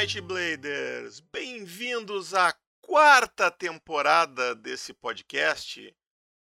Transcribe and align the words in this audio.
Mighty 0.00 0.22
Bladers! 0.22 1.20
Bem-vindos 1.30 2.32
à 2.32 2.54
quarta 2.80 3.50
temporada 3.50 4.54
desse 4.54 4.94
podcast. 4.94 5.94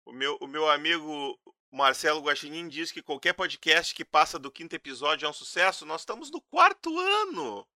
O 0.05 0.13
meu, 0.13 0.37
o 0.39 0.47
meu 0.47 0.69
amigo 0.69 1.37
Marcelo 1.69 2.21
Guaxinim 2.21 2.69
diz 2.69 2.93
que 2.93 3.01
qualquer 3.01 3.33
podcast 3.33 3.93
que 3.93 4.05
passa 4.05 4.39
do 4.39 4.49
quinto 4.49 4.73
episódio 4.73 5.25
é 5.25 5.29
um 5.29 5.33
sucesso. 5.33 5.85
Nós 5.85 6.03
estamos 6.03 6.31
no 6.31 6.39
quarto 6.43 6.97
ano! 6.97 7.67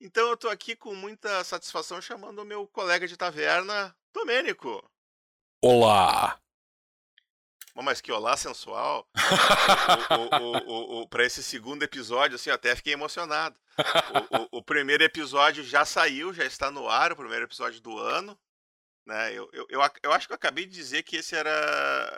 Então 0.00 0.30
eu 0.30 0.38
tô 0.38 0.48
aqui 0.48 0.74
com 0.74 0.94
muita 0.94 1.44
satisfação 1.44 2.00
chamando 2.00 2.38
o 2.38 2.46
meu 2.46 2.66
colega 2.66 3.06
de 3.06 3.14
taverna, 3.14 3.94
Domênico. 4.14 4.82
Olá! 5.62 6.40
Mas 7.74 8.00
que 8.00 8.12
olá 8.12 8.36
sensual. 8.36 9.08
o, 10.10 10.70
o, 10.70 11.00
o, 11.00 11.08
para 11.08 11.24
esse 11.24 11.42
segundo 11.42 11.82
episódio, 11.82 12.36
assim, 12.36 12.50
eu 12.50 12.54
até 12.54 12.74
fiquei 12.74 12.92
emocionado. 12.92 13.58
O, 14.50 14.62
primeiro 14.62 15.02
episódio 15.02 15.64
já 15.64 15.84
saiu, 15.84 16.32
já 16.32 16.44
está 16.44 16.70
no 16.70 16.88
ar, 16.88 17.12
o 17.12 17.16
primeiro 17.16 17.44
episódio 17.44 17.80
do 17.80 17.98
ano. 17.98 18.38
Né? 19.06 19.32
Eu, 19.32 19.48
eu, 19.52 19.66
eu, 19.70 19.80
eu 20.02 20.12
acho 20.12 20.26
que 20.26 20.32
eu 20.32 20.36
acabei 20.36 20.66
de 20.66 20.72
dizer 20.72 21.02
que 21.02 21.16
esse 21.16 21.34
era. 21.34 21.50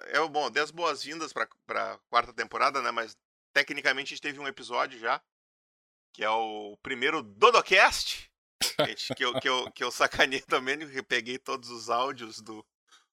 É 0.08 0.20
o 0.20 0.28
bom, 0.28 0.50
dê 0.50 0.60
as 0.60 0.70
boas-vindas 0.70 1.32
para 1.32 1.98
quarta 2.10 2.32
temporada, 2.32 2.82
né? 2.82 2.90
Mas 2.90 3.16
tecnicamente 3.52 4.08
a 4.08 4.10
gente 4.16 4.22
teve 4.22 4.40
um 4.40 4.48
episódio 4.48 4.98
já, 4.98 5.22
que 6.12 6.24
é 6.24 6.30
o 6.30 6.76
primeiro 6.82 7.22
Dodocast. 7.22 8.30
Que 9.16 9.24
eu, 9.24 9.38
que, 9.40 9.48
eu, 9.48 9.70
que 9.72 9.84
eu 9.84 9.90
sacanei 9.90 10.40
também, 10.40 10.78
que 10.78 11.02
peguei 11.02 11.38
todos 11.38 11.68
os 11.68 11.90
áudios 11.90 12.40
do, 12.40 12.64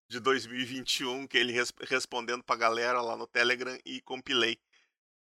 de 0.10 0.20
2021, 0.20 1.28
que 1.28 1.38
ele 1.38 1.54
res, 1.54 1.72
respondendo 1.82 2.44
pra 2.44 2.56
galera 2.56 3.02
lá 3.02 3.16
no 3.16 3.28
Telegram 3.28 3.78
e 3.86 4.02
compilei. 4.02 4.60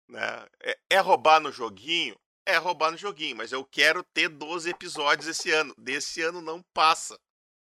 Né? 0.09 0.49
É, 0.61 0.79
é, 0.91 0.99
roubar 0.99 1.41
no 1.41 1.53
joguinho? 1.53 2.19
É 2.45 2.57
roubar 2.57 2.91
no 2.91 2.99
joguinho, 2.99 3.37
mas 3.37 3.53
eu 3.53 3.65
quero 3.65 4.03
ter 4.03 4.29
12 4.29 4.69
episódios 4.69 5.29
esse 5.29 5.51
ano. 5.53 5.73
Desse 5.79 6.21
ano 6.21 6.41
não 6.41 6.61
passa 6.75 7.19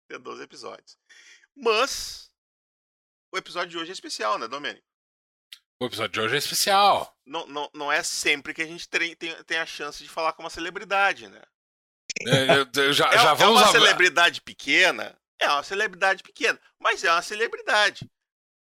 ter 0.07 0.19
12 0.19 0.43
episódios. 0.43 0.99
Mas 1.57 2.31
o 3.33 3.39
episódio 3.39 3.71
de 3.71 3.79
hoje 3.79 3.91
é 3.91 3.95
especial, 3.95 4.39
né, 4.39 4.47
Domênico? 4.47 4.87
O 5.81 5.87
episódio 5.87 6.13
de 6.13 6.21
hoje 6.21 6.35
é 6.35 6.39
especial. 6.39 7.17
Não, 7.25 7.47
não, 7.47 7.71
não 7.73 7.93
é 7.93 8.03
sempre 8.03 8.53
que 8.53 8.63
a 8.63 8.67
gente 8.67 8.89
tem, 8.89 9.17
tem, 9.17 9.43
tem 9.45 9.59
a 9.59 9.67
chance 9.67 10.03
de 10.03 10.09
falar 10.09 10.35
com 10.35 10.43
uma 10.43 10.51
celebridade, 10.51 11.29
né? 11.29 11.43
É, 12.27 12.93
já, 12.93 13.09
é, 13.09 13.13
já 13.13 13.35
vamos 13.35 13.61
é 13.61 13.65
uma 13.65 13.73
celebridade 13.73 14.41
pequena, 14.41 15.19
é 15.41 15.49
uma 15.49 15.63
celebridade 15.63 16.23
pequena, 16.23 16.61
mas 16.79 17.05
é 17.05 17.11
uma 17.11 17.23
celebridade. 17.23 18.09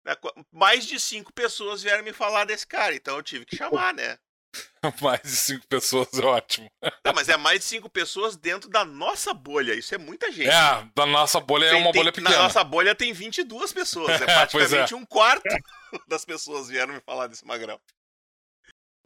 Né, 0.05 0.15
mais 0.51 0.85
de 0.85 0.99
cinco 0.99 1.31
pessoas 1.31 1.83
vieram 1.83 2.03
me 2.03 2.13
falar 2.13 2.45
desse 2.45 2.65
cara, 2.65 2.95
então 2.95 3.15
eu 3.17 3.23
tive 3.23 3.45
que 3.45 3.55
chamar, 3.55 3.93
né? 3.93 4.17
mais 5.01 5.21
de 5.21 5.35
cinco 5.35 5.67
pessoas 5.67 6.07
é 6.13 6.25
ótimo. 6.25 6.69
Não, 7.05 7.13
mas 7.13 7.29
é 7.29 7.37
mais 7.37 7.59
de 7.59 7.65
cinco 7.65 7.89
pessoas 7.89 8.35
dentro 8.35 8.69
da 8.69 8.83
nossa 8.83 9.33
bolha. 9.33 9.73
Isso 9.73 9.95
é 9.95 9.97
muita 9.97 10.31
gente. 10.31 10.49
É, 10.49 10.89
da 10.95 11.05
nossa 11.05 11.39
bolha 11.39 11.65
é 11.65 11.69
tem, 11.69 11.79
é 11.79 11.81
uma 11.81 11.91
tem, 11.91 12.01
bolha 12.01 12.11
pequena. 12.11 12.35
Na 12.35 12.43
nossa 12.43 12.63
bolha 12.63 12.95
tem 12.95 13.13
22 13.13 13.71
pessoas. 13.71 14.21
É 14.21 14.25
praticamente 14.25 14.93
é. 14.93 14.97
um 14.97 15.05
quarto 15.05 15.43
das 16.07 16.25
pessoas 16.25 16.67
vieram 16.67 16.93
me 16.93 17.01
falar 17.01 17.27
desse 17.27 17.45
magrão. 17.45 17.79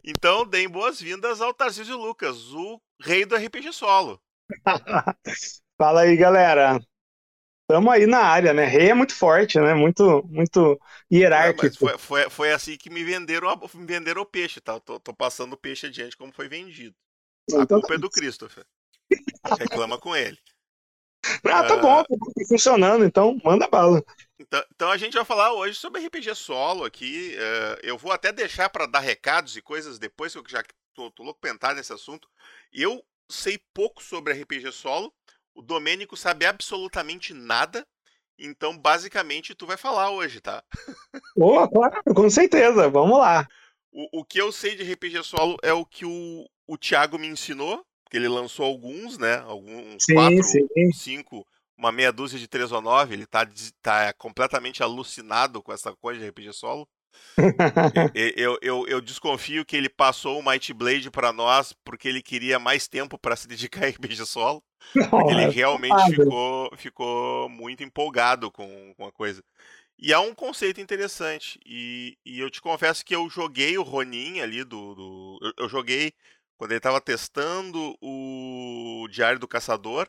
Então, 0.04 0.46
deem 0.46 0.68
boas-vindas 0.68 1.40
ao 1.40 1.52
Tarcísio 1.52 1.96
Lucas, 1.96 2.52
o 2.52 2.80
rei 3.00 3.24
do 3.24 3.34
RPG 3.34 3.72
solo. 3.72 4.20
Fala 5.76 6.02
aí, 6.02 6.16
galera. 6.16 6.80
Estamos 7.68 7.92
aí 7.92 8.06
na 8.06 8.20
área, 8.20 8.54
né? 8.54 8.64
Rei 8.64 8.90
é 8.90 8.94
muito 8.94 9.12
forte, 9.12 9.58
né? 9.58 9.74
Muito, 9.74 10.24
muito 10.28 10.80
hierárquico. 11.12 11.66
É, 11.66 11.90
foi, 11.90 11.98
foi, 11.98 12.30
foi, 12.30 12.52
assim 12.52 12.76
que 12.76 12.88
me 12.88 13.02
venderam, 13.02 13.60
me 13.74 13.84
venderam 13.84 14.22
o 14.22 14.26
peixe, 14.26 14.60
tá? 14.60 14.78
Tô, 14.78 15.00
tô 15.00 15.12
passando 15.12 15.54
o 15.54 15.56
peixe 15.56 15.86
adiante 15.86 16.16
como 16.16 16.32
foi 16.32 16.48
vendido. 16.48 16.94
A 17.52 17.62
então, 17.62 17.80
culpa 17.80 17.94
é 17.94 17.98
do 17.98 18.08
Christopher. 18.08 18.64
Reclama 19.58 19.98
com 19.98 20.14
ele. 20.14 20.38
Ah, 21.44 21.64
tá 21.64 21.74
uh... 21.74 21.80
bom, 21.80 22.04
tá 22.04 22.16
funcionando, 22.48 23.04
então 23.04 23.36
manda 23.42 23.66
bala. 23.66 24.00
Então, 24.38 24.64
então, 24.72 24.90
a 24.92 24.96
gente 24.96 25.14
vai 25.14 25.24
falar 25.24 25.52
hoje 25.52 25.76
sobre 25.76 26.06
RPG 26.06 26.36
solo 26.36 26.84
aqui. 26.84 27.34
Uh, 27.36 27.80
eu 27.82 27.98
vou 27.98 28.12
até 28.12 28.30
deixar 28.30 28.70
para 28.70 28.86
dar 28.86 29.00
recados 29.00 29.56
e 29.56 29.60
coisas 29.60 29.98
depois, 29.98 30.32
que 30.32 30.38
eu 30.38 30.44
já 30.48 30.62
tô, 30.94 31.10
tô 31.10 31.24
louco 31.24 31.40
pra 31.40 31.50
entrar 31.50 31.74
nesse 31.74 31.92
assunto. 31.92 32.28
Eu 32.72 33.04
sei 33.28 33.58
pouco 33.74 34.00
sobre 34.00 34.34
RPG 34.34 34.70
solo. 34.70 35.12
O 35.56 35.62
Domênico 35.62 36.16
sabe 36.18 36.44
absolutamente 36.44 37.32
nada. 37.32 37.84
Então, 38.38 38.76
basicamente, 38.76 39.54
tu 39.54 39.66
vai 39.66 39.78
falar 39.78 40.10
hoje, 40.10 40.38
tá? 40.38 40.62
Oh, 41.34 41.66
claro, 41.66 42.02
com 42.14 42.28
certeza. 42.28 42.90
Vamos 42.90 43.18
lá. 43.18 43.48
O, 43.90 44.20
o 44.20 44.24
que 44.24 44.38
eu 44.38 44.52
sei 44.52 44.76
de 44.76 44.92
RPG 44.92 45.24
solo 45.24 45.56
é 45.62 45.72
o 45.72 45.86
que 45.86 46.04
o, 46.04 46.46
o 46.66 46.76
Thiago 46.76 47.18
me 47.18 47.26
ensinou, 47.26 47.82
porque 48.04 48.18
ele 48.18 48.28
lançou 48.28 48.66
alguns, 48.66 49.16
né? 49.16 49.36
Alguns 49.38 50.04
sim, 50.04 50.14
quatro, 50.14 50.42
sim. 50.42 50.92
cinco, 50.92 51.46
uma 51.78 51.90
meia 51.90 52.12
dúzia 52.12 52.38
de 52.38 52.46
três 52.46 52.70
ou 52.70 52.82
nove. 52.82 53.14
Ele 53.14 53.24
tá, 53.24 53.48
tá 53.80 54.12
completamente 54.12 54.82
alucinado 54.82 55.62
com 55.62 55.72
essa 55.72 55.96
coisa 55.96 56.20
de 56.20 56.28
RPG 56.28 56.52
solo. 56.52 56.86
Eu, 58.14 58.58
eu, 58.62 58.86
eu, 58.86 59.00
desconfio 59.00 59.64
que 59.64 59.76
ele 59.76 59.88
passou 59.88 60.38
o 60.38 60.44
Might 60.44 60.72
Blade 60.72 61.10
para 61.10 61.32
nós 61.32 61.72
porque 61.84 62.08
ele 62.08 62.22
queria 62.22 62.58
mais 62.58 62.88
tempo 62.88 63.18
para 63.18 63.36
se 63.36 63.46
dedicar 63.48 63.84
a 63.84 63.88
RPG 63.88 64.24
solo. 64.26 64.62
Não, 64.94 65.30
ele 65.30 65.42
é 65.42 65.48
realmente 65.48 66.14
ficou, 66.14 66.70
ficou 66.76 67.48
muito 67.48 67.82
empolgado 67.82 68.50
com, 68.50 68.94
com 68.96 69.06
a 69.06 69.12
coisa. 69.12 69.42
E 69.98 70.12
é 70.12 70.18
um 70.18 70.34
conceito 70.34 70.80
interessante. 70.80 71.58
E, 71.64 72.18
e 72.24 72.38
eu 72.38 72.50
te 72.50 72.60
confesso 72.60 73.04
que 73.04 73.14
eu 73.14 73.28
joguei 73.28 73.78
o 73.78 73.82
Ronin 73.82 74.40
ali 74.40 74.62
do. 74.62 74.94
do 74.94 75.38
eu, 75.42 75.64
eu, 75.64 75.68
joguei 75.68 76.12
quando 76.56 76.72
ele 76.72 76.78
estava 76.78 77.00
testando 77.00 77.96
o 78.00 79.06
Diário 79.10 79.38
do 79.38 79.48
Caçador. 79.48 80.08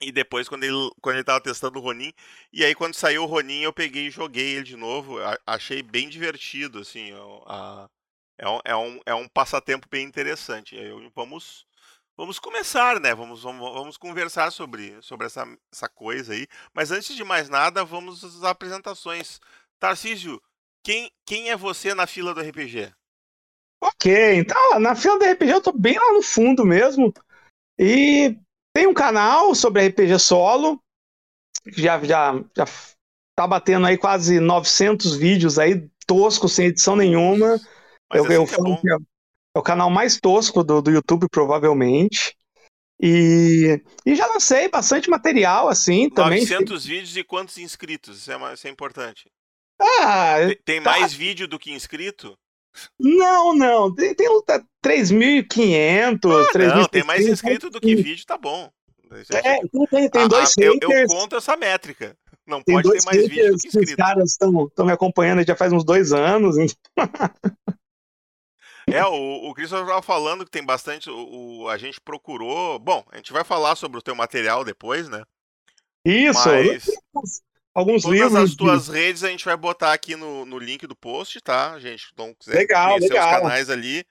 E 0.00 0.12
depois, 0.12 0.48
quando 0.48 0.64
ele, 0.64 0.90
quando 1.00 1.16
ele 1.16 1.24
tava 1.24 1.40
testando 1.40 1.78
o 1.78 1.82
Ronin. 1.82 2.12
E 2.52 2.64
aí, 2.64 2.74
quando 2.74 2.94
saiu 2.94 3.24
o 3.24 3.26
Ronin, 3.26 3.62
eu 3.62 3.72
peguei 3.72 4.06
e 4.06 4.10
joguei 4.10 4.56
ele 4.56 4.64
de 4.64 4.76
novo. 4.76 5.18
A, 5.20 5.38
achei 5.46 5.82
bem 5.82 6.08
divertido, 6.08 6.78
assim. 6.78 7.12
A, 7.46 7.88
é, 8.38 8.48
um, 8.48 8.60
é, 8.64 8.76
um, 8.76 9.00
é 9.06 9.14
um 9.14 9.28
passatempo 9.28 9.88
bem 9.90 10.06
interessante. 10.06 10.76
Eu, 10.76 11.10
vamos 11.14 11.66
vamos 12.18 12.40
começar, 12.40 13.00
né? 13.00 13.14
Vamos, 13.14 13.44
vamos, 13.44 13.72
vamos 13.72 13.96
conversar 13.96 14.50
sobre, 14.50 15.00
sobre 15.00 15.26
essa, 15.26 15.46
essa 15.72 15.88
coisa 15.88 16.32
aí. 16.32 16.48
Mas 16.74 16.90
antes 16.90 17.14
de 17.14 17.22
mais 17.22 17.48
nada, 17.48 17.84
vamos 17.84 18.24
às 18.24 18.42
apresentações. 18.42 19.40
Tarcísio, 19.78 20.42
quem, 20.82 21.12
quem 21.24 21.50
é 21.50 21.56
você 21.56 21.94
na 21.94 22.06
fila 22.06 22.34
do 22.34 22.40
RPG? 22.40 22.92
Ok, 23.80 24.34
então 24.34 24.80
na 24.80 24.96
fila 24.96 25.18
do 25.18 25.24
RPG 25.24 25.52
eu 25.52 25.62
tô 25.62 25.72
bem 25.72 25.96
lá 25.96 26.12
no 26.12 26.22
fundo 26.22 26.64
mesmo. 26.64 27.14
E 27.78 28.36
tem 28.78 28.86
um 28.86 28.94
canal 28.94 29.56
sobre 29.56 29.88
RPG 29.88 30.20
solo, 30.20 30.80
já, 31.66 32.00
já, 32.04 32.32
já 32.56 32.64
tá 33.36 33.44
batendo 33.44 33.88
aí 33.88 33.98
quase 33.98 34.38
900 34.38 35.16
vídeos 35.16 35.58
aí, 35.58 35.90
tosco, 36.06 36.48
sem 36.48 36.66
edição 36.66 36.94
nenhuma. 36.94 37.60
Mas 38.08 38.24
eu, 38.24 38.24
assim 38.24 38.34
eu 38.34 38.46
que 38.46 38.54
é. 38.54 38.76
Que 38.76 38.88
é, 38.88 38.94
é, 38.94 39.58
o 39.58 39.62
canal 39.62 39.90
mais 39.90 40.20
tosco 40.20 40.62
do, 40.62 40.80
do 40.80 40.92
YouTube, 40.92 41.26
provavelmente. 41.28 42.36
E, 43.02 43.82
e 44.06 44.14
já 44.14 44.28
lancei 44.28 44.68
bastante 44.68 45.10
material, 45.10 45.68
assim, 45.68 46.08
900 46.10 46.14
também. 46.14 46.40
900 46.42 46.86
vídeos 46.86 47.16
e 47.16 47.24
quantos 47.24 47.58
inscritos? 47.58 48.18
Isso 48.18 48.30
é, 48.30 48.54
isso 48.54 48.68
é 48.68 48.70
importante. 48.70 49.28
Ah, 49.80 50.36
tem, 50.46 50.58
tem 50.64 50.82
tá. 50.82 50.92
mais 50.92 51.12
vídeo 51.12 51.48
do 51.48 51.58
que 51.58 51.72
inscrito? 51.72 52.38
Não, 52.98 53.54
não. 53.54 53.94
Tem, 53.94 54.14
tem 54.14 54.28
3.500. 54.28 56.18
Ah, 56.24 56.76
não, 56.76 56.86
tem 56.86 57.04
mais 57.04 57.26
inscrito 57.26 57.70
do 57.70 57.80
que 57.80 57.94
vídeo, 57.94 58.24
tá 58.26 58.36
bom. 58.36 58.70
É, 59.30 59.60
tem, 59.90 60.10
tem 60.10 60.22
ah, 60.22 60.28
dois 60.28 60.52
eu, 60.58 60.78
eu, 60.80 61.06
conto 61.06 61.36
essa 61.36 61.56
métrica. 61.56 62.16
Não 62.46 62.62
tem 62.62 62.74
pode 62.74 62.90
ter 62.90 63.04
mais 63.04 63.28
vídeo 63.28 63.52
do 63.52 63.58
que 63.58 63.68
inscrito. 63.68 63.90
Os 63.90 63.96
caras 63.96 64.30
estão 64.32 64.86
me 64.86 64.92
acompanhando 64.92 65.46
já 65.46 65.56
faz 65.56 65.72
uns 65.72 65.84
dois 65.84 66.12
anos. 66.12 66.56
É, 68.90 69.04
o, 69.04 69.50
o 69.50 69.54
Christopher 69.54 69.84
estava 69.84 70.00
falando 70.00 70.46
que 70.46 70.50
tem 70.50 70.64
bastante. 70.64 71.10
O, 71.10 71.60
o, 71.60 71.68
a 71.68 71.76
gente 71.76 72.00
procurou. 72.00 72.78
Bom, 72.78 73.04
a 73.10 73.16
gente 73.16 73.34
vai 73.34 73.44
falar 73.44 73.76
sobre 73.76 73.98
o 73.98 74.02
teu 74.02 74.14
material 74.14 74.64
depois, 74.64 75.10
né? 75.10 75.24
Isso! 76.06 76.48
Mas 76.48 77.42
alguns 77.78 78.02
Todas 78.02 78.18
livros. 78.18 78.34
as 78.34 78.54
tuas 78.54 78.86
de... 78.86 78.92
redes 78.92 79.24
a 79.24 79.28
gente 79.28 79.44
vai 79.44 79.56
botar 79.56 79.92
aqui 79.92 80.16
no, 80.16 80.44
no 80.44 80.58
link 80.58 80.86
do 80.86 80.96
post, 80.96 81.40
tá, 81.40 81.78
gente? 81.78 82.08
Então, 82.12 82.34
quiser 82.38 82.56
legal, 82.56 82.94
conhecer 82.94 83.12
legal. 83.12 83.26
os 83.26 83.42
canais 83.42 83.70
ali, 83.70 84.04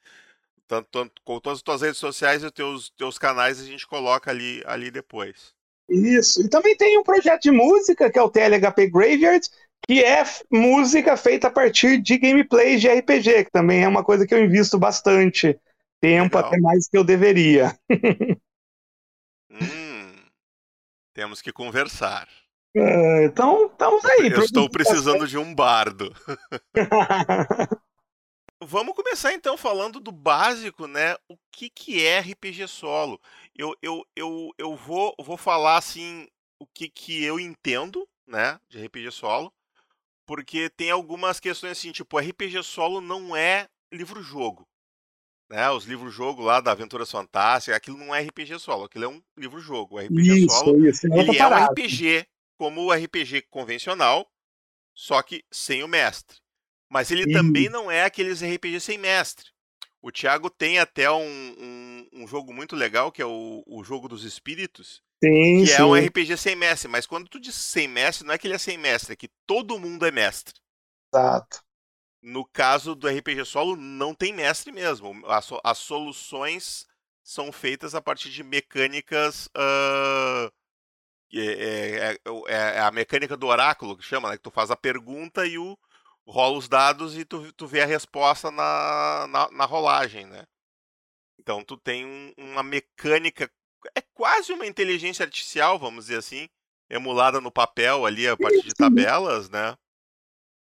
tanto, 0.68 0.88
tanto, 0.92 1.22
com 1.24 1.40
todas 1.40 1.60
as 1.60 1.64
tuas 1.64 1.82
redes 1.82 1.98
sociais 1.98 2.44
e 2.44 2.46
os 2.46 2.52
teus, 2.52 2.90
teus 2.92 3.18
canais, 3.18 3.60
a 3.60 3.66
gente 3.66 3.86
coloca 3.86 4.32
ali, 4.32 4.64
ali 4.66 4.90
depois. 4.90 5.54
Isso. 5.90 6.42
E 6.46 6.50
também 6.50 6.76
tem 6.76 6.98
um 6.98 7.04
projeto 7.04 7.44
de 7.44 7.52
música, 7.52 8.10
que 8.10 8.20
é 8.20 8.22
o 8.22 8.30
TLHP 8.30 8.90
Graveyard, 8.90 9.48
que 9.86 10.04
é 10.04 10.24
música 10.52 11.16
feita 11.16 11.48
a 11.48 11.52
partir 11.52 12.02
de 12.02 12.18
gameplays 12.18 12.82
de 12.82 12.90
RPG, 12.90 13.46
que 13.46 13.52
também 13.52 13.84
é 13.84 13.88
uma 13.88 14.04
coisa 14.04 14.26
que 14.26 14.34
eu 14.34 14.44
invisto 14.44 14.78
bastante 14.78 15.60
tempo, 16.02 16.36
legal. 16.36 16.50
até 16.50 16.60
mais 16.60 16.88
que 16.88 16.98
eu 16.98 17.04
deveria. 17.04 17.78
hum, 19.52 20.14
temos 21.14 21.42
que 21.42 21.52
conversar. 21.52 22.28
É, 22.80 23.26
então, 23.26 23.68
estamos 23.68 24.06
aí. 24.06 24.32
Eu 24.32 24.42
estou 24.42 24.70
precisando 24.70 25.28
de 25.28 25.38
um 25.38 25.54
bardo. 25.54 26.14
Vamos 28.60 28.96
começar 28.96 29.34
então 29.34 29.56
falando 29.56 30.00
do 30.00 30.12
básico, 30.12 30.88
né? 30.88 31.16
O 31.30 31.38
que, 31.52 31.70
que 31.70 32.04
é 32.04 32.20
RPG 32.20 32.68
solo? 32.68 33.22
eu, 33.58 33.76
eu, 33.82 34.06
eu, 34.16 34.52
eu 34.58 34.76
vou, 34.76 35.16
vou 35.20 35.38
falar 35.38 35.78
assim 35.78 36.28
o 36.60 36.68
que, 36.68 36.90
que 36.90 37.24
eu 37.24 37.40
entendo, 37.40 38.08
né, 38.28 38.60
de 38.70 38.84
RPG 38.86 39.12
solo, 39.12 39.52
porque 40.26 40.70
tem 40.70 40.92
algumas 40.92 41.40
questões 41.40 41.74
assim, 41.74 41.92
tipo, 41.92 42.20
RPG 42.20 42.64
solo 42.64 43.02
não 43.02 43.36
é 43.36 43.68
livro-jogo. 43.92 44.68
Né, 45.50 45.70
os 45.72 45.86
livros-jogo 45.86 46.42
lá 46.42 46.60
da 46.60 46.74
Aventuras 46.74 47.10
Fantásticas, 47.10 47.78
aquilo 47.78 47.98
não 47.98 48.14
é 48.14 48.22
RPG 48.22 48.60
solo, 48.60 48.84
aquilo 48.84 49.06
é 49.06 49.08
um 49.08 49.22
livro-jogo. 49.38 49.96
O 49.96 50.00
RPG 50.00 50.46
isso, 50.46 50.50
solo, 50.50 50.86
isso, 50.86 51.08
é 51.08 51.20
ele 51.20 51.38
é 51.38 51.48
um 51.48 51.66
RPG, 51.66 52.28
como 52.58 52.82
o 52.82 52.92
RPG 52.92 53.44
convencional, 53.50 54.30
só 54.94 55.22
que 55.22 55.44
sem 55.52 55.84
o 55.84 55.88
mestre. 55.88 56.38
Mas 56.90 57.12
ele 57.12 57.32
também 57.32 57.70
não 57.70 57.92
é 57.92 58.04
aqueles 58.04 58.42
RPG 58.42 58.80
sem 58.80 58.98
mestre. 58.98 59.46
O 60.02 60.12
Thiago 60.12 60.50
tem 60.50 60.80
até 60.80 61.12
um, 61.12 61.22
um, 61.22 62.08
um 62.14 62.28
jogo 62.28 62.54
muito 62.54 62.76
legal, 62.76 63.12
que 63.12 63.22
é 63.22 63.26
o, 63.26 63.64
o 63.68 63.84
Jogo 63.84 64.08
dos 64.08 64.24
Espíritos, 64.24 65.02
sim, 65.24 65.62
que 65.62 65.68
sim. 65.68 65.82
é 65.82 65.84
um 65.84 65.96
RPG 65.96 66.38
sem 66.38 66.56
mestre. 66.56 66.88
Mas 66.88 67.06
quando 67.06 67.28
tu 67.28 67.40
diz 67.40 67.56
sem 67.56 67.88
mestre, 67.88 68.26
não 68.26 68.34
é 68.34 68.38
que 68.38 68.48
ele 68.48 68.56
é 68.56 68.60
sem 68.60 68.78
mestre, 68.78 69.14
é 69.14 69.16
que 69.16 69.30
todo 69.46 69.80
mundo 69.80 70.06
é 70.06 70.12
mestre. 70.12 70.56
Exato. 71.14 71.62
No 72.22 72.46
caso 72.46 72.96
do 72.96 73.08
RPG 73.08 73.46
solo, 73.46 73.76
não 73.76 74.14
tem 74.14 74.34
mestre 74.34 74.72
mesmo. 74.72 75.26
As, 75.28 75.50
as 75.64 75.78
soluções 75.78 76.86
são 77.24 77.52
feitas 77.52 77.94
a 77.94 78.02
partir 78.02 78.30
de 78.30 78.44
mecânicas. 78.44 79.48
Uh, 79.48 80.52
é, 81.34 82.14
é, 82.14 82.18
é, 82.48 82.80
a 82.80 82.92
mecânica 82.92 83.36
do 83.36 83.48
oráculo 83.48 83.98
que 83.98 84.04
chama, 84.04 84.30
né? 84.30 84.38
Que 84.38 84.44
tu 84.44 84.52
faz 84.52 84.72
a 84.72 84.76
pergunta 84.76 85.46
e 85.46 85.58
o 85.58 85.78
rola 86.26 86.58
os 86.58 86.68
dados 86.68 87.18
e 87.18 87.24
tu, 87.24 87.52
tu 87.54 87.66
vê 87.66 87.82
a 87.82 87.86
resposta 87.86 88.52
na, 88.52 89.28
na, 89.30 89.52
na 89.52 89.66
rolagem, 89.66 90.26
né? 90.26 90.44
Então 91.40 91.64
tu 91.64 91.78
tem 91.78 92.06
um, 92.06 92.34
uma 92.38 92.64
mecânica, 92.64 93.50
é 93.96 94.02
quase 94.14 94.52
uma 94.52 94.66
inteligência 94.66 95.24
artificial, 95.24 95.80
vamos 95.80 96.06
dizer 96.06 96.18
assim, 96.20 96.50
emulada 96.90 97.40
no 97.40 97.52
papel 97.52 98.06
ali 98.06 98.28
a 98.28 98.36
partir 98.36 98.64
de 98.64 98.74
tabelas, 98.74 99.50
né? 99.50 99.76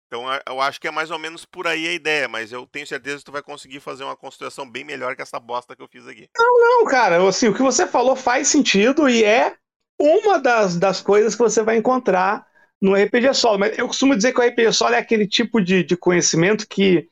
Então 0.08 0.26
eu 0.46 0.60
acho 0.60 0.82
que 0.82 0.88
é 0.88 0.92
mais 0.92 1.10
ou 1.10 1.18
menos 1.18 1.46
por 1.46 1.66
aí 1.68 1.88
a 1.88 1.94
ideia, 1.94 2.28
mas 2.28 2.52
eu 2.52 2.68
tenho 2.68 2.86
certeza 2.86 3.20
que 3.20 3.26
tu 3.26 3.32
vai 3.32 3.42
conseguir 3.42 3.80
fazer 3.80 4.04
uma 4.04 4.18
construção 4.18 4.70
bem 4.70 4.84
melhor 4.84 5.16
que 5.16 5.22
essa 5.22 5.40
bosta 5.40 5.76
que 5.76 5.82
eu 5.82 5.88
fiz 5.88 6.06
aqui. 6.06 6.28
Não, 6.38 6.60
não, 6.60 6.86
cara, 6.86 7.26
assim, 7.26 7.48
o 7.48 7.54
que 7.56 7.62
você 7.62 7.88
falou 7.88 8.16
faz 8.16 8.50
sentido 8.50 9.08
e 9.08 9.24
é 9.24 9.56
uma 10.02 10.40
das, 10.40 10.78
das 10.78 11.02
coisas 11.02 11.36
que 11.36 11.42
você 11.42 11.62
vai 11.62 11.78
encontrar 11.78 12.46
no 12.82 12.96
RPG 12.96 13.34
solo. 13.34 13.60
Mas 13.60 13.78
eu 13.78 13.88
costumo 13.88 14.16
dizer 14.16 14.34
que 14.34 14.40
o 14.40 14.44
RPG 14.44 14.74
solo 14.74 14.96
é 14.96 14.98
aquele 14.98 15.28
tipo 15.28 15.62
de, 15.62 15.84
de 15.84 15.96
conhecimento 15.96 16.68
que 16.68 17.08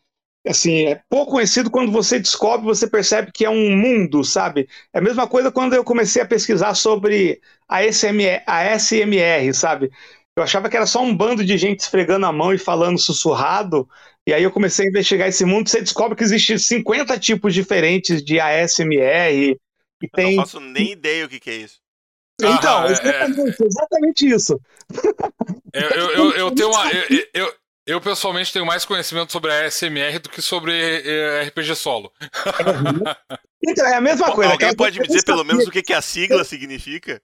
assim, 0.48 0.86
é 0.88 1.02
pouco 1.10 1.34
conhecido 1.34 1.70
quando 1.70 1.92
você 1.92 2.20
descobre, 2.20 2.66
você 2.66 2.88
percebe 2.88 3.32
que 3.32 3.46
é 3.46 3.50
um 3.50 3.76
mundo, 3.76 4.24
sabe? 4.24 4.68
É 4.94 5.00
a 5.00 5.02
mesma 5.02 5.28
coisa 5.28 5.52
quando 5.52 5.74
eu 5.74 5.84
comecei 5.84 6.22
a 6.22 6.26
pesquisar 6.26 6.74
sobre 6.76 7.42
a 7.68 7.84
SMR, 7.84 8.42
a 8.48 8.80
SMR, 8.80 9.54
sabe? 9.54 9.92
Eu 10.36 10.44
achava 10.44 10.70
que 10.70 10.78
era 10.78 10.86
só 10.86 11.04
um 11.04 11.16
bando 11.16 11.44
de 11.44 11.58
gente 11.58 11.82
esfregando 11.82 12.26
a 12.26 12.32
mão 12.32 12.54
e 12.54 12.58
falando 12.58 12.98
sussurrado, 12.98 13.88
e 14.26 14.34
aí 14.34 14.42
eu 14.42 14.52
comecei 14.52 14.86
a 14.86 14.90
investigar 14.90 15.28
esse 15.28 15.44
mundo, 15.44 15.70
você 15.70 15.82
descobre 15.82 16.16
que 16.16 16.24
existe 16.24 16.58
50 16.58 17.20
tipos 17.20 17.54
diferentes 17.54 18.24
de 18.24 18.40
ASMR, 18.40 19.58
e 20.02 20.08
tem... 20.16 20.32
Eu 20.32 20.38
não 20.38 20.44
faço 20.44 20.60
nem 20.60 20.92
ideia 20.92 21.26
o 21.26 21.30
que, 21.30 21.40
que 21.40 21.50
é 21.50 21.56
isso. 21.58 21.80
Então, 22.42 22.84
ah, 22.84 22.92
exatamente, 22.92 23.64
é... 23.64 23.66
exatamente 23.66 24.28
isso. 24.28 24.62
Eu, 25.74 25.90
eu, 25.90 26.10
eu, 26.12 26.32
eu 26.32 26.52
tenho 26.56 26.70
uma. 26.70 26.92
Eu, 26.92 27.28
eu, 27.34 27.54
eu, 27.86 28.02
pessoalmente 28.02 28.54
tenho 28.54 28.66
mais 28.66 28.86
conhecimento 28.86 29.32
sobre 29.32 29.52
a 29.52 29.70
SMR 29.70 30.20
do 30.20 30.30
que 30.30 30.42
sobre 30.42 30.74
eh, 30.74 31.44
RPG 31.48 31.76
solo. 31.76 32.12
Então, 33.62 33.86
é 33.86 33.96
a 33.96 34.02
mesma 34.02 34.32
coisa. 34.32 34.54
Alguém 34.54 34.76
pode 34.76 35.00
me 35.00 35.08
dizer 35.08 35.24
pelo 35.26 35.44
menos 35.44 35.68
o 35.68 35.72
que, 35.72 35.82
que 35.82 35.94
a 35.94 36.02
sigla 36.02 36.44
significa? 36.46 37.22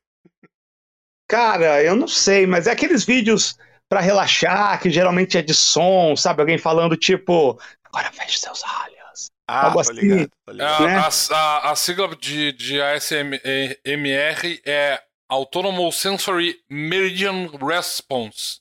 Cara, 1.28 1.82
eu 1.82 1.96
não 1.96 2.08
sei, 2.08 2.46
mas 2.46 2.68
é 2.68 2.72
aqueles 2.72 3.04
vídeos 3.06 3.58
para 3.88 4.00
relaxar, 4.00 4.80
que 4.82 4.90
geralmente 4.90 5.38
é 5.38 5.42
de 5.42 5.54
som, 5.54 6.16
sabe? 6.16 6.42
Alguém 6.42 6.58
falando 6.58 6.98
tipo, 6.98 7.60
agora 7.86 8.12
feche 8.12 8.40
seus 8.40 8.62
olhos. 8.64 8.95
Ah, 9.48 9.68
Algo 9.68 9.80
assim, 9.80 9.94
ligado, 9.94 10.32
ligado. 10.48 10.84
Né? 10.86 10.96
A, 10.98 11.08
a, 11.36 11.72
a, 11.72 11.76
sigla 11.76 12.16
de, 12.16 12.52
de 12.54 12.82
ASMR 12.82 14.62
é 14.66 15.02
Autonomous 15.30 15.96
Sensory 15.98 16.60
Meridian 16.70 17.50
Response. 17.62 18.60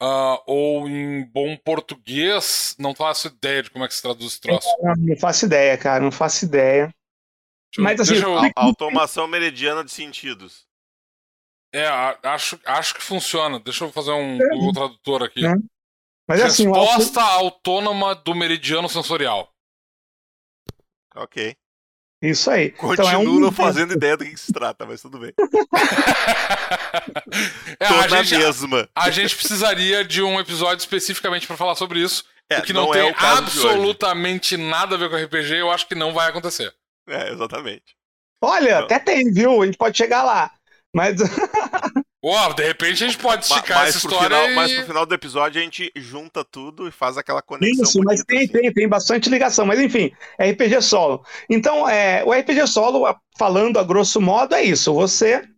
Uh, 0.00 0.38
ou 0.46 0.88
em 0.88 1.24
bom 1.24 1.56
português, 1.56 2.76
não 2.78 2.94
faço 2.94 3.26
ideia 3.28 3.64
de 3.64 3.70
como 3.70 3.84
é 3.84 3.88
que 3.88 3.94
se 3.94 4.02
traduz 4.02 4.32
esse 4.32 4.40
troço. 4.40 4.68
Não, 4.80 4.94
não 4.96 5.16
faço 5.16 5.46
ideia, 5.46 5.76
cara, 5.76 6.02
não 6.02 6.12
faço 6.12 6.44
ideia. 6.44 6.94
Deixa, 7.72 7.82
Mas 7.82 8.00
assim, 8.00 8.14
eu... 8.16 8.38
automação 8.56 9.26
meridiana 9.26 9.84
de 9.84 9.90
sentidos. 9.90 10.66
É, 11.72 11.86
acho, 12.22 12.58
acho 12.64 12.94
que 12.94 13.02
funciona. 13.02 13.60
Deixa 13.60 13.84
eu 13.84 13.92
fazer 13.92 14.12
um 14.12 14.40
é. 14.40 14.48
Google 14.50 14.72
Tradutor 14.72 15.22
aqui. 15.24 15.44
É. 15.44 15.54
Mas, 16.26 16.42
assim, 16.42 16.66
Resposta 16.66 17.20
assim, 17.20 17.30
autônoma 17.30 18.14
do 18.14 18.34
meridiano 18.34 18.88
sensorial. 18.88 19.52
Ok. 21.16 21.56
Isso 22.20 22.50
aí. 22.50 22.72
Continuo 22.72 22.92
então, 22.92 23.10
é 23.10 23.18
um... 23.18 23.38
não 23.38 23.52
fazendo 23.52 23.92
ideia 23.92 24.16
do 24.16 24.24
que, 24.24 24.36
se 24.36 24.52
trata, 24.52 24.84
mas 24.84 25.00
tudo 25.00 25.20
bem. 25.20 25.32
é, 27.78 27.86
a, 27.86 28.08
gente, 28.08 28.36
mesma. 28.36 28.88
A, 28.94 29.04
a, 29.04 29.10
gente 29.10 29.36
precisaria 29.36 30.04
de 30.04 30.20
um 30.20 30.40
episódio 30.40 30.78
especificamente 30.78 31.46
para 31.46 31.56
falar 31.56 31.76
sobre 31.76 32.02
isso. 32.02 32.24
É, 32.50 32.58
o 32.58 32.62
que 32.62 32.72
não, 32.72 32.86
não 32.86 32.92
tem 32.92 33.08
é 33.08 33.14
absolutamente 33.16 34.56
nada 34.56 34.96
a 34.96 34.98
ver 34.98 35.10
com 35.10 35.16
RPG, 35.16 35.56
eu 35.56 35.70
acho 35.70 35.86
que 35.86 35.94
não 35.94 36.12
vai 36.12 36.28
acontecer. 36.28 36.74
É, 37.08 37.30
exatamente. 37.30 37.96
Olha, 38.42 38.70
então... 38.70 38.84
até 38.84 38.98
tem, 38.98 39.32
viu? 39.32 39.62
A 39.62 39.66
gente 39.66 39.78
pode 39.78 39.96
chegar 39.96 40.24
lá. 40.24 40.50
Mas. 40.94 41.18
Uau, 42.24 42.52
de 42.52 42.64
repente 42.64 43.04
a 43.04 43.06
gente 43.06 43.18
pode 43.18 43.44
esticar 43.44 43.78
mas 43.78 43.90
essa 43.90 43.98
história. 43.98 44.36
Final, 44.36 44.50
e... 44.50 44.54
Mas 44.54 44.72
pro 44.72 44.86
final 44.86 45.06
do 45.06 45.14
episódio 45.14 45.60
a 45.60 45.64
gente 45.64 45.92
junta 45.94 46.44
tudo 46.44 46.88
e 46.88 46.90
faz 46.90 47.16
aquela 47.16 47.40
conexão. 47.40 47.84
Isso, 47.84 48.00
mas 48.02 48.24
tem, 48.24 48.38
assim. 48.38 48.48
tem, 48.48 48.72
tem 48.72 48.88
bastante 48.88 49.30
ligação. 49.30 49.64
Mas 49.64 49.78
enfim, 49.78 50.12
RPG 50.40 50.82
solo. 50.82 51.24
Então, 51.48 51.88
é, 51.88 52.24
o 52.24 52.32
RPG 52.32 52.66
solo, 52.66 53.04
falando 53.38 53.78
a 53.78 53.84
grosso 53.84 54.20
modo, 54.20 54.54
é 54.54 54.64
isso. 54.64 54.92
Você 54.94 55.48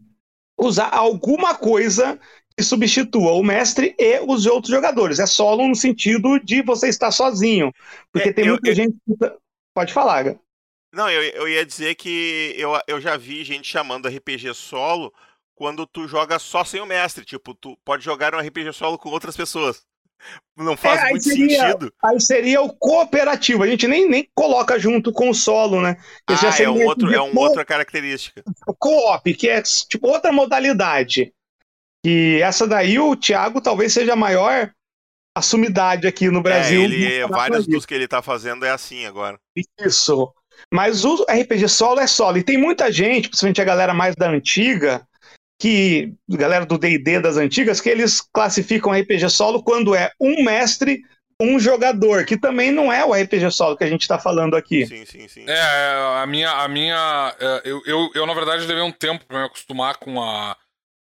usar 0.58 0.90
alguma 0.94 1.54
coisa 1.54 2.20
que 2.54 2.62
substitua 2.62 3.32
o 3.32 3.42
mestre 3.42 3.94
e 3.98 4.20
os 4.20 4.44
outros 4.44 4.70
jogadores. 4.70 5.18
É 5.18 5.26
solo 5.26 5.66
no 5.66 5.74
sentido 5.74 6.38
de 6.38 6.62
você 6.62 6.88
estar 6.88 7.10
sozinho. 7.10 7.72
Porque 8.12 8.28
é, 8.28 8.32
tem 8.34 8.44
eu, 8.44 8.52
muita 8.52 8.68
eu... 8.68 8.74
gente. 8.74 8.96
Tá, 9.18 9.34
pode 9.74 9.94
falar, 9.94 10.24
Gá. 10.24 10.36
Não, 10.92 11.08
eu, 11.08 11.22
eu 11.22 11.48
ia 11.48 11.64
dizer 11.64 11.94
que 11.94 12.54
eu, 12.58 12.78
eu 12.86 13.00
já 13.00 13.16
vi 13.16 13.44
gente 13.44 13.66
chamando 13.66 14.08
RPG 14.08 14.52
solo 14.54 15.12
quando 15.60 15.86
tu 15.86 16.08
joga 16.08 16.38
só 16.38 16.64
sem 16.64 16.80
o 16.80 16.86
mestre. 16.86 17.22
Tipo, 17.22 17.54
tu 17.54 17.76
pode 17.84 18.02
jogar 18.02 18.34
um 18.34 18.38
RPG 18.38 18.72
solo 18.72 18.96
com 18.96 19.10
outras 19.10 19.36
pessoas. 19.36 19.82
Não 20.56 20.74
faz 20.74 21.02
é, 21.02 21.10
muito 21.10 21.24
seria, 21.24 21.60
sentido. 21.60 21.92
Aí 22.02 22.18
seria 22.18 22.62
o 22.62 22.72
cooperativo. 22.72 23.62
A 23.62 23.66
gente 23.66 23.86
nem, 23.86 24.08
nem 24.08 24.26
coloca 24.34 24.78
junto 24.78 25.12
com 25.12 25.28
o 25.28 25.34
solo, 25.34 25.82
né? 25.82 25.98
ah, 26.26 26.62
é, 26.62 26.66
um 26.66 26.86
outro, 26.86 27.12
é 27.12 27.20
uma 27.20 27.38
outra 27.38 27.62
característica. 27.62 28.42
O 28.66 28.72
co-op, 28.72 29.34
que 29.34 29.50
é 29.50 29.60
tipo 29.60 30.08
outra 30.08 30.32
modalidade. 30.32 31.30
E 32.02 32.40
essa 32.42 32.66
daí, 32.66 32.98
o 32.98 33.14
Thiago 33.14 33.60
talvez 33.60 33.92
seja 33.92 34.14
a 34.14 34.16
maior 34.16 34.72
assumidade 35.36 36.06
aqui 36.06 36.30
no 36.30 36.42
Brasil. 36.42 36.80
É, 36.80 36.84
ele, 36.84 37.26
vários 37.26 37.66
dos 37.66 37.84
que 37.84 37.92
ele 37.92 38.08
tá 38.08 38.22
fazendo 38.22 38.64
é 38.64 38.70
assim 38.70 39.04
agora. 39.04 39.38
Isso. 39.78 40.32
Mas 40.72 41.04
o 41.04 41.22
RPG 41.24 41.68
solo 41.68 42.00
é 42.00 42.06
solo. 42.06 42.38
E 42.38 42.42
tem 42.42 42.56
muita 42.56 42.90
gente, 42.90 43.28
principalmente 43.28 43.60
a 43.60 43.64
galera 43.64 43.92
mais 43.92 44.16
da 44.16 44.30
antiga, 44.30 45.06
que 45.60 46.14
galera 46.26 46.64
do 46.64 46.78
D&D 46.78 47.20
das 47.20 47.36
antigas, 47.36 47.82
que 47.82 47.90
eles 47.90 48.22
classificam 48.22 48.98
RPG 48.98 49.28
solo 49.28 49.62
quando 49.62 49.94
é 49.94 50.10
um 50.18 50.42
mestre, 50.42 51.02
um 51.38 51.60
jogador, 51.60 52.24
que 52.24 52.38
também 52.38 52.72
não 52.72 52.90
é 52.90 53.04
o 53.04 53.12
RPG 53.12 53.50
solo 53.50 53.76
que 53.76 53.84
a 53.84 53.86
gente 53.86 54.00
está 54.00 54.18
falando 54.18 54.56
aqui. 54.56 54.86
Sim, 54.86 55.04
sim, 55.04 55.28
sim. 55.28 55.44
É, 55.46 56.22
a 56.22 56.26
minha, 56.26 56.50
a 56.50 56.66
minha, 56.66 57.36
é, 57.38 57.60
eu, 57.66 57.82
eu, 57.84 58.10
eu 58.14 58.26
na 58.26 58.32
verdade 58.32 58.66
levei 58.66 58.82
um 58.82 58.90
tempo 58.90 59.26
para 59.26 59.40
me 59.40 59.44
acostumar 59.44 59.98
com 59.98 60.22
a 60.22 60.56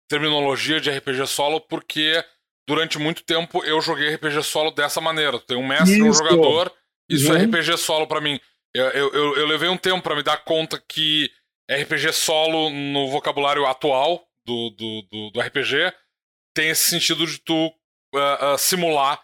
terminologia 0.10 0.82
de 0.82 0.92
RPG 0.92 1.26
solo, 1.28 1.62
porque 1.62 2.22
durante 2.68 3.00
muito 3.00 3.24
tempo 3.24 3.64
eu 3.64 3.80
joguei 3.80 4.14
RPG 4.16 4.44
solo 4.44 4.72
dessa 4.72 5.00
maneira. 5.00 5.40
Tem 5.40 5.56
um 5.56 5.66
mestre, 5.66 6.00
e 6.00 6.04
um 6.04 6.12
jogador, 6.12 6.70
isso 7.10 7.32
é 7.32 7.36
uhum. 7.36 7.42
é 7.44 7.46
RPG 7.46 7.78
solo 7.78 8.06
para 8.06 8.20
mim. 8.20 8.38
Eu, 8.76 8.86
eu, 8.90 9.36
eu, 9.38 9.48
levei 9.48 9.70
um 9.70 9.78
tempo 9.78 10.02
para 10.02 10.18
me 10.18 10.22
dar 10.22 10.44
conta 10.44 10.84
que 10.86 11.32
RPG 11.72 12.12
solo 12.12 12.70
no 12.70 13.10
vocabulário 13.10 13.66
atual 13.66 14.29
do, 14.50 14.70
do, 14.72 15.02
do, 15.04 15.30
do 15.32 15.40
RPG 15.40 15.94
tem 16.56 16.70
esse 16.70 16.90
sentido 16.90 17.28
de 17.28 17.40
tu 17.40 17.68
uh, 17.68 18.54
uh, 18.54 18.58
simular 18.58 19.22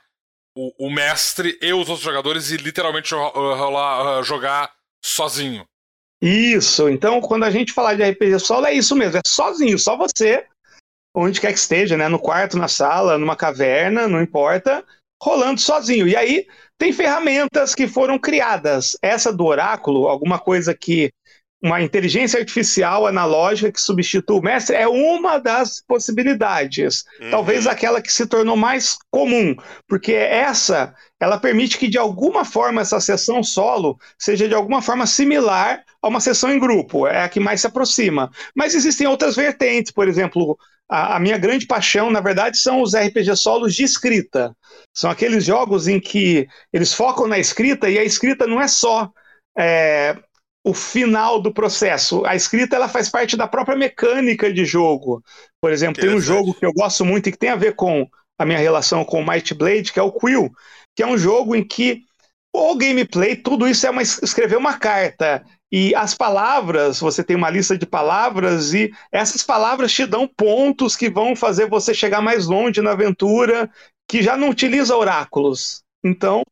o, 0.56 0.88
o, 0.88 0.90
mestre 0.92 1.58
e 1.62 1.74
os 1.74 1.90
outros 1.90 2.02
jogadores 2.02 2.52
e 2.52 2.58
literalmente 2.58 3.14
rolar, 3.14 4.20
uh, 4.20 4.24
jogar 4.24 4.72
sozinho. 5.04 5.66
Isso, 6.22 6.88
então 6.88 7.20
quando 7.20 7.44
a 7.44 7.52
gente 7.52 7.74
falar 7.74 7.96
de 7.96 8.04
RPG 8.04 8.40
solo 8.40 8.68
é 8.68 8.74
isso 8.74 8.96
mesmo, 8.96 9.18
é 9.18 9.22
sozinho, 9.28 9.78
só 9.78 9.98
você, 9.98 10.46
onde 11.14 11.42
quer 11.42 11.52
que 11.52 11.60
esteja, 11.60 11.98
né? 11.98 12.08
No 12.08 12.20
quarto, 12.20 12.58
na 12.58 12.68
sala, 12.68 13.18
numa 13.18 13.36
caverna, 13.36 14.08
não 14.08 14.22
importa, 14.22 14.86
rolando 15.22 15.60
sozinho. 15.60 16.08
E 16.08 16.16
aí 16.16 16.48
tem 16.78 16.94
ferramentas 16.94 17.74
que 17.74 17.88
foram 17.88 18.20
criadas. 18.20 18.98
Essa 19.02 19.34
do 19.34 19.46
oráculo, 19.46 20.08
alguma 20.08 20.40
coisa 20.40 20.74
que 20.74 21.12
uma 21.66 21.82
inteligência 21.82 22.40
artificial 22.40 23.08
analógica 23.08 23.72
que 23.72 23.82
substitui 23.82 24.38
o 24.38 24.42
mestre 24.42 24.76
é 24.76 24.88
uma 24.88 25.40
das 25.40 25.82
possibilidades. 25.82 27.04
Uhum. 27.20 27.32
Talvez 27.32 27.66
aquela 27.66 28.00
que 28.00 28.14
se 28.14 28.28
tornou 28.28 28.56
mais 28.56 28.96
comum, 29.10 29.56
porque 29.88 30.14
essa 30.14 30.94
ela 31.20 31.40
permite 31.40 31.80
que 31.80 31.88
de 31.88 31.98
alguma 31.98 32.46
forma 32.46 32.82
essa 32.82 33.00
sessão 33.00 33.42
solo 33.42 33.98
seja 34.16 34.48
de 34.48 34.54
alguma 34.54 34.80
forma 34.80 35.08
similar 35.08 35.84
a 36.04 36.08
uma 36.08 36.20
sessão 36.20 36.52
em 36.54 36.60
grupo, 36.60 37.08
é 37.08 37.24
a 37.24 37.30
que 37.30 37.40
mais 37.40 37.62
se 37.62 37.68
aproxima. 37.68 38.30
Mas 38.56 38.76
existem 38.76 39.08
outras 39.08 39.36
vertentes, 39.36 39.92
por 39.92 40.08
exemplo, 40.08 40.56
a, 40.88 41.16
a 41.16 41.20
minha 41.20 41.38
grande 41.40 41.66
paixão, 41.66 42.12
na 42.12 42.22
verdade, 42.22 42.60
são 42.60 42.80
os 42.80 42.94
RPG 42.96 43.36
solos 43.38 43.74
de 43.74 43.84
escrita. 43.84 44.56
São 44.94 45.10
aqueles 45.10 45.44
jogos 45.44 45.88
em 45.88 46.00
que 46.00 46.48
eles 46.72 46.94
focam 46.94 47.26
na 47.26 47.40
escrita 47.40 47.90
e 47.90 47.98
a 47.98 48.04
escrita 48.04 48.46
não 48.46 48.62
é 48.62 48.68
só 48.68 49.10
é, 49.58 50.16
o 50.66 50.74
final 50.74 51.40
do 51.40 51.54
processo. 51.54 52.26
A 52.26 52.36
escrita 52.36 52.76
ela 52.76 52.90
faz 52.90 53.08
parte 53.08 53.38
da 53.38 53.48
própria 53.48 53.78
mecânica 53.78 54.52
de 54.52 54.66
jogo. 54.66 55.24
Por 55.62 55.72
exemplo, 55.72 56.02
tem 56.02 56.10
um 56.10 56.20
jogo 56.20 56.56
que 56.56 56.66
eu 56.66 56.74
gosto 56.74 57.06
muito 57.06 57.30
e 57.30 57.32
que 57.32 57.38
tem 57.38 57.52
a 57.52 57.56
ver 57.56 57.76
com 57.76 58.08
a 58.38 58.46
minha 58.46 58.58
relação 58.58 59.06
com 59.06 59.22
o 59.22 59.26
Might 59.26 59.54
Blade, 59.54 59.94
que 59.94 60.00
é 60.00 60.04
o 60.04 60.12
Quill, 60.12 60.52
que 60.96 61.04
é 61.04 61.08
um 61.08 61.20
jogo 61.20 61.56
em 61.56 61.64
que 61.64 62.02
o 62.52 62.76
gameplay, 62.76 63.36
tudo 63.36 63.68
isso 63.68 63.86
é 63.86 63.92
uma, 63.92 64.02
escrever 64.02 64.58
uma 64.58 64.78
carta. 64.80 65.46
E 65.72 65.94
as 65.94 66.16
palavras, 66.16 67.00
você 67.00 67.24
tem 67.24 67.36
uma 67.36 67.50
lista 67.50 67.78
de 67.78 67.86
palavras, 67.86 68.74
e 68.74 68.92
essas 69.12 69.44
palavras 69.44 69.94
te 69.94 70.06
dão 70.06 70.28
pontos 70.28 70.96
que 70.96 71.12
vão 71.12 71.36
fazer 71.36 71.70
você 71.70 71.94
chegar 71.94 72.22
mais 72.22 72.48
longe 72.48 72.82
na 72.82 72.94
aventura, 72.94 73.70
que 74.10 74.24
já 74.24 74.36
não 74.36 74.50
utiliza 74.50 74.96
oráculos. 74.96 75.84
Então, 76.04 76.44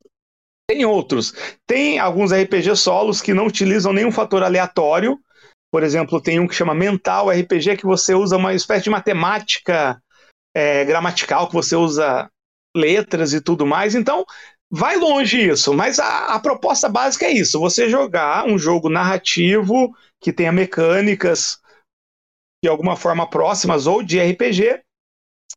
tem 0.74 0.86
outros. 0.86 1.34
Tem 1.68 2.00
alguns 2.00 2.32
RPG 2.32 2.76
solos 2.76 3.22
que 3.22 3.34
não 3.34 3.46
utilizam 3.46 3.94
nenhum 3.94 4.12
fator 4.12 4.44
aleatório. 4.44 5.20
Por 5.72 5.84
exemplo, 5.84 6.22
tem 6.22 6.40
um 6.40 6.48
que 6.48 6.56
chama 6.56 6.74
Mental 6.74 7.30
RPG, 7.30 7.78
que 7.78 7.86
você 7.86 8.16
usa 8.16 8.38
uma 8.38 8.54
espécie 8.54 8.86
de 8.86 8.90
matemática 8.90 10.02
é, 10.56 10.84
gramatical, 10.84 11.48
que 11.48 11.54
você 11.54 11.76
usa 11.76 12.30
letras 12.76 13.34
e 13.34 13.42
tudo 13.42 13.66
mais. 13.66 13.94
Então, 13.94 14.26
vai 14.72 14.98
longe 14.98 15.50
isso. 15.50 15.74
Mas 15.74 16.00
a, 16.00 16.34
a 16.34 16.40
proposta 16.40 16.90
básica 16.90 17.26
é 17.26 17.32
isso: 17.32 17.60
você 17.60 17.88
jogar 17.88 18.48
um 18.48 18.58
jogo 18.58 18.90
narrativo 18.90 19.96
que 20.20 20.34
tenha 20.34 20.52
mecânicas 20.52 21.60
de 22.64 22.70
alguma 22.70 22.96
forma 22.96 23.30
próximas 23.30 23.86
ou 23.86 24.02
de 24.02 24.20
RPG 24.20 24.82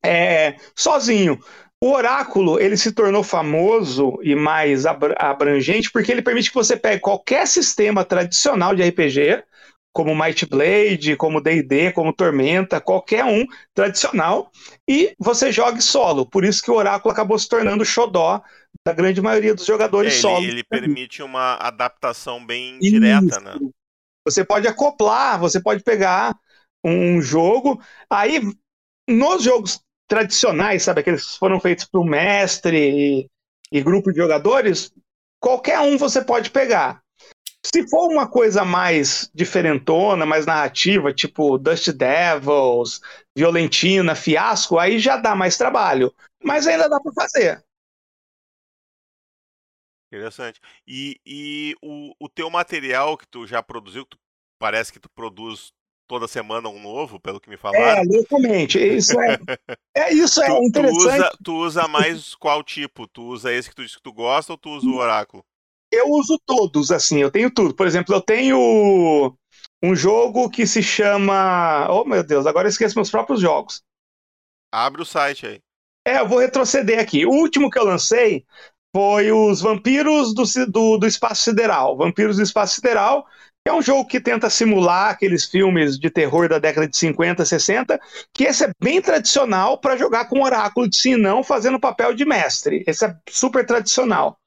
é, 0.05 0.57
sozinho. 0.75 1.39
O 1.83 1.91
oráculo 1.93 2.59
ele 2.59 2.77
se 2.77 2.93
tornou 2.93 3.23
famoso 3.23 4.19
e 4.23 4.35
mais 4.35 4.85
abrangente 4.87 5.91
porque 5.91 6.11
ele 6.11 6.23
permite 6.23 6.49
que 6.49 6.55
você 6.55 6.77
pegue 6.77 7.01
qualquer 7.01 7.47
sistema 7.47 8.05
tradicional 8.05 8.75
de 8.75 8.83
RPG, 8.83 9.45
como 9.93 10.15
Might 10.15 10.47
Blade, 10.47 11.17
como 11.17 11.41
D&D, 11.41 11.93
como 11.93 12.13
Tormenta, 12.13 12.81
qualquer 12.81 13.25
um 13.25 13.47
tradicional, 13.75 14.51
e 14.89 15.15
você 15.19 15.51
jogue 15.51 15.81
solo. 15.81 16.27
Por 16.27 16.45
isso 16.45 16.63
que 16.63 16.71
o 16.71 16.75
oráculo 16.75 17.13
acabou 17.13 17.39
se 17.39 17.49
tornando 17.49 17.85
xodó 17.85 18.43
da 18.85 18.93
grande 18.93 19.23
maioria 19.23 19.55
dos 19.55 19.65
jogadores 19.65 20.15
é, 20.15 20.21
solo. 20.21 20.45
Ele, 20.45 20.53
ele 20.53 20.65
permite 20.65 21.23
uma 21.23 21.55
adaptação 21.55 22.45
bem 22.45 22.79
isso. 22.79 22.91
direta, 22.91 23.41
né? 23.41 23.55
Você 24.27 24.45
pode 24.45 24.69
acoplar, 24.69 25.39
você 25.39 25.63
pode 25.63 25.83
pegar 25.83 26.37
um 26.85 27.21
jogo, 27.23 27.81
aí 28.11 28.41
nos 29.09 29.43
jogos 29.43 29.81
tradicionais, 30.07 30.83
sabe? 30.83 31.01
Aqueles 31.01 31.33
que 31.33 31.39
foram 31.39 31.61
feitos 31.61 31.85
para 31.85 32.01
o 32.01 32.05
mestre 32.05 32.77
e, 32.77 33.31
e 33.71 33.83
grupo 33.83 34.13
de 34.13 34.19
jogadores, 34.19 34.93
qualquer 35.41 35.81
um 35.81 35.97
você 35.99 36.25
pode 36.25 36.51
pegar. 36.51 37.03
Se 37.65 37.89
for 37.89 38.09
uma 38.09 38.29
coisa 38.29 38.65
mais 38.65 39.29
diferentona, 39.35 40.25
mais 40.25 40.47
narrativa, 40.47 41.13
tipo 41.13 41.59
Dust 41.59 41.89
Devils, 41.89 43.01
Violentina, 43.37 44.15
Fiasco, 44.15 44.79
aí 44.79 45.01
já 45.01 45.17
dá 45.17 45.35
mais 45.35 45.59
trabalho. 45.59 46.15
Mas 46.43 46.67
ainda 46.67 46.89
dá 46.89 47.01
para 47.01 47.13
fazer. 47.13 47.65
Interessante. 50.13 50.61
E, 50.87 51.21
e 51.27 51.75
o, 51.83 52.15
o 52.21 52.29
teu 52.29 52.49
material 52.49 53.19
que 53.19 53.27
tu 53.27 53.47
já 53.47 53.61
produziu, 53.61 54.05
que 54.05 54.17
tu, 54.17 54.19
parece 54.61 54.93
que 54.93 55.01
tu 55.01 55.11
produz 55.11 55.73
toda 56.07 56.29
semana 56.29 56.69
um 56.69 56.81
novo, 56.81 57.21
pelo 57.21 57.41
que 57.41 57.51
me 57.51 57.57
falaram. 57.57 58.01
É, 58.01 58.03
exatamente. 58.03 58.79
Isso 58.79 59.21
é, 59.21 59.39
é, 59.97 60.13
isso 60.13 60.43
é 60.43 60.47
tu, 60.47 60.63
interessante. 60.63 60.99
Tu 60.99 61.09
usa, 61.09 61.31
tu 61.45 61.55
usa 61.57 61.89
mais 61.89 62.35
qual 62.35 62.63
tipo? 62.63 63.07
Tu 63.07 63.23
usa 63.23 63.53
esse 63.53 63.69
que 63.69 63.75
tu 63.75 63.83
disse 63.83 63.97
que 63.97 64.03
tu 64.03 64.13
gosta 64.13 64.53
ou 64.53 64.59
tu 64.59 64.71
usa 64.71 64.87
o 64.87 64.97
oráculo? 64.97 65.45
Eu 65.93 66.11
uso 66.11 66.39
todos, 66.45 66.91
assim, 66.91 67.19
eu 67.19 67.31
tenho 67.31 67.51
tudo. 67.51 67.75
Por 67.75 67.87
exemplo, 67.87 68.15
eu 68.15 68.21
tenho 68.21 69.37
um 69.83 69.95
jogo 69.95 70.51
que 70.51 70.67
se 70.67 70.83
chama. 70.83 71.89
Oh, 71.91 72.05
meu 72.05 72.23
Deus, 72.23 72.47
agora 72.47 72.67
eu 72.67 72.71
esqueço 72.71 72.97
meus 72.97 73.11
próprios 73.11 73.41
jogos. 73.41 73.83
Abre 74.73 75.03
o 75.03 75.07
site 75.07 75.47
aí. 75.47 75.61
É, 76.07 76.21
eu 76.21 76.29
vou 76.29 76.39
retroceder 76.39 77.01
aqui. 77.01 77.27
O 77.27 77.31
último 77.31 77.71
que 77.71 77.79
eu 77.79 77.85
lancei 77.85 78.45
foi 78.95 79.33
os 79.33 79.61
Vampiros 79.61 80.35
do, 80.35 80.45
do, 80.71 80.99
do 80.99 81.07
Espaço 81.07 81.43
Sideral. 81.43 81.97
Vampiros 81.97 82.37
do 82.37 82.43
Espaço 82.43 82.77
Sideral 82.77 83.27
é 83.69 83.73
um 83.73 83.83
jogo 83.83 84.07
que 84.07 84.21
tenta 84.21 84.49
simular 84.49 85.11
aqueles 85.11 85.45
filmes 85.45 85.99
de 85.99 86.09
terror 86.09 86.49
da 86.49 86.59
década 86.59 86.87
de 86.87 86.97
50, 86.97 87.45
60, 87.45 88.01
que 88.33 88.45
esse 88.45 88.65
é 88.65 88.71
bem 88.81 89.03
tradicional 89.03 89.79
para 89.79 89.97
jogar 89.97 90.29
com 90.29 90.43
oráculo 90.43 90.89
de 90.89 90.97
sinão 90.97 91.43
fazendo 91.43 91.81
papel 91.81 92.15
de 92.15 92.25
mestre. 92.25 92.85
Esse 92.87 93.05
é 93.05 93.17
super 93.29 93.67
tradicional. 93.67 94.39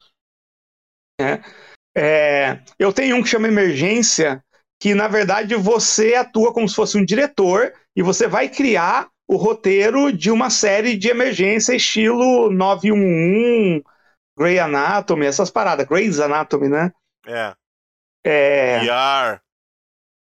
É. 1.20 1.42
É, 1.98 2.60
eu 2.78 2.94
tenho 2.94 3.18
um 3.18 3.22
que 3.22 3.28
chama 3.28 3.48
Emergência, 3.48 4.42
que 4.80 4.94
na 4.94 5.08
verdade 5.08 5.54
você 5.56 6.16
atua 6.16 6.54
como 6.54 6.70
se 6.70 6.76
fosse 6.76 6.98
um 6.98 7.04
diretor 7.04 7.74
e 7.96 8.02
você 8.02 8.26
vai 8.28 8.48
criar 8.48 9.10
o 9.28 9.36
roteiro 9.36 10.14
de 10.14 10.32
uma 10.32 10.50
série 10.50 10.96
de 10.96 11.10
emergência 11.10 11.76
estilo 11.76 12.50
911, 12.50 13.84
Grey 14.38 14.60
Anatomy, 14.60 15.26
essas 15.26 15.52
paradas, 15.52 15.86
Grey's 15.86 16.20
Anatomy, 16.20 16.70
né? 16.70 16.92
É. 17.28 17.54
É... 18.30 18.80
VR. 18.80 19.42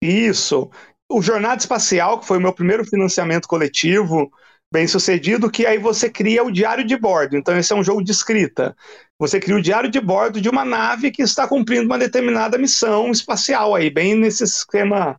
Isso. 0.03 0.71
O 1.11 1.23
Jornada 1.23 1.61
Espacial, 1.61 2.21
que 2.21 2.27
foi 2.27 2.39
o 2.39 2.41
meu 2.41 2.53
primeiro 2.53 2.85
financiamento 2.85 3.49
coletivo, 3.49 4.31
bem 4.73 4.87
sucedido, 4.87 5.51
que 5.51 5.65
aí 5.65 5.79
você 5.79 6.11
cria 6.11 6.45
o 6.45 6.51
diário 6.51 6.85
de 6.85 6.97
bordo. 6.97 7.37
Então, 7.37 7.57
esse 7.57 7.73
é 7.73 7.77
um 7.77 7.85
jogo 7.85 8.03
de 8.03 8.11
escrita. 8.11 8.77
Você 9.19 9.41
cria 9.41 9.57
o 9.57 9.63
diário 9.63 9.91
de 9.91 10.01
bordo 10.01 10.41
de 10.41 10.49
uma 10.49 10.65
nave 10.65 11.11
que 11.11 11.23
está 11.23 11.49
cumprindo 11.49 11.87
uma 11.87 11.99
determinada 11.99 12.59
missão 12.59 13.11
espacial 13.11 13.75
aí, 13.75 13.89
bem 13.89 14.15
nesse 14.15 14.45
esquema 14.45 15.19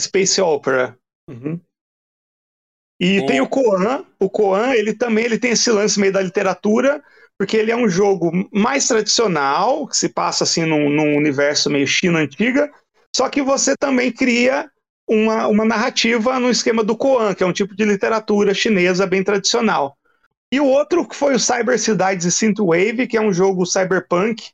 Space 0.00 0.40
Opera. 0.40 0.96
Uhum. 1.28 1.60
E 3.00 3.20
oh. 3.20 3.26
tem 3.26 3.40
o 3.40 3.48
Koan. 3.48 4.04
O 4.18 4.30
Koan, 4.30 4.72
ele 4.72 4.94
também 4.94 5.24
ele 5.24 5.38
tem 5.38 5.50
esse 5.50 5.70
lance 5.70 5.98
meio 5.98 6.12
da 6.12 6.22
literatura, 6.22 7.02
porque 7.38 7.56
ele 7.56 7.70
é 7.70 7.76
um 7.76 7.88
jogo 7.88 8.30
mais 8.52 8.86
tradicional, 8.86 9.86
que 9.86 9.96
se 9.96 10.08
passa 10.08 10.44
assim 10.44 10.64
num, 10.64 10.88
num 10.88 11.16
universo 11.16 11.68
meio 11.68 11.86
China 11.86 12.20
antiga, 12.20 12.70
só 13.14 13.28
que 13.28 13.42
você 13.42 13.76
também 13.76 14.10
cria 14.10 14.70
uma, 15.08 15.46
uma 15.48 15.64
narrativa 15.64 16.38
no 16.38 16.50
esquema 16.50 16.82
do 16.82 16.96
Koan, 16.96 17.34
que 17.34 17.42
é 17.42 17.46
um 17.46 17.52
tipo 17.52 17.74
de 17.76 17.84
literatura 17.84 18.54
chinesa 18.54 19.06
bem 19.06 19.22
tradicional. 19.22 19.96
E 20.50 20.60
o 20.60 20.66
outro 20.66 21.06
foi 21.12 21.34
o 21.34 21.40
Cyber 21.40 21.78
Cidades 21.78 22.24
e 22.24 22.32
Synthwave, 22.32 23.06
que 23.06 23.16
é 23.16 23.20
um 23.20 23.32
jogo 23.32 23.66
cyberpunk. 23.66 24.50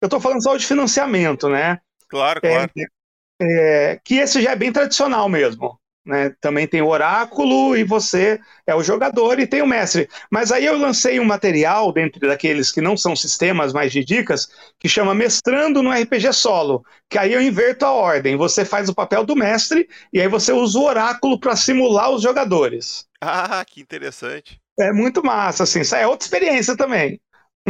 Eu 0.00 0.06
estou 0.06 0.20
falando 0.20 0.42
só 0.42 0.56
de 0.56 0.66
financiamento, 0.66 1.48
né? 1.48 1.80
Claro, 2.08 2.40
claro. 2.40 2.70
É, 2.76 3.92
é, 3.92 4.00
que 4.04 4.16
esse 4.16 4.40
já 4.40 4.52
é 4.52 4.56
bem 4.56 4.72
tradicional 4.72 5.28
mesmo. 5.28 5.78
Né? 6.04 6.34
Também 6.40 6.66
tem 6.66 6.82
o 6.82 6.88
oráculo 6.88 7.76
e 7.76 7.84
você 7.84 8.40
é 8.66 8.74
o 8.74 8.82
jogador 8.82 9.38
e 9.38 9.46
tem 9.46 9.62
o 9.62 9.66
mestre. 9.66 10.08
Mas 10.30 10.50
aí 10.50 10.66
eu 10.66 10.76
lancei 10.76 11.20
um 11.20 11.24
material 11.24 11.92
dentro 11.92 12.20
daqueles 12.20 12.72
que 12.72 12.80
não 12.80 12.96
são 12.96 13.14
sistemas, 13.14 13.72
mas 13.72 13.92
de 13.92 14.04
dicas, 14.04 14.48
que 14.80 14.88
chama 14.88 15.14
Mestrando 15.14 15.80
no 15.80 15.92
RPG 15.92 16.32
Solo. 16.32 16.84
Que 17.08 17.18
aí 17.18 17.32
eu 17.32 17.40
inverto 17.40 17.84
a 17.84 17.92
ordem. 17.92 18.36
Você 18.36 18.64
faz 18.64 18.88
o 18.88 18.94
papel 18.94 19.24
do 19.24 19.36
mestre 19.36 19.88
e 20.12 20.20
aí 20.20 20.26
você 20.26 20.52
usa 20.52 20.76
o 20.78 20.84
oráculo 20.84 21.38
para 21.38 21.54
simular 21.54 22.10
os 22.10 22.22
jogadores. 22.22 23.06
Ah, 23.24 23.64
que 23.64 23.80
interessante. 23.80 24.60
É 24.76 24.92
muito 24.92 25.22
massa, 25.22 25.62
assim. 25.62 25.82
Isso 25.82 25.94
é 25.94 26.04
outra 26.04 26.24
experiência 26.24 26.76
também. 26.76 27.20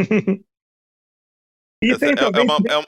e 1.82 1.98
tem 1.98 2.12
é, 2.12 2.14
também... 2.14 2.40
é, 2.40 2.44
uma, 2.44 2.56
é, 2.66 2.86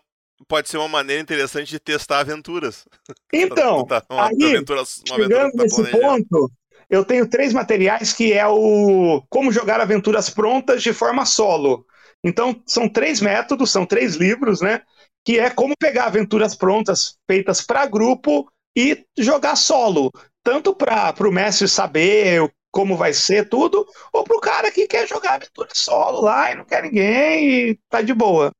pode 0.49 0.69
ser 0.69 0.79
uma 0.79 0.89
maneira 0.89 1.23
interessante 1.23 1.71
de 1.71 1.79
testar 1.79 2.21
aventuras. 2.21 2.85
Então, 3.33 3.85
tá, 3.85 4.03
uma, 4.09 4.29
aí, 4.29 4.57
aventura, 4.57 4.81
uma 4.81 5.17
chegando 5.17 5.53
tá 5.53 5.63
nesse 5.65 5.91
ponto, 5.91 6.51
eu 6.89 7.05
tenho 7.05 7.29
três 7.29 7.53
materiais 7.53 8.13
que 8.13 8.33
é 8.33 8.47
o 8.47 9.23
como 9.29 9.51
jogar 9.51 9.81
aventuras 9.81 10.31
prontas 10.31 10.83
de 10.83 10.93
forma 10.93 11.27
solo. 11.27 11.85
Então, 12.23 12.63
são 12.67 12.89
três 12.89 13.21
métodos, 13.21 13.71
são 13.71 13.85
três 13.85 14.15
livros, 14.15 14.61
né? 14.61 14.83
Que 15.25 15.39
é 15.39 15.51
como 15.51 15.75
pegar 15.79 16.05
aventuras 16.05 16.55
prontas 16.55 17.17
feitas 17.29 17.61
para 17.61 17.87
grupo 17.87 18.49
e 18.77 19.05
jogar 19.19 19.57
solo. 19.57 20.11
Tanto 20.43 20.75
para 20.75 21.15
o 21.29 21.33
mestre 21.33 21.69
saber 21.69 22.51
como 22.71 22.97
vai 22.97 23.13
ser 23.13 23.49
tudo, 23.49 23.87
ou 24.13 24.25
para 24.25 24.37
o 24.37 24.41
cara 24.41 24.71
que 24.73 24.89
quer 24.89 25.07
jogar 25.07 25.35
aventura 25.35 25.69
solo 25.73 26.21
lá 26.23 26.51
e 26.51 26.57
não 26.57 26.65
quer 26.65 26.83
ninguém 26.83 27.71
e 27.71 27.79
tá 27.89 28.03
de 28.03 28.13
boa. 28.13 28.51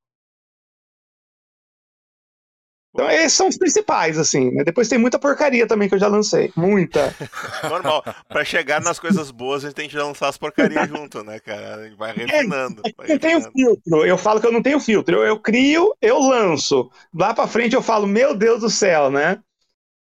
Então, 2.95 3.11
esses 3.11 3.33
são 3.33 3.49
os 3.49 3.59
principais, 3.59 4.17
assim, 4.17 4.53
né? 4.53 4.63
Depois 4.63 4.89
tem 4.89 4.99
muita 4.99 5.19
porcaria 5.19 5.67
também 5.67 5.89
que 5.89 5.97
eu 5.97 5.99
já 5.99 6.07
lancei. 6.07 6.53
Muita. 6.55 7.13
Normal. 7.69 8.05
Pra 8.29 8.45
chegar 8.45 8.81
nas 8.81 9.01
coisas 9.01 9.33
boas, 9.33 9.65
a 9.65 9.67
gente 9.67 9.77
tem 9.77 9.89
que 9.89 9.97
lançar 9.97 10.29
as 10.29 10.39
porcarias 10.39 10.89
junto, 10.89 11.25
né, 11.25 11.41
cara? 11.41 11.75
A 11.75 11.85
gente 11.85 11.97
vai 11.97 12.13
refinando. 12.13 12.83
É, 12.87 12.93
vai 12.97 13.09
não 13.09 13.19
tenho 13.19 13.43
filtro. 13.51 14.07
Eu 14.07 14.17
falo 14.17 14.41
que 14.41 14.47
eu 14.47 14.53
não 14.53 14.63
tenho 14.63 14.79
filtro. 14.79 15.17
Eu, 15.17 15.25
eu 15.25 15.41
crio, 15.41 15.93
eu 16.01 16.21
lanço. 16.21 16.89
Lá 17.13 17.35
pra 17.35 17.49
frente 17.49 17.75
eu 17.75 17.83
falo, 17.83 18.07
meu 18.07 18.33
Deus 18.33 18.61
do 18.61 18.71
céu, 18.71 19.11
né? 19.11 19.41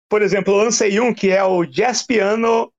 Por 0.06 0.20
exemplo, 0.20 0.52
eu 0.52 0.58
lancei 0.58 1.00
um 1.00 1.14
que 1.14 1.30
é 1.30 1.42
o 1.42 1.64
Jazz 1.64 2.02
Piano 2.02 2.70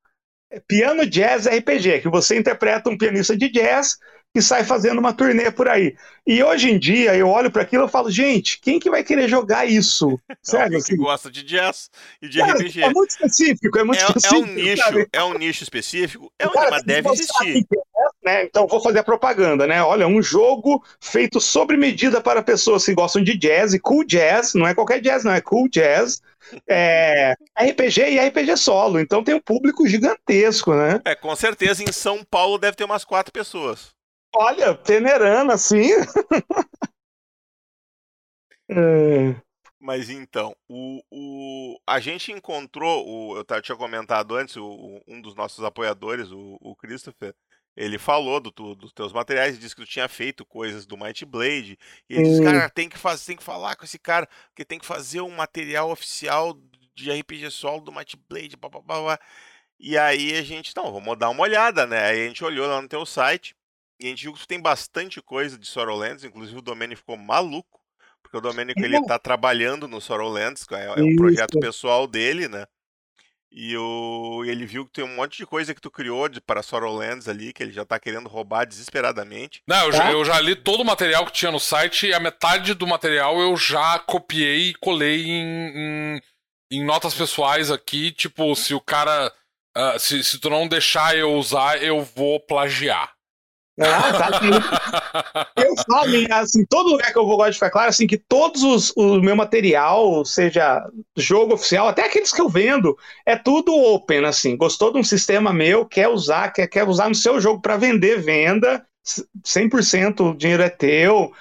Piano 0.68 1.08
Jazz 1.08 1.48
RPG, 1.48 2.02
que 2.02 2.10
você 2.10 2.38
interpreta 2.38 2.88
um 2.88 2.98
pianista 2.98 3.36
de 3.36 3.50
jazz 3.50 3.98
que 4.34 4.42
sai 4.42 4.64
fazendo 4.64 4.98
uma 4.98 5.14
turnê 5.14 5.52
por 5.52 5.70
aí. 5.70 5.96
E 6.26 6.42
hoje 6.42 6.72
em 6.72 6.80
dia 6.80 7.16
eu 7.16 7.30
olho 7.30 7.52
para 7.52 7.62
aquilo 7.62 7.86
e 7.86 7.90
falo, 7.90 8.10
gente, 8.10 8.60
quem 8.60 8.80
que 8.80 8.90
vai 8.90 9.04
querer 9.04 9.30
jogar 9.30 9.66
isso? 9.66 10.20
Sério, 10.42 10.78
assim? 10.78 10.96
que 10.96 10.98
gosta 10.98 11.30
de 11.30 11.44
jazz 11.44 11.92
e 12.20 12.28
de 12.28 12.40
cara, 12.40 12.54
RPG. 12.54 12.82
É 12.82 12.90
muito 12.90 13.12
específico, 13.12 13.78
é 13.78 13.84
muito 13.84 14.02
é, 14.02 14.06
específico. 14.06 14.36
É 14.36 14.42
um 14.42 14.54
nicho, 14.54 15.10
é 15.14 15.24
um 15.24 15.34
nicho 15.38 15.64
específico, 15.64 16.34
é 16.40 16.50
cara, 16.50 16.72
mas 16.72 16.84
deve 16.84 17.10
existir. 17.10 17.68
né? 18.24 18.44
Então 18.46 18.66
vou 18.66 18.82
fazer 18.82 19.00
a 19.00 19.04
propaganda, 19.04 19.68
né? 19.68 19.84
Olha, 19.84 20.08
um 20.08 20.22
jogo 20.22 20.84
feito 21.00 21.40
sobre 21.40 21.78
medida 21.78 22.20
para 22.20 22.42
pessoas 22.42 22.84
que 22.84 22.96
gostam 22.96 23.24
de 23.24 23.38
jazz 23.38 23.76
e 23.76 23.80
cool 23.80 24.04
jazz, 24.04 24.56
não 24.56 24.66
é 24.66 24.74
qualquer 24.74 25.00
jazz, 25.00 25.24
não 25.24 25.34
é 25.34 25.42
cool 25.42 25.70
jazz. 25.70 26.22
É, 26.68 27.36
RPG 27.56 28.02
e 28.02 28.20
RPG 28.20 28.58
solo, 28.58 29.00
então 29.00 29.24
tem 29.24 29.36
um 29.36 29.40
público 29.40 29.88
gigantesco, 29.88 30.74
né? 30.74 31.00
É, 31.06 31.14
com 31.14 31.36
certeza 31.36 31.84
em 31.84 31.92
São 31.92 32.24
Paulo 32.24 32.58
deve 32.58 32.76
ter 32.76 32.84
umas 32.84 33.06
quatro 33.06 33.32
pessoas. 33.32 33.94
Olha, 34.36 34.74
peneirando 34.76 35.52
assim. 35.52 35.90
é... 38.70 39.36
Mas 39.80 40.10
então, 40.10 40.56
o, 40.70 41.04
o, 41.12 41.78
a 41.86 42.00
gente 42.00 42.32
encontrou, 42.32 43.06
o, 43.06 43.38
eu 43.38 43.62
tinha 43.62 43.76
comentado 43.76 44.34
antes, 44.34 44.56
o, 44.56 45.02
um 45.06 45.22
dos 45.22 45.36
nossos 45.36 45.62
apoiadores, 45.62 46.32
o, 46.32 46.58
o 46.62 46.74
Christopher, 46.74 47.36
ele 47.76 47.98
falou 47.98 48.40
do, 48.40 48.50
do, 48.50 48.76
dos 48.76 48.94
teus 48.94 49.12
materiais, 49.12 49.60
disse 49.60 49.76
que 49.76 49.82
tu 49.82 49.88
tinha 49.88 50.08
feito 50.08 50.46
coisas 50.46 50.86
do 50.86 50.98
Might 50.98 51.26
Blade. 51.26 51.78
E 52.10 52.16
ele 52.16 52.24
disse, 52.24 52.44
cara, 52.44 52.70
tem 52.70 52.88
que, 52.88 52.98
fazer, 52.98 53.26
tem 53.26 53.36
que 53.36 53.44
falar 53.44 53.76
com 53.76 53.84
esse 53.84 54.00
cara, 54.00 54.28
porque 54.48 54.64
tem 54.64 54.80
que 54.80 54.86
fazer 54.86 55.20
um 55.22 55.36
material 55.36 55.92
oficial 55.92 56.58
de 56.96 57.12
RPG 57.12 57.52
solo 57.52 57.82
do 57.82 57.92
Might 57.92 58.16
Blade, 58.30 58.56
blá, 58.56 58.70
blá, 58.70 58.82
blá, 58.82 59.02
blá. 59.02 59.20
E 59.78 59.98
aí 59.98 60.38
a 60.38 60.44
gente, 60.44 60.74
não, 60.78 60.94
vamos 60.94 61.18
dar 61.18 61.30
uma 61.30 61.44
olhada, 61.44 61.86
né? 61.86 62.06
Aí 62.06 62.24
a 62.24 62.28
gente 62.28 62.44
olhou 62.44 62.68
lá 62.68 62.82
no 62.82 62.88
teu 62.88 63.06
site 63.06 63.54
e 64.00 64.08
a 64.08 64.10
gente 64.10 64.24
viu 64.24 64.34
que 64.34 64.40
tu 64.40 64.48
tem 64.48 64.60
bastante 64.60 65.22
coisa 65.22 65.58
de 65.58 65.68
Sorrowlands, 65.68 66.24
inclusive 66.24 66.58
o 66.58 66.62
Domênico 66.62 67.00
ficou 67.00 67.18
maluco, 67.18 67.80
porque 68.22 68.38
o 68.38 68.42
Domênico 68.42 68.80
ele 68.80 69.02
tá 69.06 69.20
trabalhando 69.20 69.88
no 69.88 70.02
Sorrowlands, 70.02 70.66
é, 70.72 71.00
é 71.00 71.04
um 71.04 71.16
projeto 71.16 71.60
pessoal 71.60 72.08
dele, 72.08 72.48
né? 72.48 72.66
E 73.56 73.78
o, 73.78 74.44
ele 74.46 74.66
viu 74.66 74.84
que 74.84 74.94
tem 74.94 75.06
um 75.06 75.16
monte 75.16 75.38
de 75.38 75.46
coisa 75.46 75.76
que 75.76 75.82
tu 75.82 75.92
criou 75.92 76.28
de, 76.28 76.42
para 76.42 76.64
Sorrowlands 76.64 77.28
ali, 77.28 77.54
que 77.54 77.62
ele 77.62 77.72
já 77.72 77.86
tá 77.86 78.00
querendo 78.00 78.28
roubar 78.28 78.66
desesperadamente. 78.66 79.62
Não, 79.68 79.86
eu, 79.86 79.92
tá? 79.92 79.98
já, 79.98 80.12
eu 80.12 80.26
já 80.26 80.40
li 80.42 80.56
todo 80.56 80.82
o 80.82 80.86
material 80.86 81.24
que 81.24 81.32
tinha 81.32 81.52
no 81.52 81.60
site 81.60 82.08
e 82.08 82.14
a 82.16 82.20
metade 82.20 82.74
do 82.74 82.88
material 82.88 83.40
eu 83.40 83.56
já 83.56 84.00
copiei 84.00 84.70
e 84.70 84.74
colei 84.74 85.28
em, 85.28 85.72
em, 85.76 86.22
em 86.72 86.84
notas 86.84 87.14
pessoais 87.14 87.70
aqui. 87.70 88.12
Tipo, 88.12 88.56
se 88.56 88.74
o 88.74 88.82
cara. 88.82 89.32
Uh, 89.78 90.00
se, 90.00 90.24
se 90.24 90.40
tu 90.40 90.50
não 90.50 90.68
deixar 90.68 91.16
eu 91.16 91.34
usar, 91.34 91.82
eu 91.82 92.04
vou 92.04 92.40
plagiar. 92.40 93.14
Ah, 93.80 94.14
tá. 94.14 94.40
eu 95.58 95.74
falo, 95.88 96.34
assim, 96.34 96.64
todo 96.66 96.92
lugar 96.92 97.12
que 97.12 97.18
eu 97.18 97.26
vou, 97.26 97.38
gosto 97.38 97.52
de 97.52 97.56
ficar 97.56 97.72
claro, 97.72 97.90
assim, 97.90 98.06
que 98.06 98.18
todos 98.18 98.62
os, 98.64 98.94
o 98.96 99.20
meu 99.20 99.36
material, 99.36 100.24
seja 100.24 100.86
jogo 101.18 101.56
oficial, 101.56 101.88
até 101.88 102.06
aqueles 102.06 102.32
que 102.32 102.42
eu 102.42 102.48
vendo, 102.48 102.96
é 103.26 103.36
tudo 103.36 103.74
open, 103.74 104.26
assim. 104.26 104.56
Gostou 104.56 104.92
de 104.94 105.00
um 105.00 105.04
sistema 105.04 105.52
meu, 105.52 105.86
quer 105.86 106.08
usar, 106.08 106.52
quer, 106.52 106.68
quer 106.68 106.88
usar 106.88 107.10
no 107.10 107.16
seu 107.16 107.40
jogo 107.42 107.62
para 107.62 107.78
vender, 107.78 108.22
venda, 108.22 108.86
100% 109.44 110.32
o 110.32 110.38
dinheiro 110.38 110.62
é 110.62 110.70
teu. 110.70 111.32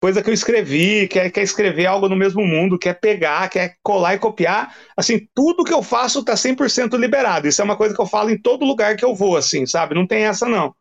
Coisa 0.00 0.20
que 0.20 0.30
eu 0.30 0.34
escrevi, 0.34 1.06
quer, 1.06 1.30
quer 1.30 1.42
escrever 1.42 1.86
algo 1.86 2.08
no 2.08 2.16
mesmo 2.16 2.44
mundo, 2.44 2.76
quer 2.76 2.98
pegar, 2.98 3.48
quer 3.48 3.76
colar 3.84 4.14
e 4.14 4.18
copiar. 4.18 4.74
Assim, 4.96 5.28
tudo 5.32 5.62
que 5.62 5.72
eu 5.72 5.80
faço 5.80 6.24
tá 6.24 6.34
100% 6.34 6.96
liberado. 6.98 7.46
Isso 7.46 7.60
é 7.60 7.64
uma 7.64 7.76
coisa 7.76 7.94
que 7.94 8.00
eu 8.00 8.06
falo 8.06 8.30
em 8.30 8.36
todo 8.36 8.64
lugar 8.64 8.96
que 8.96 9.04
eu 9.04 9.14
vou, 9.14 9.36
assim, 9.36 9.64
sabe? 9.64 9.94
Não 9.94 10.06
tem 10.06 10.24
essa, 10.24 10.48
não 10.48 10.74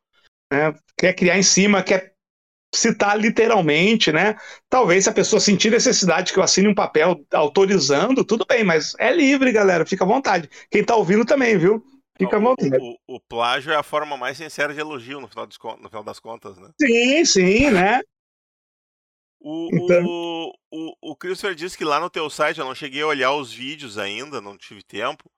né? 0.51 0.75
quer 0.97 1.13
criar 1.13 1.37
em 1.37 1.43
cima, 1.43 1.81
quer 1.81 2.11
citar 2.73 3.19
literalmente, 3.19 4.11
né? 4.11 4.35
Talvez 4.69 5.03
se 5.03 5.09
a 5.09 5.13
pessoa 5.13 5.39
sentir 5.39 5.69
necessidade 5.69 6.31
que 6.31 6.39
eu 6.39 6.43
assine 6.43 6.67
um 6.67 6.75
papel 6.75 7.25
autorizando, 7.33 8.23
tudo 8.23 8.45
bem, 8.47 8.63
mas 8.63 8.93
é 8.97 9.13
livre, 9.13 9.51
galera, 9.51 9.85
fica 9.85 10.03
à 10.03 10.07
vontade. 10.07 10.49
Quem 10.69 10.83
tá 10.83 10.95
ouvindo 10.95 11.25
também, 11.25 11.57
viu? 11.57 11.83
Fica 12.17 12.37
à 12.37 12.39
vontade. 12.39 12.77
O, 12.77 12.97
o, 13.07 13.15
o 13.15 13.19
plágio 13.19 13.73
é 13.73 13.75
a 13.75 13.83
forma 13.83 14.15
mais 14.15 14.37
sincera 14.37 14.73
de 14.73 14.79
elogio 14.79 15.19
no 15.19 15.27
final, 15.27 15.47
no 15.81 15.89
final 15.89 16.03
das 16.03 16.19
contas, 16.19 16.57
né? 16.57 16.69
Sim, 16.79 17.25
sim, 17.25 17.71
né? 17.71 17.99
O, 19.43 19.69
então... 19.73 20.05
o, 20.05 20.53
o, 20.71 21.11
o 21.11 21.15
Christopher 21.15 21.55
disse 21.55 21.77
que 21.77 21.83
lá 21.83 21.99
no 21.99 22.09
teu 22.09 22.29
site, 22.29 22.59
eu 22.59 22.65
não 22.65 22.75
cheguei 22.75 23.01
a 23.01 23.07
olhar 23.07 23.33
os 23.33 23.51
vídeos 23.51 23.97
ainda, 23.97 24.39
não 24.39 24.55
tive 24.55 24.83
tempo, 24.83 25.29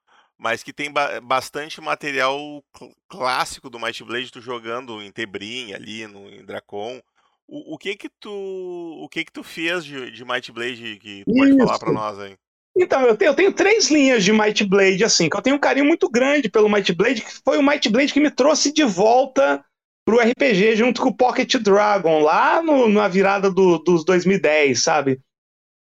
mas 0.44 0.62
que 0.62 0.74
tem 0.74 0.92
ba 0.92 1.22
bastante 1.22 1.80
material 1.80 2.38
cl 2.78 2.92
clássico 3.08 3.70
do 3.70 3.80
Might 3.80 4.04
Blade, 4.04 4.30
tu 4.30 4.42
jogando 4.42 5.02
em 5.02 5.10
Tebrim 5.10 5.72
ali, 5.72 6.06
no, 6.06 6.30
em 6.30 6.44
Dracon. 6.44 7.02
O, 7.48 7.76
o, 7.76 7.78
que 7.78 7.96
que 7.96 8.10
tu 8.10 8.30
o 8.30 9.08
que 9.08 9.24
que 9.24 9.32
tu 9.32 9.42
fez 9.42 9.86
de, 9.86 10.12
de 10.12 10.26
Might 10.26 10.52
Blade 10.52 11.00
que 11.00 11.24
tu 11.24 11.32
Isso. 11.32 11.38
pode 11.38 11.58
falar 11.58 11.80
para 11.80 11.94
nós 11.94 12.20
aí? 12.20 12.36
Então, 12.76 13.04
eu 13.04 13.16
tenho, 13.16 13.30
eu 13.30 13.36
tenho, 13.36 13.54
três 13.54 13.90
linhas 13.90 14.24
de 14.24 14.34
Might 14.34 14.66
Blade, 14.66 15.04
assim, 15.04 15.30
que 15.30 15.38
eu 15.38 15.42
tenho 15.42 15.56
um 15.56 15.60
carinho 15.60 15.86
muito 15.86 16.10
grande 16.10 16.50
pelo 16.50 16.68
Might 16.68 16.92
Blade, 16.92 17.22
que 17.22 17.32
foi 17.46 17.58
o 17.58 17.64
Might 17.64 17.88
Blade 17.88 18.12
que 18.12 18.20
me 18.20 18.32
trouxe 18.32 18.74
de 18.74 18.84
volta 18.84 19.64
pro 20.04 20.20
RPG 20.20 20.76
junto 20.76 21.02
com 21.02 21.10
o 21.10 21.16
Pocket 21.16 21.56
Dragon, 21.58 22.20
lá 22.20 22.62
no, 22.62 22.90
na 22.90 23.08
virada 23.08 23.50
do, 23.50 23.78
dos 23.78 24.04
2010, 24.04 24.82
sabe? 24.84 25.22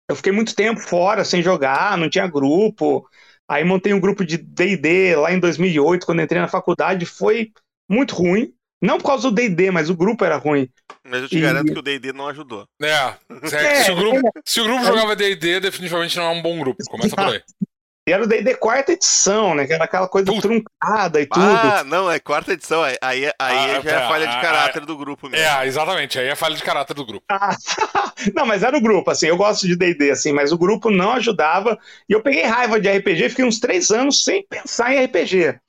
Eu 0.08 0.16
fiquei 0.16 0.32
muito 0.32 0.56
tempo 0.56 0.80
fora, 0.80 1.26
sem 1.26 1.42
jogar, 1.42 1.98
não 1.98 2.10
tinha 2.10 2.28
grupo. 2.28 3.06
Aí 3.48 3.64
montei 3.64 3.94
um 3.94 4.00
grupo 4.00 4.26
de 4.26 4.38
D&D 4.38 5.16
lá 5.16 5.32
em 5.32 5.40
2008, 5.40 6.06
quando 6.06 6.22
entrei 6.22 6.42
na 6.42 6.48
faculdade, 6.48 7.06
foi 7.06 7.52
muito 7.90 8.16
ruim. 8.16 8.52
Não 8.82 8.98
por 8.98 9.06
causa 9.06 9.30
do 9.30 9.36
D&D, 9.36 9.72
mas 9.72 9.90
o 9.90 9.96
grupo 9.96 10.26
era 10.26 10.38
ruim. 10.38 10.70
Mas 11.04 11.22
eu 11.22 11.30
te 11.30 11.38
e... 11.38 11.42
garanto 11.42 11.72
que 11.72 11.80
o 11.80 11.82
D&D 11.82 12.12
não 12.12 12.28
ajudou. 12.28 12.68
É, 12.82 13.16
é, 13.54 13.84
se, 13.84 13.92
o 13.92 13.96
grupo, 13.96 14.18
é. 14.18 14.32
se 14.46 14.62
o 14.62 14.64
grupo 14.64 14.86
jogava 14.86 15.16
D&D, 15.16 15.60
definitivamente 15.60 16.18
não 16.18 16.26
é 16.26 16.30
um 16.30 16.42
bom 16.42 16.60
grupo. 16.60 16.84
Começa 16.90 17.16
por 17.16 17.26
aí. 17.26 17.42
E 18.08 18.12
era 18.12 18.24
o 18.24 18.28
D&D 18.28 18.54
quarta 18.56 18.92
edição, 18.92 19.56
né? 19.56 19.66
Que 19.66 19.74
era 19.74 19.86
aquela 19.86 20.08
coisa 20.08 20.32
Puta. 20.32 20.48
truncada 20.48 21.20
e 21.20 21.26
tudo. 21.26 21.44
Ah, 21.44 21.84
não, 21.84 22.10
é 22.10 22.20
quarta 22.20 22.54
edição. 22.54 22.84
Aí, 22.84 22.96
aí, 23.02 23.26
aí 23.26 23.32
ah, 23.40 23.82
já 23.82 23.92
é, 23.92 24.04
é 24.04 24.08
falha 24.08 24.28
de 24.28 24.42
caráter 24.42 24.84
é, 24.84 24.86
do 24.86 24.96
grupo 24.96 25.28
mesmo. 25.28 25.44
É, 25.44 25.66
exatamente. 25.66 26.20
Aí 26.20 26.28
é 26.28 26.36
falha 26.36 26.56
de 26.56 26.62
caráter 26.62 26.94
do 26.94 27.04
grupo. 27.04 27.26
Ah, 27.28 27.56
não, 28.36 28.46
mas 28.46 28.62
era 28.62 28.78
o 28.78 28.82
grupo, 28.82 29.10
assim. 29.10 29.26
Eu 29.26 29.36
gosto 29.36 29.66
de 29.66 29.76
D&D, 29.76 30.12
assim, 30.12 30.32
mas 30.32 30.52
o 30.52 30.58
grupo 30.58 30.92
não 30.92 31.14
ajudava. 31.14 31.80
E 32.08 32.14
eu 32.14 32.22
peguei 32.22 32.44
raiva 32.44 32.80
de 32.80 32.88
RPG, 32.88 33.30
fiquei 33.30 33.46
uns 33.46 33.60
três 33.60 33.90
anos 33.90 34.24
sem 34.24 34.46
pensar 34.48 34.94
em 34.94 35.04
RPG. 35.04 35.60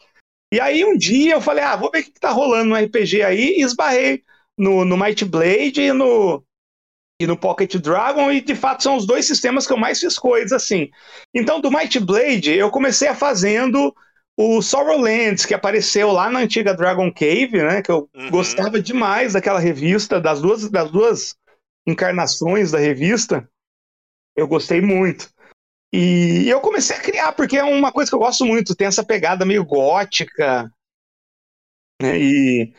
E 0.52 0.60
aí 0.60 0.84
um 0.84 0.96
dia 0.96 1.34
eu 1.34 1.40
falei, 1.40 1.64
ah, 1.64 1.74
vou 1.74 1.90
ver 1.90 2.00
o 2.00 2.04
que, 2.04 2.12
que 2.12 2.20
tá 2.20 2.30
rolando 2.30 2.66
no 2.66 2.76
RPG 2.76 3.22
aí, 3.22 3.56
e 3.56 3.62
esbarrei 3.62 4.22
no, 4.58 4.84
no 4.84 4.96
Might 4.96 5.24
Blade 5.24 5.80
e 5.80 5.92
no, 5.92 6.44
e 7.20 7.26
no 7.26 7.36
Pocket 7.36 7.76
Dragon, 7.76 8.30
e 8.30 8.40
de 8.40 8.54
fato 8.54 8.82
são 8.82 8.96
os 8.96 9.06
dois 9.06 9.26
sistemas 9.26 9.66
que 9.66 9.72
eu 9.72 9.78
mais 9.78 9.98
fiz 9.98 10.18
coisas 10.18 10.52
assim. 10.52 10.90
Então, 11.34 11.60
do 11.60 11.70
Might 11.70 11.98
Blade, 12.00 12.52
eu 12.52 12.70
comecei 12.70 13.08
a 13.08 13.14
fazendo 13.14 13.94
o 14.36 14.60
Sorrowlands, 14.60 15.46
que 15.46 15.54
apareceu 15.54 16.12
lá 16.12 16.30
na 16.30 16.40
antiga 16.40 16.74
Dragon 16.74 17.10
Cave, 17.10 17.62
né? 17.62 17.80
Que 17.80 17.90
eu 17.90 18.08
uhum. 18.14 18.30
gostava 18.30 18.80
demais 18.80 19.32
daquela 19.32 19.58
revista, 19.58 20.20
das 20.20 20.42
duas, 20.42 20.70
das 20.70 20.90
duas 20.90 21.36
encarnações 21.86 22.70
da 22.70 22.78
revista. 22.78 23.48
Eu 24.36 24.46
gostei 24.46 24.82
muito. 24.82 25.30
E 25.90 26.46
eu 26.48 26.60
comecei 26.60 26.96
a 26.96 27.00
criar, 27.00 27.32
porque 27.32 27.56
é 27.56 27.64
uma 27.64 27.90
coisa 27.90 28.10
que 28.10 28.14
eu 28.14 28.20
gosto 28.20 28.44
muito, 28.44 28.76
tem 28.76 28.86
essa 28.86 29.02
pegada 29.02 29.46
meio 29.46 29.64
gótica. 29.64 30.70
Né, 32.02 32.18
e 32.18 32.74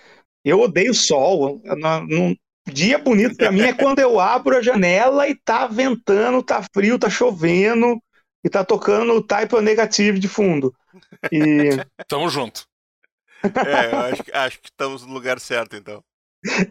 eu 0.45 0.59
odeio 0.59 0.93
sol. 0.93 1.59
Não, 1.63 2.05
não, 2.05 2.35
Dia 2.71 2.97
bonito 2.97 3.35
para 3.35 3.51
mim 3.51 3.61
é 3.61 3.73
quando 3.73 3.99
eu 3.99 4.19
abro 4.19 4.57
a 4.57 4.61
janela 4.61 5.27
e 5.27 5.35
tá 5.35 5.67
ventando, 5.67 6.43
tá 6.43 6.61
frio, 6.73 6.99
tá 6.99 7.09
chovendo 7.09 8.01
e 8.43 8.49
tá 8.49 8.63
tocando 8.63 9.13
o 9.13 9.21
Type 9.21 9.59
Negative 9.61 10.19
de 10.19 10.27
fundo. 10.27 10.73
E... 11.31 11.69
Tamo 12.07 12.29
junto. 12.29 12.65
É, 13.43 13.95
acho, 13.95 14.23
acho 14.33 14.59
que 14.59 14.69
estamos 14.69 15.05
no 15.05 15.13
lugar 15.13 15.39
certo, 15.39 15.75
então. 15.75 16.03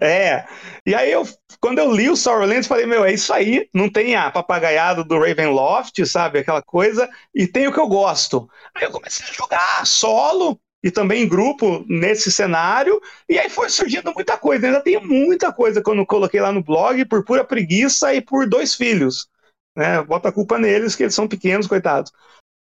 É, 0.01 0.47
e 0.85 0.95
aí 0.95 1.11
eu, 1.11 1.27
quando 1.61 1.79
eu 1.79 1.93
li 1.93 2.09
o 2.09 2.17
Sorrowlands, 2.17 2.67
falei, 2.67 2.87
meu, 2.87 3.05
é 3.05 3.13
isso 3.13 3.33
aí, 3.33 3.69
não 3.75 3.91
tem 3.91 4.15
a 4.15 4.31
papagaiada 4.31 5.05
do 5.05 5.19
Ravenloft, 5.19 6.05
sabe, 6.07 6.39
aquela 6.39 6.63
coisa, 6.63 7.09
e 7.35 7.47
tem 7.47 7.67
o 7.67 7.73
que 7.73 7.81
eu 7.81 7.89
gosto. 7.89 8.49
Aí 8.75 8.85
eu 8.85 8.91
comecei 8.91 9.27
a 9.27 9.33
jogar 9.33 9.87
solo, 9.87 10.61
e 10.87 10.91
também 10.93 11.25
em 11.25 11.29
grupo 11.29 11.85
nesse 11.89 12.31
cenário, 12.31 13.03
e 13.29 13.37
aí 13.37 13.51
foi 13.51 13.69
surgindo 13.69 14.15
muita 14.15 14.39
coisa. 14.39 14.69
Ainda 14.69 14.81
tem 14.81 15.05
muita 15.05 15.53
coisa 15.53 15.83
que 15.83 15.91
eu 15.91 15.97
não 15.97 16.07
coloquei 16.07 16.41
lá 16.41 16.53
no 16.53 16.63
blog 16.63 17.05
por 17.07 17.25
pura 17.25 17.45
preguiça 17.45 18.15
e 18.15 18.21
por 18.21 18.49
dois 18.49 18.77
filhos. 18.77 19.29
né? 19.77 20.01
Bota 20.05 20.29
a 20.29 20.33
culpa 20.33 20.57
neles, 20.57 20.95
que 20.95 21.03
eles 21.03 21.15
são 21.15 21.27
pequenos, 21.27 21.67
coitados. 21.67 22.13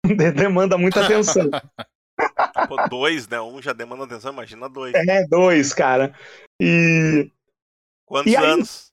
demanda 0.35 0.77
muita 0.77 1.05
atenção. 1.05 1.49
Pô, 2.69 2.89
dois, 2.89 3.29
né? 3.29 3.41
Um 3.41 3.63
já 3.63 3.73
demanda 3.73 4.03
atenção, 4.03 4.33
imagina 4.33 4.69
dois. 4.69 4.93
É, 4.97 5.25
dois, 5.29 5.73
cara. 5.73 6.13
E. 6.61 7.31
Quantos 8.05 8.33
e 8.33 8.37
aí, 8.37 8.45
anos? 8.45 8.88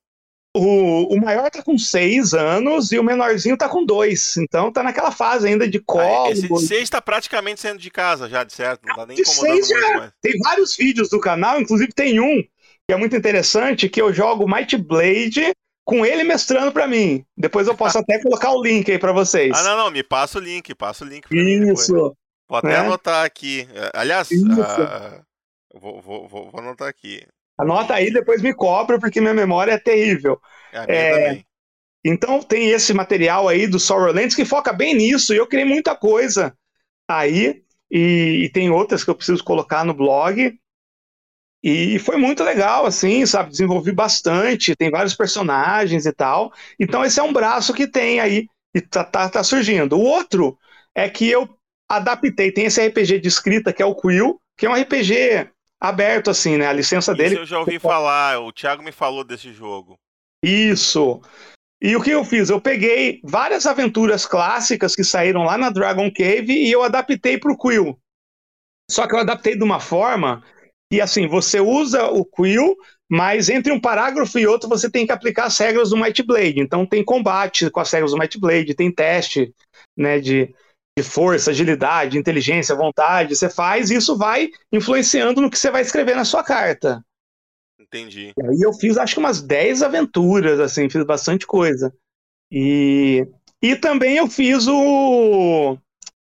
O, 0.57 1.13
o 1.13 1.19
maior 1.19 1.51
tá 1.51 1.61
com 1.61 1.77
seis 1.77 2.33
anos 2.33 2.89
e 2.93 2.97
o 2.97 3.03
menorzinho 3.03 3.57
tá 3.57 3.67
com 3.67 3.85
dois. 3.85 4.37
Então 4.37 4.71
tá 4.71 4.81
naquela 4.81 5.11
fase 5.11 5.47
ainda 5.47 5.67
de 5.67 5.79
colo. 5.79 6.27
Ah, 6.27 6.31
esse 6.31 6.47
de 6.47 6.59
seis 6.65 6.89
tá 6.89 7.01
praticamente 7.01 7.59
saindo 7.59 7.79
de 7.79 7.91
casa 7.91 8.29
já, 8.29 8.43
de 8.43 8.53
certo? 8.53 8.87
Não 8.87 8.95
tá 8.95 9.05
nem 9.05 9.17
de 9.17 9.25
seis, 9.25 9.69
muito 9.69 9.97
mais. 9.97 10.11
Tem 10.21 10.39
vários 10.39 10.77
vídeos 10.77 11.09
do 11.09 11.19
canal, 11.19 11.59
inclusive 11.59 11.91
tem 11.93 12.21
um 12.21 12.41
que 12.87 12.93
é 12.93 12.95
muito 12.95 13.15
interessante, 13.15 13.89
que 13.89 14.01
eu 14.01 14.13
jogo 14.13 14.47
Might 14.47 14.77
Blade 14.77 15.51
com 15.83 16.05
ele 16.05 16.23
mestrando 16.23 16.71
para 16.71 16.87
mim. 16.87 17.25
Depois 17.35 17.67
eu 17.67 17.75
posso 17.75 17.97
até 17.99 18.21
colocar 18.21 18.51
o 18.51 18.63
link 18.63 18.89
aí 18.89 18.97
para 18.97 19.11
vocês. 19.11 19.51
Ah, 19.57 19.63
não, 19.63 19.77
não, 19.77 19.91
me 19.91 20.03
passa 20.03 20.39
o 20.39 20.41
link, 20.41 20.73
passa 20.73 21.03
o 21.03 21.07
link 21.07 21.27
pra 21.27 21.37
Isso. 21.37 22.15
Vou 22.47 22.57
até 22.57 22.69
né? 22.69 22.77
anotar 22.77 23.25
aqui. 23.25 23.67
Aliás, 23.93 24.29
uh, 24.31 25.21
vou, 25.73 26.01
vou, 26.01 26.27
vou, 26.27 26.49
vou 26.49 26.59
anotar 26.61 26.87
aqui. 26.87 27.25
Anota 27.57 27.93
aí, 27.93 28.11
depois 28.11 28.41
me 28.41 28.53
cobra, 28.53 28.99
porque 28.99 29.21
minha 29.21 29.33
memória 29.33 29.71
é 29.71 29.77
terrível. 29.77 30.39
É, 30.73 30.95
é, 30.95 31.43
então 32.03 32.41
tem 32.41 32.69
esse 32.69 32.93
material 32.93 33.47
aí 33.47 33.65
do 33.65 33.79
Sorrowlands 33.79 34.35
que 34.35 34.45
foca 34.45 34.73
bem 34.73 34.93
nisso, 34.93 35.33
e 35.33 35.37
eu 35.37 35.47
criei 35.47 35.65
muita 35.65 35.95
coisa 35.95 36.55
aí, 37.07 37.63
e, 37.89 38.43
e, 38.43 38.49
tem 38.49 38.69
outras 38.69 39.03
que 39.03 39.09
eu 39.09 39.15
preciso 39.15 39.43
colocar 39.43 39.85
no 39.85 39.93
blog. 39.93 40.57
E 41.63 41.97
foi 41.99 42.17
muito 42.17 42.43
legal, 42.43 42.85
assim, 42.85 43.25
sabe? 43.25 43.49
Desenvolvi 43.49 43.91
bastante, 43.91 44.75
tem 44.75 44.91
vários 44.91 45.15
personagens 45.15 46.05
e 46.05 46.11
tal. 46.11 46.53
Então 46.79 47.03
esse 47.03 47.19
é 47.19 47.23
um 47.23 47.33
braço 47.33 47.73
que 47.73 47.87
tem 47.87 48.19
aí, 48.19 48.47
e 48.73 48.81
tá, 48.81 49.03
tá, 49.03 49.29
tá 49.29 49.43
surgindo. 49.43 49.97
O 49.97 50.03
outro 50.03 50.57
é 50.93 51.09
que 51.09 51.29
eu 51.29 51.49
adaptei, 51.89 52.51
tem 52.51 52.65
esse 52.65 52.85
RPG 52.85 53.19
de 53.19 53.27
escrita 53.27 53.71
que 53.71 53.81
é 53.81 53.85
o 53.85 53.95
Quill, 53.95 54.39
que 54.57 54.65
é 54.65 54.69
um 54.69 54.75
RPG 54.75 55.49
aberto, 55.79 56.29
assim, 56.29 56.57
né? 56.57 56.67
A 56.67 56.73
licença 56.73 57.11
Isso 57.11 57.17
dele. 57.17 57.37
eu 57.37 57.45
já 57.45 57.59
ouvi 57.59 57.79
falar, 57.79 58.39
o 58.39 58.51
Thiago 58.51 58.83
me 58.83 58.91
falou 58.91 59.23
desse 59.23 59.53
jogo. 59.53 59.97
Isso. 60.43 61.21
E 61.81 61.95
o 61.95 62.01
que 62.01 62.11
eu 62.11 62.23
fiz? 62.23 62.49
Eu 62.49 62.61
peguei 62.61 63.19
várias 63.23 63.65
aventuras 63.65 64.25
clássicas 64.25 64.95
que 64.95 65.03
saíram 65.03 65.43
lá 65.43 65.57
na 65.57 65.69
Dragon 65.69 66.09
Cave 66.11 66.53
e 66.53 66.71
eu 66.71 66.83
adaptei 66.83 67.37
para 67.37 67.51
o 67.51 67.57
Quill. 67.57 67.99
Só 68.89 69.07
que 69.07 69.15
eu 69.15 69.19
adaptei 69.19 69.57
de 69.57 69.63
uma 69.63 69.79
forma 69.79 70.43
que, 70.91 71.01
assim, 71.01 71.27
você 71.27 71.59
usa 71.59 72.05
o 72.05 72.23
Quill, 72.23 72.75
mas 73.09 73.49
entre 73.49 73.71
um 73.71 73.79
parágrafo 73.79 74.37
e 74.39 74.47
outro 74.47 74.69
você 74.69 74.89
tem 74.89 75.05
que 75.05 75.11
aplicar 75.11 75.45
as 75.45 75.57
regras 75.57 75.89
do 75.89 75.97
Might 75.97 76.21
Blade. 76.23 76.59
Então 76.59 76.85
tem 76.85 77.03
combate 77.03 77.69
com 77.69 77.79
as 77.79 77.91
regras 77.91 78.11
do 78.11 78.17
Might 78.17 78.39
Blade, 78.39 78.75
tem 78.75 78.91
teste 78.91 79.53
né, 79.97 80.19
de, 80.19 80.45
de 80.45 80.55
força, 81.03 81.51
agilidade, 81.51 82.17
inteligência, 82.17 82.75
vontade, 82.75 83.35
você 83.35 83.49
faz 83.49 83.89
e 83.89 83.95
isso 83.95 84.17
vai 84.17 84.49
influenciando 84.71 85.41
no 85.41 85.49
que 85.49 85.59
você 85.59 85.69
vai 85.69 85.81
escrever 85.81 86.15
na 86.15 86.23
sua 86.23 86.43
carta. 86.43 87.03
Entendi. 87.79 88.33
E 88.37 88.45
aí 88.45 88.61
eu 88.61 88.73
fiz 88.73 88.97
acho 88.97 89.13
que 89.13 89.19
umas 89.19 89.41
10 89.41 89.83
aventuras, 89.83 90.59
assim, 90.59 90.89
fiz 90.89 91.03
bastante 91.05 91.45
coisa. 91.45 91.93
E, 92.51 93.27
e 93.61 93.75
também 93.75 94.17
eu 94.17 94.27
fiz 94.27 94.67
o. 94.67 95.77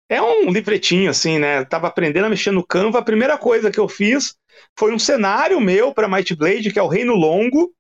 É 0.08 0.22
um 0.22 0.52
livretinho, 0.52 1.10
assim, 1.10 1.40
né? 1.40 1.60
Eu 1.60 1.66
tava 1.66 1.88
aprendendo 1.88 2.26
a 2.26 2.30
mexer 2.30 2.52
no 2.52 2.66
Canva. 2.66 3.00
A 3.00 3.04
primeira 3.04 3.38
coisa 3.38 3.72
que 3.72 3.80
eu 3.80 3.90
fiz 3.90 4.36
foi 4.78 4.94
um 4.94 5.00
cenário 5.00 5.60
meu 5.60 5.94
para 5.94 6.08
Might 6.08 6.36
Blade, 6.36 6.72
que 6.72 6.80
é 6.80 6.84
o 6.84 6.88
Reino 6.88 7.16
Longo, 7.16 7.74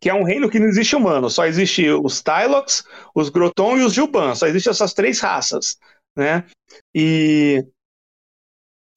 que 0.00 0.08
é 0.08 0.14
um 0.14 0.22
reino 0.22 0.48
que 0.48 0.58
não 0.58 0.66
existe 0.66 0.94
humano, 0.94 1.28
só 1.28 1.46
existe 1.46 1.88
os 1.90 2.22
Tylox, 2.22 2.84
os 3.14 3.28
Groton 3.28 3.78
e 3.78 3.82
os 3.82 3.92
Juban, 3.92 4.34
só 4.34 4.46
existem 4.46 4.70
essas 4.70 4.94
três 4.94 5.20
raças, 5.20 5.76
né? 6.16 6.44
E 6.94 7.64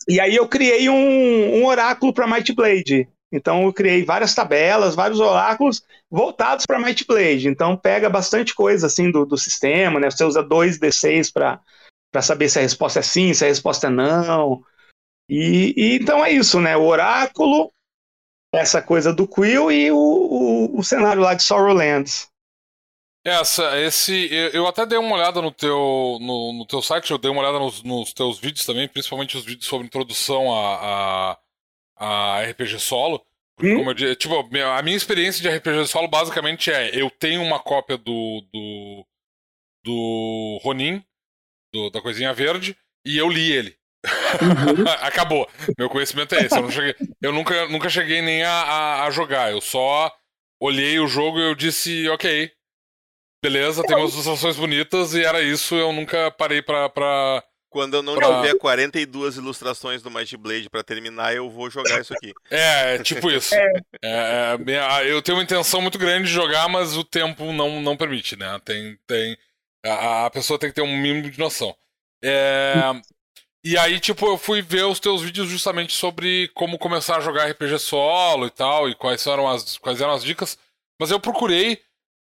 e 0.07 0.19
aí 0.19 0.35
eu 0.35 0.47
criei 0.47 0.89
um, 0.89 1.61
um 1.61 1.65
oráculo 1.65 2.13
para 2.13 2.27
Might 2.27 2.53
Blade. 2.53 3.07
Então 3.31 3.63
eu 3.63 3.71
criei 3.71 4.03
várias 4.03 4.35
tabelas, 4.35 4.93
vários 4.93 5.19
oráculos 5.19 5.83
voltados 6.09 6.65
para 6.65 6.79
Might 6.79 7.05
Blade. 7.05 7.47
Então 7.47 7.77
pega 7.77 8.09
bastante 8.09 8.53
coisa 8.53 8.87
assim 8.87 9.09
do, 9.09 9.25
do 9.25 9.37
sistema, 9.37 9.99
né? 9.99 10.09
Você 10.09 10.23
usa 10.25 10.43
2d6 10.43 11.31
para 11.31 12.21
saber 12.21 12.49
se 12.49 12.59
a 12.59 12.61
resposta 12.61 12.99
é 12.99 13.03
sim, 13.03 13.33
se 13.33 13.45
a 13.45 13.47
resposta 13.47 13.87
é 13.87 13.89
não. 13.89 14.63
E, 15.29 15.73
e 15.77 15.95
então 15.95 16.25
é 16.25 16.31
isso, 16.31 16.59
né? 16.59 16.75
O 16.75 16.83
oráculo, 16.83 17.71
essa 18.53 18.81
coisa 18.81 19.13
do 19.13 19.27
Quill 19.27 19.71
e 19.71 19.91
o, 19.91 19.97
o, 19.97 20.79
o 20.79 20.83
cenário 20.83 21.21
lá 21.21 21.33
de 21.33 21.43
Sorrowlands. 21.43 22.29
Essa, 23.23 23.79
esse, 23.79 24.29
eu 24.51 24.65
até 24.65 24.83
dei 24.83 24.97
uma 24.97 25.15
olhada 25.15 25.41
no 25.41 25.51
teu, 25.51 26.17
no, 26.19 26.53
no 26.53 26.65
teu 26.65 26.81
site, 26.81 27.11
eu 27.11 27.19
dei 27.19 27.29
uma 27.29 27.41
olhada 27.41 27.59
nos, 27.59 27.83
nos, 27.83 28.13
teus 28.13 28.39
vídeos 28.39 28.65
também, 28.65 28.87
principalmente 28.87 29.37
os 29.37 29.45
vídeos 29.45 29.67
sobre 29.67 29.85
introdução 29.85 30.51
a, 30.51 31.37
a, 31.95 32.37
a 32.39 32.43
RPG 32.49 32.79
solo. 32.79 33.23
Porque, 33.55 33.73
hum? 33.73 33.77
como 33.77 33.91
eu 33.91 33.93
disse, 33.93 34.15
tipo, 34.15 34.35
a 34.35 34.81
minha 34.81 34.97
experiência 34.97 35.39
de 35.39 35.55
RPG 35.55 35.87
solo 35.87 36.07
basicamente 36.07 36.71
é, 36.71 36.99
eu 36.99 37.11
tenho 37.11 37.43
uma 37.43 37.59
cópia 37.59 37.95
do, 37.95 38.43
do, 38.51 39.05
do 39.83 40.59
Ronin, 40.63 41.03
do, 41.71 41.91
da 41.91 42.01
coisinha 42.01 42.33
verde, 42.33 42.75
e 43.05 43.19
eu 43.19 43.29
li 43.29 43.51
ele. 43.51 43.77
Uhum. 44.05 44.85
Acabou. 45.01 45.47
Meu 45.77 45.89
conhecimento 45.89 46.33
é 46.35 46.45
esse. 46.45 46.57
Eu, 46.57 46.71
cheguei, 46.71 46.95
eu 47.21 47.31
nunca, 47.31 47.67
nunca 47.69 47.89
cheguei 47.89 48.21
nem 48.21 48.43
a, 48.43 48.51
a, 48.51 49.05
a, 49.05 49.11
jogar. 49.11 49.51
Eu 49.51 49.61
só 49.61 50.11
olhei 50.59 50.99
o 50.99 51.07
jogo 51.07 51.39
e 51.39 51.49
eu 51.49 51.55
disse, 51.55 52.07
ok. 52.09 52.51
Beleza, 53.43 53.83
tem 53.83 53.95
umas 53.97 54.13
ilustrações 54.13 54.55
bonitas 54.55 55.13
e 55.13 55.23
era 55.23 55.41
isso. 55.41 55.75
Eu 55.75 55.91
nunca 55.91 56.29
parei 56.31 56.61
pra. 56.61 56.89
pra 56.89 57.43
Quando 57.69 57.95
eu 57.95 58.03
não 58.03 58.15
pra... 58.15 58.41
tiver 58.41 58.57
42 58.57 59.37
ilustrações 59.37 60.01
do 60.01 60.11
Might 60.11 60.37
Blade 60.37 60.69
pra 60.69 60.83
terminar, 60.83 61.35
eu 61.35 61.49
vou 61.49 61.69
jogar 61.69 62.01
isso 62.01 62.13
aqui. 62.13 62.33
É, 62.51 62.95
é 62.95 62.99
tipo 62.99 63.31
isso. 63.31 63.55
É. 63.55 63.71
É, 64.03 64.57
é, 64.67 65.11
eu 65.11 65.21
tenho 65.21 65.37
uma 65.37 65.43
intenção 65.43 65.81
muito 65.81 65.97
grande 65.97 66.27
de 66.27 66.33
jogar, 66.33 66.69
mas 66.69 66.95
o 66.95 67.03
tempo 67.03 67.51
não, 67.51 67.81
não 67.81 67.97
permite, 67.97 68.35
né? 68.35 68.59
Tem. 68.63 68.97
tem 69.07 69.37
a, 69.83 70.27
a 70.27 70.29
pessoa 70.29 70.59
tem 70.59 70.69
que 70.69 70.75
ter 70.75 70.83
um 70.83 70.97
mínimo 70.97 71.31
de 71.31 71.39
noção. 71.39 71.75
É. 72.23 72.75
E 73.63 73.77
aí, 73.77 73.99
tipo, 73.99 74.25
eu 74.25 74.37
fui 74.37 74.61
ver 74.61 74.85
os 74.85 74.99
teus 74.99 75.21
vídeos 75.21 75.47
justamente 75.47 75.93
sobre 75.93 76.47
como 76.55 76.79
começar 76.79 77.17
a 77.17 77.21
jogar 77.21 77.49
RPG 77.49 77.77
solo 77.77 78.47
e 78.47 78.49
tal, 78.49 78.89
e 78.89 78.95
quais 78.95 79.25
eram 79.27 79.47
as, 79.47 79.77
quais 79.77 80.01
eram 80.01 80.13
as 80.13 80.23
dicas. 80.23 80.57
Mas 80.99 81.11
eu 81.11 81.19
procurei 81.19 81.79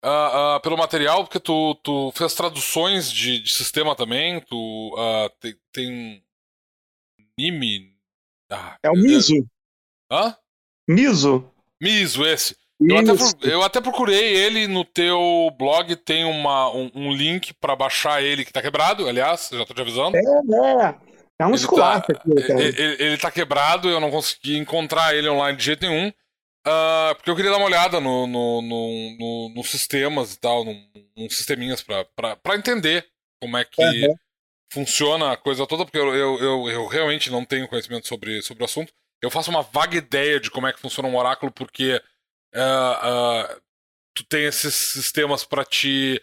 uh, 0.04 0.58
uh, 0.58 0.62
pelo 0.62 0.78
material, 0.78 1.26
porque 1.26 1.40
tu, 1.40 1.76
tu 1.84 2.12
fez 2.16 2.34
traduções 2.34 3.12
de, 3.12 3.40
de 3.40 3.54
sistema 3.54 3.96
também, 3.96 4.40
tu 4.42 4.96
uh, 4.96 5.30
tem, 5.42 5.56
tem 5.74 6.24
Nime. 7.38 7.94
Ah, 8.50 8.78
é 8.82 8.90
o 8.90 8.94
Miso. 8.94 9.46
Hã? 10.10 10.38
Miso. 10.88 11.52
Miso, 11.82 12.26
esse. 12.26 12.56
Eu 12.80 12.98
até, 12.98 13.12
eu 13.54 13.62
até, 13.64 13.82
procurei 13.82 14.36
ele 14.36 14.68
no 14.68 14.84
teu 14.84 15.50
blog, 15.58 15.96
tem 15.96 16.26
uma, 16.26 16.70
um, 16.74 16.92
um 16.94 17.14
link 17.14 17.54
para 17.54 17.76
baixar 17.76 18.22
ele 18.22 18.44
que 18.44 18.52
tá 18.52 18.62
quebrado, 18.62 19.08
aliás, 19.08 19.50
já 19.52 19.66
tô 19.66 19.74
te 19.74 19.82
avisando. 19.82 20.18
É, 20.18 20.22
é. 20.22 21.15
É 21.40 21.46
um 21.46 21.54
esculacho 21.54 22.08
tá, 22.08 22.14
aqui, 22.14 22.48
cara. 22.48 22.62
Ele, 22.62 23.04
ele 23.04 23.18
tá 23.18 23.30
quebrado, 23.30 23.90
eu 23.90 24.00
não 24.00 24.10
consegui 24.10 24.58
encontrar 24.58 25.16
ele 25.16 25.28
online 25.28 25.58
de 25.58 25.66
jeito 25.66 25.86
nenhum. 25.86 26.12
Uh, 26.68 27.14
porque 27.16 27.30
eu 27.30 27.36
queria 27.36 27.52
dar 27.52 27.58
uma 27.58 27.68
olhada 27.68 28.00
no, 28.00 28.26
no, 28.26 28.62
no, 28.62 29.18
no 29.20 29.50
nos 29.56 29.70
sistemas 29.70 30.34
e 30.34 30.40
tal, 30.40 30.66
nos 30.66 31.38
sisteminhas 31.38 31.84
pra 31.84 32.56
entender 32.56 33.08
como 33.40 33.56
é 33.56 33.64
que 33.64 33.84
uhum. 33.84 34.16
funciona 34.74 35.34
a 35.34 35.38
coisa 35.38 35.68
toda, 35.68 35.86
porque 35.86 36.00
eu, 36.00 36.16
eu, 36.16 36.40
eu, 36.40 36.70
eu, 36.70 36.88
realmente 36.88 37.30
não 37.30 37.46
tenho 37.46 37.68
conhecimento 37.68 38.08
sobre, 38.08 38.42
sobre 38.42 38.64
o 38.64 38.66
assunto. 38.66 38.92
Eu 39.22 39.30
faço 39.30 39.52
uma 39.52 39.62
vaga 39.62 39.96
ideia 39.96 40.40
de 40.40 40.50
como 40.50 40.66
é 40.66 40.74
que 40.74 40.80
funciona 40.80 41.08
um 41.08 41.16
oráculo, 41.16 41.52
porque 41.52 42.02
uh, 42.56 43.54
uh, 43.54 43.62
tu 44.16 44.24
tem 44.24 44.46
esses 44.46 44.74
sistemas 44.74 45.44
para 45.44 45.64
te 45.64 46.20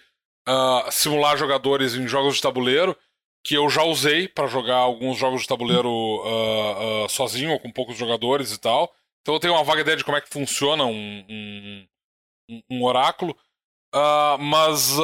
simular 0.90 1.38
jogadores 1.38 1.94
em 1.94 2.08
jogos 2.08 2.34
de 2.34 2.42
tabuleiro 2.42 2.98
que 3.42 3.54
eu 3.54 3.68
já 3.68 3.82
usei 3.82 4.28
para 4.28 4.46
jogar 4.46 4.76
alguns 4.76 5.18
jogos 5.18 5.42
de 5.42 5.48
tabuleiro 5.48 5.88
uh, 5.90 7.04
uh, 7.04 7.08
sozinho 7.08 7.52
ou 7.52 7.58
com 7.58 7.72
poucos 7.72 7.96
jogadores 7.96 8.52
e 8.52 8.58
tal. 8.58 8.94
Então 9.20 9.34
eu 9.34 9.40
tenho 9.40 9.54
uma 9.54 9.64
vaga 9.64 9.80
ideia 9.80 9.96
de 9.96 10.04
como 10.04 10.16
é 10.16 10.20
que 10.20 10.28
funciona 10.28 10.84
um, 10.84 11.24
um, 12.48 12.62
um 12.70 12.84
oráculo. 12.84 13.36
Uh, 13.94 14.38
mas 14.38 14.96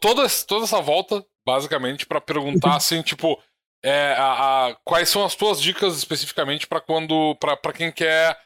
toda, 0.00 0.28
toda 0.46 0.64
essa 0.64 0.80
volta, 0.80 1.24
basicamente, 1.46 2.06
para 2.06 2.20
perguntar 2.20 2.76
assim, 2.76 3.02
tipo, 3.02 3.40
é, 3.82 4.14
a, 4.14 4.66
a, 4.68 4.74
quais 4.84 5.08
são 5.08 5.24
as 5.24 5.34
tuas 5.34 5.60
dicas 5.60 5.96
especificamente 5.96 6.66
para 6.66 6.80
quando. 6.80 7.36
para 7.36 7.72
quem 7.72 7.92
quer 7.92 8.38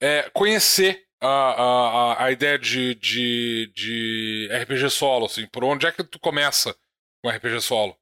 é, 0.00 0.30
conhecer 0.30 1.07
a, 1.20 1.28
a, 1.28 2.24
a 2.24 2.32
ideia 2.32 2.58
de, 2.58 2.94
de, 2.94 3.72
de 3.74 4.48
RPG 4.62 4.90
solo, 4.90 5.26
assim? 5.26 5.46
Por 5.52 5.64
onde 5.64 5.86
é 5.86 5.92
que 5.92 6.04
tu 6.04 6.18
começa 6.18 6.74
com 7.22 7.30
RPG 7.30 7.60
solo? 7.60 7.96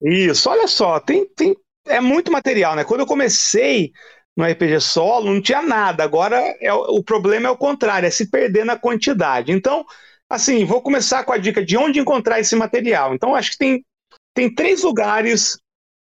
Isso, 0.00 0.48
olha 0.48 0.66
só, 0.68 1.00
tem, 1.00 1.26
tem, 1.34 1.56
é 1.86 2.00
muito 2.00 2.30
material, 2.30 2.76
né? 2.76 2.84
Quando 2.84 3.00
eu 3.00 3.06
comecei 3.06 3.92
no 4.36 4.44
RPG 4.44 4.80
solo, 4.80 5.32
não 5.32 5.40
tinha 5.40 5.62
nada. 5.62 6.04
Agora 6.04 6.36
é, 6.60 6.72
o 6.72 7.02
problema 7.02 7.48
é 7.48 7.50
o 7.50 7.56
contrário, 7.56 8.06
é 8.06 8.10
se 8.10 8.30
perder 8.30 8.64
na 8.64 8.78
quantidade. 8.78 9.50
Então, 9.52 9.84
assim, 10.28 10.64
vou 10.64 10.82
começar 10.82 11.24
com 11.24 11.32
a 11.32 11.38
dica 11.38 11.64
de 11.64 11.76
onde 11.76 11.98
encontrar 11.98 12.38
esse 12.38 12.54
material. 12.54 13.14
Então, 13.14 13.34
acho 13.34 13.52
que 13.52 13.58
tem, 13.58 13.84
tem 14.34 14.54
três 14.54 14.82
lugares 14.82 15.58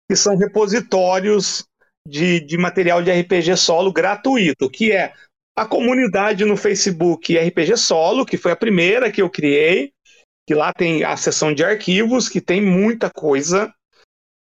que 0.09 0.15
são 0.15 0.35
repositórios 0.35 1.65
de, 2.07 2.39
de 2.41 2.57
material 2.57 3.01
de 3.01 3.11
RPG 3.11 3.55
solo 3.57 3.91
gratuito, 3.91 4.69
que 4.69 4.91
é 4.91 5.13
a 5.55 5.65
comunidade 5.65 6.43
no 6.43 6.57
Facebook 6.57 7.37
RPG 7.37 7.77
Solo, 7.77 8.25
que 8.25 8.37
foi 8.37 8.51
a 8.51 8.57
primeira 8.57 9.11
que 9.11 9.21
eu 9.21 9.29
criei, 9.29 9.93
que 10.45 10.53
lá 10.53 10.73
tem 10.73 11.03
a 11.03 11.15
seção 11.15 11.53
de 11.53 11.63
arquivos, 11.63 12.27
que 12.27 12.41
tem 12.41 12.61
muita 12.61 13.09
coisa. 13.09 13.73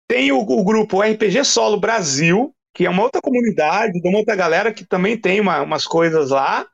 Tem 0.08 0.32
o, 0.32 0.40
o 0.40 0.64
grupo 0.64 1.02
RPG 1.02 1.44
Solo 1.44 1.80
Brasil, 1.80 2.54
que 2.74 2.86
é 2.86 2.90
uma 2.90 3.04
outra 3.04 3.22
comunidade, 3.22 4.00
de 4.00 4.08
uma 4.08 4.20
outra 4.20 4.36
galera 4.36 4.72
que 4.72 4.86
também 4.86 5.20
tem 5.20 5.40
uma, 5.40 5.62
umas 5.62 5.86
coisas 5.86 6.30
lá. 6.30 6.68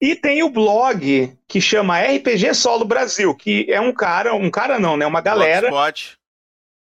E 0.00 0.16
tem 0.16 0.42
o 0.42 0.50
blog 0.50 1.38
que 1.46 1.60
chama 1.60 2.00
RPG 2.00 2.54
Solo 2.54 2.84
Brasil, 2.84 3.32
que 3.36 3.70
é 3.70 3.80
um 3.80 3.92
cara, 3.92 4.34
um 4.34 4.50
cara 4.50 4.80
não, 4.80 4.96
né? 4.96 5.06
Uma 5.06 5.20
galera. 5.20 5.70
Blogspot. 5.70 6.18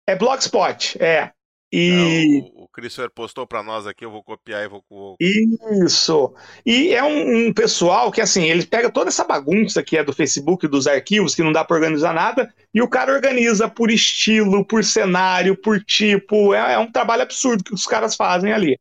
É 0.07 0.15
Blogspot, 0.15 1.03
é. 1.03 1.31
E. 1.71 2.41
É, 2.45 2.59
o, 2.59 2.63
o 2.63 2.67
Christopher 2.69 3.11
postou 3.11 3.45
para 3.45 3.61
nós 3.61 3.85
aqui, 3.85 4.03
eu 4.03 4.11
vou 4.11 4.23
copiar 4.23 4.63
e 4.63 4.67
vou. 4.67 5.15
Isso! 5.19 6.33
E 6.65 6.93
é 6.93 7.03
um, 7.03 7.47
um, 7.47 7.53
pessoal 7.53 8.11
que, 8.11 8.21
assim, 8.21 8.49
ele 8.49 8.65
pega 8.65 8.89
toda 8.89 9.09
essa 9.09 9.23
bagunça 9.23 9.83
que 9.83 9.97
é 9.97 10.03
do 10.03 10.13
Facebook, 10.13 10.67
dos 10.67 10.87
arquivos, 10.87 11.35
que 11.35 11.43
não 11.43 11.51
dá 11.51 11.63
para 11.63 11.75
organizar 11.75 12.13
nada, 12.13 12.53
e 12.73 12.81
o 12.81 12.87
cara 12.87 13.13
organiza 13.13 13.69
por 13.69 13.91
estilo, 13.91 14.65
por 14.65 14.83
cenário, 14.83 15.55
por 15.55 15.83
tipo. 15.83 16.53
É, 16.53 16.73
é 16.73 16.77
um 16.79 16.91
trabalho 16.91 17.23
absurdo 17.23 17.63
que 17.63 17.73
os 17.73 17.85
caras 17.85 18.15
fazem 18.15 18.51
ali. 18.51 18.79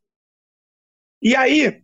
E 1.21 1.35
aí, 1.35 1.81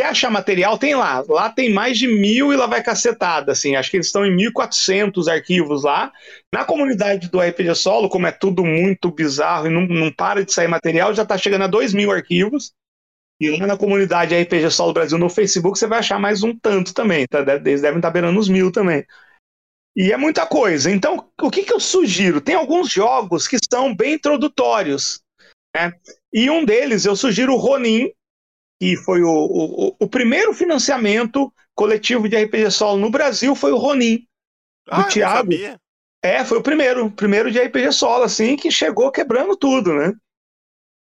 Quer 0.00 0.06
achar 0.06 0.30
material? 0.30 0.78
Tem 0.78 0.94
lá. 0.94 1.22
Lá 1.28 1.50
tem 1.50 1.70
mais 1.70 1.98
de 1.98 2.08
mil 2.08 2.50
e 2.50 2.56
lá 2.56 2.66
vai 2.66 2.82
cacetada, 2.82 3.52
assim. 3.52 3.76
Acho 3.76 3.90
que 3.90 3.98
eles 3.98 4.06
estão 4.06 4.24
em 4.24 4.34
1.400 4.34 5.30
arquivos 5.30 5.84
lá. 5.84 6.10
Na 6.50 6.64
comunidade 6.64 7.28
do 7.28 7.38
RPG 7.38 7.74
Solo, 7.74 8.08
como 8.08 8.26
é 8.26 8.32
tudo 8.32 8.64
muito 8.64 9.10
bizarro 9.10 9.66
e 9.66 9.68
não, 9.68 9.86
não 9.86 10.10
para 10.10 10.42
de 10.42 10.54
sair 10.54 10.68
material, 10.68 11.12
já 11.12 11.22
está 11.22 11.36
chegando 11.36 11.64
a 11.64 11.66
2 11.66 11.92
mil 11.92 12.10
arquivos. 12.10 12.72
E 13.38 13.50
lá 13.50 13.66
na 13.66 13.76
comunidade 13.76 14.34
RPG 14.34 14.70
Solo 14.70 14.94
Brasil 14.94 15.18
no 15.18 15.28
Facebook, 15.28 15.78
você 15.78 15.86
vai 15.86 15.98
achar 15.98 16.18
mais 16.18 16.42
um 16.42 16.56
tanto 16.56 16.94
também, 16.94 17.26
tá? 17.26 17.40
Eles 17.40 17.82
devem 17.82 17.98
estar 17.98 18.10
beirando 18.10 18.40
os 18.40 18.48
mil 18.48 18.72
também. 18.72 19.04
E 19.94 20.14
é 20.14 20.16
muita 20.16 20.46
coisa. 20.46 20.90
Então, 20.90 21.30
o 21.38 21.50
que, 21.50 21.62
que 21.62 21.74
eu 21.74 21.80
sugiro? 21.80 22.40
Tem 22.40 22.54
alguns 22.54 22.90
jogos 22.90 23.46
que 23.46 23.58
são 23.70 23.94
bem 23.94 24.14
introdutórios. 24.14 25.20
Né? 25.76 25.92
E 26.32 26.48
um 26.48 26.64
deles, 26.64 27.04
eu 27.04 27.14
sugiro 27.14 27.52
o 27.52 27.58
Ronin, 27.58 28.10
que 28.80 28.96
foi 28.96 29.22
o, 29.22 29.28
o, 29.28 29.96
o, 30.00 30.08
primeiro 30.08 30.54
financiamento 30.54 31.52
coletivo 31.74 32.26
de 32.26 32.42
RPG 32.42 32.70
solo 32.70 32.98
no 32.98 33.10
Brasil, 33.10 33.54
foi 33.54 33.72
o 33.72 33.76
Ronin, 33.76 34.26
do 34.86 34.94
ah, 35.02 35.04
Thiago. 35.04 35.50
É, 36.22 36.42
foi 36.46 36.58
o 36.58 36.62
primeiro, 36.62 37.10
primeiro 37.10 37.50
de 37.50 37.60
RPG 37.60 37.92
solo, 37.92 38.24
assim, 38.24 38.56
que 38.56 38.70
chegou 38.70 39.12
quebrando 39.12 39.54
tudo, 39.54 39.92
né? 39.92 40.14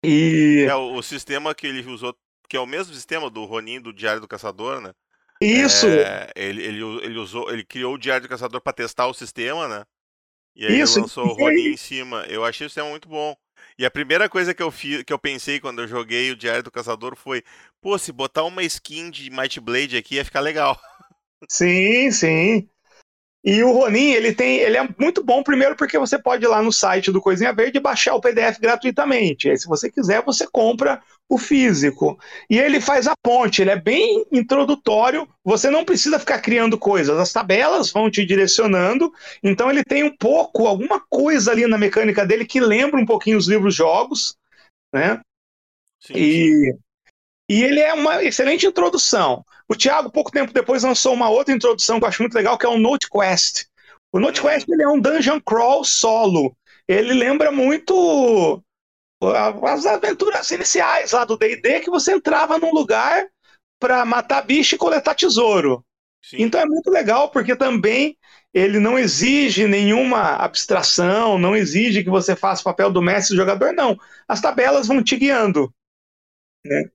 E... 0.03 0.65
É 0.67 0.75
o, 0.75 0.95
o 0.95 1.01
sistema 1.01 1.55
que 1.55 1.65
ele 1.65 1.89
usou, 1.89 2.13
que 2.49 2.57
é 2.57 2.59
o 2.59 2.67
mesmo 2.67 2.93
sistema 2.93 3.29
do 3.29 3.45
Ronin, 3.45 3.79
do 3.79 3.93
Diário 3.93 4.19
do 4.19 4.27
Caçador, 4.27 4.81
né? 4.81 4.91
Isso! 5.41 5.87
É, 5.87 6.31
ele, 6.35 6.61
ele, 6.63 6.83
ele, 7.01 7.17
usou, 7.17 7.49
ele 7.49 7.63
criou 7.63 7.95
o 7.95 7.97
Diário 7.97 8.27
do 8.27 8.29
Caçador 8.29 8.59
para 8.59 8.73
testar 8.73 9.07
o 9.07 9.13
sistema, 9.13 9.69
né? 9.69 9.85
E 10.53 10.65
aí 10.65 10.79
Isso, 10.81 10.99
ele 10.99 11.03
lançou 11.03 11.27
o 11.27 11.33
Ronin 11.33 11.69
em 11.69 11.77
cima. 11.77 12.25
Eu 12.27 12.43
achei 12.43 12.67
o 12.67 12.69
sistema 12.69 12.89
muito 12.89 13.07
bom. 13.07 13.33
E 13.77 13.85
a 13.85 13.91
primeira 13.91 14.29
coisa 14.29 14.53
que 14.53 14.61
eu, 14.61 14.71
fiz, 14.71 15.03
que 15.03 15.13
eu 15.13 15.19
pensei 15.19 15.59
quando 15.59 15.81
eu 15.81 15.87
joguei 15.87 16.31
o 16.31 16.35
Diário 16.35 16.63
do 16.63 16.71
Caçador 16.71 17.15
foi: 17.15 17.43
pô, 17.81 17.97
se 17.97 18.11
botar 18.11 18.43
uma 18.43 18.63
skin 18.63 19.09
de 19.09 19.29
Might 19.29 19.59
Blade 19.59 19.97
aqui 19.97 20.15
ia 20.15 20.25
ficar 20.25 20.39
legal. 20.39 20.79
Sim, 21.49 22.11
sim. 22.11 22.69
E 23.43 23.61
o 23.61 23.73
Ronin, 23.73 24.11
ele 24.11 24.33
tem, 24.33 24.57
ele 24.59 24.77
é 24.77 24.87
muito 24.97 25.21
bom 25.21 25.43
primeiro 25.43 25.75
porque 25.75 25.99
você 25.99 26.17
pode 26.17 26.45
ir 26.45 26.47
lá 26.47 26.61
no 26.61 26.71
site 26.71 27.11
do 27.11 27.19
Coisinha 27.19 27.51
Verde 27.51 27.77
e 27.77 27.81
baixar 27.81 28.15
o 28.15 28.21
PDF 28.21 28.57
gratuitamente. 28.57 29.49
Aí, 29.49 29.57
se 29.57 29.67
você 29.67 29.91
quiser, 29.91 30.23
você 30.23 30.47
compra 30.49 31.01
o 31.27 31.37
físico. 31.37 32.17
E 32.49 32.57
ele 32.57 32.79
faz 32.79 33.05
a 33.05 33.15
ponte, 33.21 33.61
ele 33.61 33.71
é 33.71 33.79
bem 33.79 34.25
introdutório, 34.31 35.27
você 35.43 35.69
não 35.69 35.83
precisa 35.83 36.19
ficar 36.19 36.39
criando 36.39 36.77
coisas, 36.77 37.17
as 37.17 37.33
tabelas 37.33 37.91
vão 37.91 38.09
te 38.09 38.25
direcionando, 38.25 39.11
então 39.41 39.69
ele 39.69 39.83
tem 39.83 40.03
um 40.03 40.15
pouco, 40.15 40.67
alguma 40.67 40.99
coisa 41.09 41.51
ali 41.51 41.67
na 41.67 41.77
mecânica 41.77 42.25
dele 42.25 42.45
que 42.45 42.59
lembra 42.59 42.99
um 42.99 43.05
pouquinho 43.05 43.37
os 43.37 43.47
livros-jogos, 43.47 44.35
né? 44.93 45.19
Sim, 45.99 46.13
e, 46.15 46.75
e 47.49 47.63
ele 47.63 47.79
é 47.79 47.93
uma 47.93 48.23
excelente 48.23 48.65
introdução. 48.65 49.43
O 49.69 49.75
Thiago, 49.75 50.11
pouco 50.11 50.31
tempo 50.31 50.53
depois, 50.53 50.83
lançou 50.83 51.13
uma 51.13 51.29
outra 51.29 51.53
introdução 51.53 51.99
que 51.99 52.05
eu 52.05 52.09
acho 52.09 52.21
muito 52.21 52.35
legal, 52.35 52.57
que 52.57 52.65
é 52.65 52.69
o 52.69 52.77
Note 52.77 53.09
Quest. 53.09 53.65
O 54.11 54.19
Note 54.19 54.41
uhum. 54.41 54.49
Quest 54.49 54.69
ele 54.69 54.83
é 54.83 54.87
um 54.87 54.99
dungeon 54.99 55.39
crawl 55.39 55.83
solo. 55.83 56.55
Ele 56.87 57.13
lembra 57.13 57.51
muito 57.51 58.61
as 59.65 59.85
aventuras 59.85 60.51
iniciais 60.51 61.13
lá 61.13 61.23
do 61.23 61.37
D&D 61.37 61.79
que 61.79 61.89
você 61.89 62.13
entrava 62.13 62.57
num 62.57 62.73
lugar 62.73 63.25
para 63.79 64.05
matar 64.05 64.41
bicho 64.41 64.75
e 64.75 64.77
coletar 64.77 65.15
tesouro. 65.15 65.83
Sim. 66.21 66.37
Então 66.39 66.59
é 66.59 66.65
muito 66.65 66.89
legal 66.89 67.29
porque 67.29 67.55
também 67.55 68.17
ele 68.53 68.79
não 68.79 68.97
exige 68.97 69.67
nenhuma 69.67 70.35
abstração, 70.35 71.37
não 71.37 71.55
exige 71.55 72.03
que 72.03 72.09
você 72.09 72.35
faça 72.35 72.61
o 72.61 72.65
papel 72.65 72.91
do 72.91 73.01
mestre 73.01 73.35
jogador, 73.35 73.73
não. 73.73 73.97
As 74.27 74.39
tabelas 74.39 74.87
vão 74.87 75.03
te 75.03 75.17
guiando. 75.17 75.73
Né? 76.65 76.89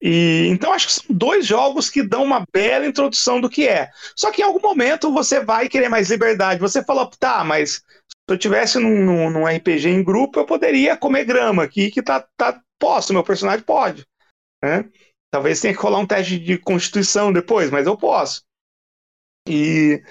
E, 0.00 0.48
então 0.48 0.72
acho 0.72 0.86
que 0.86 0.92
são 0.92 1.04
dois 1.08 1.46
jogos 1.46 1.88
que 1.88 2.02
dão 2.02 2.22
uma 2.22 2.44
bela 2.52 2.86
introdução 2.86 3.40
do 3.40 3.48
que 3.48 3.66
é. 3.66 3.90
Só 4.14 4.30
que 4.30 4.42
em 4.42 4.44
algum 4.44 4.60
momento 4.60 5.12
você 5.12 5.40
vai 5.40 5.68
querer 5.68 5.88
mais 5.88 6.10
liberdade. 6.10 6.60
Você 6.60 6.84
fala, 6.84 7.10
tá, 7.18 7.42
mas 7.42 7.76
se 7.76 7.82
eu 8.28 8.38
tivesse 8.38 8.78
num, 8.78 9.04
num, 9.04 9.30
num, 9.30 9.46
RPG 9.46 9.88
em 9.88 10.04
grupo, 10.04 10.38
eu 10.38 10.46
poderia 10.46 10.96
comer 10.96 11.24
grama 11.24 11.62
aqui, 11.62 11.90
que 11.90 12.02
tá, 12.02 12.26
tá 12.36 12.60
posso, 12.78 13.12
meu 13.12 13.24
personagem 13.24 13.64
pode. 13.64 14.06
Né? 14.62 14.88
Talvez 15.30 15.60
tenha 15.60 15.74
que 15.74 15.80
rolar 15.80 15.98
um 15.98 16.06
teste 16.06 16.38
de 16.38 16.58
constituição 16.58 17.32
depois, 17.32 17.70
mas 17.70 17.86
eu 17.86 17.96
posso. 17.96 18.42
E 19.48 20.02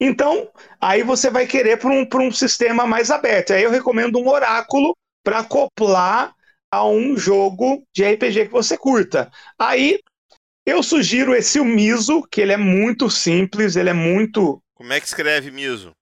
então, 0.00 0.50
aí 0.80 1.02
você 1.02 1.30
vai 1.30 1.46
querer 1.46 1.78
para 1.78 1.90
um, 1.90 2.06
um 2.26 2.32
sistema 2.32 2.86
mais 2.86 3.10
aberto. 3.10 3.52
Aí 3.52 3.62
eu 3.62 3.70
recomendo 3.70 4.18
um 4.18 4.28
oráculo 4.28 4.96
para 5.22 5.40
acoplar 5.40 6.34
a 6.74 6.88
um 6.88 7.16
jogo 7.16 7.84
de 7.94 8.04
RPG 8.04 8.46
que 8.46 8.52
você 8.52 8.76
curta. 8.76 9.30
Aí 9.58 10.00
eu 10.66 10.82
sugiro 10.82 11.34
esse 11.34 11.60
o 11.60 11.64
Miso, 11.64 12.22
que 12.30 12.40
ele 12.40 12.52
é 12.52 12.56
muito 12.56 13.10
simples, 13.10 13.76
ele 13.76 13.90
é 13.90 13.94
muito. 13.94 14.62
Como 14.74 14.92
é 14.92 15.00
que 15.00 15.06
escreve 15.06 15.50
Miso? 15.50 15.92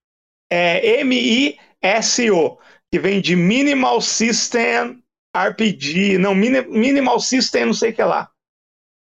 é 0.53 1.01
M-I-S-O, 1.01 2.59
que 2.93 2.99
vem 2.99 3.23
de 3.23 3.35
Minimal 3.35 4.03
System 4.03 5.03
RPG, 5.35 6.19
não, 6.19 6.35
Minimal 6.35 7.19
System 7.21 7.67
não 7.67 7.75
sei 7.75 7.91
o 7.91 7.95
que 7.95 8.03
lá. 8.03 8.31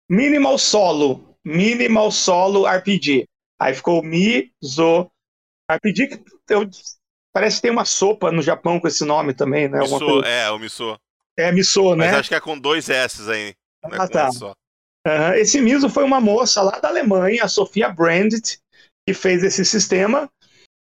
Minimal 0.07 0.59
Solo, 0.59 1.35
Minimal 1.43 2.11
Solo 2.11 2.67
RPG. 2.67 3.27
Aí 3.59 3.73
ficou 3.73 4.03
Mizo 4.03 5.09
RPG, 5.71 6.07
que 6.07 6.23
eu, 6.49 6.69
parece 7.33 7.55
que 7.55 7.63
tem 7.63 7.71
uma 7.71 7.85
sopa 7.85 8.31
no 8.31 8.43
Japão 8.43 8.79
com 8.79 8.87
esse 8.87 9.03
nome 9.03 9.33
também, 9.33 9.67
né? 9.67 9.79
Miso, 9.79 10.21
é, 10.23 10.51
o 10.51 10.59
Miso. 10.59 10.99
É, 11.39 11.51
Miso, 11.53 11.95
né? 11.95 12.07
Mas 12.07 12.15
acho 12.15 12.29
que 12.29 12.35
é 12.35 12.39
com 12.41 12.59
dois 12.59 12.89
S 12.89 13.29
aí. 13.31 13.55
É 13.85 13.87
ah, 13.93 14.07
tá. 14.07 14.29
Uhum. 14.29 15.33
Esse 15.35 15.61
Miso 15.61 15.89
foi 15.89 16.03
uma 16.03 16.19
moça 16.19 16.61
lá 16.61 16.77
da 16.79 16.89
Alemanha, 16.89 17.45
a 17.45 17.47
Sofia 17.47 17.87
Brandt, 17.89 18.59
que 19.07 19.13
fez 19.13 19.41
esse 19.41 19.63
sistema. 19.63 20.29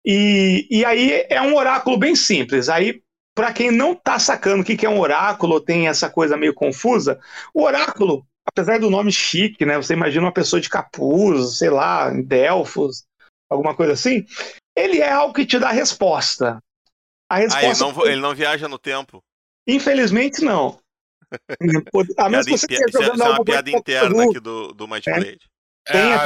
E, 0.05 0.67
e 0.71 0.85
aí 0.85 1.25
é 1.31 1.41
um 1.41 1.57
oráculo 1.57 1.97
bem 1.97 2.15
simples. 2.15 2.69
Aí, 2.69 3.03
para 3.35 3.55
quem 3.55 3.71
não 3.71 3.93
está 3.93 4.19
sacando 4.19 4.63
o 4.63 4.65
que 4.65 4.85
é 4.85 4.89
um 4.89 5.01
oráculo, 5.01 5.61
tem 5.61 5.89
essa 5.89 6.11
coisa 6.11 6.37
meio 6.37 6.53
confusa, 6.53 7.19
o 7.55 7.63
oráculo, 7.63 8.27
apesar 8.47 8.79
do 8.79 8.91
nome 8.91 9.11
chique, 9.11 9.65
né? 9.65 9.77
Você 9.79 9.95
imagina 9.95 10.27
uma 10.27 10.33
pessoa 10.33 10.61
de 10.61 10.69
capuz, 10.69 11.57
sei 11.57 11.71
lá, 11.71 12.13
em 12.13 12.23
Delfos, 12.23 13.05
alguma 13.51 13.75
coisa 13.75 13.95
assim. 13.95 14.27
Ele 14.77 14.99
é 14.99 15.11
algo 15.11 15.33
que 15.33 15.47
te 15.47 15.59
dá 15.59 15.71
resposta. 15.71 16.59
A 17.31 17.37
resposta. 17.37 17.67
Ah, 17.67 17.71
ele, 17.71 17.95
não, 17.95 18.07
ele 18.07 18.21
não 18.21 18.35
viaja 18.35 18.69
no 18.69 18.79
tempo. 18.79 19.23
Infelizmente, 19.67 20.43
não. 20.43 20.79
A 22.19 22.29
menos 22.29 22.47
que 22.47 22.59
você 22.59 22.67
esteja 22.67 22.87
jogando 22.93 23.15
Isso 23.15 23.23
é 23.23 23.29
uma 23.31 23.45
piada 23.45 23.71
interna 23.71 24.25
aqui 24.25 24.41
do, 24.41 24.73
do 24.73 24.87
Might 24.87 25.09
é. 25.09 25.15
Blade. 25.15 25.41
Tem 25.87 26.13
é, 26.13 26.19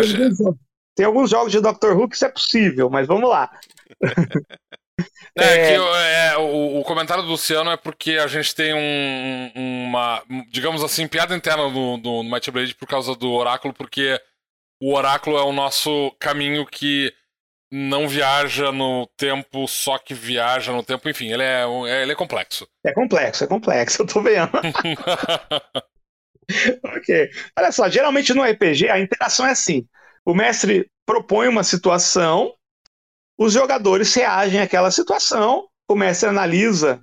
tem 0.99 1.07
alguns 1.07 1.31
jogos 1.31 1.53
de 1.53 1.61
Doctor 1.61 1.97
Who 1.97 2.09
que 2.09 2.17
isso 2.17 2.25
é 2.25 2.29
possível, 2.29 2.91
mas 2.91 3.07
vamos 3.07 3.31
lá. 3.31 3.51
É, 5.37 5.45
é... 5.65 5.69
Que, 5.69 5.75
é, 5.75 6.37
o, 6.39 6.81
o, 6.81 6.85
comentário 6.85 7.23
do 7.23 7.31
Luciano 7.31 7.71
é 7.71 7.77
porque 7.77 8.13
a 8.13 8.27
gente 8.27 8.53
tem 8.53 8.75
um, 8.75 9.53
uma, 9.55 10.23
digamos 10.51 10.83
assim, 10.83 11.07
piada 11.07 11.37
interna 11.37 11.69
no, 11.69 11.97
no, 11.97 12.23
no 12.23 12.25
Might 12.25 12.51
Blade 12.51 12.75
por 12.75 12.89
causa 12.89 13.15
do 13.15 13.31
oráculo, 13.31 13.73
porque 13.73 14.21
o 14.83 14.93
oráculo 14.93 15.37
é 15.37 15.43
o 15.43 15.53
nosso 15.53 16.11
caminho 16.19 16.67
que 16.67 17.15
não 17.71 18.09
viaja 18.09 18.73
no 18.73 19.07
tempo, 19.17 19.67
só 19.69 19.99
que 19.99 20.15
viaja 20.15 20.73
no 20.73 20.83
tempo, 20.83 21.09
enfim, 21.09 21.33
ele 21.33 21.43
é, 21.43 21.65
ele 22.03 22.13
é 22.13 22.15
complexo. 22.15 22.67
É 22.85 22.93
complexo, 22.93 23.45
é 23.45 23.47
complexo, 23.47 24.01
eu 24.03 24.07
tô 24.07 24.23
vendo. 24.23 24.51
ok. 26.97 27.31
Olha 27.59 27.73
só, 27.73 27.89
geralmente 27.89 28.33
no 28.33 28.43
RPG 28.43 28.89
a 28.89 28.99
interação 28.99 29.47
é 29.47 29.51
assim: 29.51 29.87
o 30.25 30.35
mestre 30.35 30.91
propõe 31.05 31.49
uma 31.49 31.63
situação, 31.63 32.55
os 33.37 33.53
jogadores 33.53 34.15
reagem 34.15 34.61
àquela 34.61 34.91
situação, 34.91 35.69
o 35.89 35.95
mestre 35.95 36.29
analisa 36.29 37.03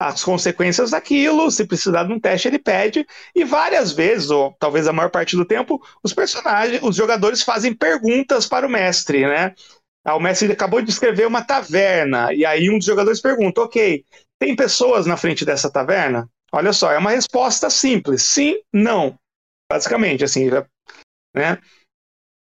as 0.00 0.22
consequências 0.22 0.92
daquilo, 0.92 1.50
se 1.50 1.66
precisar 1.66 2.04
de 2.04 2.12
um 2.12 2.20
teste 2.20 2.46
ele 2.46 2.58
pede, 2.58 3.04
e 3.34 3.44
várias 3.44 3.90
vezes, 3.90 4.30
ou 4.30 4.54
talvez 4.58 4.86
a 4.86 4.92
maior 4.92 5.10
parte 5.10 5.34
do 5.34 5.44
tempo, 5.44 5.82
os 6.04 6.12
personagens, 6.12 6.80
os 6.82 6.94
jogadores 6.94 7.42
fazem 7.42 7.74
perguntas 7.74 8.46
para 8.46 8.64
o 8.64 8.70
mestre, 8.70 9.26
né? 9.26 9.54
Ah, 10.08 10.16
o 10.16 10.20
mestre 10.20 10.50
acabou 10.50 10.80
de 10.80 10.86
descrever 10.86 11.26
uma 11.26 11.44
taverna, 11.44 12.32
e 12.32 12.42
aí 12.46 12.70
um 12.70 12.78
dos 12.78 12.86
jogadores 12.86 13.20
pergunta: 13.20 13.60
ok, 13.60 14.02
tem 14.38 14.56
pessoas 14.56 15.04
na 15.04 15.18
frente 15.18 15.44
dessa 15.44 15.70
taverna? 15.70 16.26
Olha 16.50 16.72
só, 16.72 16.90
é 16.90 16.96
uma 16.96 17.10
resposta 17.10 17.68
simples: 17.68 18.22
sim, 18.22 18.58
não. 18.72 19.18
Basicamente, 19.70 20.24
assim, 20.24 20.48
né? 21.36 21.58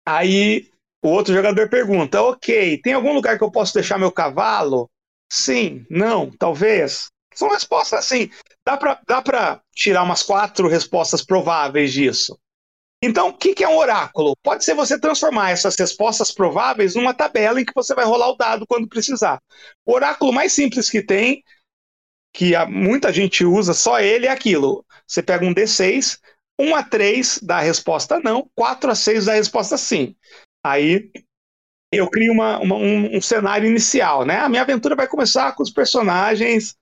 Aí 0.08 0.70
o 1.04 1.08
outro 1.10 1.34
jogador 1.34 1.68
pergunta: 1.68 2.22
ok, 2.22 2.80
tem 2.80 2.94
algum 2.94 3.12
lugar 3.12 3.36
que 3.36 3.44
eu 3.44 3.50
posso 3.50 3.74
deixar 3.74 3.98
meu 3.98 4.10
cavalo? 4.10 4.88
Sim, 5.30 5.84
não, 5.90 6.30
talvez. 6.30 7.08
São 7.34 7.50
respostas 7.50 7.98
assim. 7.98 8.30
Dá 8.66 8.78
para 8.78 8.98
dá 9.06 9.60
tirar 9.74 10.04
umas 10.04 10.22
quatro 10.22 10.68
respostas 10.68 11.22
prováveis 11.22 11.92
disso. 11.92 12.34
Então, 13.02 13.30
o 13.30 13.32
que, 13.32 13.52
que 13.52 13.64
é 13.64 13.68
um 13.68 13.76
oráculo? 13.76 14.36
Pode 14.42 14.64
ser 14.64 14.74
você 14.74 14.98
transformar 14.98 15.50
essas 15.50 15.74
respostas 15.76 16.30
prováveis 16.30 16.94
numa 16.94 17.12
tabela 17.12 17.60
em 17.60 17.64
que 17.64 17.74
você 17.74 17.94
vai 17.94 18.04
rolar 18.04 18.28
o 18.28 18.36
dado 18.36 18.64
quando 18.64 18.88
precisar. 18.88 19.42
O 19.84 19.92
oráculo 19.92 20.32
mais 20.32 20.52
simples 20.52 20.88
que 20.88 21.02
tem, 21.02 21.42
que 22.32 22.52
muita 22.66 23.12
gente 23.12 23.44
usa, 23.44 23.74
só 23.74 23.98
ele 23.98 24.26
é 24.26 24.30
aquilo. 24.30 24.86
Você 25.04 25.20
pega 25.20 25.44
um 25.44 25.52
D6, 25.52 26.20
1 26.58 26.76
a 26.76 26.82
3 26.84 27.40
dá 27.42 27.58
a 27.58 27.62
resposta 27.62 28.20
não, 28.20 28.48
4 28.54 28.90
a 28.90 28.94
6 28.94 29.24
dá 29.24 29.32
a 29.32 29.36
resposta 29.36 29.76
sim. 29.76 30.14
Aí 30.64 31.10
eu 31.90 32.08
crio 32.08 32.32
uma, 32.32 32.58
uma, 32.60 32.76
um, 32.76 33.16
um, 33.16 33.20
cenário 33.20 33.68
inicial, 33.68 34.24
né? 34.24 34.38
A 34.38 34.48
minha 34.48 34.62
aventura 34.62 34.94
vai 34.94 35.08
começar 35.08 35.52
com 35.54 35.62
os 35.62 35.70
personagens 35.70 36.76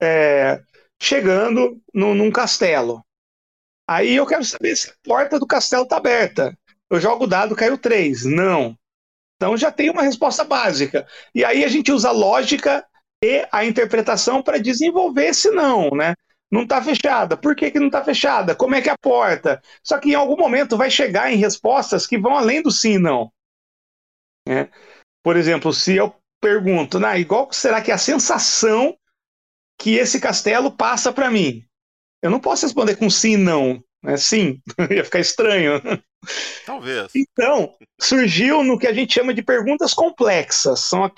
é, 0.00 0.62
chegando 1.00 1.80
no, 1.94 2.14
num 2.14 2.30
castelo. 2.30 3.02
Aí 3.92 4.14
eu 4.14 4.26
quero 4.26 4.42
saber 4.42 4.74
se 4.74 4.88
a 4.88 4.94
porta 5.04 5.38
do 5.38 5.46
castelo 5.46 5.82
está 5.82 5.98
aberta. 5.98 6.56
Eu 6.90 6.98
jogo 6.98 7.24
o 7.24 7.26
dado, 7.26 7.54
caiu 7.54 7.76
3. 7.76 8.24
Não. 8.24 8.74
Então 9.36 9.54
já 9.54 9.70
tem 9.70 9.90
uma 9.90 10.02
resposta 10.02 10.44
básica. 10.44 11.06
E 11.34 11.44
aí 11.44 11.62
a 11.62 11.68
gente 11.68 11.92
usa 11.92 12.08
a 12.08 12.12
lógica 12.12 12.86
e 13.22 13.46
a 13.52 13.66
interpretação 13.66 14.42
para 14.42 14.58
desenvolver 14.58 15.26
esse 15.26 15.50
não, 15.50 15.90
né? 15.90 16.14
Não 16.50 16.62
está 16.62 16.82
fechada. 16.82 17.36
Por 17.36 17.54
que, 17.54 17.70
que 17.70 17.78
não 17.78 17.88
está 17.88 18.02
fechada? 18.02 18.54
Como 18.54 18.74
é 18.74 18.80
que 18.80 18.88
é 18.88 18.92
a 18.92 18.98
porta? 18.98 19.60
Só 19.82 19.98
que 19.98 20.12
em 20.12 20.14
algum 20.14 20.36
momento 20.36 20.76
vai 20.76 20.90
chegar 20.90 21.30
em 21.30 21.36
respostas 21.36 22.06
que 22.06 22.18
vão 22.18 22.34
além 22.34 22.62
do 22.62 22.70
sim 22.70 22.94
e 22.94 22.98
não. 22.98 23.30
É. 24.48 24.68
Por 25.22 25.36
exemplo, 25.36 25.72
se 25.72 25.96
eu 25.96 26.14
pergunto, 26.40 26.98
nah, 26.98 27.18
igual 27.18 27.52
será 27.52 27.82
que 27.82 27.90
é 27.90 27.94
a 27.94 27.98
sensação 27.98 28.96
que 29.78 29.96
esse 29.96 30.18
castelo 30.18 30.70
passa 30.70 31.12
para 31.12 31.30
mim? 31.30 31.64
Eu 32.22 32.30
não 32.30 32.40
posso 32.40 32.64
responder 32.64 32.96
com 32.96 33.10
sim 33.10 33.32
e 33.32 33.36
não. 33.36 33.82
Né? 34.02 34.16
Sim, 34.16 34.60
ia 34.90 35.04
ficar 35.04 35.20
estranho. 35.20 35.80
Talvez. 36.64 37.10
Então, 37.14 37.74
surgiu 38.00 38.62
no 38.62 38.78
que 38.78 38.86
a 38.86 38.92
gente 38.92 39.14
chama 39.14 39.34
de 39.34 39.42
perguntas 39.42 39.92
complexas. 39.92 40.80
São, 40.80 41.10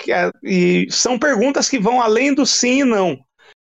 e 0.43 0.87
são 0.91 1.19
perguntas 1.19 1.69
que 1.69 1.79
vão 1.79 2.01
além 2.01 2.35
do 2.35 2.47
sim 2.47 2.81
e 2.81 2.85
não. 2.85 3.19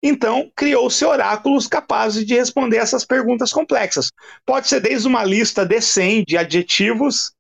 Então, 0.02 0.50
criou-se 0.54 1.04
oráculos 1.04 1.66
capazes 1.66 2.24
de 2.24 2.34
responder 2.34 2.76
essas 2.76 3.04
perguntas 3.04 3.52
complexas. 3.52 4.12
Pode 4.46 4.68
ser 4.68 4.80
desde 4.80 5.08
uma 5.08 5.24
lista 5.24 5.64
de 5.66 5.80
100 5.80 6.24
de 6.24 6.36
adjetivos, 6.36 7.32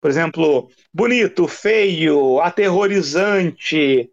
por 0.00 0.10
exemplo, 0.10 0.68
bonito, 0.92 1.46
feio, 1.46 2.40
aterrorizante. 2.40 4.10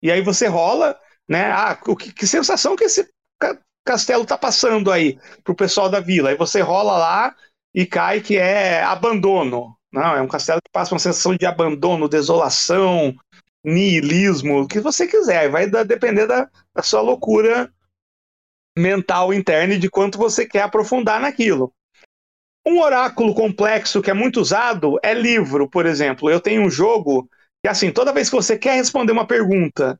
E 0.00 0.12
aí 0.12 0.20
você 0.20 0.46
rola, 0.46 0.98
né? 1.28 1.50
Ah, 1.50 1.76
o 1.88 1.96
que, 1.96 2.12
que 2.12 2.26
sensação 2.26 2.76
que 2.76 2.84
esse 2.84 3.08
castelo 3.88 4.26
tá 4.26 4.36
passando 4.36 4.92
aí 4.92 5.18
pro 5.42 5.54
pessoal 5.54 5.88
da 5.88 5.98
vila? 5.98 6.28
Aí 6.28 6.36
você 6.36 6.60
rola 6.60 6.98
lá 6.98 7.34
e 7.74 7.86
cai 7.86 8.20
que 8.20 8.36
é 8.36 8.82
abandono. 8.82 9.74
Não, 9.90 10.14
é 10.14 10.20
um 10.20 10.28
castelo 10.28 10.60
que 10.62 10.70
passa 10.70 10.94
uma 10.94 10.98
sensação 11.00 11.34
de 11.34 11.46
abandono, 11.46 12.08
desolação, 12.08 13.14
niilismo, 13.64 14.60
o 14.60 14.68
que 14.68 14.78
você 14.78 15.06
quiser. 15.06 15.48
Vai 15.48 15.66
depender 15.66 16.26
da, 16.26 16.46
da 16.74 16.82
sua 16.82 17.00
loucura 17.00 17.72
mental 18.76 19.32
interna 19.32 19.74
e 19.74 19.78
de 19.78 19.88
quanto 19.88 20.18
você 20.18 20.46
quer 20.46 20.62
aprofundar 20.62 21.18
naquilo. 21.18 21.72
Um 22.66 22.80
oráculo 22.80 23.34
complexo 23.34 24.02
que 24.02 24.10
é 24.10 24.14
muito 24.14 24.40
usado 24.40 24.98
é 25.02 25.14
livro, 25.14 25.68
por 25.70 25.86
exemplo. 25.86 26.28
Eu 26.28 26.40
tenho 26.40 26.62
um 26.62 26.70
jogo 26.70 27.26
que, 27.62 27.68
assim, 27.68 27.90
toda 27.90 28.12
vez 28.12 28.28
que 28.28 28.36
você 28.36 28.58
quer 28.58 28.74
responder 28.74 29.12
uma 29.12 29.26
pergunta 29.26 29.98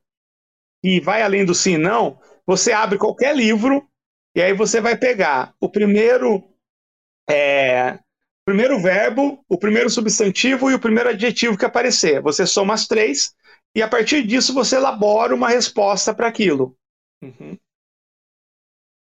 e 0.83 0.99
vai 0.99 1.23
além 1.23 1.43
do 1.43 1.55
sim 1.55 1.73
e 1.73 1.77
não, 1.79 2.19
você 2.49 2.71
abre 2.71 2.97
qualquer 2.97 3.35
livro 3.35 3.87
e 4.35 4.41
aí 4.41 4.53
você 4.53 4.81
vai 4.81 4.97
pegar 4.97 5.53
o 5.59 5.69
primeiro 5.69 6.43
é, 7.29 7.99
primeiro 8.43 8.81
verbo, 8.81 9.45
o 9.47 9.55
primeiro 9.55 9.87
substantivo 9.87 10.71
e 10.71 10.73
o 10.73 10.79
primeiro 10.79 11.09
adjetivo 11.09 11.55
que 11.55 11.63
aparecer. 11.63 12.19
Você 12.23 12.47
soma 12.47 12.73
as 12.73 12.87
três 12.87 13.35
e 13.75 13.83
a 13.83 13.87
partir 13.87 14.25
disso 14.25 14.51
você 14.51 14.77
elabora 14.77 15.35
uma 15.35 15.47
resposta 15.47 16.11
para 16.11 16.27
aquilo. 16.27 16.75
Uhum. 17.21 17.55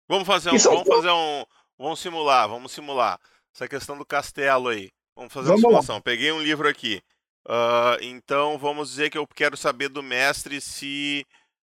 Vamos 0.08 0.28
fazer 0.28 0.52
um, 0.52 0.58
vamos 0.60 0.88
fazer 0.88 1.10
um, 1.10 1.44
vamos 1.80 2.00
simular, 2.00 2.48
vamos 2.48 2.72
simular 2.72 3.20
essa 3.56 3.68
questão 3.68 3.98
do 3.98 4.06
castelo 4.06 4.68
aí. 4.68 4.92
Vamos 5.16 5.34
fazer 5.34 5.48
vamos 5.48 5.64
uma 5.64 5.70
simulação. 5.70 5.96
Lá. 5.96 6.02
Peguei 6.04 6.32
um 6.32 6.44
livro 6.44 6.70
aqui. 6.70 7.02
Uh, 7.48 7.98
então 8.02 8.60
vamos 8.60 8.92
dizer 8.92 9.10
que 9.10 9.18
eu 9.18 9.26
quero 9.26 9.58
saber 9.58 9.90
do 9.90 10.04
mestre 10.04 10.62
se 10.62 11.26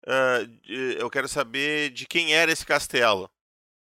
uh, 0.08 0.70
eu 0.98 1.10
quero 1.10 1.28
saber 1.28 1.90
de 1.90 2.06
quem 2.06 2.34
era 2.34 2.52
esse 2.52 2.66
castelo 2.66 3.30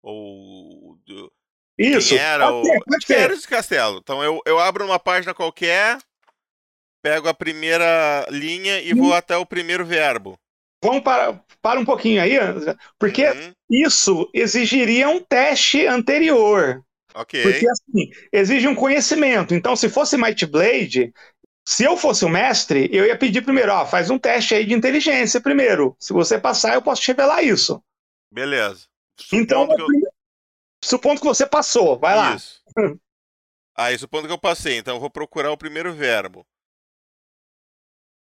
ou 0.02 0.98
do, 1.07 1.33
isso 1.79 2.11
quem 2.11 2.18
era 2.18 2.48
pode 2.48 2.66
ser, 2.66 2.85
pode 2.85 3.07
quem 3.07 3.16
era 3.16 3.35
esse 3.35 3.48
castelo. 3.48 3.98
Então 3.98 4.22
eu, 4.22 4.40
eu 4.46 4.59
abro 4.59 4.85
uma 4.85 4.98
página 4.98 5.35
qualquer, 5.35 5.98
pego 7.02 7.29
a 7.29 7.35
primeira 7.35 8.26
linha 8.31 8.81
e 8.81 8.94
hum. 8.94 8.98
vou 8.98 9.14
até 9.14 9.37
o 9.37 9.46
primeiro 9.46 9.85
verbo. 9.85 10.38
Vamos 10.83 11.02
para, 11.02 11.40
para 11.61 11.81
um 11.81 11.85
pouquinho 11.85 12.22
aí, 12.22 12.37
porque 12.98 13.26
uhum. 13.26 13.52
isso 13.68 14.31
exigiria 14.33 15.09
um 15.09 15.20
teste 15.20 15.87
anterior. 15.87 16.83
Ok. 17.14 17.42
Porque 17.42 17.66
assim, 17.66 18.11
exige 18.31 18.68
um 18.68 18.74
conhecimento. 18.74 19.55
Então, 19.55 19.74
se 19.74 19.88
fosse 19.88 20.18
Might 20.18 20.44
Blade, 20.46 21.14
se 21.66 21.83
eu 21.83 21.96
fosse 21.96 22.24
o 22.24 22.29
mestre, 22.29 22.88
eu 22.92 23.05
ia 23.05 23.18
pedir 23.18 23.42
primeiro, 23.42 23.72
ó, 23.72 23.85
faz 23.85 24.09
um 24.09 24.18
teste 24.18 24.55
aí 24.55 24.64
de 24.64 24.72
inteligência 24.72 25.40
primeiro. 25.40 25.97
Se 25.99 26.12
você 26.12 26.38
passar, 26.38 26.74
eu 26.74 26.82
posso 26.82 27.03
te 27.03 27.09
revelar 27.09 27.43
isso. 27.43 27.82
Beleza. 28.32 28.86
Supondo 29.18 29.43
então, 29.43 29.66
que 29.66 29.82
eu... 29.82 30.12
supondo 30.84 31.20
que 31.20 31.26
você 31.26 31.45
passou, 31.45 31.99
vai 31.99 32.14
lá. 32.14 32.36
Isso. 32.36 32.62
Aí, 33.78 33.99
supondo 33.99 34.26
que 34.26 34.32
eu 34.32 34.38
passei, 34.38 34.78
então 34.78 34.95
eu 34.95 35.01
vou 35.01 35.11
procurar 35.11 35.51
o 35.51 35.57
primeiro 35.57 35.93
verbo. 35.93 36.47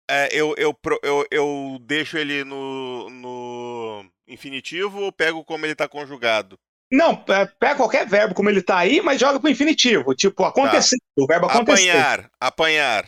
É, 0.09 0.29
eu, 0.31 0.55
eu, 0.57 0.77
eu, 1.01 1.27
eu 1.29 1.77
deixo 1.81 2.17
ele 2.17 2.45
no, 2.45 3.09
no 3.09 4.05
infinitivo 4.25 5.01
ou 5.01 5.11
pego 5.11 5.43
como 5.43 5.65
ele 5.65 5.73
está 5.73 5.85
conjugado? 5.85 6.57
Não, 6.89 7.15
pega 7.15 7.75
qualquer 7.75 8.07
verbo 8.07 8.35
como 8.35 8.49
ele 8.49 8.59
está 8.59 8.77
aí, 8.77 9.01
mas 9.01 9.19
joga 9.19 9.39
pro 9.39 9.49
infinitivo. 9.49 10.13
Tipo, 10.13 10.45
acontecer. 10.45 10.95
Tá. 10.97 11.23
O 11.23 11.27
verbo 11.27 11.47
acontecer. 11.47 11.89
Apanhar. 11.89 12.31
Apanhar. 12.39 13.05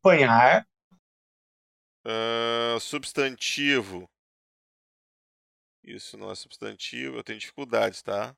Apanhar. 0.00 0.66
Uh, 2.06 2.80
substantivo. 2.80 4.08
Isso 5.84 6.16
não 6.16 6.30
é 6.30 6.34
substantivo, 6.34 7.16
eu 7.16 7.24
tenho 7.24 7.38
dificuldades, 7.38 8.02
tá? 8.02 8.34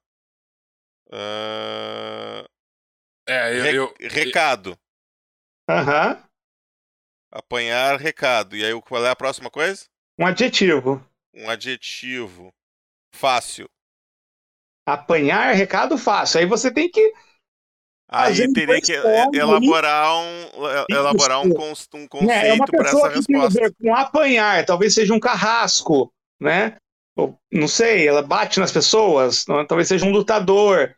Uh... 1.08 2.48
É, 3.28 3.58
eu, 3.58 3.62
Re 3.62 3.76
eu... 3.76 3.94
Recado. 4.08 4.78
Aham. 5.68 6.14
Uhum. 6.14 6.30
Apanhar 7.32 7.96
recado. 7.96 8.56
E 8.56 8.64
aí, 8.64 8.82
qual 8.82 9.04
é 9.04 9.10
a 9.10 9.14
próxima 9.16 9.48
coisa? 9.48 9.86
Um 10.18 10.26
adjetivo. 10.26 11.04
Um 11.32 11.48
adjetivo. 11.48 12.52
Fácil. 13.14 13.70
Apanhar 14.84 15.54
recado 15.54 15.96
fácil. 15.96 16.40
Aí 16.40 16.46
você 16.46 16.72
tem 16.72 16.90
que. 16.90 17.12
Aí 18.10 18.52
teria 18.52 18.80
que 18.80 18.92
elaborar 18.92 20.16
um, 20.18 20.48
elaborar 20.90 21.40
um, 21.40 21.50
um 21.50 21.54
conceito 21.54 22.28
é, 22.28 22.48
é 22.48 22.56
para 22.56 22.88
essa 22.88 23.08
resposta. 23.08 23.72
Com 23.80 23.94
apanhar, 23.94 24.64
talvez 24.66 24.94
seja 24.94 25.14
um 25.14 25.20
carrasco, 25.20 26.12
né? 26.40 26.76
não 27.52 27.68
sei, 27.68 28.08
ela 28.08 28.22
bate 28.22 28.60
nas 28.60 28.72
pessoas, 28.72 29.44
talvez 29.68 29.88
seja 29.88 30.06
um 30.06 30.10
lutador. 30.10 30.94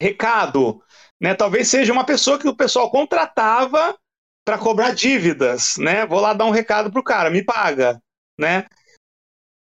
Recado, 0.00 0.82
né? 1.20 1.34
Talvez 1.34 1.68
seja 1.68 1.92
uma 1.92 2.04
pessoa 2.04 2.38
que 2.38 2.48
o 2.48 2.56
pessoal 2.56 2.90
contratava 2.90 3.96
para 4.44 4.58
cobrar 4.58 4.92
dívidas, 4.92 5.76
né? 5.78 6.04
Vou 6.04 6.20
lá 6.20 6.34
dar 6.34 6.46
um 6.46 6.50
recado 6.50 6.90
pro 6.90 7.02
cara, 7.02 7.30
me 7.30 7.44
paga, 7.44 8.00
né? 8.38 8.66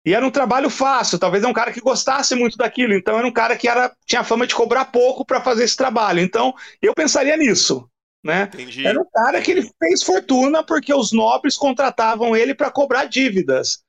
E 0.06 0.16
era 0.16 0.26
um 0.26 0.32
trabalho 0.32 0.70
fácil, 0.70 1.20
talvez 1.20 1.44
é 1.44 1.48
um 1.48 1.54
cara 1.54 1.72
que 1.72 1.80
gostasse 1.80 2.34
muito 2.34 2.58
daquilo, 2.58 2.94
então 2.94 3.18
era 3.20 3.28
um 3.28 3.32
cara 3.32 3.56
que 3.56 3.68
era, 3.68 3.96
tinha 4.06 4.24
fama 4.24 4.48
de 4.48 4.56
cobrar 4.56 4.86
pouco 4.86 5.24
para 5.24 5.42
fazer 5.42 5.64
esse 5.64 5.76
trabalho. 5.76 6.20
Então, 6.20 6.54
eu 6.82 6.94
pensaria 6.94 7.38
nisso. 7.38 7.88
Né? 8.24 8.44
Entendi. 8.54 8.86
Era 8.86 9.00
um 9.00 9.10
cara 9.12 9.42
que 9.42 9.52
ele 9.52 9.70
fez 9.80 10.04
fortuna 10.04 10.64
porque 10.64 10.94
os 10.94 11.12
nobres 11.12 11.56
contratavam 11.56 12.36
ele 12.36 12.54
para 12.54 12.72
cobrar 12.72 13.06
dívidas. 13.06 13.84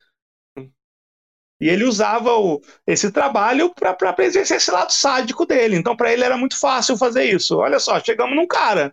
E 1.60 1.68
ele 1.68 1.84
usava 1.84 2.36
o, 2.36 2.60
esse 2.86 3.12
trabalho 3.12 3.72
para 3.72 4.24
exercer 4.24 4.56
esse 4.56 4.70
lado 4.70 4.90
sádico 4.90 5.46
dele. 5.46 5.76
Então, 5.76 5.96
para 5.96 6.12
ele 6.12 6.24
era 6.24 6.36
muito 6.36 6.58
fácil 6.58 6.96
fazer 6.96 7.24
isso. 7.24 7.58
Olha 7.58 7.78
só, 7.78 8.00
chegamos 8.00 8.34
num 8.34 8.46
cara. 8.48 8.92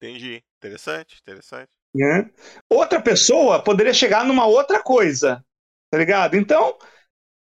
Entendi. 0.00 0.42
Interessante, 0.56 1.18
interessante. 1.20 1.68
Né? 1.94 2.30
Outra 2.70 3.02
pessoa 3.02 3.62
poderia 3.62 3.92
chegar 3.92 4.24
numa 4.24 4.46
outra 4.46 4.82
coisa. 4.82 5.44
Tá 5.90 5.98
ligado? 5.98 6.36
Então, 6.36 6.76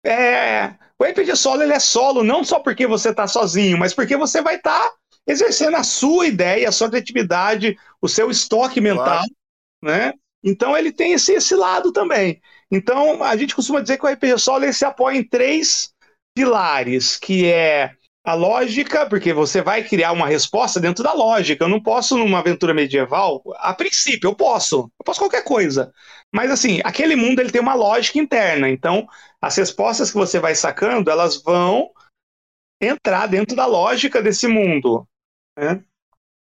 é, 0.05 0.75
o 0.99 1.05
RPG 1.05 1.37
solo 1.37 1.63
ele 1.63 1.73
é 1.73 1.81
solo 1.81 2.25
não 2.25 2.45
só 2.45 2.61
porque 2.61 2.87
você 2.87 3.11
está 3.11 3.27
sozinho, 3.27 3.79
mas 3.79 3.95
porque 3.95 4.17
você 4.17 4.41
vai 4.41 4.57
estar 4.57 4.81
tá 4.81 4.95
exercendo 5.27 5.77
a 5.77 5.85
sua 5.85 6.27
ideia, 6.27 6.69
a 6.69 6.73
sua 6.73 6.89
criatividade, 6.89 7.77
o 8.01 8.09
seu 8.09 8.31
estoque 8.31 8.81
mental, 8.81 9.05
claro. 9.05 9.27
né? 9.83 10.15
Então 10.43 10.77
ele 10.77 10.93
tem 10.93 11.13
esse, 11.13 11.33
esse 11.33 11.55
lado 11.55 11.93
também. 11.93 12.41
Então 12.71 13.23
a 13.23 13.37
gente 13.37 13.55
costuma 13.55 13.81
dizer 13.81 13.99
que 13.99 14.05
o 14.05 14.09
RPG 14.09 14.39
solo 14.39 14.65
ele 14.65 14.73
se 14.73 14.85
apoia 14.85 15.19
em 15.19 15.29
três 15.29 15.93
pilares, 16.35 17.17
que 17.17 17.47
é 17.47 17.95
a 18.25 18.35
lógica, 18.35 19.07
porque 19.07 19.33
você 19.33 19.61
vai 19.61 19.83
criar 19.83 20.13
uma 20.13 20.29
resposta 20.29 20.79
dentro 20.79 21.03
da 21.03 21.13
lógica. 21.13 21.65
Eu 21.65 21.69
não 21.69 21.83
posso, 21.83 22.17
numa 22.17 22.39
aventura 22.39 22.73
medieval, 22.73 23.43
a 23.57 23.75
princípio, 23.75 24.29
eu 24.29 24.35
posso. 24.35 24.91
Eu 24.99 25.05
posso 25.05 25.21
qualquer 25.21 25.43
coisa. 25.43 25.93
Mas, 26.33 26.51
assim, 26.51 26.81
aquele 26.85 27.17
mundo 27.17 27.41
ele 27.41 27.51
tem 27.51 27.61
uma 27.61 27.75
lógica 27.75 28.19
interna. 28.19 28.69
Então, 28.69 29.07
as 29.41 29.57
respostas 29.57 30.11
que 30.11 30.17
você 30.17 30.39
vai 30.39 30.55
sacando, 30.55 31.11
elas 31.11 31.43
vão 31.43 31.91
entrar 32.81 33.27
dentro 33.27 33.57
da 33.57 33.67
lógica 33.67 34.23
desse 34.23 34.47
mundo. 34.47 35.07
Né? 35.59 35.83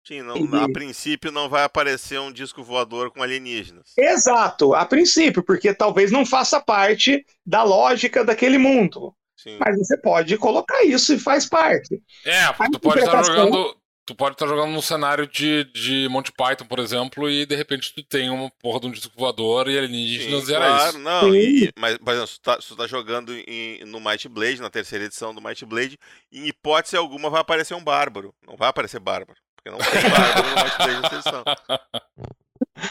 Sim, 0.07 0.23
não, 0.23 0.37
e... 0.37 0.65
a 0.65 0.69
princípio 0.69 1.31
não 1.31 1.49
vai 1.49 1.63
aparecer 1.63 2.21
um 2.21 2.33
disco 2.33 2.63
voador 2.63 3.11
com 3.11 3.23
alienígenas. 3.23 3.93
Exato, 3.97 4.75
a 4.75 4.85
princípio, 4.85 5.43
porque 5.43 5.73
talvez 5.73 6.11
não 6.11 6.27
faça 6.27 6.61
parte 6.61 7.25
da 7.47 7.63
lógica 7.63 8.25
daquele 8.25 8.59
mundo. 8.59 9.15
Sim. 9.43 9.59
Mas 9.59 9.77
você 9.77 9.97
pode 9.97 10.37
colocar 10.39 10.85
isso 10.85 11.13
e 11.13 11.19
faz 11.19 11.47
parte. 11.47 12.01
É, 12.25 12.47
tu 12.71 12.79
pode 12.79 13.01
estar 13.01 13.23
jogando. 13.25 13.77
Tu 14.05 14.17
pode 14.17 14.35
estar 14.35 14.49
jogando 14.49 14.73
num 14.73 14.83
cenário 14.83 15.29
de, 15.29 15.65
de 15.73 16.09
Monty 16.11 16.33
Python, 16.33 16.65
por 16.65 16.81
exemplo, 16.81 17.31
e 17.31 17.47
de 17.47 17.55
repente 17.55 17.95
tu 17.95 18.03
tem 18.03 18.31
uma 18.31 18.51
porra 18.61 18.81
de 18.81 18.87
um 18.89 18.91
disco 18.91 19.13
voador 19.17 19.69
e 19.69 19.79
alienígenas 19.79 20.49
e 20.49 20.55
era 20.55 20.67
claro, 20.67 20.89
isso. 20.91 20.99
Não, 20.99 21.35
e, 21.35 21.71
mas, 21.79 21.99
mas 22.05 22.31
se 22.31 22.41
tu 22.41 22.43
tá, 22.43 22.61
se 22.61 22.67
tu 22.67 22.77
tá 22.77 22.87
jogando 22.89 23.33
em, 23.33 23.85
no 23.85 24.01
Might 24.01 24.29
Blade, 24.29 24.61
na 24.61 24.71
terceira 24.71 25.05
edição 25.05 25.33
do 25.33 25.41
Might 25.41 25.65
Blade, 25.65 25.97
em 26.33 26.49
hipótese 26.49 26.97
alguma 26.97 27.31
vai 27.31 27.41
aparecer 27.41 27.75
um 27.75 27.85
bárbaro. 27.85 28.35
Não 28.45 28.57
vai 28.57 28.69
aparecer 28.69 28.99
bárbaro. 28.99 29.39
Porque 29.55 29.71
não 29.71 29.79
tem 29.79 30.11
bárbaro 30.11 30.49
no 30.49 30.65
Might 30.65 30.77
Blade 30.79 31.03
nessa 31.03 31.15
edição. 31.15 31.45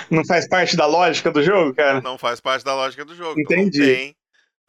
Não 0.10 0.26
faz 0.26 0.48
parte 0.48 0.78
da 0.78 0.86
lógica 0.86 1.30
do 1.30 1.44
jogo, 1.44 1.74
cara? 1.74 2.00
Não 2.00 2.18
faz 2.18 2.40
parte 2.40 2.64
da 2.64 2.74
lógica 2.74 3.04
do 3.04 3.16
jogo. 3.16 3.40
Entendi. 3.40 3.82
Então 3.82 3.96
tem 3.96 4.16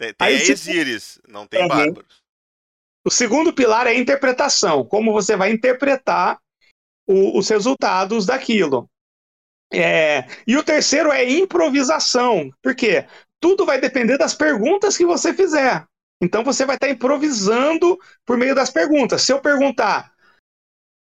tem, 0.02 0.14
tem 0.14 0.50
Exíris, 0.50 1.20
não 1.28 1.46
tem 1.46 1.62
uhum. 1.62 1.68
bárbaros. 1.68 2.22
O 3.04 3.10
segundo 3.10 3.52
pilar 3.52 3.86
é 3.86 3.90
a 3.90 3.98
interpretação, 3.98 4.84
como 4.84 5.12
você 5.12 5.36
vai 5.36 5.50
interpretar 5.50 6.40
o, 7.06 7.38
os 7.38 7.48
resultados 7.48 8.26
daquilo. 8.26 8.88
É, 9.72 10.26
e 10.46 10.56
o 10.56 10.62
terceiro 10.62 11.10
é 11.10 11.28
improvisação, 11.28 12.50
porque 12.62 13.06
tudo 13.40 13.64
vai 13.64 13.80
depender 13.80 14.18
das 14.18 14.34
perguntas 14.34 14.96
que 14.96 15.06
você 15.06 15.32
fizer. 15.32 15.86
Então 16.22 16.44
você 16.44 16.64
vai 16.64 16.76
estar 16.76 16.88
improvisando 16.88 17.98
por 18.24 18.36
meio 18.36 18.54
das 18.54 18.70
perguntas. 18.70 19.22
Se 19.22 19.32
eu 19.32 19.40
perguntar, 19.40 20.12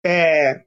é, 0.05 0.63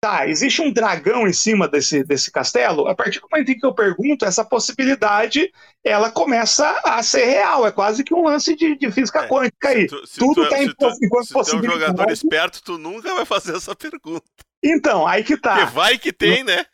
tá, 0.00 0.26
existe 0.26 0.62
um 0.62 0.72
dragão 0.72 1.28
em 1.28 1.32
cima 1.32 1.68
desse, 1.68 2.02
desse 2.02 2.30
castelo? 2.30 2.88
A 2.88 2.94
partir 2.94 3.20
do 3.20 3.28
momento 3.30 3.50
em 3.50 3.58
que 3.58 3.66
eu 3.66 3.74
pergunto, 3.74 4.24
essa 4.24 4.44
possibilidade 4.44 5.52
ela 5.84 6.10
começa 6.10 6.80
a 6.84 7.02
ser 7.02 7.26
real. 7.26 7.66
É 7.66 7.70
quase 7.72 8.02
que 8.02 8.14
um 8.14 8.24
lance 8.24 8.56
de, 8.56 8.76
de 8.76 8.90
física 8.90 9.24
é, 9.24 9.28
quântica 9.28 9.68
aí. 9.68 9.86
Tu, 9.86 10.02
Tudo 10.18 10.44
está 10.44 10.58
é, 10.58 10.64
em 10.64 10.74
enquanto 11.02 11.26
se 11.26 11.32
tu 11.32 11.56
é 11.56 11.56
um 11.56 11.62
jogador 11.62 12.10
esperto, 12.10 12.62
tu 12.62 12.78
nunca 12.78 13.14
vai 13.14 13.24
fazer 13.24 13.56
essa 13.56 13.76
pergunta. 13.76 14.24
Então, 14.62 15.06
aí 15.06 15.22
que 15.22 15.36
tá. 15.36 15.56
Porque 15.56 15.72
vai 15.72 15.98
que 15.98 16.12
tem, 16.12 16.44
né? 16.44 16.64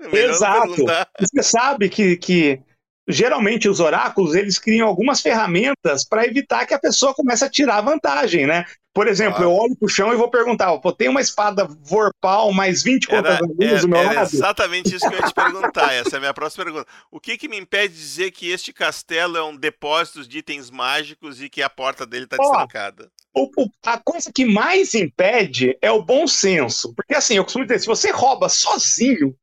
Exato. 0.12 0.84
Você 1.20 1.42
sabe 1.42 1.88
que, 1.88 2.16
que 2.16 2.60
geralmente 3.08 3.68
os 3.68 3.80
oráculos 3.80 4.34
eles 4.34 4.58
criam 4.58 4.88
algumas 4.88 5.20
ferramentas 5.20 6.06
para 6.08 6.26
evitar 6.26 6.66
que 6.66 6.74
a 6.74 6.78
pessoa 6.78 7.14
comece 7.14 7.44
a 7.44 7.50
tirar 7.50 7.80
vantagem, 7.80 8.46
né? 8.46 8.64
Por 8.94 9.08
exemplo, 9.08 9.40
ah. 9.40 9.44
eu 9.44 9.52
olho 9.52 9.74
pro 9.74 9.88
chão 9.88 10.12
e 10.12 10.16
vou 10.16 10.28
perguntar, 10.28 10.76
pô, 10.78 10.92
tem 10.92 11.08
uma 11.08 11.20
espada 11.20 11.64
Vorpal 11.64 12.52
mais 12.52 12.82
20 12.82 13.06
contas 13.06 13.38
do 13.38 13.88
meu 13.88 13.98
era 13.98 14.12
lado? 14.12 14.34
exatamente 14.34 14.94
isso 14.94 15.08
que 15.08 15.14
eu 15.14 15.18
ia 15.18 15.26
te 15.26 15.34
perguntar, 15.34 15.92
essa 15.94 16.16
é 16.16 16.18
a 16.18 16.20
minha 16.20 16.34
próxima 16.34 16.64
pergunta. 16.64 16.86
O 17.10 17.18
que 17.18 17.38
que 17.38 17.48
me 17.48 17.58
impede 17.58 17.94
de 17.94 18.00
dizer 18.00 18.30
que 18.32 18.50
este 18.50 18.70
castelo 18.70 19.38
é 19.38 19.42
um 19.42 19.56
depósito 19.56 20.28
de 20.28 20.38
itens 20.38 20.70
mágicos 20.70 21.42
e 21.42 21.48
que 21.48 21.62
a 21.62 21.70
porta 21.70 22.04
dele 22.04 22.26
tá 22.26 22.36
destrancada? 22.36 23.10
O, 23.34 23.48
o, 23.56 23.70
a 23.86 23.98
coisa 23.98 24.30
que 24.30 24.44
mais 24.44 24.94
impede 24.94 25.76
é 25.80 25.90
o 25.90 26.02
bom 26.02 26.26
senso. 26.26 26.94
Porque 26.94 27.14
assim, 27.14 27.36
eu 27.36 27.44
costumo 27.44 27.64
dizer, 27.64 27.80
se 27.80 27.86
você 27.86 28.10
rouba 28.10 28.50
sozinho, 28.50 29.34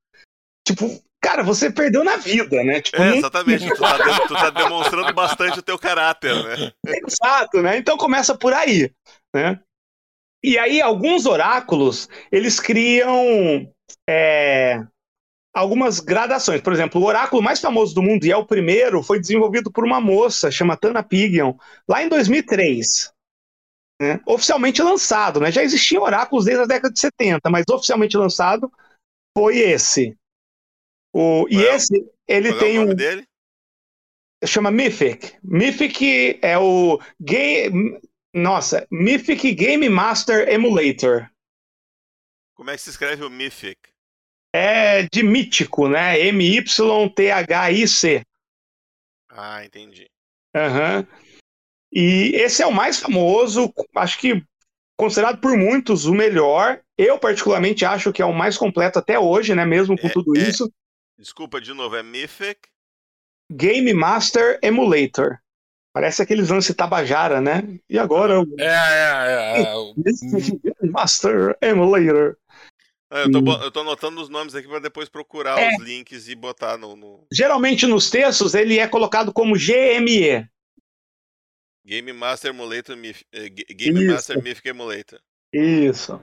tipo, 0.63 1.01
cara, 1.19 1.41
você 1.43 1.71
perdeu 1.71 2.03
na 2.03 2.17
vida, 2.17 2.63
né? 2.63 2.81
Tipo, 2.81 3.01
é, 3.01 3.17
exatamente. 3.17 3.67
tu, 3.67 3.75
tá, 3.81 4.27
tu 4.27 4.33
tá 4.33 4.49
demonstrando 4.51 5.11
bastante 5.13 5.57
o 5.57 5.63
teu 5.63 5.79
caráter, 5.79 6.35
né? 6.35 6.71
Exato, 7.07 7.63
né? 7.63 7.77
Então 7.77 7.97
começa 7.97 8.37
por 8.37 8.53
aí. 8.53 8.91
Né? 9.35 9.59
E 10.43 10.57
aí, 10.57 10.81
alguns 10.81 11.25
oráculos, 11.25 12.07
eles 12.31 12.59
criam 12.59 13.71
é, 14.09 14.81
algumas 15.53 15.99
gradações. 15.99 16.61
Por 16.61 16.73
exemplo, 16.73 17.01
o 17.01 17.05
oráculo 17.05 17.41
mais 17.41 17.59
famoso 17.59 17.93
do 17.93 18.01
mundo, 18.01 18.25
e 18.25 18.31
é 18.31 18.37
o 18.37 18.45
primeiro, 18.45 19.03
foi 19.03 19.19
desenvolvido 19.19 19.71
por 19.71 19.83
uma 19.83 19.99
moça 19.99 20.49
chamada 20.49 20.79
Tana 20.79 21.03
Pigion, 21.03 21.53
lá 21.87 22.01
em 22.03 22.09
2003. 22.09 23.11
Né? 24.01 24.21
Oficialmente 24.25 24.81
lançado, 24.81 25.41
né? 25.41 25.51
Já 25.51 25.61
existiam 25.61 26.03
oráculos 26.03 26.45
desde 26.45 26.63
a 26.63 26.67
década 26.67 26.93
de 26.93 26.99
70, 26.99 27.49
mas 27.49 27.65
oficialmente 27.69 28.15
lançado 28.15 28.71
foi 29.37 29.57
esse. 29.57 30.15
O, 31.13 31.45
e 31.49 31.57
é, 31.57 31.75
esse, 31.75 32.09
ele 32.25 32.53
tem 32.53 32.77
é 32.77 32.79
o 32.79 32.81
nome 32.81 32.93
um. 32.93 32.95
Dele? 32.95 33.27
Chama 34.45 34.71
Mythic. 34.71 35.37
Mythic 35.43 36.39
é 36.41 36.57
o 36.57 36.97
gay, 37.19 37.69
nossa, 38.33 38.87
Mythic 38.91 39.53
Game 39.53 39.87
Master 39.89 40.47
Emulator. 40.49 41.29
Como 42.55 42.69
é 42.69 42.75
que 42.75 42.81
se 42.81 42.89
escreve 42.89 43.23
o 43.23 43.29
Mythic? 43.29 43.79
É 44.53 45.03
de 45.03 45.23
mítico, 45.23 45.87
né? 45.87 46.19
M-Y-T-H-I-C. 46.27 48.23
Ah, 49.29 49.63
entendi. 49.63 50.09
Uhum. 50.55 51.07
E 51.91 52.31
esse 52.35 52.61
é 52.61 52.67
o 52.67 52.73
mais 52.73 52.99
famoso, 52.99 53.73
acho 53.95 54.19
que 54.19 54.43
considerado 54.97 55.39
por 55.39 55.55
muitos 55.57 56.05
o 56.05 56.13
melhor. 56.13 56.81
Eu, 56.97 57.17
particularmente, 57.17 57.85
acho 57.85 58.11
que 58.11 58.21
é 58.21 58.25
o 58.25 58.33
mais 58.33 58.57
completo 58.57 58.99
até 58.99 59.17
hoje, 59.17 59.55
né? 59.55 59.65
Mesmo 59.65 59.97
com 59.97 60.07
é, 60.07 60.11
tudo 60.11 60.37
é... 60.37 60.41
isso. 60.41 60.69
Desculpa, 61.17 61.61
de 61.61 61.73
novo, 61.73 61.95
é 61.95 62.03
Mythic? 62.03 62.67
Game 63.51 63.93
Master 63.93 64.59
Emulator. 64.61 65.39
Parece 65.93 66.21
aqueles 66.21 66.49
lances 66.49 66.75
Tabajara, 66.75 67.41
né? 67.41 67.79
E 67.89 67.97
agora. 67.97 68.43
É, 68.57 68.63
é, 68.63 69.61
é. 69.61 69.61
é. 69.61 70.87
Master 70.87 71.57
Emulator. 71.61 72.37
É, 73.11 73.23
eu, 73.23 73.31
tô, 73.31 73.51
eu 73.53 73.71
tô 73.71 73.79
anotando 73.79 74.21
os 74.21 74.29
nomes 74.29 74.53
aqui 74.53 74.67
para 74.67 74.79
depois 74.79 75.09
procurar 75.09 75.59
é. 75.59 75.75
os 75.75 75.81
links 75.81 76.27
e 76.27 76.35
botar 76.35 76.77
no, 76.77 76.95
no, 76.95 77.25
Geralmente 77.33 77.87
nos 77.87 78.09
textos 78.09 78.53
ele 78.53 78.77
é 78.77 78.87
colocado 78.87 79.33
como 79.33 79.55
GME. 79.55 80.47
Game 81.83 82.13
Master 82.13 82.51
Emulator 82.51 82.95
eh, 83.33 83.49
Game 83.49 84.03
Isso. 84.03 84.13
Master 84.13 84.43
Mythic 84.43 84.69
Emulator. 84.69 85.19
Isso. 85.51 86.21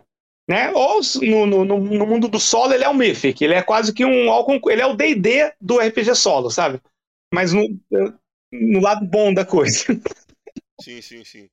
Né? 0.49 0.71
Ou 0.71 1.01
no, 1.23 1.47
no, 1.47 1.65
no, 1.65 2.07
mundo 2.07 2.29
do 2.29 2.39
solo 2.39 2.73
ele 2.73 2.85
é 2.85 2.89
o 2.89 2.95
Mythic, 2.95 3.43
ele 3.43 3.55
é 3.55 3.63
quase 3.63 3.93
que 3.93 4.05
um 4.05 4.29
ele 4.71 4.81
é 4.81 4.87
o 4.87 4.95
D&D 4.95 5.53
do 5.61 5.79
RPG 5.79 6.15
solo, 6.15 6.51
sabe? 6.51 6.81
Mas 7.35 7.53
no, 7.53 7.67
no 8.53 8.81
lado 8.81 9.07
bom 9.07 9.33
da 9.33 9.45
coisa. 9.45 9.85
Sim, 10.81 11.01
sim, 11.01 11.25
sim. 11.25 11.49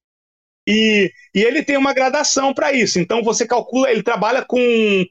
E, 0.68 1.12
e 1.36 1.42
ele 1.42 1.64
tem 1.64 1.78
uma 1.78 1.94
gradação 1.94 2.54
para 2.54 2.72
isso. 2.74 3.00
Então 3.00 3.24
você 3.24 3.46
calcula, 3.46 3.92
ele 3.92 4.04
trabalha 4.04 4.46
com 4.46 4.60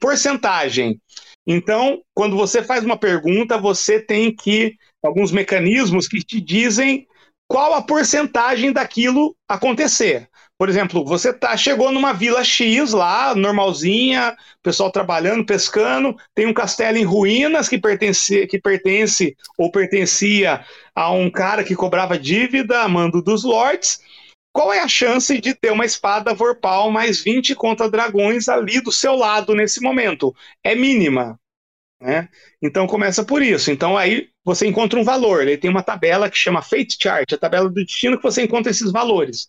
porcentagem. 0.00 1.00
Então, 1.46 2.02
quando 2.14 2.36
você 2.36 2.62
faz 2.62 2.84
uma 2.84 2.96
pergunta, 2.96 3.58
você 3.58 4.00
tem 4.00 4.34
que 4.34 4.76
alguns 5.02 5.32
mecanismos 5.32 6.06
que 6.06 6.20
te 6.20 6.40
dizem 6.40 7.06
qual 7.48 7.74
a 7.74 7.82
porcentagem 7.82 8.72
daquilo 8.72 9.36
acontecer. 9.48 10.28
Por 10.58 10.68
exemplo, 10.68 11.04
você 11.04 11.32
tá, 11.32 11.56
chegou 11.56 11.90
numa 11.90 12.12
vila 12.12 12.44
X 12.44 12.92
lá, 12.92 13.34
normalzinha, 13.34 14.36
pessoal 14.62 14.92
trabalhando, 14.92 15.44
pescando, 15.44 16.16
tem 16.34 16.46
um 16.46 16.54
castelo 16.54 16.98
em 16.98 17.04
ruínas 17.04 17.68
que 17.68 17.78
pertence, 17.78 18.46
que 18.46 18.60
pertence 18.60 19.36
ou 19.58 19.72
pertencia 19.72 20.64
a 20.94 21.10
um 21.10 21.30
cara 21.30 21.64
que 21.64 21.74
cobrava 21.74 22.18
dívida 22.18 22.86
mando 22.86 23.20
dos 23.20 23.42
lords. 23.42 24.00
Qual 24.52 24.72
é 24.72 24.80
a 24.80 24.88
chance 24.88 25.40
de 25.40 25.54
ter 25.54 25.72
uma 25.72 25.86
espada 25.86 26.34
Vorpal 26.34 26.90
mais 26.90 27.22
20 27.22 27.54
contra 27.54 27.90
dragões 27.90 28.48
ali 28.48 28.80
do 28.80 28.92
seu 28.92 29.16
lado 29.16 29.54
nesse 29.54 29.80
momento? 29.80 30.34
É 30.62 30.74
mínima. 30.74 31.40
Né? 32.00 32.28
Então 32.60 32.86
começa 32.86 33.24
por 33.24 33.40
isso. 33.42 33.70
Então 33.70 33.96
aí 33.96 34.28
você 34.44 34.66
encontra 34.66 34.98
um 35.00 35.04
valor. 35.04 35.42
Ele 35.42 35.56
tem 35.56 35.70
uma 35.70 35.82
tabela 35.82 36.28
que 36.28 36.36
chama 36.36 36.60
Fate 36.60 36.98
Chart, 37.00 37.32
a 37.32 37.38
tabela 37.38 37.68
do 37.68 37.74
destino 37.74 38.16
que 38.16 38.22
você 38.22 38.42
encontra 38.42 38.70
esses 38.70 38.92
valores. 38.92 39.48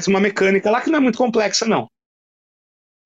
Ser 0.00 0.10
uma 0.10 0.20
mecânica 0.20 0.70
lá 0.70 0.80
que 0.80 0.90
não 0.90 0.98
é 0.98 1.00
muito 1.00 1.18
complexa, 1.18 1.66
não. 1.66 1.88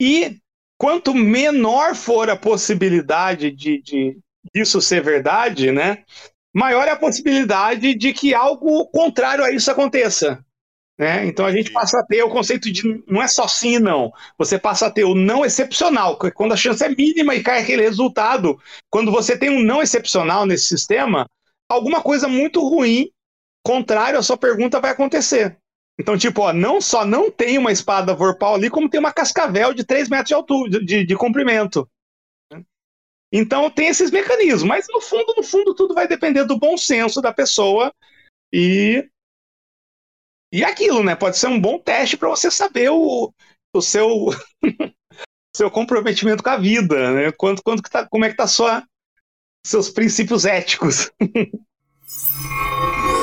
E 0.00 0.38
quanto 0.78 1.14
menor 1.14 1.94
for 1.94 2.30
a 2.30 2.36
possibilidade 2.36 3.50
de, 3.50 3.82
de 3.82 4.18
disso 4.54 4.80
ser 4.80 5.02
verdade, 5.02 5.72
né? 5.72 6.04
Maior 6.54 6.86
é 6.86 6.92
a 6.92 6.96
possibilidade 6.96 7.94
de 7.94 8.12
que 8.12 8.34
algo 8.34 8.86
contrário 8.88 9.44
a 9.44 9.50
isso 9.50 9.70
aconteça. 9.70 10.44
Né? 10.98 11.26
Então 11.26 11.46
a 11.46 11.52
gente 11.52 11.70
passa 11.70 12.00
a 12.00 12.04
ter 12.04 12.22
o 12.24 12.30
conceito 12.30 12.72
de 12.72 12.82
não 13.06 13.22
é 13.22 13.28
só 13.28 13.46
sim 13.46 13.76
e 13.76 13.78
não. 13.78 14.10
Você 14.36 14.58
passa 14.58 14.86
a 14.86 14.90
ter 14.90 15.04
o 15.04 15.14
não 15.14 15.44
excepcional, 15.44 16.18
quando 16.34 16.52
a 16.52 16.56
chance 16.56 16.82
é 16.82 16.88
mínima 16.88 17.34
e 17.34 17.42
cai 17.42 17.62
aquele 17.62 17.82
resultado. 17.82 18.58
Quando 18.90 19.12
você 19.12 19.38
tem 19.38 19.50
um 19.50 19.62
não 19.62 19.80
excepcional 19.80 20.44
nesse 20.44 20.64
sistema, 20.64 21.28
alguma 21.68 22.02
coisa 22.02 22.26
muito 22.26 22.66
ruim, 22.66 23.10
contrário 23.62 24.18
à 24.18 24.22
sua 24.22 24.36
pergunta, 24.36 24.80
vai 24.80 24.90
acontecer. 24.90 25.56
Então, 25.98 26.16
tipo, 26.16 26.42
ó, 26.42 26.52
não 26.52 26.80
só 26.80 27.04
não 27.04 27.30
tem 27.30 27.58
uma 27.58 27.72
espada 27.72 28.14
Vorpal 28.14 28.54
ali, 28.54 28.70
como 28.70 28.88
tem 28.88 29.00
uma 29.00 29.12
cascavel 29.12 29.74
de 29.74 29.84
3 29.84 30.08
metros 30.08 30.28
de 30.28 30.34
altura, 30.34 30.84
de, 30.84 31.04
de 31.04 31.16
comprimento. 31.16 31.88
Então 33.32 33.70
tem 33.70 33.88
esses 33.88 34.10
mecanismos, 34.10 34.62
mas 34.62 34.86
no 34.88 35.00
fundo, 35.00 35.34
no 35.36 35.42
fundo, 35.42 35.74
tudo 35.74 35.94
vai 35.94 36.08
depender 36.08 36.44
do 36.44 36.58
bom 36.58 36.78
senso 36.78 37.20
da 37.20 37.32
pessoa 37.32 37.92
e 38.52 39.06
e 40.50 40.64
aquilo, 40.64 41.02
né? 41.04 41.14
Pode 41.14 41.36
ser 41.36 41.48
um 41.48 41.60
bom 41.60 41.78
teste 41.78 42.16
para 42.16 42.30
você 42.30 42.50
saber 42.50 42.88
o, 42.90 43.30
o 43.74 43.82
seu 43.82 44.28
seu 45.54 45.70
comprometimento 45.70 46.42
com 46.42 46.48
a 46.48 46.56
vida, 46.56 47.12
né? 47.12 47.32
Quanto, 47.32 47.62
quanto 47.62 47.82
que 47.82 47.90
tá, 47.90 48.08
como 48.08 48.24
é 48.24 48.30
que 48.30 48.36
tá 48.36 48.46
sua 48.46 48.82
seus 49.66 49.90
princípios 49.90 50.46
éticos. 50.46 51.10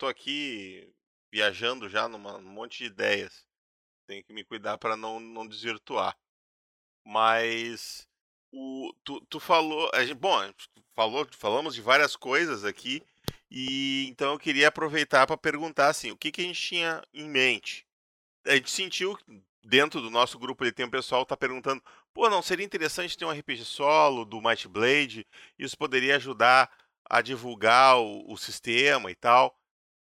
tô 0.00 0.06
aqui 0.06 0.90
viajando 1.30 1.88
já 1.88 2.08
num 2.08 2.18
monte 2.18 2.78
de 2.78 2.84
ideias. 2.86 3.44
Tenho 4.08 4.24
que 4.24 4.32
me 4.32 4.42
cuidar 4.42 4.78
para 4.78 4.96
não, 4.96 5.20
não 5.20 5.46
desvirtuar. 5.46 6.16
Mas 7.06 8.08
o, 8.50 8.94
tu, 9.04 9.20
tu 9.26 9.38
falou, 9.38 9.90
a 9.92 10.02
gente, 10.02 10.16
bom, 10.16 10.38
falou, 10.96 11.28
falamos 11.32 11.74
de 11.74 11.82
várias 11.82 12.16
coisas 12.16 12.64
aqui 12.64 13.02
e 13.50 14.06
então 14.08 14.32
eu 14.32 14.38
queria 14.38 14.68
aproveitar 14.68 15.26
para 15.26 15.36
perguntar 15.36 15.88
assim, 15.88 16.10
o 16.10 16.16
que, 16.16 16.32
que 16.32 16.40
a 16.40 16.44
gente 16.44 16.60
tinha 16.60 17.02
em 17.12 17.28
mente? 17.28 17.86
A 18.46 18.56
gente 18.56 18.70
sentiu 18.70 19.18
dentro 19.62 20.00
do 20.00 20.08
nosso 20.08 20.38
grupo 20.38 20.64
ele 20.64 20.72
tem 20.72 20.86
um 20.86 20.90
pessoal 20.90 21.26
tá 21.26 21.36
perguntando, 21.36 21.82
pô, 22.14 22.30
não 22.30 22.40
seria 22.40 22.64
interessante 22.64 23.18
ter 23.18 23.26
um 23.26 23.30
RPG 23.30 23.66
solo 23.66 24.24
do 24.24 24.40
Might 24.40 24.66
Blade? 24.66 25.26
Isso 25.58 25.76
poderia 25.76 26.16
ajudar 26.16 26.70
a 27.04 27.20
divulgar 27.20 27.98
o, 27.98 28.32
o 28.32 28.36
sistema 28.38 29.10
e 29.10 29.14
tal. 29.14 29.59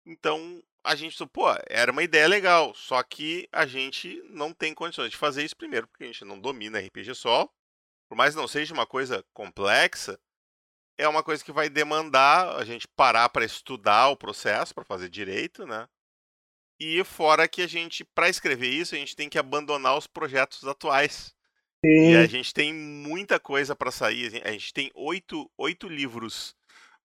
Então 0.10 0.64
a 0.84 0.95
gente 0.95 1.12
pensou, 1.12 1.28
pô, 1.28 1.45
era 1.68 1.91
uma 1.91 2.01
ideia 2.01 2.28
legal, 2.28 2.74
só 2.74 3.01
que 3.03 3.47
a 3.51 3.68
gente 3.68 4.22
não 4.30 4.51
tem 4.51 4.74
condições 4.74 5.12
de 5.12 5.18
fazer 5.18 5.43
isso 5.43 5.55
primeiro, 5.55 5.88
porque 5.88 6.03
a 6.03 6.07
gente 6.07 6.26
não 6.26 6.39
domina 6.39 6.80
RPG 6.80 7.14
solo. 7.14 7.49
Por 8.10 8.16
mais 8.16 8.34
que 8.34 8.41
não 8.41 8.47
seja 8.47 8.74
uma 8.74 8.88
coisa 8.88 9.24
complexa, 9.34 10.20
é 10.97 11.07
uma 11.07 11.22
coisa 11.22 11.43
que 11.43 11.51
vai 11.51 11.70
demandar 11.70 12.55
a 12.57 12.66
gente 12.66 12.88
parar 12.88 13.30
para 13.30 13.45
estudar 13.45 14.10
o 14.10 14.18
processo, 14.18 14.74
para 14.74 14.84
fazer 14.84 15.10
direito, 15.10 15.68
né? 15.68 15.88
E 16.80 17.03
fora 17.03 17.47
que 17.47 17.62
a 17.62 17.68
gente, 17.68 18.03
para 18.03 18.30
escrever 18.30 18.70
isso, 18.70 18.95
a 18.95 18.97
gente 18.97 19.16
tem 19.16 19.30
que 19.30 19.38
abandonar 19.38 19.95
os 19.95 20.07
projetos 20.07 20.64
atuais. 20.64 21.36
Sim. 21.86 22.12
E 22.12 22.16
a 22.16 22.26
gente 22.26 22.53
tem 22.53 22.74
muita 22.74 23.39
coisa 23.39 23.76
para 23.76 23.91
sair. 23.91 24.41
A 24.43 24.51
gente 24.51 24.74
tem 24.74 24.89
oito, 24.95 25.49
oito 25.57 25.88
livros, 25.88 26.55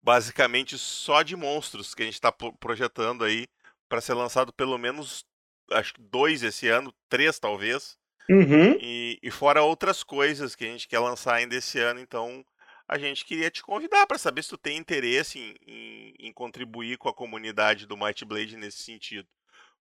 basicamente 0.05 0.77
só 0.77 1.23
de 1.23 1.35
monstros, 1.35 1.95
que 1.95 2.03
a 2.03 2.05
gente 2.05 2.15
está 2.15 2.31
projetando 2.31 3.25
aí 3.25 3.47
para 3.89 4.03
ser 4.03 4.13
lançado 4.13 4.53
pelo 4.53 4.77
menos, 4.77 5.25
acho 5.73 5.95
que 5.95 6.03
dois 6.03 6.43
esse 6.43 6.69
ano, 6.69 6.95
três 7.09 7.39
talvez. 7.39 7.97
Uhum. 8.29 8.79
E, 8.81 9.19
e 9.23 9.31
fora 9.31 9.63
outras 9.63 10.03
coisas 10.03 10.55
que 10.55 10.65
a 10.65 10.69
gente 10.69 10.87
quer 10.87 10.99
lançar 10.99 11.35
ainda 11.35 11.57
esse 11.57 11.79
ano, 11.79 12.01
então 12.01 12.45
a 12.87 12.99
gente 12.99 13.25
queria 13.25 13.51
te 13.51 13.63
convidar 13.63 14.07
para 14.07 14.19
saber 14.19 14.43
se 14.43 14.51
tu 14.51 14.59
tem 14.59 14.77
interesse 14.77 15.39
em, 15.39 15.55
em, 15.67 16.15
em, 16.29 16.33
contribuir 16.33 16.99
com 16.99 17.09
a 17.09 17.15
comunidade 17.15 17.87
do 17.87 17.97
Might 17.97 18.25
Blade 18.27 18.57
nesse 18.57 18.83
sentido. 18.83 19.27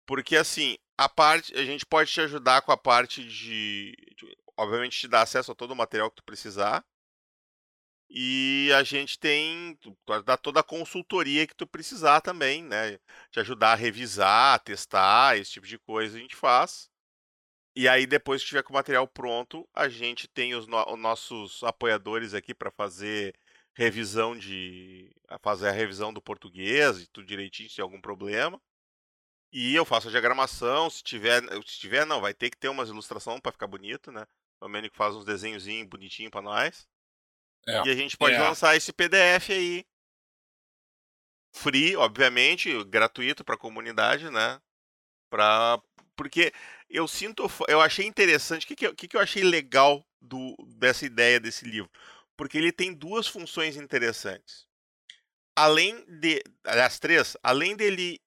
Porque 0.07 0.37
assim, 0.37 0.77
a 0.99 1.09
parte, 1.09 1.55
a 1.55 1.65
gente 1.65 1.87
pode 1.87 2.13
te 2.13 2.21
ajudar 2.21 2.61
com 2.63 2.73
a 2.73 2.77
parte 2.77 3.25
de, 3.25 3.95
de 4.17 4.37
obviamente 4.57 5.01
te 5.01 5.09
dar 5.09 5.23
acesso 5.23 5.53
a 5.53 5.55
todo 5.55 5.71
o 5.71 5.77
material 5.77 6.11
que 6.11 6.17
tu 6.17 6.25
precisar. 6.25 6.85
E 8.13 8.73
a 8.75 8.83
gente 8.83 9.19
tem 9.19 9.79
dar 10.25 10.37
toda 10.37 10.61
a 10.61 10.65
consultoria 10.65 11.47
que 11.47 11.55
tu 11.55 11.65
precisar 11.67 12.21
também, 12.21 12.63
né? 12.65 12.99
Te 13.31 13.39
ajudar 13.39 13.73
a 13.73 13.77
revisar, 13.77 14.59
testar, 14.61 15.39
esse 15.39 15.53
tipo 15.53 15.67
de 15.67 15.79
coisa 15.79 16.17
a 16.17 16.21
gente 16.21 16.35
faz. 16.35 16.91
E 17.77 17.89
aí, 17.89 18.07
depois 18.07 18.43
que 18.43 18.49
tiver 18.49 18.63
com 18.65 18.73
o 18.73 18.77
material 18.77 19.07
pronto, 19.07 19.69
a 19.73 19.89
gente 19.89 20.27
tem 20.29 20.55
os, 20.57 20.67
no 20.67 20.77
os 20.93 20.99
nossos 20.99 21.63
apoiadores 21.63 22.35
aqui 22.35 22.53
para 22.55 22.71
fazer 22.71 23.35
revisão 23.75 24.37
de. 24.37 25.15
fazer 25.41 25.69
a 25.69 25.73
revisão 25.73 26.13
do 26.13 26.21
português 26.21 27.01
e 27.01 27.07
tudo 27.09 27.27
direitinho, 27.27 27.71
se 27.71 27.77
tem 27.77 27.83
algum 27.83 28.01
problema. 28.01 28.61
E 29.53 29.75
eu 29.75 29.85
faço 29.85 30.09
a 30.09 30.11
diagramação, 30.11 30.91
se 30.91 31.03
tiver. 31.03 31.43
Se 31.67 31.79
tiver, 31.79 32.05
não, 32.07 32.21
vai 32.21 32.35
ter 32.35 32.51
que 32.51 32.57
ter 32.59 32.69
umas 32.69 32.89
ilustrações 32.89 33.41
para 33.41 33.53
ficar 33.53 33.67
bonito, 33.69 34.11
né? 34.13 34.23
O 34.61 34.67
Domênico 34.67 34.97
faz 34.97 35.15
uns 35.17 35.25
desenhozinhos 35.25 35.89
bonitinhos 35.89 36.31
para 36.31 36.43
nós. 36.43 36.89
É. 37.67 37.87
E 37.87 37.91
a 37.91 37.95
gente 37.95 38.17
pode 38.17 38.35
é. 38.35 38.41
lançar 38.41 38.77
esse 38.77 38.93
PDF 38.93 39.51
aí. 39.51 39.85
Free, 41.53 41.97
obviamente, 41.97 42.85
gratuito 42.85 43.45
para 43.45 43.57
a 43.57 43.59
comunidade, 43.59 44.31
né? 44.31 44.61
Pra, 45.29 45.81
porque 46.17 46.53
eu 46.89 47.09
sinto, 47.09 47.47
eu 47.67 47.81
achei 47.81 48.07
interessante, 48.07 48.65
o 48.65 48.69
que, 48.69 48.95
que, 48.95 49.09
que 49.09 49.17
eu 49.17 49.21
achei 49.21 49.43
legal 49.43 50.05
do, 50.21 50.55
dessa 50.77 51.07
ideia 51.07 51.41
desse 51.41 51.65
livro? 51.65 51.91
Porque 52.37 52.59
ele 52.59 52.73
tem 52.73 52.93
duas 52.93 53.27
funções 53.27 53.77
interessantes. 53.77 54.67
Além 55.57 56.05
de, 56.07 56.43
aliás, 56.65 56.99
três, 56.99 57.37
além 57.43 57.77
dele 57.77 58.21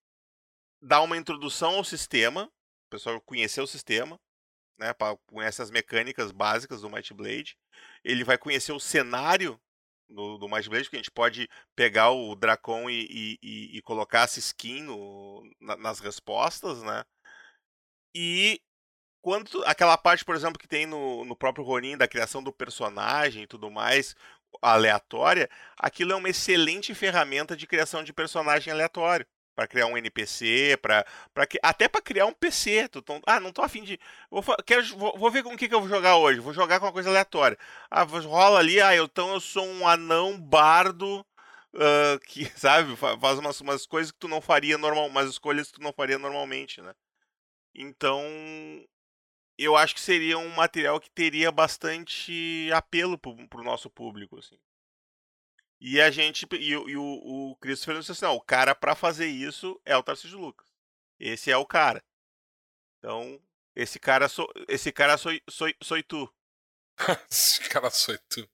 dar 0.82 1.02
uma 1.02 1.18
introdução 1.18 1.76
ao 1.76 1.84
sistema, 1.84 2.46
o 2.88 2.90
pessoal 2.90 3.22
conhecer 3.22 3.62
o 3.62 3.68
sistema, 3.68 4.20
né, 4.78 4.94
para 4.94 5.18
conhecer 5.28 5.62
as 5.62 5.72
mecânicas 5.72 6.32
básicas 6.32 6.82
do 6.82 6.90
Might 6.90 7.14
Blade, 7.14 7.58
ele 8.04 8.24
vai 8.24 8.38
conhecer 8.38 8.72
o 8.72 8.80
cenário 8.80 9.60
do, 10.10 10.38
do 10.38 10.49
Might 10.49 10.70
Blade, 10.70 10.89
que 10.89 10.95
a 10.95 10.99
gente 10.99 11.12
pode 11.12 11.49
pegar 11.76 12.12
o 12.12 12.36
Dracon 12.36 12.89
e, 12.89 13.38
e, 13.41 13.78
e 13.78 13.82
colocar 13.82 14.22
essa 14.22 14.39
skin 14.39 14.84
no, 14.84 15.43
na, 15.60 15.76
nas 15.78 15.99
respostas, 15.99 16.82
né? 16.84 17.04
E 18.16 18.62
quando 19.22 19.64
aquela 19.66 19.97
parte, 19.97 20.24
por 20.24 20.36
exemplo, 20.36 20.60
que 20.60 20.68
tem 20.68 20.86
no, 20.86 21.26
no 21.26 21.36
próprio 21.36 21.66
Ronin 21.66 21.97
da 21.97 22.08
criação 22.08 22.43
do 22.43 22.54
personagem 22.54 23.43
e 23.43 23.47
tudo 23.47 23.72
mais, 23.72 24.16
aleatória, 24.62 25.49
aquilo 25.78 26.12
é 26.12 26.16
uma 26.16 26.30
excelente 26.30 26.93
ferramenta 26.93 27.56
de 27.56 27.66
criação 27.66 28.04
de 28.04 28.14
personagem 28.14 28.72
aleatório 28.72 29.26
para 29.56 29.68
criar 29.68 29.88
um 29.88 29.97
NPC, 29.97 30.78
para 30.82 31.06
até 31.62 31.88
para 31.88 32.01
criar 32.01 32.26
um 32.26 32.34
PC. 32.34 32.88
Tu, 32.89 33.04
ah, 33.26 33.39
não 33.39 33.51
tô 33.51 33.62
afim 33.62 33.84
de. 33.84 33.99
Vou, 34.30 34.43
quero, 34.66 34.86
vou, 34.97 35.18
vou 35.18 35.32
ver 35.32 35.43
com 35.43 35.54
o 35.54 35.58
que, 35.58 35.68
que 35.68 35.76
eu 35.76 35.80
vou 35.80 35.89
jogar 35.89 36.18
hoje. 36.18 36.39
Vou 36.39 36.54
jogar 36.54 36.80
com 36.80 36.86
uma 36.86 36.91
coisa 36.93 37.10
aleatória. 37.10 37.58
Ah, 37.89 38.04
rola 38.04 38.60
ali, 38.60 38.82
ah, 38.82 38.95
então 38.95 39.34
eu 39.34 39.39
sou 39.39 39.66
um 39.66 39.88
anão 39.88 40.39
bardo. 40.39 41.26
Uh, 41.76 42.20
que, 42.28 42.45
sabe, 42.58 42.95
faz 42.95 43.39
umas, 43.39 43.60
umas 43.62 43.86
coisas 43.88 44.12
que 44.12 44.20
tu 44.20 44.28
não 44.28 44.39
faria 44.39 44.78
normal, 44.78 45.08
umas 45.08 45.30
escolhas 45.30 45.72
que 45.72 45.80
tu 45.80 45.82
não 45.82 45.91
faria 45.91 46.20
normalmente, 46.20 46.82
né? 46.82 46.93
Então, 47.74 48.24
eu 49.58 49.76
acho 49.76 49.95
que 49.95 50.01
seria 50.01 50.38
um 50.38 50.49
material 50.49 50.99
que 50.99 51.10
teria 51.10 51.51
bastante 51.51 52.70
apelo 52.74 53.18
pro, 53.18 53.36
pro 53.47 53.64
nosso 53.64 53.89
público, 53.89 54.38
assim. 54.38 54.58
E 55.86 56.00
a 56.00 56.10
gente. 56.10 56.48
E, 56.54 56.70
e 56.70 56.98
o, 56.98 57.04
o 57.04 57.58
Christopher 57.58 58.00
disse 58.00 58.14
assim: 58.14 58.24
não, 58.24 58.36
o 58.36 58.42
cara 58.42 58.74
para 58.74 58.96
fazer 58.96 59.28
isso 59.28 59.80
é 59.84 59.98
o 59.98 60.02
Tarcísio 60.02 60.40
Lucas. 60.40 60.66
Esse 61.20 61.52
é 61.52 61.58
o 61.58 61.66
cara. 61.66 62.02
Então, 62.98 63.38
esse 63.76 64.00
cara 64.00 64.30
sou, 64.30 64.50
esse 64.70 64.94
cara 64.94 65.18
sou, 65.18 65.34
sou, 65.50 65.70
sou 65.82 66.02
tu. 66.04 66.34
esse 67.30 67.60
cara 67.68 67.90
sou 67.90 68.18
tu. 68.30 68.50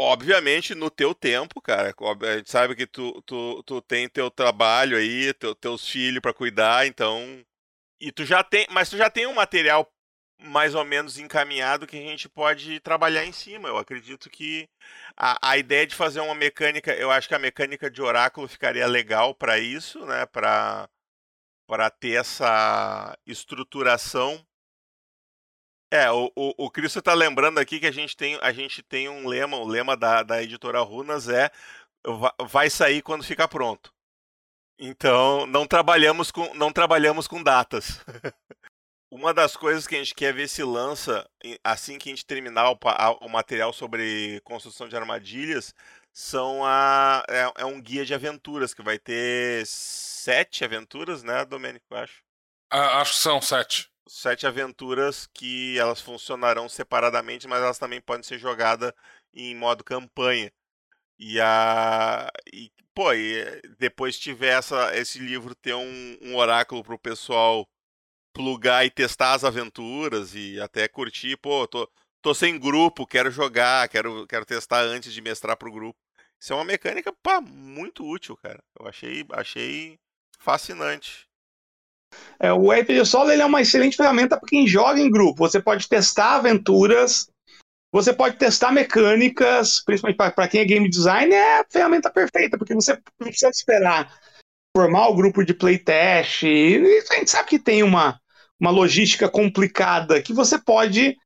Obviamente, 0.00 0.74
no 0.74 0.90
teu 0.90 1.14
tempo, 1.14 1.60
cara. 1.60 1.94
A 2.22 2.36
gente 2.38 2.50
sabe 2.50 2.74
que 2.74 2.88
tu, 2.88 3.22
tu, 3.22 3.62
tu 3.62 3.80
tem 3.80 4.08
teu 4.08 4.28
trabalho 4.28 4.96
aí, 4.96 5.32
teu, 5.34 5.54
teus 5.54 5.88
filhos 5.88 6.20
para 6.20 6.34
cuidar, 6.34 6.88
então. 6.88 7.40
E 8.00 8.10
tu 8.10 8.24
já 8.24 8.42
tem. 8.42 8.66
Mas 8.70 8.90
tu 8.90 8.96
já 8.96 9.08
tem 9.08 9.28
um 9.28 9.34
material 9.34 9.88
mais 10.40 10.74
ou 10.74 10.84
menos 10.84 11.18
encaminhado 11.18 11.86
que 11.86 11.96
a 11.96 12.00
gente 12.00 12.28
pode 12.28 12.80
trabalhar 12.80 13.24
em 13.24 13.32
cima. 13.32 13.68
Eu 13.68 13.78
acredito 13.78 14.30
que 14.30 14.68
a, 15.18 15.50
a 15.50 15.58
ideia 15.58 15.86
de 15.86 15.96
fazer 15.96 16.20
uma 16.20 16.34
mecânica, 16.34 16.94
eu 16.94 17.10
acho 17.10 17.26
que 17.28 17.34
a 17.34 17.38
mecânica 17.38 17.90
de 17.90 18.00
oráculo 18.00 18.46
ficaria 18.46 18.86
legal 18.86 19.34
para 19.34 19.58
isso, 19.58 20.04
né? 20.06 20.24
Para 20.26 20.88
para 21.66 21.90
ter 21.90 22.18
essa 22.18 23.16
estruturação. 23.26 24.42
É, 25.90 26.10
o, 26.10 26.32
o, 26.34 26.66
o 26.66 26.70
Cristo 26.70 26.98
está 26.98 27.12
lembrando 27.12 27.58
aqui 27.58 27.78
que 27.78 27.86
a 27.86 27.92
gente 27.92 28.16
tem, 28.16 28.38
a 28.40 28.52
gente 28.52 28.82
tem 28.82 29.08
um 29.08 29.28
lema, 29.28 29.58
o 29.58 29.66
lema 29.66 29.94
da, 29.96 30.22
da 30.22 30.42
editora 30.42 30.80
Runas 30.80 31.28
é 31.28 31.50
vai 32.48 32.70
sair 32.70 33.02
quando 33.02 33.22
ficar 33.22 33.48
pronto. 33.48 33.92
Então, 34.78 35.46
não 35.46 35.66
trabalhamos 35.66 36.30
com, 36.30 36.54
não 36.54 36.72
trabalhamos 36.72 37.26
com 37.26 37.42
datas. 37.42 38.00
Uma 39.10 39.32
das 39.32 39.56
coisas 39.56 39.86
que 39.86 39.94
a 39.94 39.98
gente 39.98 40.14
quer 40.14 40.34
ver 40.34 40.48
se 40.48 40.62
lança 40.62 41.28
assim 41.64 41.98
que 41.98 42.10
a 42.10 42.12
gente 42.12 42.26
terminar 42.26 42.70
o, 42.70 42.78
o 43.22 43.28
material 43.28 43.72
sobre 43.72 44.40
construção 44.44 44.86
de 44.86 44.96
armadilhas 44.96 45.74
são 46.12 46.64
a 46.64 47.24
é, 47.28 47.62
é, 47.62 47.64
um 47.64 47.80
guia 47.80 48.04
de 48.04 48.12
aventuras 48.12 48.74
que 48.74 48.82
vai 48.82 48.98
ter 48.98 49.64
sete 49.66 50.64
aventuras, 50.64 51.22
né, 51.22 51.44
Domênico? 51.44 51.86
Acho. 51.94 52.22
Ah, 52.70 53.00
acho 53.00 53.14
que 53.14 53.20
são 53.20 53.40
sete. 53.40 53.90
Sete 54.06 54.46
aventuras 54.46 55.26
que 55.32 55.78
elas 55.78 56.00
funcionarão 56.00 56.68
separadamente, 56.68 57.46
mas 57.46 57.62
elas 57.62 57.78
também 57.78 58.00
podem 58.00 58.22
ser 58.22 58.38
jogadas 58.38 58.92
em 59.32 59.54
modo 59.54 59.84
campanha. 59.84 60.52
E 61.18 61.40
a 61.40 62.30
e, 62.52 62.70
pô, 62.94 63.12
e 63.12 63.62
depois 63.78 64.18
tiver 64.18 64.58
essa, 64.58 64.94
esse 64.96 65.18
livro 65.18 65.54
ter 65.54 65.74
um, 65.74 66.18
um 66.20 66.36
oráculo 66.36 66.82
para 66.82 66.94
o 66.94 66.98
pessoal 66.98 67.68
plugar 68.38 68.86
e 68.86 68.90
testar 68.90 69.34
as 69.34 69.42
aventuras 69.42 70.32
e 70.32 70.60
até 70.60 70.86
curtir, 70.86 71.36
pô, 71.38 71.66
tô, 71.66 71.90
tô 72.22 72.32
sem 72.32 72.56
grupo, 72.56 73.04
quero 73.04 73.32
jogar, 73.32 73.88
quero, 73.88 74.24
quero 74.28 74.46
testar 74.46 74.82
antes 74.82 75.12
de 75.12 75.20
mestrar 75.20 75.56
pro 75.56 75.72
grupo. 75.72 75.98
Isso 76.40 76.52
é 76.52 76.56
uma 76.56 76.64
mecânica, 76.64 77.12
pá, 77.20 77.40
muito 77.40 78.08
útil, 78.08 78.36
cara. 78.36 78.62
Eu 78.78 78.86
achei, 78.86 79.26
achei 79.32 79.98
fascinante. 80.38 81.26
É, 82.38 82.52
o 82.52 82.70
RPG 82.70 83.04
Solo 83.06 83.32
ele 83.32 83.42
é 83.42 83.44
uma 83.46 83.60
excelente 83.60 83.96
ferramenta 83.96 84.38
para 84.38 84.48
quem 84.48 84.68
joga 84.68 85.00
em 85.00 85.10
grupo. 85.10 85.38
Você 85.38 85.60
pode 85.60 85.88
testar 85.88 86.36
aventuras, 86.36 87.28
você 87.92 88.12
pode 88.12 88.36
testar 88.36 88.70
mecânicas, 88.70 89.82
principalmente 89.84 90.16
para 90.16 90.46
quem 90.46 90.60
é 90.60 90.64
game 90.64 90.88
design, 90.88 91.34
é 91.34 91.58
a 91.58 91.66
ferramenta 91.68 92.08
perfeita, 92.08 92.56
porque 92.56 92.72
você 92.72 92.92
não 93.18 93.26
precisa 93.26 93.50
esperar 93.50 94.16
formar 94.76 95.08
o 95.08 95.16
grupo 95.16 95.44
de 95.44 95.52
playtest. 95.52 96.44
E 96.44 97.02
a 97.10 97.14
gente 97.16 97.32
sabe 97.32 97.48
que 97.48 97.58
tem 97.58 97.82
uma, 97.82 98.20
uma 98.60 98.70
logística 98.70 99.28
complicada 99.28 100.20
que 100.22 100.32
você 100.32 100.58
pode 100.58 101.16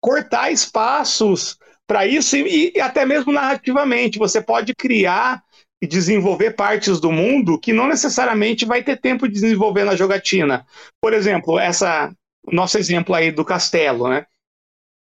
cortar 0.00 0.50
espaços 0.50 1.58
para 1.86 2.06
isso 2.06 2.36
e, 2.36 2.72
e, 2.74 2.80
até 2.80 3.04
mesmo 3.04 3.32
narrativamente 3.32 4.18
você 4.18 4.40
pode 4.40 4.74
criar 4.74 5.42
e 5.82 5.86
desenvolver 5.86 6.52
partes 6.52 7.00
do 7.00 7.10
mundo 7.10 7.58
que 7.58 7.72
não 7.72 7.88
necessariamente 7.88 8.64
vai 8.64 8.82
ter 8.82 9.00
tempo 9.00 9.26
de 9.26 9.34
desenvolver 9.34 9.84
na 9.84 9.96
jogatina. 9.96 10.66
Por 11.00 11.12
exemplo, 11.12 11.58
essa 11.58 12.12
nosso 12.50 12.78
exemplo 12.78 13.14
aí 13.14 13.30
do 13.30 13.44
castelo, 13.44 14.08
né? 14.08 14.26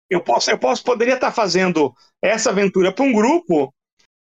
Eu 0.08 0.20
posso, 0.20 0.50
eu 0.50 0.58
posso 0.58 0.84
poderia 0.84 1.14
estar 1.14 1.32
fazendo 1.32 1.92
essa 2.22 2.50
aventura 2.50 2.92
para 2.92 3.04
um 3.04 3.12
grupo 3.12 3.72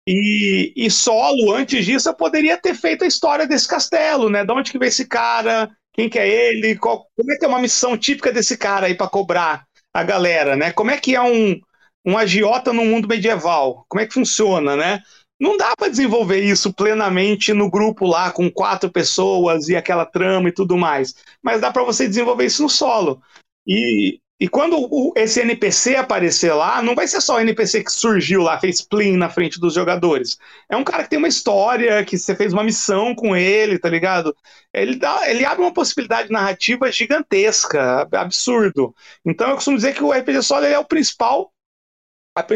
e, 0.08 0.72
e, 0.74 0.90
solo, 0.90 1.52
antes 1.52 1.84
disso, 1.84 2.08
eu 2.08 2.14
poderia 2.14 2.56
ter 2.56 2.74
feito 2.74 3.04
a 3.04 3.06
história 3.06 3.46
desse 3.46 3.68
castelo, 3.68 4.30
né? 4.30 4.42
De 4.42 4.52
onde 4.52 4.72
que 4.72 4.78
veio 4.78 4.88
esse 4.88 5.06
cara, 5.06 5.70
quem 5.98 6.08
que 6.08 6.16
é 6.16 6.28
ele, 6.28 6.76
qual, 6.76 7.08
como 7.16 7.32
é 7.32 7.36
que 7.36 7.44
é 7.44 7.48
uma 7.48 7.58
missão 7.58 7.98
típica 7.98 8.32
desse 8.32 8.56
cara 8.56 8.86
aí 8.86 8.94
para 8.94 9.08
cobrar 9.08 9.66
a 9.92 10.04
galera, 10.04 10.54
né? 10.54 10.70
Como 10.70 10.92
é 10.92 10.96
que 10.96 11.16
é 11.16 11.20
um, 11.20 11.60
um 12.06 12.16
agiota 12.16 12.72
no 12.72 12.84
mundo 12.84 13.08
medieval? 13.08 13.84
Como 13.88 14.00
é 14.00 14.06
que 14.06 14.14
funciona, 14.14 14.76
né? 14.76 15.00
Não 15.40 15.56
dá 15.56 15.74
para 15.76 15.88
desenvolver 15.88 16.40
isso 16.40 16.72
plenamente 16.72 17.52
no 17.52 17.68
grupo 17.68 18.06
lá 18.06 18.30
com 18.30 18.48
quatro 18.48 18.88
pessoas 18.88 19.68
e 19.68 19.74
aquela 19.74 20.06
trama 20.06 20.50
e 20.50 20.52
tudo 20.52 20.76
mais, 20.76 21.16
mas 21.42 21.60
dá 21.60 21.72
para 21.72 21.82
você 21.82 22.06
desenvolver 22.06 22.44
isso 22.44 22.62
no 22.62 22.68
solo. 22.68 23.20
E 23.66 24.20
e 24.40 24.48
quando 24.48 24.76
o, 24.78 25.12
esse 25.16 25.40
NPC 25.40 25.96
aparecer 25.96 26.52
lá, 26.52 26.80
não 26.80 26.94
vai 26.94 27.08
ser 27.08 27.20
só 27.20 27.36
o 27.36 27.40
NPC 27.40 27.82
que 27.82 27.92
surgiu 27.92 28.40
lá, 28.42 28.58
fez 28.60 28.80
plim 28.80 29.16
na 29.16 29.28
frente 29.28 29.58
dos 29.58 29.74
jogadores. 29.74 30.38
É 30.68 30.76
um 30.76 30.84
cara 30.84 31.02
que 31.02 31.10
tem 31.10 31.18
uma 31.18 31.26
história, 31.26 32.04
que 32.04 32.16
você 32.16 32.36
fez 32.36 32.52
uma 32.52 32.62
missão 32.62 33.16
com 33.16 33.34
ele, 33.34 33.80
tá 33.80 33.88
ligado? 33.88 34.36
Ele, 34.72 34.94
dá, 34.96 35.28
ele 35.28 35.44
abre 35.44 35.62
uma 35.64 35.74
possibilidade 35.74 36.30
narrativa 36.30 36.90
gigantesca, 36.92 38.06
absurdo. 38.12 38.94
Então 39.24 39.48
eu 39.48 39.56
costumo 39.56 39.76
dizer 39.76 39.94
que 39.94 40.04
o 40.04 40.12
RPG 40.12 40.42
Solo 40.42 40.66
é 40.66 40.78
o 40.78 40.84
principal, 40.84 41.52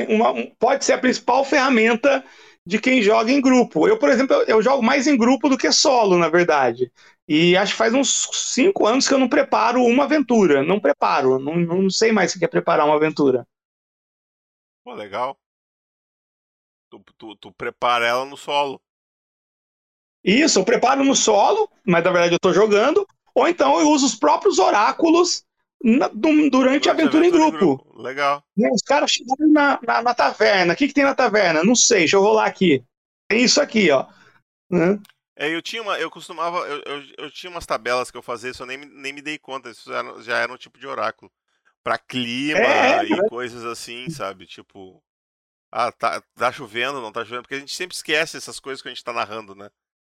uma, 0.08 0.34
pode 0.60 0.84
ser 0.84 0.92
a 0.92 0.98
principal 0.98 1.44
ferramenta 1.44 2.24
de 2.64 2.78
quem 2.78 3.02
joga 3.02 3.32
em 3.32 3.40
grupo. 3.40 3.88
Eu, 3.88 3.98
por 3.98 4.08
exemplo, 4.08 4.36
eu, 4.36 4.42
eu 4.46 4.62
jogo 4.62 4.82
mais 4.82 5.06
em 5.06 5.16
grupo 5.16 5.48
do 5.48 5.58
que 5.58 5.70
solo, 5.72 6.16
na 6.16 6.28
verdade. 6.28 6.92
E 7.28 7.56
acho 7.56 7.72
que 7.72 7.78
faz 7.78 7.94
uns 7.94 8.28
cinco 8.32 8.86
anos 8.86 9.06
que 9.06 9.14
eu 9.14 9.18
não 9.18 9.28
preparo 9.28 9.82
uma 9.84 10.04
aventura. 10.04 10.62
Não 10.62 10.80
preparo. 10.80 11.38
Não, 11.38 11.56
não 11.56 11.90
sei 11.90 12.12
mais 12.12 12.34
o 12.34 12.38
que 12.38 12.44
é 12.44 12.48
preparar 12.48 12.86
uma 12.86 12.96
aventura. 12.96 13.46
Pô, 14.84 14.92
legal. 14.94 15.36
Tu, 16.90 17.02
tu, 17.16 17.36
tu 17.36 17.52
prepara 17.52 18.06
ela 18.06 18.24
no 18.24 18.36
solo. 18.36 18.80
Isso, 20.24 20.58
eu 20.58 20.64
preparo 20.64 21.04
no 21.04 21.16
solo, 21.16 21.68
mas 21.84 22.04
na 22.04 22.10
verdade 22.10 22.34
eu 22.34 22.40
tô 22.40 22.52
jogando. 22.52 23.06
Ou 23.34 23.48
então 23.48 23.80
eu 23.80 23.88
uso 23.88 24.06
os 24.06 24.14
próprios 24.14 24.58
oráculos 24.58 25.44
na, 25.82 26.08
durante, 26.08 26.50
durante 26.50 26.88
a 26.88 26.92
aventura, 26.92 27.26
aventura 27.26 27.26
em, 27.26 27.30
grupo. 27.30 27.56
em, 27.56 27.58
grupo. 27.58 28.02
Legal. 28.02 28.44
Os 28.72 28.82
caras 28.82 29.10
chegaram 29.10 29.48
na, 29.50 29.80
na, 29.82 30.02
na 30.02 30.14
taverna. 30.14 30.74
O 30.74 30.76
que, 30.76 30.88
que 30.88 30.94
tem 30.94 31.04
na 31.04 31.14
taverna? 31.14 31.64
Não 31.64 31.74
sei, 31.74 32.00
deixa 32.00 32.16
eu 32.16 32.20
rolar 32.20 32.46
aqui. 32.46 32.84
Tem 33.28 33.42
isso 33.42 33.60
aqui, 33.60 33.90
ó. 33.90 34.06
Né? 34.70 35.00
É, 35.34 35.48
eu 35.48 35.62
tinha 35.62 35.82
uma, 35.82 35.98
eu 35.98 36.10
costumava, 36.10 36.58
eu, 36.66 36.82
eu, 36.84 37.04
eu, 37.18 37.30
tinha 37.30 37.50
umas 37.50 37.64
tabelas 37.64 38.10
que 38.10 38.16
eu 38.16 38.22
fazia, 38.22 38.50
isso 38.50 38.62
eu 38.62 38.66
nem, 38.66 38.78
nem 38.78 39.12
me 39.12 39.22
dei 39.22 39.38
conta, 39.38 39.70
isso 39.70 39.88
já, 39.88 40.02
já 40.20 40.38
era 40.38 40.52
um 40.52 40.58
tipo 40.58 40.78
de 40.78 40.86
oráculo. 40.86 41.30
Pra 41.82 41.98
clima 41.98 42.60
é, 42.60 43.04
e 43.04 43.12
é. 43.12 43.28
coisas 43.28 43.64
assim, 43.64 44.08
sabe? 44.08 44.46
Tipo, 44.46 45.02
ah, 45.70 45.90
tá, 45.90 46.22
tá 46.36 46.52
chovendo, 46.52 47.00
não 47.00 47.10
tá 47.10 47.24
chovendo, 47.24 47.42
porque 47.42 47.56
a 47.56 47.58
gente 47.58 47.74
sempre 47.74 47.96
esquece 47.96 48.36
essas 48.36 48.60
coisas 48.60 48.80
que 48.80 48.88
a 48.88 48.90
gente 48.90 49.02
tá 49.02 49.12
narrando, 49.12 49.54
né? 49.54 49.68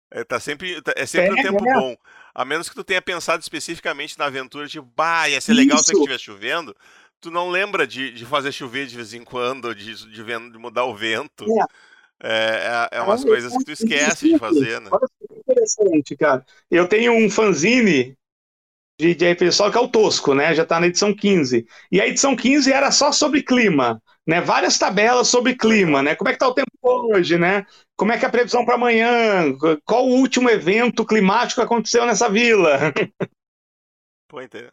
É, 0.10 0.26
tá 0.26 0.40
sempre, 0.40 0.82
tá, 0.82 0.92
é 0.98 1.06
sempre 1.06 1.30
é, 1.30 1.32
um 1.34 1.44
tempo 1.44 1.70
é. 1.70 1.74
bom. 1.74 1.96
A 2.36 2.44
menos 2.44 2.68
que 2.68 2.76
tu 2.76 2.84
tenha 2.84 3.02
pensado 3.02 3.42
especificamente 3.42 4.20
na 4.20 4.26
aventura, 4.26 4.68
tipo, 4.68 4.86
bah, 4.96 5.30
ia 5.30 5.40
ser 5.40 5.54
legal 5.54 5.78
isso. 5.78 5.86
se 5.86 5.94
estivesse 5.94 6.26
chovendo. 6.26 6.76
Tu 7.22 7.32
não 7.32 7.50
lembra 7.50 7.88
de, 7.88 8.12
de 8.12 8.26
fazer 8.26 8.52
chover 8.52 8.88
de 8.88 8.96
vez 8.96 9.14
em 9.14 9.24
quando, 9.24 9.74
de, 9.74 9.94
de, 9.94 10.24
de 10.24 10.58
mudar 10.58 10.84
o 10.86 10.96
vento. 10.96 11.46
É. 11.46 11.66
É, 12.24 12.88
é, 12.94 12.98
é 12.98 13.02
umas 13.02 13.24
coisas 13.24 13.56
que 13.58 13.64
tu 13.64 13.72
esquece 13.72 14.30
de 14.30 14.38
fazer, 14.38 14.80
né? 14.80 14.90
Interessante, 15.38 16.16
cara. 16.16 16.46
Eu 16.70 16.88
tenho 16.88 17.14
um 17.14 17.30
fanzine 17.30 18.16
de, 19.00 19.16
de 19.16 19.32
RPG 19.32 19.72
que 19.72 19.78
é 19.78 19.82
o 19.82 19.88
Tosco, 19.88 20.36
né? 20.36 20.54
Já 20.54 20.64
tá 20.64 20.80
na 20.80 20.88
edição 20.88 21.14
15. 21.14 21.66
E 21.92 22.00
a 22.00 22.08
edição 22.08 22.36
15 22.36 22.72
era 22.72 22.92
só 22.92 23.12
sobre 23.12 23.42
clima, 23.42 24.02
né? 24.28 24.40
Várias 24.40 24.78
tabelas 24.78 25.28
sobre 25.28 25.56
clima, 25.56 26.04
né? 26.04 26.16
Como 26.16 26.30
é 26.30 26.34
que 26.34 26.40
tá 26.40 26.48
o 26.48 26.54
tempo 26.54 26.70
hoje, 26.84 27.38
né? 27.38 27.66
Como 27.98 28.12
é 28.12 28.18
que 28.18 28.26
é 28.26 28.28
a 28.28 28.32
previsão 28.32 28.64
para 28.64 28.76
amanhã? 28.76 29.56
Qual 29.84 30.08
o 30.08 30.16
último 30.16 30.50
evento 30.50 31.04
climático 31.04 31.60
que 31.60 31.66
aconteceu 31.66 32.06
nessa 32.06 32.30
vila? 32.30 32.94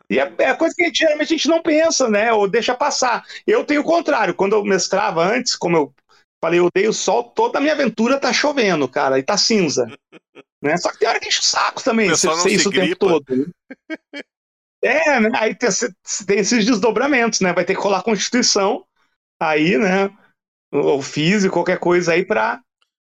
E 0.09 0.21
é, 0.21 0.33
é 0.39 0.55
coisa 0.55 0.75
que 0.75 0.83
a 0.83 0.87
gente, 0.87 0.99
geralmente 0.99 1.35
a 1.35 1.37
gente 1.37 1.49
não 1.49 1.63
pensa, 1.63 2.09
né? 2.09 2.33
Ou 2.33 2.47
deixa 2.47 2.75
passar. 2.75 3.25
Eu 3.47 3.65
tenho 3.65 3.81
o 3.81 3.85
contrário. 3.85 4.35
Quando 4.35 4.53
eu 4.53 4.63
mestrava 4.63 5.25
antes, 5.25 5.57
como 5.57 5.77
eu 5.77 5.95
Falei, 6.41 6.61
eu 6.61 6.67
odeio 6.67 6.91
o 6.91 6.95
sol, 6.95 7.25
toda 7.25 7.59
a 7.59 7.61
minha 7.61 7.73
aventura 7.73 8.19
tá 8.19 8.33
chovendo, 8.33 8.89
cara, 8.89 9.19
e 9.19 9.23
tá 9.23 9.37
cinza. 9.37 9.87
né? 10.63 10.77
Só 10.77 10.91
que 10.91 10.99
tem 10.99 11.09
hora 11.09 11.19
que 11.19 11.29
enche 11.29 11.41
o 11.41 11.45
saco 11.45 11.83
também, 11.83 12.09
você 12.09 12.33
ser 12.37 12.51
isso 12.51 12.71
gripa. 12.71 13.07
o 13.07 13.21
tempo 13.21 13.25
todo. 13.25 13.37
Né? 13.37 14.23
é, 14.83 15.21
né? 15.21 15.31
Aí 15.35 15.55
tem, 15.55 15.69
tem, 16.27 16.39
esses 16.39 16.65
desdobramentos, 16.65 17.41
né? 17.41 17.53
Vai 17.53 17.65
ter 17.65 17.75
que 17.75 17.81
rolar 17.81 18.03
Constituição, 18.03 18.85
aí, 19.41 19.77
né? 19.77 20.11
Ou 20.73 21.03
físico, 21.03 21.55
qualquer 21.55 21.79
coisa 21.79 22.13
aí 22.13 22.25
pra, 22.25 22.61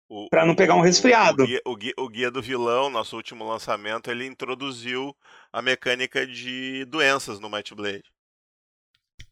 o, 0.09 0.29
pra 0.29 0.47
não 0.47 0.55
pegar 0.55 0.77
um 0.77 0.81
resfriado. 0.81 1.43
O 1.43 1.47
guia, 1.47 1.61
o, 1.65 1.77
guia, 1.77 1.95
o 1.99 2.09
guia 2.09 2.31
do 2.31 2.41
vilão, 2.41 2.89
nosso 2.89 3.17
último 3.17 3.45
lançamento, 3.45 4.11
ele 4.11 4.25
introduziu 4.25 5.17
a 5.53 5.61
mecânica 5.61 6.27
de 6.27 6.85
doenças 6.85 7.41
no 7.41 7.51
Might 7.51 7.75
Blade. 7.75 8.05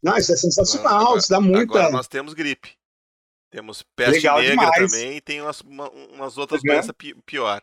Não, 0.03 0.17
isso 0.17 0.33
é 0.33 0.37
sensacional, 0.37 1.03
agora, 1.03 1.19
isso 1.19 1.31
dá 1.31 1.41
muita. 1.41 1.79
Agora 1.79 1.91
nós 1.91 2.09
temos 2.09 2.35
gripe. 2.35 2.77
Temos 3.55 3.85
peste 3.95 4.15
Legal 4.15 4.41
negra 4.41 4.57
demais. 4.57 4.91
também 4.91 5.17
e 5.17 5.21
tem 5.21 5.41
umas, 5.41 5.61
uma, 5.61 5.89
umas 5.89 6.37
outras 6.37 6.61
uhum. 6.61 6.73
doenças 6.73 6.91
pi 6.99 7.15
pior. 7.25 7.63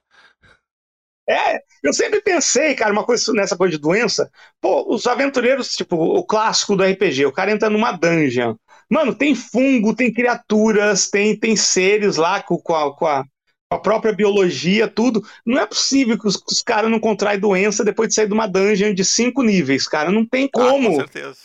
É, 1.29 1.59
eu 1.83 1.91
sempre 1.91 2.21
pensei, 2.21 2.73
cara, 2.75 2.93
uma 2.93 3.03
coisa 3.03 3.33
nessa 3.33 3.57
coisa 3.57 3.75
de 3.75 3.81
doença. 3.81 4.31
Pô, 4.61 4.85
os 4.87 5.05
aventureiros, 5.05 5.75
tipo, 5.75 5.97
o 5.97 6.23
clássico 6.23 6.77
do 6.77 6.83
RPG, 6.83 7.25
o 7.25 7.31
cara 7.33 7.51
entra 7.51 7.69
numa 7.69 7.91
dungeon. 7.91 8.55
Mano, 8.89 9.13
tem 9.13 9.35
fungo, 9.35 9.93
tem 9.93 10.13
criaturas, 10.13 11.09
tem, 11.09 11.37
tem 11.37 11.57
seres 11.57 12.15
lá 12.15 12.41
com, 12.41 12.57
com, 12.57 12.73
a, 12.73 12.95
com 12.95 13.05
a, 13.05 13.25
a 13.69 13.77
própria 13.77 14.13
biologia, 14.13 14.87
tudo. 14.87 15.21
Não 15.45 15.59
é 15.59 15.65
possível 15.65 16.17
que 16.17 16.25
os, 16.25 16.41
os 16.49 16.61
caras 16.61 16.89
não 16.89 17.01
contraem 17.01 17.37
doença 17.37 17.83
depois 17.83 18.07
de 18.07 18.15
sair 18.15 18.27
de 18.27 18.33
uma 18.33 18.47
dungeon 18.47 18.93
de 18.93 19.03
cinco 19.03 19.43
níveis, 19.43 19.89
cara. 19.89 20.09
Não 20.09 20.25
tem 20.25 20.47
como. 20.47 20.87
Ah, 20.87 20.91
com 20.91 20.95
certeza. 20.95 21.37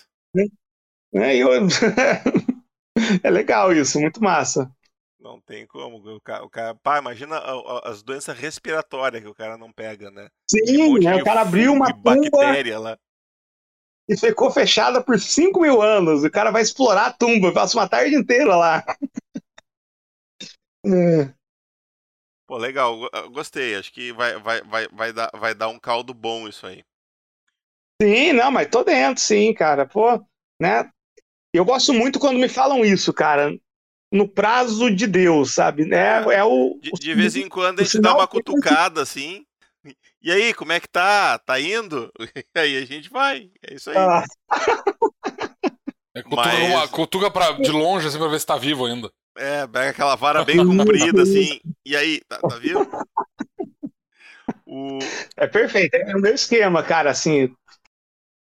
É, 1.14 1.36
eu... 1.36 1.48
é 3.22 3.30
legal 3.30 3.72
isso, 3.72 4.00
muito 4.00 4.22
massa. 4.22 4.70
Não 5.18 5.40
tem 5.40 5.66
como. 5.66 5.98
O 5.98 6.20
cara, 6.20 6.44
o 6.44 6.50
cara, 6.50 6.74
pá, 6.74 6.98
imagina 6.98 7.40
as 7.84 8.02
doenças 8.02 8.38
respiratórias 8.38 9.22
que 9.22 9.28
o 9.28 9.34
cara 9.34 9.58
não 9.58 9.72
pega, 9.72 10.10
né? 10.10 10.28
Sim, 10.48 10.98
né? 11.00 11.16
o 11.16 11.24
cara 11.24 11.42
abriu 11.42 11.72
uma 11.72 11.92
bactéria 11.92 12.78
lá. 12.78 12.98
E 14.08 14.16
ficou 14.16 14.52
fechada 14.52 15.02
por 15.02 15.18
5 15.18 15.60
mil 15.60 15.82
anos. 15.82 16.22
O 16.22 16.30
cara 16.30 16.52
vai 16.52 16.62
explorar 16.62 17.06
a 17.06 17.12
tumba, 17.12 17.52
passa 17.52 17.76
uma 17.76 17.88
tarde 17.88 18.14
inteira 18.14 18.54
lá. 18.54 18.84
é. 20.86 21.34
Pô, 22.46 22.56
legal, 22.56 22.96
gostei. 23.32 23.74
Acho 23.74 23.92
que 23.92 24.12
vai, 24.12 24.38
vai, 24.38 24.62
vai, 24.62 24.88
vai, 24.88 25.12
dar, 25.12 25.30
vai 25.34 25.54
dar 25.54 25.68
um 25.68 25.78
caldo 25.78 26.14
bom 26.14 26.46
isso 26.46 26.66
aí. 26.66 26.84
Sim, 28.00 28.34
não, 28.34 28.52
mas 28.52 28.68
tô 28.68 28.84
dentro, 28.84 29.20
sim, 29.20 29.52
cara. 29.52 29.84
Pô, 29.84 30.24
né? 30.60 30.88
Eu 31.56 31.64
gosto 31.64 31.92
muito 31.92 32.18
quando 32.18 32.38
me 32.38 32.48
falam 32.48 32.84
isso, 32.84 33.12
cara 33.12 33.52
no 34.12 34.28
prazo 34.28 34.90
de 34.90 35.06
Deus, 35.06 35.52
sabe? 35.52 35.92
É, 35.92 36.36
é 36.36 36.44
o, 36.44 36.78
de, 36.80 36.90
de 36.92 37.14
vez 37.14 37.36
em 37.36 37.48
quando 37.48 37.80
a 37.80 37.82
gente 37.82 38.00
dá 38.00 38.14
uma 38.14 38.26
cutucada 38.26 39.02
assim. 39.02 39.44
E 40.22 40.32
aí, 40.32 40.52
como 40.54 40.72
é 40.72 40.80
que 40.80 40.88
tá? 40.88 41.38
Tá 41.38 41.60
indo? 41.60 42.10
E 42.54 42.58
aí 42.58 42.76
a 42.78 42.86
gente 42.86 43.10
vai. 43.10 43.50
É 43.62 43.74
isso 43.74 43.90
aí. 43.90 43.96
Ah. 43.96 44.24
É, 46.14 46.22
cutuca, 46.22 46.42
Mas... 46.42 46.70
uma, 46.70 46.88
cutuca 46.88 47.30
pra, 47.30 47.52
de 47.52 47.70
longe 47.70 48.08
assim 48.08 48.18
pra 48.18 48.28
ver 48.28 48.40
se 48.40 48.46
tá 48.46 48.56
vivo 48.56 48.86
ainda. 48.86 49.10
É, 49.36 49.66
pega 49.66 49.90
aquela 49.90 50.16
vara 50.16 50.44
bem 50.44 50.56
comprida 50.56 51.22
assim. 51.22 51.60
E 51.84 51.94
aí, 51.94 52.20
tá, 52.26 52.38
tá 52.38 52.56
vivo? 52.56 52.88
O... 54.64 54.98
É 55.36 55.46
perfeito, 55.46 55.94
é 55.94 56.16
o 56.16 56.20
meu 56.20 56.34
esquema, 56.34 56.82
cara, 56.82 57.10
assim. 57.10 57.54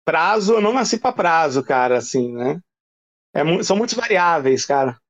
Prazo, 0.04 0.54
eu 0.54 0.60
não 0.60 0.72
nasci 0.72 0.98
pra 0.98 1.12
prazo, 1.12 1.62
cara, 1.62 1.96
assim, 1.96 2.32
né? 2.32 2.60
É, 3.34 3.62
são 3.62 3.76
muitos 3.76 3.94
variáveis, 3.94 4.66
cara. 4.66 5.00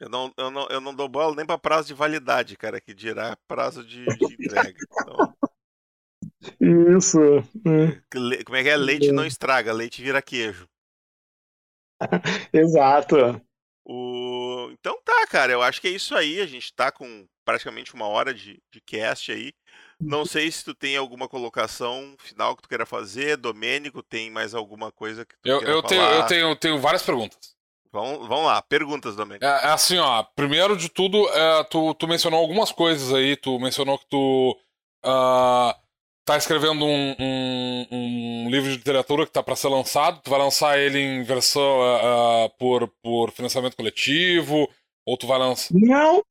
Eu 0.00 0.08
não, 0.08 0.32
eu 0.36 0.50
não, 0.50 0.68
eu 0.68 0.80
não 0.80 0.94
dou 0.94 1.08
bola 1.08 1.34
nem 1.34 1.44
para 1.44 1.58
prazo 1.58 1.88
de 1.88 1.94
validade, 1.94 2.56
cara, 2.56 2.80
que 2.80 2.94
dirá 2.94 3.36
prazo 3.48 3.84
de, 3.84 4.04
de 4.04 4.34
entrega. 4.34 4.78
Então... 4.80 5.34
Isso. 6.96 7.18
Hum. 7.66 8.00
Como 8.44 8.56
é 8.56 8.62
que 8.62 8.68
é? 8.68 8.76
Leite 8.76 9.10
não 9.10 9.26
estraga, 9.26 9.72
leite 9.72 10.02
vira 10.02 10.22
queijo. 10.22 10.68
Exato. 12.52 13.16
O... 13.84 14.70
Então 14.72 15.00
tá, 15.02 15.26
cara, 15.26 15.52
eu 15.52 15.62
acho 15.62 15.80
que 15.80 15.88
é 15.88 15.90
isso 15.90 16.14
aí. 16.14 16.40
A 16.40 16.46
gente 16.46 16.72
tá 16.72 16.92
com 16.92 17.26
praticamente 17.44 17.94
uma 17.94 18.06
hora 18.06 18.32
de, 18.32 18.62
de 18.70 18.80
cast 18.82 19.32
aí. 19.32 19.52
Não 20.00 20.24
sei 20.24 20.50
se 20.50 20.64
tu 20.64 20.74
tem 20.74 20.96
alguma 20.96 21.28
colocação 21.28 22.14
final 22.18 22.54
que 22.54 22.62
tu 22.62 22.68
queira 22.68 22.86
fazer. 22.86 23.36
Domênico, 23.36 24.02
tem 24.02 24.30
mais 24.30 24.54
alguma 24.54 24.92
coisa 24.92 25.24
que 25.24 25.34
tu 25.34 25.48
eu, 25.48 25.60
eu 25.62 25.82
tenho, 25.82 26.02
eu 26.02 26.26
tenho, 26.26 26.56
tenho 26.56 26.78
várias 26.78 27.02
perguntas. 27.02 27.56
Vamos, 27.90 28.28
vamos 28.28 28.44
lá, 28.44 28.60
perguntas, 28.62 29.16
Domênico. 29.16 29.44
É, 29.44 29.48
é, 29.48 29.68
assim, 29.68 29.98
ó. 29.98 30.22
Primeiro 30.22 30.76
de 30.76 30.88
tudo, 30.88 31.28
é, 31.30 31.64
tu, 31.64 31.94
tu 31.94 32.06
mencionou 32.06 32.38
algumas 32.38 32.70
coisas 32.70 33.12
aí. 33.12 33.36
Tu 33.36 33.58
mencionou 33.58 33.98
que 33.98 34.06
tu 34.08 34.56
uh, 35.04 35.74
tá 36.24 36.36
escrevendo 36.36 36.84
um, 36.84 37.16
um, 37.18 37.86
um, 37.90 38.50
livro 38.50 38.70
de 38.70 38.76
literatura 38.76 39.24
que 39.24 39.32
tá 39.32 39.42
para 39.42 39.56
ser 39.56 39.68
lançado. 39.68 40.20
Tu 40.22 40.30
vai 40.30 40.38
lançar 40.38 40.78
ele 40.78 40.98
em 40.98 41.22
versão 41.22 41.62
uh, 41.62 42.44
uh, 42.44 42.50
por, 42.58 42.88
por 43.02 43.30
financiamento 43.32 43.76
coletivo? 43.76 44.68
Ou 45.06 45.16
tu 45.16 45.26
vai 45.26 45.38
lançar. 45.38 45.74
Não! 45.74 46.22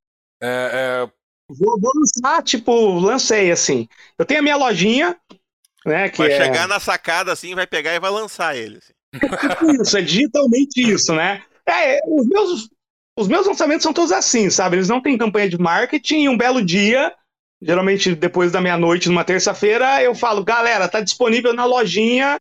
É, 0.41 1.03
é... 1.03 1.16
Vou, 1.49 1.79
vou 1.79 1.91
lançar, 1.95 2.43
tipo, 2.43 2.99
lancei 2.99 3.51
assim. 3.51 3.87
Eu 4.17 4.25
tenho 4.25 4.41
a 4.41 4.43
minha 4.43 4.57
lojinha, 4.57 5.15
né? 5.85 6.09
Que 6.09 6.17
vai 6.17 6.31
é... 6.31 6.43
chegar 6.43 6.67
na 6.67 6.79
sacada 6.79 7.31
assim, 7.31 7.55
vai 7.55 7.65
pegar 7.65 7.95
e 7.95 7.99
vai 7.99 8.11
lançar 8.11 8.55
ele. 8.55 8.77
Assim. 8.77 9.81
isso, 9.81 9.97
é 9.97 10.01
digitalmente 10.01 10.81
isso, 10.81 11.13
né? 11.13 11.41
É, 11.65 11.99
os 12.05 12.27
meus, 12.27 12.69
os 13.17 13.27
meus 13.27 13.47
lançamentos 13.47 13.83
são 13.83 13.93
todos 13.93 14.11
assim, 14.11 14.49
sabe? 14.49 14.75
Eles 14.75 14.89
não 14.89 15.01
têm 15.01 15.17
campanha 15.17 15.49
de 15.49 15.57
marketing 15.57 16.23
e 16.23 16.29
um 16.29 16.37
belo 16.37 16.63
dia, 16.63 17.13
geralmente 17.61 18.13
depois 18.13 18.51
da 18.51 18.61
meia-noite, 18.61 19.07
numa 19.07 19.23
terça-feira, 19.23 20.01
eu 20.03 20.13
falo, 20.13 20.43
galera, 20.43 20.87
tá 20.87 21.01
disponível 21.01 21.53
na 21.53 21.65
lojinha, 21.65 22.37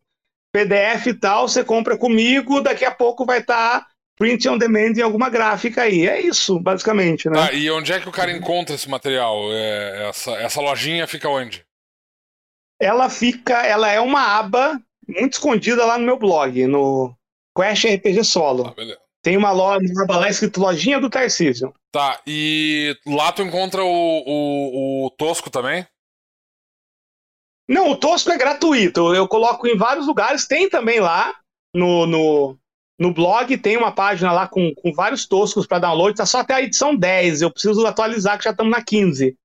PDF 0.52 1.06
e 1.06 1.14
tal, 1.14 1.48
você 1.48 1.62
compra 1.62 1.96
comigo, 1.96 2.60
daqui 2.60 2.84
a 2.84 2.90
pouco 2.90 3.24
vai 3.24 3.38
estar 3.38 3.80
tá 3.80 3.86
print 4.16 4.48
on 4.48 4.58
demand 4.58 4.94
em 4.96 5.02
alguma 5.02 5.28
gráfica 5.28 5.82
aí. 5.82 6.06
É 6.08 6.20
isso, 6.20 6.58
basicamente, 6.58 7.28
né? 7.28 7.48
Ah, 7.48 7.52
e 7.52 7.70
onde 7.70 7.92
é 7.92 8.00
que 8.00 8.08
o 8.08 8.12
cara 8.12 8.32
encontra 8.32 8.74
esse 8.74 8.88
material? 8.88 9.52
É, 9.52 10.08
essa, 10.08 10.32
essa 10.32 10.60
lojinha 10.60 11.06
fica 11.06 11.28
onde? 11.28 11.64
Ela 12.80 13.08
fica, 13.08 13.64
ela 13.64 13.90
é 13.90 14.00
uma 14.00 14.38
aba 14.38 14.80
muito 15.08 15.34
escondida 15.34 15.84
lá 15.84 15.98
no 15.98 16.04
meu 16.04 16.18
blog, 16.18 16.66
no 16.66 17.14
Quest 17.56 17.84
RPG 17.84 18.24
Solo. 18.24 18.74
Ah, 18.76 18.98
Tem 19.22 19.36
uma, 19.36 19.52
loja, 19.52 19.86
uma 19.92 20.04
aba 20.04 20.18
lá 20.18 20.28
escrito 20.28 20.60
Lojinha 20.60 21.00
do 21.00 21.08
Tarcísio. 21.08 21.72
Tá, 21.92 22.20
e 22.26 22.94
lá 23.06 23.32
tu 23.32 23.42
encontra 23.42 23.82
o, 23.82 23.88
o, 23.88 25.06
o 25.06 25.10
Tosco 25.10 25.48
também? 25.48 25.86
Não, 27.68 27.90
o 27.90 27.96
Tosco 27.96 28.30
é 28.30 28.36
gratuito. 28.36 29.14
Eu 29.14 29.26
coloco 29.26 29.66
em 29.66 29.76
vários 29.76 30.06
lugares. 30.06 30.46
Tem 30.46 30.68
também 30.68 31.00
lá 31.00 31.34
no, 31.74 32.06
no, 32.06 32.58
no 32.98 33.12
blog, 33.12 33.56
tem 33.58 33.76
uma 33.76 33.92
página 33.92 34.32
lá 34.32 34.48
com, 34.48 34.72
com 34.74 34.92
vários 34.92 35.26
Toscos 35.26 35.66
para 35.66 35.80
download. 35.80 36.16
Tá 36.16 36.24
só 36.24 36.40
até 36.40 36.54
a 36.54 36.62
edição 36.62 36.96
10. 36.96 37.42
Eu 37.42 37.50
preciso 37.50 37.86
atualizar, 37.86 38.38
que 38.38 38.44
já 38.44 38.50
estamos 38.50 38.72
na 38.72 38.82
15. 38.82 39.36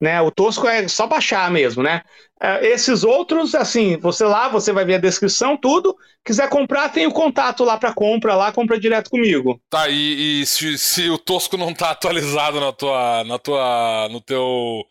Né? 0.00 0.20
O 0.22 0.30
Tosco 0.30 0.66
é 0.66 0.88
só 0.88 1.06
baixar 1.06 1.50
mesmo, 1.50 1.82
né? 1.82 2.02
É, 2.40 2.66
esses 2.68 3.04
outros, 3.04 3.54
assim, 3.54 3.98
você 3.98 4.24
lá, 4.24 4.48
você 4.48 4.72
vai 4.72 4.82
ver 4.82 4.94
a 4.94 4.98
descrição, 4.98 5.58
tudo. 5.58 5.94
Quiser 6.24 6.48
comprar, 6.48 6.88
tem 6.88 7.06
o 7.06 7.12
contato 7.12 7.64
lá 7.64 7.76
para 7.76 7.92
compra, 7.92 8.34
lá, 8.34 8.50
compra 8.50 8.80
direto 8.80 9.10
comigo. 9.10 9.60
Tá, 9.68 9.88
e, 9.90 10.40
e 10.40 10.46
se, 10.46 10.78
se, 10.78 11.10
o 11.10 11.18
Tosco 11.18 11.58
não 11.58 11.74
tá 11.74 11.90
atualizado 11.90 12.60
na 12.60 12.72
tua, 12.72 13.24
na 13.24 13.38
tua, 13.38 14.08
no 14.10 14.22
teu 14.22 14.82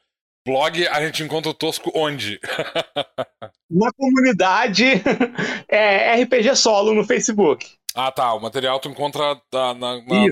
blog, 0.46 0.88
a 0.88 1.04
gente 1.04 1.24
encontra 1.24 1.50
o 1.50 1.56
Tosco 1.56 1.92
onde? 1.96 2.40
na 3.70 3.92
comunidade 3.94 4.86
é, 5.68 6.22
RPG 6.22 6.56
Solo 6.56 6.94
no 6.94 7.04
Facebook. 7.04 7.79
Ah, 8.02 8.12
tá. 8.14 8.34
O 8.34 8.40
material 8.40 8.80
tu 8.80 8.88
encontra 8.88 9.36
na, 9.52 9.74
na, 9.74 9.96
na 9.98 10.28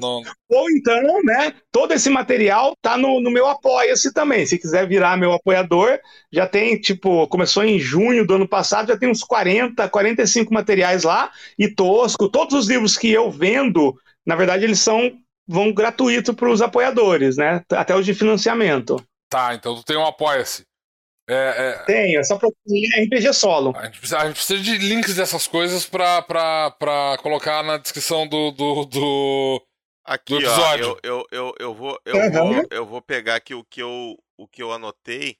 Ou 0.49 0.71
então, 0.71 1.21
né? 1.21 1.53
Todo 1.69 1.93
esse 1.93 2.09
material 2.09 2.73
tá 2.81 2.97
no, 2.97 3.19
no 3.19 3.29
meu 3.29 3.45
Apoia-se 3.45 4.13
também. 4.13 4.45
Se 4.45 4.57
quiser 4.57 4.87
virar 4.87 5.17
meu 5.17 5.33
apoiador, 5.33 5.99
já 6.31 6.47
tem, 6.47 6.79
tipo, 6.79 7.27
começou 7.27 7.65
em 7.65 7.77
junho 7.77 8.25
do 8.25 8.35
ano 8.35 8.47
passado, 8.47 8.87
já 8.87 8.97
tem 8.97 9.11
uns 9.11 9.21
40, 9.21 9.89
45 9.89 10.53
materiais 10.53 11.03
lá. 11.03 11.29
E 11.59 11.67
tosco. 11.67 12.29
Todos 12.29 12.53
os 12.53 12.69
livros 12.69 12.97
que 12.97 13.11
eu 13.11 13.29
vendo, 13.29 13.93
na 14.25 14.37
verdade, 14.37 14.63
eles 14.63 14.79
são 14.79 15.11
vão 15.45 15.73
gratuito 15.73 16.33
para 16.33 16.49
os 16.49 16.61
apoiadores, 16.61 17.35
né? 17.35 17.63
Até 17.71 17.93
os 17.93 18.05
de 18.05 18.13
financiamento. 18.13 18.95
Tá, 19.29 19.53
então 19.53 19.75
tu 19.75 19.83
tem 19.83 19.97
um 19.97 20.05
Apoia-se. 20.05 20.63
É, 21.29 21.33
é... 21.35 21.83
Tenho, 21.83 22.19
é 22.19 22.23
só 22.23 22.37
procurar 22.37 23.03
RPG 23.03 23.33
solo. 23.33 23.73
A 23.75 23.85
gente, 23.85 23.99
precisa, 23.99 24.19
a 24.19 24.25
gente, 24.27 24.35
precisa, 24.35 24.63
de 24.63 24.77
links 24.77 25.15
dessas 25.15 25.45
coisas 25.45 25.85
pra, 25.85 26.21
pra, 26.21 26.71
pra 26.71 27.17
colocar 27.21 27.61
na 27.63 27.77
descrição 27.77 28.25
do, 28.25 28.51
do, 28.51 28.85
do, 28.85 29.67
aqui, 30.05 30.33
do 30.33 30.39
episódio. 30.39 30.91
Ó, 30.91 30.99
eu, 31.03 31.03
eu, 31.03 31.25
eu, 31.31 31.55
eu, 31.59 31.73
vou, 31.73 31.99
eu, 32.05 32.15
uhum. 32.15 32.31
vou, 32.31 32.67
eu 32.71 32.85
vou 32.85 33.01
pegar 33.01 33.35
aqui 33.35 33.53
o 33.53 33.63
que 33.65 33.81
eu, 33.81 34.17
o 34.37 34.47
que 34.47 34.63
eu 34.63 34.71
anotei. 34.71 35.37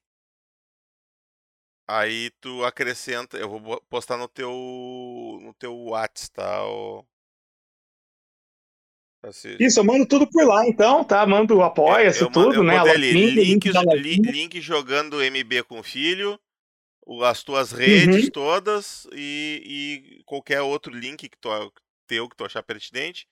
Aí 1.90 2.32
tu 2.42 2.66
acrescenta, 2.66 3.38
eu 3.38 3.48
vou 3.48 3.82
postar 3.90 4.18
no 4.18 4.28
teu 4.28 4.52
no 5.42 5.54
teu 5.54 5.74
WhatsApp, 5.74 6.34
tá? 6.34 6.68
O... 6.68 7.06
Isso, 9.60 9.80
eu 9.80 9.84
mando 9.84 10.06
tudo 10.06 10.28
por 10.30 10.46
lá, 10.46 10.68
então, 10.68 11.04
tá? 11.04 11.26
Mando 11.26 11.62
apoia-se, 11.62 12.30
tudo, 12.32 12.64
né? 12.64 12.78
Ali, 12.78 13.12
link, 13.12 13.70
link, 13.70 14.32
link, 14.32 14.62
jogando 14.62 15.22
MB 15.22 15.64
com 15.64 15.82
filho, 15.84 16.40
as 17.24 17.44
tuas 17.44 17.72
redes 17.72 18.26
uhum. 18.26 18.32
todas 18.32 19.08
e, 19.14 20.20
e, 20.20 20.24
qualquer 20.26 20.62
outro 20.62 20.94
link 20.94 21.30
que 21.30 21.38
tu, 21.38 21.50
teu 22.08 22.28
que 22.28 22.36
tu 22.36 22.46
achar 22.46 22.64
pertinente. 22.64 23.28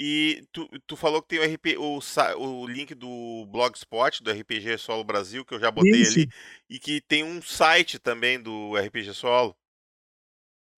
E 0.00 0.44
tu, 0.52 0.68
tu 0.86 0.94
falou 0.94 1.20
que 1.20 1.28
tem 1.28 1.40
o, 1.40 1.54
RP, 1.54 1.76
o, 1.76 2.00
o 2.40 2.66
link 2.68 2.94
do 2.94 3.44
Blogspot, 3.50 4.22
do 4.22 4.30
RPG 4.30 4.78
Solo 4.78 5.02
Brasil, 5.02 5.44
que 5.44 5.52
eu 5.52 5.58
já 5.58 5.72
botei 5.72 5.90
Isso. 5.90 6.20
ali, 6.20 6.28
e 6.70 6.78
que 6.78 7.00
tem 7.00 7.24
um 7.24 7.42
site 7.42 7.98
também 7.98 8.40
do 8.40 8.76
RPG 8.76 9.12
Solo. 9.12 9.56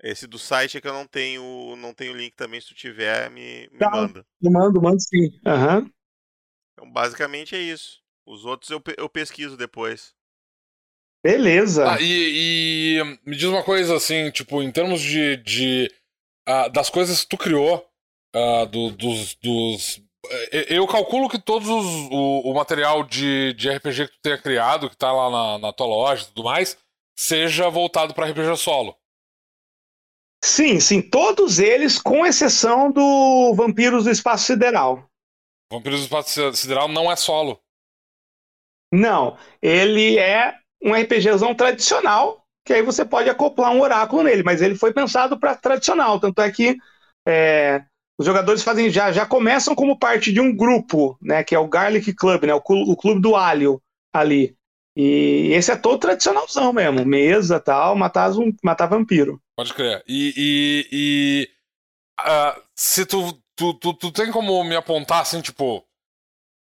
Esse 0.03 0.27
do 0.27 0.39
site 0.39 0.79
é 0.79 0.81
que 0.81 0.89
eu 0.89 0.95
não 0.95 1.07
tenho, 1.07 1.77
não 1.77 1.93
tenho 1.93 2.17
link 2.17 2.35
também. 2.35 2.61
Se 2.61 2.69
tu 2.69 2.75
tiver, 2.75 3.31
me, 3.31 3.69
me 3.71 3.79
tá, 3.79 3.91
manda. 3.91 4.27
Eu 4.43 4.51
mando, 4.51 4.81
mando 4.81 5.01
sim. 5.01 5.29
Uhum. 5.47 5.91
Então, 6.73 6.91
basicamente 6.91 7.55
é 7.55 7.59
isso. 7.59 8.01
Os 8.27 8.45
outros 8.45 8.71
eu, 8.71 8.83
eu 8.97 9.09
pesquiso 9.09 9.57
depois. 9.57 10.15
Beleza. 11.23 11.93
Ah, 11.93 11.99
e, 12.01 12.99
e, 12.99 13.19
me 13.29 13.37
diz 13.37 13.45
uma 13.45 13.63
coisa 13.63 13.95
assim, 13.95 14.31
tipo, 14.31 14.63
em 14.63 14.73
termos 14.73 15.03
de. 15.03 15.37
de 15.37 15.93
uh, 16.49 16.71
das 16.71 16.89
coisas 16.89 17.23
que 17.23 17.29
tu 17.29 17.37
criou, 17.37 17.87
uh, 18.35 18.67
do, 18.67 18.91
dos, 18.91 19.35
dos. 19.35 20.03
Eu 20.51 20.87
calculo 20.87 21.29
que 21.29 21.39
todos 21.39 21.69
os, 21.69 21.87
o, 22.11 22.51
o 22.51 22.55
material 22.55 23.03
de, 23.05 23.53
de 23.55 23.71
RPG 23.71 24.07
que 24.07 24.13
tu 24.13 24.23
tenha 24.23 24.39
criado, 24.39 24.89
que 24.89 24.97
tá 24.97 25.13
lá 25.13 25.31
na, 25.31 25.59
na 25.59 25.73
tua 25.73 25.87
loja 25.87 26.23
e 26.23 26.27
tudo 26.27 26.45
mais, 26.45 26.77
seja 27.17 27.69
voltado 27.69 28.15
para 28.15 28.31
RPG 28.31 28.57
solo. 28.57 28.97
Sim, 30.43 30.81
sim, 30.81 31.03
todos 31.03 31.59
eles, 31.59 32.01
com 32.01 32.25
exceção 32.25 32.91
do 32.91 33.53
Vampiros 33.55 34.05
do 34.05 34.11
Espaço 34.11 34.47
Sideral. 34.47 35.05
Vampiros 35.71 36.01
do 36.01 36.05
Espaço 36.05 36.53
Sideral 36.55 36.89
não 36.89 37.11
é 37.11 37.17
solo. 37.17 37.61
Não, 38.93 39.37
ele 39.63 40.19
é 40.19 40.55
um 40.83 40.95
RPGzão 40.95 41.55
tradicional, 41.55 42.43
que 42.65 42.73
aí 42.73 42.83
você 42.83 43.05
pode 43.05 43.29
acoplar 43.29 43.71
um 43.71 43.81
oráculo 43.81 44.23
nele, 44.23 44.43
mas 44.43 44.63
ele 44.63 44.75
foi 44.75 44.93
pensado 44.93 45.39
para 45.39 45.55
tradicional, 45.55 46.19
tanto 46.19 46.41
é 46.41 46.51
que 46.51 46.77
é, 47.27 47.85
os 48.19 48.27
jogadores 48.27 48.63
fazem 48.63 48.91
já, 48.91 49.13
já 49.13 49.25
começam 49.25 49.75
como 49.75 49.99
parte 49.99 50.33
de 50.33 50.41
um 50.41 50.55
grupo, 50.55 51.17
né, 51.23 51.45
que 51.45 51.55
é 51.55 51.59
o 51.59 51.69
Garlic 51.69 52.13
Club, 52.15 52.45
né, 52.45 52.55
o, 52.55 52.63
o 52.65 52.97
clube 52.97 53.21
do 53.21 53.37
alho 53.37 53.81
ali. 54.13 54.57
E 54.97 55.53
esse 55.53 55.71
é 55.71 55.77
todo 55.77 56.01
tradicionalzão 56.01 56.73
mesmo, 56.73 57.05
mesa 57.05 57.61
tal, 57.61 57.95
matar, 57.97 58.31
matar 58.63 58.87
vampiro. 58.87 59.41
Pode 59.57 59.73
crer. 59.73 60.03
E, 60.07 60.35
e, 60.37 60.89
e 60.93 61.49
uh, 62.21 62.63
se 62.75 63.07
tu, 63.07 63.41
tu, 63.55 63.75
tu, 63.75 63.95
tu 63.95 64.13
tem 64.13 64.33
como 64.33 64.63
me 64.65 64.75
apontar 64.75 65.23
assim, 65.23 65.41
tipo, 65.41 65.85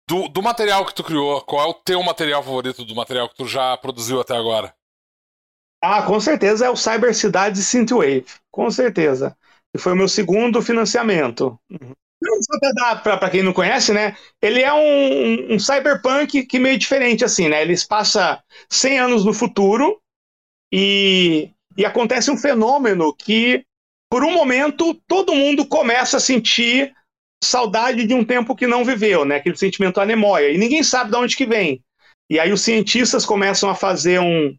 do, 0.08 0.28
do 0.28 0.42
material 0.42 0.84
que 0.84 0.94
tu 0.94 1.04
criou, 1.04 1.40
qual 1.42 1.66
é 1.66 1.70
o 1.70 1.74
teu 1.74 2.02
material 2.02 2.42
favorito 2.42 2.84
do 2.84 2.94
material 2.94 3.28
que 3.28 3.36
tu 3.36 3.46
já 3.46 3.76
produziu 3.76 4.20
até 4.20 4.36
agora? 4.36 4.74
Ah, 5.82 6.02
com 6.02 6.18
certeza 6.18 6.66
é 6.66 6.70
o 6.70 6.76
Cyber 6.76 7.14
Cidades 7.14 7.66
Synthwave. 7.66 8.24
Com 8.50 8.70
certeza. 8.70 9.36
E 9.74 9.78
foi 9.78 9.92
o 9.92 9.96
meu 9.96 10.08
segundo 10.08 10.62
financiamento. 10.62 11.58
Uhum. 11.70 11.94
Para 13.02 13.30
quem 13.30 13.42
não 13.42 13.52
conhece, 13.52 13.92
né? 13.92 14.16
Ele 14.40 14.62
é 14.62 14.72
um, 14.72 15.54
um, 15.54 15.58
cyberpunk 15.58 16.44
que 16.46 16.58
meio 16.58 16.78
diferente, 16.78 17.24
assim, 17.24 17.48
né? 17.48 17.62
Eles 17.62 17.84
passa 17.84 18.42
100 18.70 18.98
anos 18.98 19.24
no 19.24 19.32
futuro 19.32 20.00
e, 20.72 21.50
e 21.76 21.84
acontece 21.84 22.30
um 22.30 22.36
fenômeno 22.36 23.14
que, 23.14 23.64
por 24.10 24.24
um 24.24 24.32
momento, 24.32 24.94
todo 25.06 25.34
mundo 25.34 25.66
começa 25.66 26.16
a 26.16 26.20
sentir 26.20 26.92
saudade 27.42 28.06
de 28.06 28.14
um 28.14 28.24
tempo 28.24 28.56
que 28.56 28.66
não 28.66 28.84
viveu, 28.84 29.24
né? 29.24 29.36
Aquele 29.36 29.56
sentimento 29.56 30.00
anemóia. 30.00 30.50
E 30.50 30.58
ninguém 30.58 30.82
sabe 30.82 31.10
de 31.10 31.16
onde 31.16 31.36
que 31.36 31.46
vem. 31.46 31.82
E 32.28 32.40
aí 32.40 32.52
os 32.52 32.62
cientistas 32.62 33.24
começam 33.24 33.70
a 33.70 33.74
fazer 33.74 34.20
um, 34.20 34.56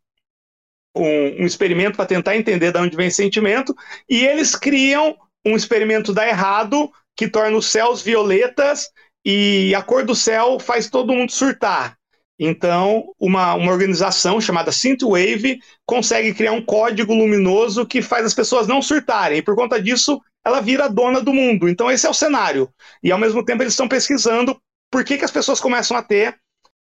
um, 0.96 1.42
um 1.42 1.46
experimento 1.46 1.98
para 1.98 2.06
tentar 2.06 2.36
entender 2.36 2.72
de 2.72 2.80
onde 2.80 2.96
vem 2.96 3.08
esse 3.08 3.18
sentimento, 3.18 3.76
e 4.10 4.26
eles 4.26 4.56
criam 4.56 5.18
um 5.46 5.56
experimento 5.56 6.14
dar 6.14 6.28
errado 6.28 6.92
que 7.18 7.28
torna 7.28 7.58
os 7.58 7.66
céus 7.66 8.02
violetas 8.02 8.90
e 9.26 9.74
a 9.76 9.82
cor 9.82 10.06
do 10.06 10.16
céu 10.16 10.60
faz 10.60 10.90
todo 10.90 11.14
mundo 11.14 11.32
surtar. 11.32 11.98
Então, 12.40 13.06
uma, 13.20 13.56
uma 13.56 13.72
organização 13.72 14.40
chamada 14.40 14.72
Synthwave 14.72 15.60
consegue 15.86 16.36
criar 16.36 16.52
um 16.52 16.64
código 16.64 17.14
luminoso 17.14 17.86
que 17.86 18.02
faz 18.02 18.26
as 18.26 18.34
pessoas 18.36 18.68
não 18.68 18.80
surtarem. 18.80 19.40
E 19.40 19.42
por 19.42 19.56
conta 19.56 19.82
disso, 19.82 20.22
ela 20.46 20.62
vira 20.62 20.88
dona 20.88 21.20
do 21.20 21.34
mundo. 21.34 21.68
Então, 21.68 21.90
esse 21.90 22.06
é 22.06 22.10
o 22.10 22.14
cenário. 22.14 22.70
E 23.02 23.12
ao 23.12 23.18
mesmo 23.18 23.44
tempo, 23.44 23.64
eles 23.64 23.74
estão 23.74 23.88
pesquisando 23.88 24.56
por 24.92 25.04
que, 25.04 25.18
que 25.18 25.26
as 25.26 25.32
pessoas 25.32 25.60
começam 25.60 25.98
a 25.98 26.04
ter 26.04 26.38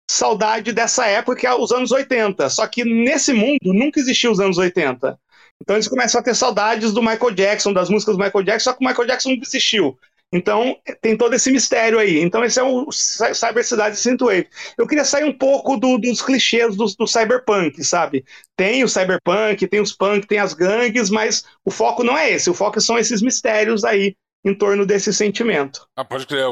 saudade 0.10 0.72
dessa 0.72 1.08
época, 1.08 1.40
que 1.40 1.48
é 1.48 1.54
os 1.54 1.72
anos 1.72 1.92
80. 1.92 2.48
Só 2.52 2.68
que 2.68 2.84
nesse 2.84 3.34
mundo 3.34 3.74
nunca 3.74 4.00
existiu 4.00 4.32
os 4.32 4.40
anos 4.40 4.60
80. 4.60 5.20
Então 5.62 5.76
eles 5.76 5.88
começam 5.88 6.22
a 6.22 6.24
ter 6.24 6.36
saudades 6.36 6.94
do 6.94 7.02
Michael 7.02 7.32
Jackson, 7.32 7.74
das 7.74 7.90
músicas 7.90 8.16
do 8.16 8.24
Michael 8.24 8.46
Jackson, 8.46 8.70
só 8.70 8.74
que 8.74 8.84
o 8.84 8.88
Michael 8.88 9.08
Jackson 9.08 9.30
não 9.30 9.38
existiu. 9.42 9.98
Então, 10.32 10.78
tem 11.02 11.18
todo 11.18 11.34
esse 11.34 11.52
mistério 11.52 11.98
aí. 11.98 12.20
Então, 12.20 12.44
esse 12.44 12.60
é 12.60 12.64
o 12.64 12.92
Cyber 12.92 13.66
Cidade 13.66 13.98
Synthwave. 13.98 14.48
Eu 14.78 14.86
queria 14.86 15.04
sair 15.04 15.24
um 15.24 15.36
pouco 15.36 15.76
do, 15.76 15.98
dos 15.98 16.22
clichês 16.22 16.76
do, 16.76 16.86
do, 16.86 17.08
cyberpunk, 17.08 17.84
sabe? 17.84 18.24
Tem 18.56 18.84
o 18.84 18.88
cyberpunk, 18.88 19.68
tem 19.68 19.82
os 19.82 19.92
punk, 19.92 20.28
tem 20.28 20.38
as 20.38 20.54
gangues, 20.54 21.10
mas 21.10 21.44
o 21.66 21.72
foco 21.72 22.04
não 22.04 22.16
é 22.16 22.32
esse. 22.32 22.50
O 22.50 22.54
foco 22.54 22.80
são 22.80 22.98
esses 22.98 23.24
mistérios 23.24 23.84
aí 23.84 24.16
em 24.44 24.54
torno 24.54 24.86
desse 24.86 25.14
sentimento. 25.14 25.86
Ah, 25.96 26.06
pode 26.06 26.26
crer. 26.26 26.46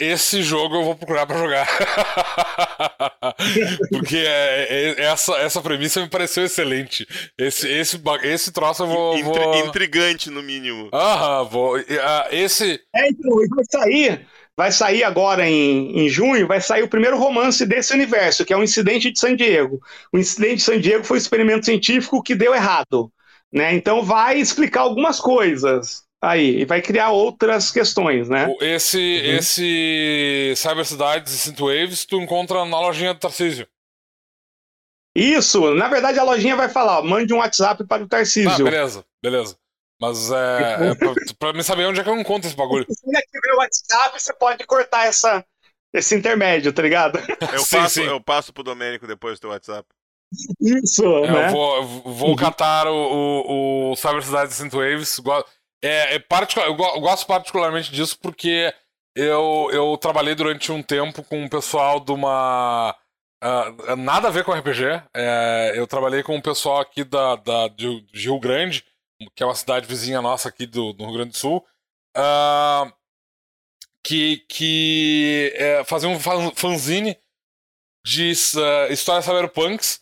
Esse 0.00 0.42
jogo 0.42 0.76
eu 0.76 0.84
vou 0.84 0.96
procurar 0.96 1.26
para 1.26 1.38
jogar. 1.38 1.66
Porque 3.90 4.16
é, 4.16 4.66
é, 4.68 5.02
essa, 5.04 5.34
essa 5.34 5.60
premissa 5.60 6.00
me 6.00 6.08
pareceu 6.08 6.44
excelente. 6.44 7.06
Esse, 7.38 7.68
esse, 7.68 8.00
esse 8.22 8.52
troço 8.52 8.82
eu 8.82 8.88
vou. 8.88 9.16
Intri 9.16 9.22
vou... 9.22 9.66
Intrigante, 9.66 10.30
no 10.30 10.42
mínimo. 10.42 10.90
Aham, 10.92 11.44
vou. 11.44 11.78
Uh, 11.78 11.84
esse. 12.32 12.80
É, 12.94 13.08
então, 13.08 13.36
vai 13.54 13.64
sair. 13.70 14.26
Vai 14.56 14.72
sair 14.72 15.04
agora 15.04 15.48
em, 15.48 16.00
em 16.00 16.08
junho, 16.08 16.46
vai 16.46 16.60
sair 16.60 16.82
o 16.82 16.88
primeiro 16.88 17.16
romance 17.16 17.64
desse 17.64 17.94
universo, 17.94 18.44
que 18.44 18.52
é 18.52 18.56
o 18.56 18.62
Incidente 18.62 19.10
de 19.10 19.18
San 19.18 19.34
Diego. 19.34 19.80
O 20.12 20.18
Incidente 20.18 20.56
de 20.56 20.62
San 20.62 20.78
Diego 20.78 21.02
foi 21.02 21.16
um 21.16 21.18
experimento 21.18 21.64
científico 21.64 22.22
que 22.22 22.34
deu 22.34 22.54
errado. 22.54 23.10
Né? 23.50 23.74
Então 23.74 24.02
vai 24.02 24.38
explicar 24.38 24.82
algumas 24.82 25.18
coisas 25.18 26.04
aí 26.20 26.60
e 26.60 26.64
vai 26.64 26.82
criar 26.82 27.10
outras 27.10 27.70
questões, 27.70 28.28
né? 28.28 28.54
Esse, 28.60 28.98
uhum. 28.98 29.36
esse 29.36 30.52
Cyber 30.56 30.84
Cidades 30.84 31.32
e 31.32 31.38
Synthwaves 31.38 32.04
tu 32.04 32.20
encontra 32.20 32.64
na 32.64 32.80
lojinha 32.80 33.14
do 33.14 33.20
Tarcísio. 33.20 33.66
Isso, 35.14 35.74
na 35.74 35.88
verdade 35.88 36.18
a 36.18 36.22
lojinha 36.22 36.54
vai 36.54 36.68
falar, 36.68 37.00
ó, 37.00 37.02
mande 37.02 37.32
um 37.32 37.38
WhatsApp 37.38 37.84
para 37.84 38.04
o 38.04 38.08
Tarcísio. 38.08 38.50
Ah, 38.50 38.70
beleza, 38.70 39.04
beleza. 39.22 39.56
Mas 40.00 40.30
é, 40.30 40.90
é 40.90 40.94
pra, 40.94 41.14
pra 41.38 41.52
mim 41.52 41.62
saber 41.62 41.84
onde 41.86 42.00
é 42.00 42.04
que 42.04 42.08
eu 42.08 42.18
encontro 42.18 42.48
esse 42.48 42.56
bagulho. 42.56 42.86
Se 42.88 43.04
você 43.04 43.22
tiver 43.22 43.54
o 43.54 43.58
WhatsApp, 43.58 44.20
você 44.20 44.32
pode 44.32 44.64
cortar 44.64 45.06
essa, 45.06 45.44
esse 45.92 46.14
intermédio, 46.14 46.72
tá 46.72 46.82
ligado? 46.82 47.18
Eu, 47.52 47.64
sim, 47.64 47.76
passo, 47.76 47.94
sim. 47.94 48.04
eu 48.04 48.20
passo 48.20 48.52
pro 48.52 48.62
Domênico 48.62 49.06
depois 49.06 49.38
do 49.38 49.42
teu 49.42 49.50
WhatsApp. 49.50 49.86
Isso, 50.60 51.04
é, 51.04 51.30
né? 51.32 51.48
Eu 51.48 51.52
vou, 51.52 51.84
vou 52.14 52.36
catar 52.36 52.86
o, 52.86 52.94
o, 52.94 53.90
o 53.92 53.96
Cyber 53.96 54.22
Cidade 54.22 54.54
Synthwaves. 54.54 55.18
É, 55.82 56.16
é 56.16 56.18
particular, 56.18 56.68
eu 56.68 56.74
gosto 56.74 57.26
particularmente 57.26 57.90
disso 57.90 58.18
porque 58.18 58.72
eu, 59.14 59.68
eu 59.72 59.96
trabalhei 59.98 60.34
durante 60.34 60.70
um 60.70 60.82
tempo 60.82 61.22
com 61.24 61.44
o 61.44 61.50
pessoal 61.50 62.00
de 62.00 62.12
uma. 62.12 62.96
Uh, 63.42 63.96
nada 63.96 64.28
a 64.28 64.30
ver 64.30 64.44
com 64.44 64.52
RPG. 64.52 65.02
É, 65.14 65.72
eu 65.74 65.86
trabalhei 65.86 66.22
com 66.22 66.36
o 66.36 66.42
pessoal 66.42 66.80
aqui 66.80 67.02
da, 67.04 67.36
da, 67.36 67.68
de, 67.68 68.02
de, 68.02 68.24
Rio 68.24 68.38
Grande, 68.38 68.84
que 69.34 69.42
é 69.42 69.46
uma 69.46 69.54
cidade 69.54 69.86
vizinha 69.86 70.20
nossa 70.20 70.48
aqui 70.48 70.66
do, 70.66 70.92
do 70.92 71.04
Rio 71.04 71.14
Grande 71.14 71.30
do 71.30 71.38
Sul, 71.38 71.66
uh, 72.16 72.92
que, 74.04 74.38
que 74.48 75.52
é, 75.56 75.84
fazia 75.84 76.08
um 76.08 76.18
fanzine 76.54 77.18
de 78.04 78.32
uh, 78.32 78.92
histórias 78.92 79.24
cyberpunks 79.24 80.00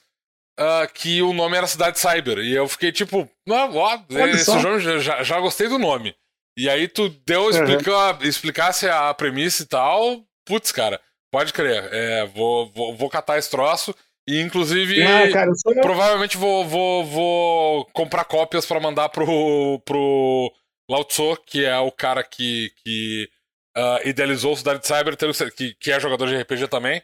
uh, 0.58 0.92
que 0.92 1.22
o 1.22 1.32
nome 1.32 1.56
era 1.56 1.66
Cidade 1.66 1.98
Cyber. 1.98 2.38
E 2.38 2.54
eu 2.54 2.68
fiquei 2.68 2.90
tipo, 2.90 3.28
ah, 3.48 3.70
ó, 3.72 3.98
esse 4.26 4.58
jogo 4.60 4.78
já, 4.78 5.22
já 5.22 5.40
gostei 5.40 5.68
do 5.68 5.78
nome. 5.78 6.14
E 6.56 6.68
aí 6.68 6.88
tu 6.88 7.08
deu, 7.24 7.48
explica, 7.50 7.92
uhum. 7.92 8.22
explicasse 8.22 8.88
a 8.88 9.14
premissa 9.14 9.62
e 9.62 9.66
tal. 9.66 10.24
Putz, 10.44 10.72
cara, 10.72 11.00
pode 11.30 11.52
crer. 11.52 11.88
É, 11.92 12.26
vou, 12.26 12.70
vou, 12.72 12.96
vou 12.96 13.08
catar 13.08 13.38
esse 13.38 13.48
troço. 13.48 13.94
E 14.28 14.42
inclusive, 14.42 15.02
ah, 15.02 15.32
cara, 15.32 15.50
provavelmente 15.80 16.36
vou, 16.36 16.66
vou, 16.66 17.04
vou 17.06 17.84
comprar 17.94 18.24
cópias 18.24 18.66
para 18.66 18.78
mandar 18.78 19.08
pro, 19.08 19.80
pro 19.86 20.52
Lao 20.90 21.02
Tzu, 21.04 21.36
que 21.46 21.64
é 21.64 21.78
o 21.78 21.90
cara 21.90 22.22
que, 22.22 22.70
que 22.84 23.26
uh, 23.74 24.06
idealizou 24.06 24.52
o 24.52 24.56
Cidade 24.56 24.86
Cyber, 24.86 25.16
que, 25.56 25.74
que 25.74 25.90
é 25.90 25.98
jogador 25.98 26.28
de 26.28 26.36
RPG 26.36 26.68
também. 26.68 27.02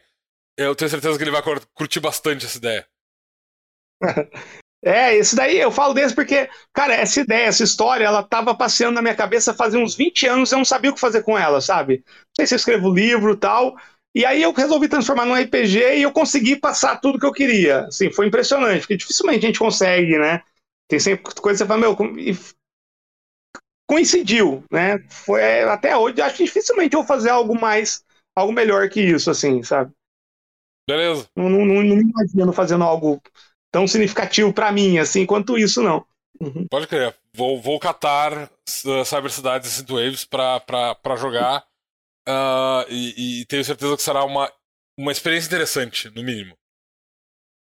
Eu 0.55 0.75
tenho 0.75 0.89
certeza 0.89 1.17
que 1.17 1.23
ele 1.23 1.31
vai 1.31 1.41
curtir 1.73 1.99
bastante 1.99 2.45
essa 2.45 2.57
ideia. 2.57 2.85
É, 4.83 5.15
esse 5.15 5.35
daí 5.35 5.57
eu 5.57 5.71
falo 5.71 5.95
desse 5.95 6.13
porque, 6.13 6.47
cara, 6.71 6.93
essa 6.93 7.19
ideia, 7.19 7.47
essa 7.47 7.63
história, 7.63 8.05
ela 8.05 8.21
tava 8.21 8.53
passeando 8.53 8.93
na 8.93 9.01
minha 9.01 9.15
cabeça 9.15 9.51
fazia 9.51 9.79
uns 9.79 9.95
20 9.95 10.27
anos, 10.27 10.51
eu 10.51 10.59
não 10.59 10.65
sabia 10.65 10.91
o 10.91 10.93
que 10.93 10.99
fazer 10.99 11.23
com 11.23 11.35
ela, 11.35 11.59
sabe? 11.59 12.03
Não 12.05 12.35
sei 12.35 12.45
se 12.45 12.53
eu 12.53 12.57
escrevo 12.57 12.93
livro 12.93 13.33
e 13.33 13.37
tal. 13.37 13.75
E 14.13 14.23
aí 14.23 14.43
eu 14.43 14.53
resolvi 14.53 14.87
transformar 14.87 15.25
num 15.25 15.35
RPG 15.35 15.97
e 15.97 16.03
eu 16.03 16.11
consegui 16.11 16.55
passar 16.55 17.01
tudo 17.01 17.19
que 17.19 17.25
eu 17.25 17.31
queria. 17.31 17.85
Assim, 17.85 18.11
foi 18.11 18.27
impressionante, 18.27 18.81
porque 18.81 18.95
dificilmente 18.95 19.43
a 19.43 19.47
gente 19.47 19.59
consegue, 19.59 20.19
né? 20.19 20.43
Tem 20.87 20.99
sempre 20.99 21.33
coisa 21.33 21.57
que 21.57 21.57
você 21.57 21.65
fala, 21.65 21.81
meu, 21.81 21.97
e 22.19 22.37
coincidiu, 23.89 24.63
né? 24.71 24.99
Foi 25.09 25.63
até 25.63 25.97
hoje, 25.97 26.21
acho 26.21 26.37
que 26.37 26.43
dificilmente 26.43 26.93
eu 26.93 26.99
vou 26.99 27.07
fazer 27.07 27.29
algo 27.29 27.59
mais, 27.59 28.03
algo 28.35 28.53
melhor 28.53 28.87
que 28.87 29.01
isso, 29.01 29.31
assim, 29.31 29.63
sabe? 29.63 29.91
Beleza. 30.87 31.27
Não, 31.35 31.49
não, 31.49 31.65
não, 31.65 31.83
não 31.83 31.95
me 31.95 32.03
imagino 32.03 32.53
fazendo 32.53 32.83
algo 32.83 33.19
tão 33.75 33.85
significativo 33.85 34.53
para 34.53 34.71
mim, 34.71 34.99
assim, 34.99 35.25
quanto 35.25 35.57
isso, 35.57 35.83
não. 35.83 36.07
Uhum. 36.39 36.65
Pode 36.71 36.87
crer. 36.87 37.13
Vou, 37.33 37.61
vou 37.61 37.77
catar 37.77 38.43
uh, 38.43 39.03
Cyber 39.03 39.29
Cidades 39.29 39.69
e 39.69 39.75
Synthwaves 39.75 40.23
pra 40.23 41.15
jogar. 41.17 41.67
Uh, 42.25 42.87
e, 42.87 43.41
e, 43.41 43.45
tenho 43.47 43.65
certeza 43.65 43.97
que 43.97 44.01
será 44.01 44.23
uma, 44.23 44.49
uma 44.97 45.11
experiência 45.11 45.47
interessante, 45.47 46.09
no 46.15 46.23
mínimo. 46.23 46.55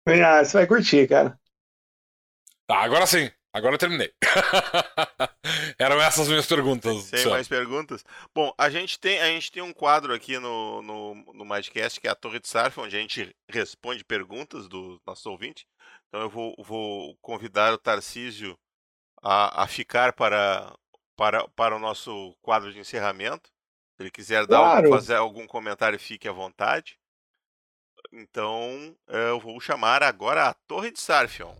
Ah, 0.07 0.41
você 0.41 0.53
vai 0.53 0.67
curtir, 0.67 1.05
cara. 1.05 1.37
Tá, 2.65 2.77
agora 2.77 3.05
sim. 3.05 3.29
Agora 3.51 3.75
eu 3.75 3.79
terminei. 3.79 4.13
Eram 5.79 5.99
essas 6.01 6.27
minhas 6.27 6.45
perguntas. 6.45 7.03
Sem 7.05 7.25
mais 7.27 7.47
perguntas? 7.47 8.05
Bom, 8.33 8.53
a 8.57 8.69
gente 8.69 8.99
tem, 8.99 9.19
a 9.19 9.25
gente 9.27 9.51
tem 9.51 9.63
um 9.63 9.73
quadro 9.73 10.13
aqui 10.13 10.37
no, 10.37 10.81
no, 10.83 11.15
no 11.33 11.45
Madcast 11.45 11.99
que 11.99 12.07
é 12.07 12.11
a 12.11 12.15
Torre 12.15 12.39
de 12.39 12.47
Surf, 12.47 12.79
onde 12.79 12.95
a 12.95 12.99
gente 12.99 13.35
responde 13.49 14.03
perguntas 14.03 14.67
do 14.67 15.01
nosso 15.05 15.29
ouvinte. 15.31 15.65
Então 16.07 16.21
eu 16.21 16.29
vou, 16.29 16.55
vou 16.59 17.17
convidar 17.21 17.73
o 17.73 17.77
Tarcísio 17.77 18.57
a, 19.21 19.63
a 19.63 19.67
ficar 19.67 20.13
para, 20.13 20.71
para, 21.15 21.47
para 21.49 21.75
o 21.75 21.79
nosso 21.79 22.35
quadro 22.41 22.71
de 22.71 22.79
encerramento. 22.79 23.49
Se 23.95 24.03
ele 24.03 24.11
quiser 24.11 24.45
dar 24.45 24.59
claro. 24.59 24.89
fazer 24.89 25.15
algum 25.15 25.47
comentário, 25.47 25.99
fique 25.99 26.27
à 26.27 26.31
vontade. 26.31 26.99
Então 28.13 28.95
eu 29.07 29.39
vou 29.39 29.59
chamar 29.59 30.03
agora 30.03 30.49
a 30.49 30.53
Torre 30.53 30.91
de 30.91 30.99
Sarfion. 30.99 31.55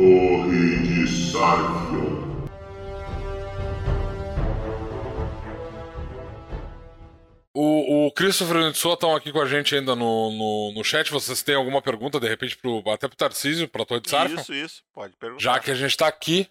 Torre 0.00 0.78
de 0.78 1.06
Sarfion. 1.06 2.40
O, 7.54 8.06
o 8.06 8.12
Christopher 8.12 8.56
e 8.56 8.58
o 8.60 8.66
Nitsuo 8.68 8.94
estão 8.94 9.14
aqui 9.14 9.30
com 9.30 9.42
a 9.42 9.44
gente 9.44 9.74
ainda 9.74 9.94
no, 9.94 10.32
no, 10.32 10.72
no 10.74 10.82
chat. 10.82 11.10
Vocês 11.10 11.42
têm 11.42 11.54
alguma 11.54 11.82
pergunta, 11.82 12.18
de 12.18 12.26
repente, 12.26 12.56
pro, 12.56 12.78
até 12.90 13.08
pro 13.08 13.16
Tarcísio, 13.16 13.68
pra 13.68 13.84
Torre 13.84 14.00
de 14.00 14.08
Sarfion? 14.08 14.40
Isso, 14.40 14.54
isso. 14.54 14.82
Pode 14.90 15.14
perguntar. 15.18 15.42
Já 15.42 15.60
que 15.60 15.70
a 15.70 15.74
gente 15.74 15.94
tá 15.94 16.08
aqui. 16.08 16.48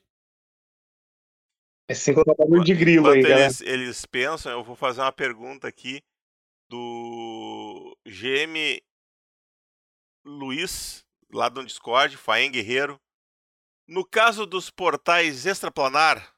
É 1.87 1.95
sem 1.95 2.13
contar 2.13 2.35
barulho 2.35 2.63
de 2.63 2.75
grilo 2.75 3.09
aí, 3.09 3.25
eles, 3.25 3.61
eles 3.61 4.05
pensam, 4.05 4.51
eu 4.51 4.63
vou 4.63 4.75
fazer 4.75 5.01
uma 5.01 5.11
pergunta 5.11 5.67
aqui 5.67 6.03
do 6.69 7.97
GM 8.05 8.79
Luiz, 10.23 11.03
lá 11.33 11.49
do 11.49 11.65
Discord, 11.65 12.15
Faen 12.15 12.51
Guerreiro. 12.51 13.01
No 13.89 14.05
caso 14.05 14.45
dos 14.45 14.69
portais 14.69 15.47
extraplanar, 15.47 16.35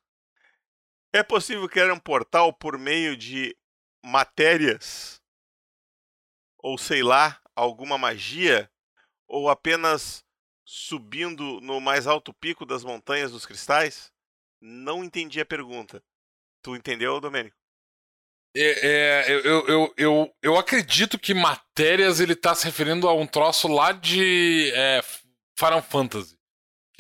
é 1.12 1.22
possível 1.22 1.68
criar 1.68 1.91
um 1.91 1.99
portal 1.99 2.54
por 2.54 2.78
meio 2.78 3.18
de 3.18 3.54
matérias? 4.02 5.22
Ou 6.60 6.78
sei 6.78 7.04
lá, 7.04 7.41
alguma 7.54 7.97
magia? 7.97 8.72
Ou 9.28 9.49
apenas 9.49 10.24
subindo 10.64 11.60
no 11.60 11.82
mais 11.82 12.08
alto 12.08 12.34
pico 12.34 12.66
das 12.66 12.86
montanhas 12.86 13.34
dos 13.34 13.45
cristais? 13.45 14.14
Não 14.62 15.04
entendi 15.04 15.41
a 15.41 15.45
pergunta. 15.45 16.02
Tu 16.62 16.74
entendeu, 16.74 17.20
Domênico? 17.20 17.58
É, 18.56 19.26
é, 19.28 19.30
eu, 19.30 19.68
eu, 19.68 19.93
eu, 19.97 20.36
eu 20.41 20.58
acredito 20.58 21.20
que 21.20 21.34
matérias 21.34 22.22
ele 22.22 22.32
está 22.32 22.56
se 22.56 22.64
referindo 22.64 23.10
a 23.10 23.14
um 23.14 23.28
troço 23.28 23.68
lá 23.68 23.91
de 23.91 24.72
é, 24.74 25.02
Final 25.60 25.82
Fantasy 25.82 26.39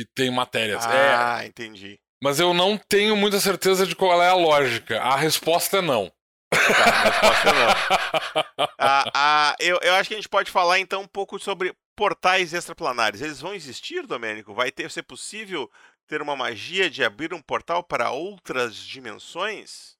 que 0.05 0.13
tem 0.13 0.31
matérias. 0.31 0.85
É, 0.85 1.13
ah, 1.15 1.39
é... 1.43 1.47
entendi. 1.47 1.99
Mas 2.23 2.39
eu 2.39 2.53
não 2.53 2.77
tenho 2.77 3.15
muita 3.15 3.39
certeza 3.39 3.85
de 3.85 3.95
qual 3.95 4.21
é 4.21 4.29
a 4.29 4.35
lógica. 4.35 5.01
A 5.01 5.15
resposta 5.15 5.77
é 5.77 5.81
não. 5.81 6.11
Tá, 6.51 6.59
a 6.59 7.09
resposta 7.09 7.49
é 7.49 7.53
não. 7.53 8.65
ah, 8.77 9.11
ah, 9.13 9.55
eu, 9.59 9.79
eu 9.81 9.95
acho 9.95 10.07
que 10.07 10.13
a 10.13 10.17
gente 10.17 10.29
pode 10.29 10.51
falar 10.51 10.79
então 10.79 11.01
um 11.01 11.07
pouco 11.07 11.39
sobre 11.39 11.73
portais 11.95 12.53
extraplanares. 12.53 13.21
Eles 13.21 13.41
vão 13.41 13.55
existir, 13.55 14.05
Domênico? 14.05 14.53
Vai 14.53 14.71
ter, 14.71 14.91
ser 14.91 15.03
possível 15.03 15.69
ter 16.07 16.21
uma 16.21 16.35
magia 16.35 16.89
de 16.89 17.03
abrir 17.03 17.33
um 17.33 17.41
portal 17.41 17.83
para 17.83 18.11
outras 18.11 18.75
dimensões? 18.75 19.97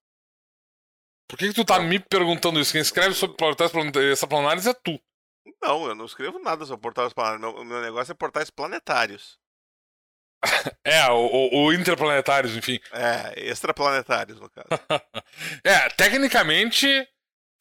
Por 1.27 1.39
que, 1.39 1.47
que 1.47 1.53
tu 1.53 1.65
tá 1.65 1.79
me 1.79 1.99
perguntando 1.99 2.59
isso? 2.59 2.73
Quem 2.73 2.81
escreve 2.81 3.15
sobre 3.15 3.37
portais 3.37 3.71
extraplanares 4.11 4.67
é 4.67 4.73
tu. 4.73 4.99
Não, 5.61 5.87
eu 5.87 5.95
não 5.95 6.05
escrevo 6.05 6.37
nada 6.39 6.65
sobre 6.65 6.81
portais 6.81 7.07
extraplanares. 7.07 7.41
Meu, 7.41 7.63
meu 7.63 7.81
negócio 7.81 8.11
é 8.11 8.15
portais 8.15 8.49
planetários. 8.49 9.39
É, 10.83 11.07
o, 11.09 11.65
o, 11.65 11.73
interplanetários, 11.73 12.55
enfim. 12.57 12.79
É, 12.91 13.49
extraplanetários, 13.49 14.39
no 14.39 14.49
caso. 14.49 14.67
é, 15.63 15.89
tecnicamente 15.89 17.07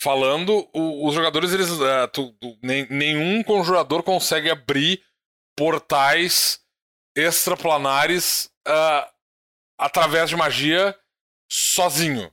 falando, 0.00 0.68
o, 0.72 1.06
os 1.06 1.14
jogadores, 1.14 1.52
eles. 1.52 1.70
Uh, 1.70 2.08
tu, 2.12 2.32
tu, 2.40 2.58
nem, 2.62 2.86
nenhum 2.88 3.42
conjurador 3.42 4.02
consegue 4.02 4.50
abrir 4.50 5.02
portais 5.56 6.60
extraplanares 7.14 8.46
uh, 8.66 9.06
através 9.78 10.30
de 10.30 10.36
magia 10.36 10.96
sozinho. 11.50 12.32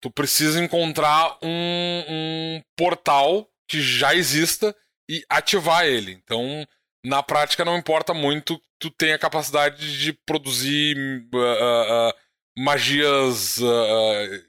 Tu 0.00 0.10
precisa 0.10 0.62
encontrar 0.62 1.38
um, 1.42 2.04
um 2.08 2.62
portal 2.76 3.48
que 3.68 3.80
já 3.80 4.14
exista 4.14 4.74
e 5.08 5.24
ativar 5.28 5.84
ele. 5.84 6.12
Então, 6.12 6.66
na 7.04 7.22
prática, 7.22 7.64
não 7.64 7.76
importa 7.76 8.14
muito 8.14 8.60
tu 8.84 8.90
tem 8.90 9.14
a 9.14 9.18
capacidade 9.18 9.98
de 9.98 10.12
produzir 10.12 10.94
uh, 11.32 11.38
uh, 11.38 12.12
magias 12.58 13.58
é, 13.62 14.42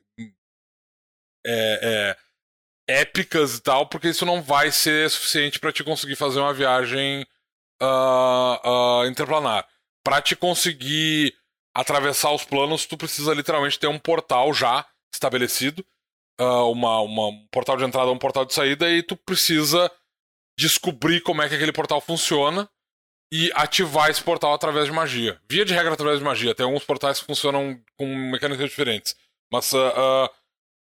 é, 1.47 2.17
épicas 3.01 3.55
e 3.55 3.61
tal, 3.61 3.88
porque 3.88 4.09
isso 4.09 4.25
não 4.25 4.41
vai 4.41 4.71
ser 4.71 5.09
suficiente 5.09 5.57
para 5.57 5.71
te 5.71 5.86
conseguir 5.86 6.17
fazer 6.17 6.39
uma 6.41 6.53
viagem 6.53 7.25
interplanar. 9.07 9.65
Para 10.03 10.21
te 10.21 10.36
conseguir 10.36 11.33
atravessar 11.73 12.31
os 12.31 12.43
planos, 12.43 12.86
tu 12.86 12.97
precisa 12.97 13.33
literalmente 13.33 13.79
ter 13.79 13.88
um 13.88 13.99
portal 13.99 14.53
já 14.53 14.86
estabelecido, 15.13 15.86
uma, 16.39 17.01
uma, 17.01 17.27
um 17.27 17.47
portal 17.47 17.77
de 17.77 17.86
entrada, 17.86 18.11
um 18.11 18.17
portal 18.17 18.45
de 18.45 18.53
saída, 18.53 18.89
e 18.89 19.01
tu 19.01 19.15
precisa 19.15 19.89
descobrir 20.59 21.21
como 21.21 21.41
é 21.41 21.49
que 21.49 21.55
aquele 21.55 21.73
portal 21.73 22.01
funciona 22.01 22.69
e 23.38 23.51
ativar 23.53 24.09
esse 24.09 24.23
portal 24.23 24.53
através 24.53 24.86
de 24.86 24.93
magia. 24.93 25.38
Via 25.49 25.65
de 25.65 25.73
regra, 25.73 25.93
através 25.93 26.19
de 26.19 26.23
magia. 26.23 26.55
Tem 26.55 26.65
alguns 26.65 26.86
portais 26.86 27.19
que 27.19 27.25
funcionam 27.25 27.77
com 27.97 28.07
mecânicas 28.31 28.69
diferentes. 28.69 29.13
Mas, 29.51 29.73
uh, 29.73 29.77
uh, 29.77 30.29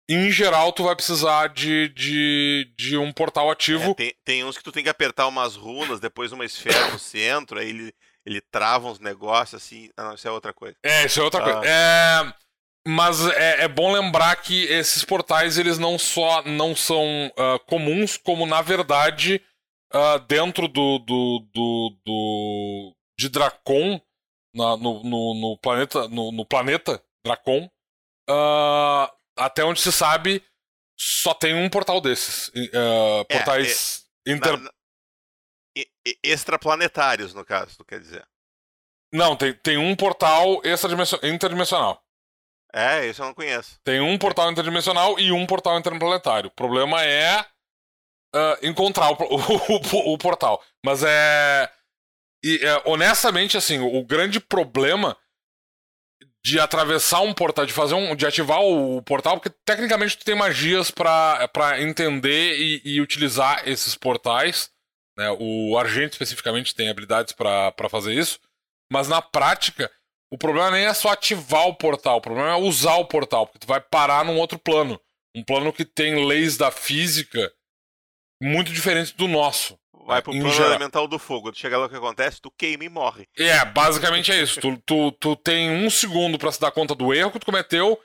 em 0.09 0.33
geral, 0.33 0.73
tu 0.73 0.83
vai 0.83 0.97
precisar 0.97 1.47
de, 1.51 1.89
de, 1.91 2.73
de 2.77 2.97
um 2.97 3.13
portal 3.13 3.53
ativo. 3.53 3.93
É, 3.93 3.95
tem, 3.95 4.15
tem, 4.25 4.45
uns 4.45 4.59
que 4.59 4.65
tu 4.65 4.73
tem 4.73 4.83
que 4.83 4.91
apertar 4.91 5.29
umas 5.29 5.55
runas, 5.55 6.01
depois 6.01 6.33
uma 6.33 6.45
esfera 6.45 6.91
no 6.91 6.99
centro, 6.99 7.61
aí 7.61 7.69
ele, 7.69 7.95
ele 8.27 8.41
trava 8.51 8.89
uns 8.89 8.99
negócios 8.99 9.63
assim. 9.63 9.89
Ah, 9.97 10.03
não, 10.03 10.15
isso 10.15 10.27
é 10.27 10.33
outra 10.33 10.53
coisa. 10.53 10.75
É, 10.83 11.07
isso 11.07 11.21
é 11.21 11.23
outra 11.23 11.43
coisa. 11.43 11.61
Ah. 11.61 12.35
É... 12.37 12.51
Mas 12.89 13.25
é, 13.29 13.65
é, 13.65 13.69
bom 13.69 13.93
lembrar 13.93 14.35
que 14.37 14.65
esses 14.65 15.05
portais 15.05 15.59
eles 15.59 15.79
não 15.79 15.99
só 15.99 16.43
não 16.45 16.75
são 16.75 17.31
uh, 17.39 17.61
comuns, 17.67 18.17
como 18.17 18.47
na 18.47 18.63
verdade 18.63 19.41
uh, 19.95 20.19
dentro 20.27 20.69
do, 20.69 20.99
do, 20.99 21.49
do, 21.53 21.97
do 22.05 22.97
de 23.19 23.29
Dracon, 23.29 24.01
na, 24.55 24.77
no, 24.77 25.03
no, 25.03 25.35
no, 25.35 25.59
planeta, 25.59 26.09
no, 26.09 26.33
no 26.33 26.45
planeta 26.45 27.03
Dracon, 27.25 27.71
uh, 28.29 29.11
até 29.37 29.65
onde 29.65 29.81
se 29.81 29.93
sabe, 29.93 30.45
só 30.99 31.35
tem 31.35 31.55
um 31.55 31.69
portal 31.69 32.01
desses. 32.01 32.49
Uh, 32.49 33.25
portais 33.29 34.07
é, 34.27 34.31
é, 34.31 34.35
inter... 34.35 34.57
na, 34.57 34.65
na, 34.65 34.73
extraplanetários, 36.23 37.35
no 37.35 37.45
caso, 37.45 37.77
tu 37.77 37.85
quer 37.85 38.01
dizer? 38.01 38.27
Não, 39.13 39.37
tem, 39.37 39.53
tem 39.55 39.77
um 39.77 39.97
portal 39.97 40.61
interdimensional. 41.23 42.03
É, 42.73 43.07
isso 43.07 43.21
eu 43.21 43.27
não 43.27 43.35
conheço. 43.35 43.81
Tem 43.83 44.01
um 44.01 44.17
portal 44.17 44.51
interdimensional 44.51 45.19
e 45.19 45.33
um 45.33 45.45
portal 45.45 45.77
interplanetário. 45.79 46.49
O 46.49 46.55
problema 46.55 47.05
é 47.05 47.45
uh, 48.35 48.67
encontrar 48.67 49.11
o, 49.13 49.17
o, 49.17 50.15
o, 50.15 50.19
portal. 50.19 50.63
Mas 50.85 51.03
é, 51.03 51.71
e, 52.45 52.61
é, 52.63 52.83
Honestamente, 52.85 53.57
assim, 53.57 53.79
o, 53.79 54.05
grande 54.05 54.41
problema 54.41 55.17
de 56.45 56.59
atravessar 56.59 57.21
um 57.21 57.35
portal, 57.35 57.67
de 57.67 57.73
fazer 57.73 57.95
um. 57.95 58.15
de 58.17 58.27
ativar 58.27 58.61
o, 58.63 59.03
portal, 59.03 59.39
porque 59.39 59.57
tecnicamente 59.65 60.17
tu 60.17 60.25
tem 60.25 60.35
magias 60.35 60.91
para 60.91 61.81
entender 61.81 62.59
e, 62.59 62.81
e, 62.85 63.01
utilizar 63.01 63.69
esses 63.69 63.95
portais. 63.95 64.71
Né? 65.19 65.31
O 65.39 65.77
Argento 65.77 66.13
especificamente 66.13 66.75
tem 66.75 66.89
habilidades 66.89 67.33
para 67.33 67.89
fazer 67.91 68.15
isso. 68.15 68.41
Mas 68.91 69.07
na 69.07 69.21
prática, 69.21 69.91
o 70.33 70.39
problema 70.39 70.71
nem 70.71 70.87
é 70.87 70.95
só 70.95 71.11
ativar 71.11 71.67
o 71.67 71.75
portal, 71.75 72.19
o 72.19 72.21
problema 72.21 72.51
é 72.51 72.55
usar 72.57 72.97
o 72.97 73.05
portal, 73.05 73.47
porque 73.47 73.61
tu 73.61 73.67
vai 73.67 73.81
parar 73.81 74.25
num 74.25 74.39
outro 74.39 74.59
plano. 74.59 75.01
Um 75.37 75.45
plano 75.45 75.73
que 75.73 75.85
tem 75.85 76.27
leis 76.27 76.57
da 76.57 76.73
física 76.73 77.53
muito 78.41 78.73
diferente 78.73 79.15
do 79.17 79.29
nosso. 79.29 79.79
Vai 80.07 80.23
pro 80.23 80.33
plano 80.33 80.51
geral. 80.51 80.71
elemental 80.71 81.07
do 81.07 81.19
fogo. 81.19 81.53
Tu 81.53 81.59
chega 81.59 81.79
lá 81.79 81.87
o 81.87 81.89
que 81.89 81.97
acontece, 81.97 82.41
tu 82.41 82.51
queima 82.51 82.85
e 82.85 82.89
morre. 82.89 83.29
É, 83.39 83.65
basicamente 83.65 84.33
é 84.33 84.43
isso. 84.43 84.61
tu, 84.61 84.77
tu, 84.85 85.13
tu 85.13 85.37
tem 85.37 85.71
um 85.71 85.89
segundo 85.89 86.39
para 86.39 86.51
se 86.51 86.61
dar 86.61 86.73
conta 86.73 86.95
do 86.95 87.15
erro 87.15 87.31
que 87.31 87.39
tu 87.39 87.47
cometeu, 87.47 87.99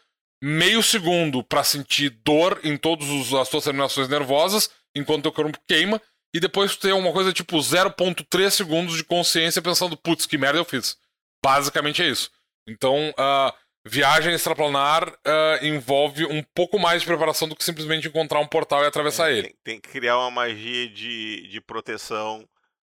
meio 0.44 0.84
segundo 0.84 1.44
para 1.44 1.64
sentir 1.64 2.10
dor 2.24 2.60
em 2.64 2.78
todas 2.78 3.34
as 3.34 3.50
tuas 3.50 3.64
terminações 3.64 4.08
nervosas, 4.08 4.70
enquanto 4.96 5.24
teu 5.24 5.32
corpo 5.32 5.58
queima, 5.68 6.00
e 6.34 6.40
depois 6.40 6.76
tu 6.76 6.82
tem 6.82 6.94
uma 6.94 7.14
coisa 7.14 7.32
tipo 7.32 7.58
0.3 7.58 8.50
segundos 8.52 8.98
de 8.98 9.04
consciência 9.04 9.62
pensando, 9.62 9.98
putz, 9.98 10.26
que 10.26 10.38
merda 10.38 10.60
eu 10.60 10.66
fiz. 10.66 10.98
Basicamente 11.44 12.04
é 12.04 12.08
isso. 12.08 12.30
Então, 12.68 13.10
uh, 13.12 13.54
viagem 13.86 14.34
extraplanar 14.34 15.08
uh, 15.08 15.66
envolve 15.66 16.26
um 16.26 16.42
pouco 16.56 16.80
mais 16.80 17.02
de 17.02 17.08
preparação 17.08 17.48
do 17.48 17.56
que 17.56 17.64
simplesmente 17.64 18.08
encontrar 18.08 18.40
um 18.40 18.48
portal 18.48 18.84
e 18.84 18.88
atravessar 18.88 19.32
é, 19.32 19.38
ele. 19.38 19.44
Tem, 19.44 19.56
tem, 19.64 19.80
que 19.80 19.90
criar 19.90 20.18
uma 20.18 20.32
magia 20.32 20.90
de, 20.90 21.48
de 21.48 21.62
proteção 21.62 22.44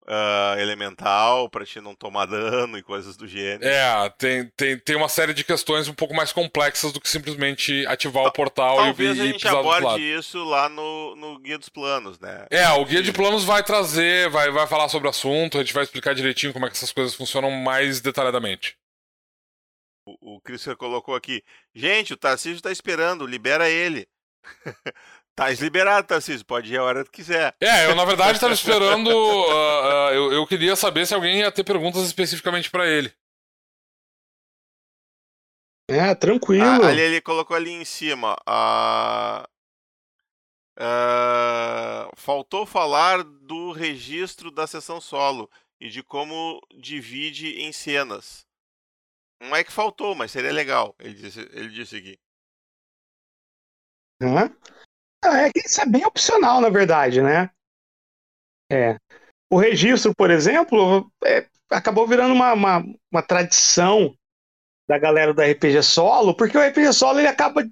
uh, 0.07 0.61
elemental 0.61 1.51
para 1.51 1.65
te 1.65 1.81
não 1.81 1.95
tomar 1.95 2.27
dano 2.31 2.79
e 2.79 2.83
coisas 2.83 3.17
do 3.17 3.27
gênero. 3.27 3.65
É, 3.65 4.09
tem, 4.11 4.51
tem, 4.57 4.79
tem 4.79 4.97
uma 4.97 5.09
série 5.09 5.35
de 5.35 5.43
questões 5.43 5.89
um 5.89 5.95
pouco 5.95 6.15
mais 6.15 6.33
complexas 6.33 6.93
do 6.93 7.01
que 7.01 7.09
simplesmente 7.09 7.85
ativar 7.87 8.25
o 8.25 8.33
portal 8.33 8.77
Talvez 8.77 9.19
e, 9.19 9.21
a 9.21 9.27
gente 9.27 9.49
aborde 9.49 10.01
isso 10.01 10.43
lá 10.45 10.69
no, 10.69 11.17
no 11.17 11.39
Guia 11.41 11.59
dos 11.59 11.69
Planos, 11.69 12.19
né? 12.21 12.47
É, 12.49 12.69
o 12.71 12.85
Guia 12.85 13.03
de 13.03 13.13
Planos 13.13 13.43
vai 13.43 13.63
trazer, 13.63 14.31
vai, 14.31 14.53
vai 14.53 14.67
falar 14.69 14.89
sobre 14.89 15.09
o 15.09 15.11
assunto, 15.11 15.59
a 15.59 15.63
gente 15.63 15.75
vai 15.75 15.83
explicar 15.83 16.15
direitinho 16.15 16.53
como 16.53 16.65
é 16.65 16.71
que 16.71 16.77
essas 16.77 16.93
coisas 16.93 17.15
funcionam 17.15 17.51
mais 17.51 18.01
detalhadamente. 18.01 18.77
O, 20.07 20.37
o 20.37 20.41
Christopher 20.41 20.77
colocou 20.77 21.15
aqui. 21.15 21.43
Gente, 21.75 22.15
o 22.15 22.17
Tarcísio 22.17 22.63
tá 22.63 22.71
esperando, 22.71 23.27
libera 23.27 23.69
ele. 23.69 24.09
Tá 25.37 25.51
liberado, 25.51 26.07
Tarcísio. 26.07 26.47
Pode 26.47 26.73
ir 26.73 26.79
a 26.79 26.83
hora 26.83 27.05
que 27.05 27.11
quiser. 27.11 27.55
É, 27.61 27.85
eu 27.85 27.95
na 27.95 28.07
verdade 28.07 28.39
estava 28.39 28.55
esperando. 28.55 29.09
Uh, 29.09 29.51
uh, 29.53 30.15
eu, 30.15 30.33
eu, 30.33 30.47
queria 30.47 30.75
saber 30.75 31.07
se 31.07 31.13
alguém 31.13 31.41
ia 31.41 31.53
ter 31.53 31.63
perguntas 31.63 32.05
especificamente 32.05 32.71
para 32.71 32.89
ele. 32.89 33.13
É, 35.87 36.15
tranquilo. 36.15 36.65
Ah, 36.65 36.89
ali 36.89 37.03
ele 37.03 37.21
colocou 37.21 37.55
ali 37.55 37.71
em 37.71 37.85
cima. 37.85 38.35
Uh, 40.79 42.17
faltou 42.17 42.65
falar 42.65 43.23
do 43.23 43.73
registro 43.73 44.51
da 44.51 44.67
sessão 44.67 45.03
solo 45.03 45.51
e 45.79 45.91
de 45.91 46.03
como 46.03 46.67
divide 46.79 47.61
em 47.61 47.73
cenas. 47.73 48.46
Não 49.41 49.55
é 49.55 49.63
que 49.63 49.73
faltou, 49.73 50.15
mas 50.15 50.31
seria 50.31 50.53
legal. 50.53 50.95
Ele 50.99 51.15
disse, 51.15 51.41
ele 51.53 51.69
disse 51.69 51.97
aqui. 51.97 52.19
Uhum. 54.23 54.55
É 55.25 55.53
que 55.53 55.61
isso 55.67 55.81
é 55.81 55.87
bem 55.87 56.05
opcional, 56.05 56.61
na 56.61 56.69
verdade, 56.69 57.21
né? 57.21 57.51
É. 58.71 58.97
O 59.51 59.59
registro, 59.59 60.15
por 60.15 60.31
exemplo, 60.31 61.11
é, 61.25 61.47
acabou 61.71 62.07
virando 62.07 62.35
uma, 62.35 62.53
uma, 62.53 62.85
uma, 63.11 63.23
tradição 63.23 64.17
da 64.89 64.99
galera 64.99 65.35
do 65.35 65.43
RPG 65.43 65.83
solo, 65.83 66.35
porque 66.35 66.57
o 66.57 66.61
RPG 66.61 66.93
solo 66.93 67.19
ele 67.19 67.29
acaba 67.29 67.65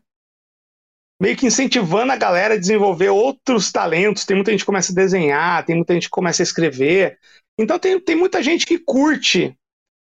meio 1.21 1.37
que 1.37 1.47
incentivando 1.47 2.13
a 2.13 2.17
galera 2.17 2.55
a 2.55 2.59
desenvolver 2.59 3.09
outros 3.09 3.73
talentos. 3.73 4.25
Tem 4.25 4.37
muita 4.37 4.51
gente 4.51 4.61
que 4.61 4.67
começa 4.67 4.93
a 4.93 4.95
desenhar, 4.95 5.65
tem 5.65 5.77
muita 5.77 5.95
gente 5.95 6.05
que 6.05 6.11
começa 6.11 6.43
a 6.43 6.45
escrever. 6.45 7.19
Então 7.59 7.79
tem, 7.79 7.99
tem 8.01 8.17
muita 8.17 8.43
gente 8.43 8.67
que 8.67 8.79
curte 8.79 9.57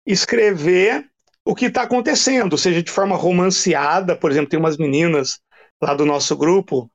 escrever 0.07 1.12
o 1.45 1.55
que 1.55 1.67
está 1.67 1.83
acontecendo, 1.83 2.57
seja 2.57 2.83
de 2.83 2.91
forma 2.91 3.17
romanceada, 3.17 4.17
por 4.17 4.31
exemplo, 4.31 4.51
tem 4.51 4.59
umas 4.59 4.77
meninas 4.77 5.41
lá 5.81 5.95
do 5.95 6.07
nosso 6.07 6.37
grupo 6.37 6.91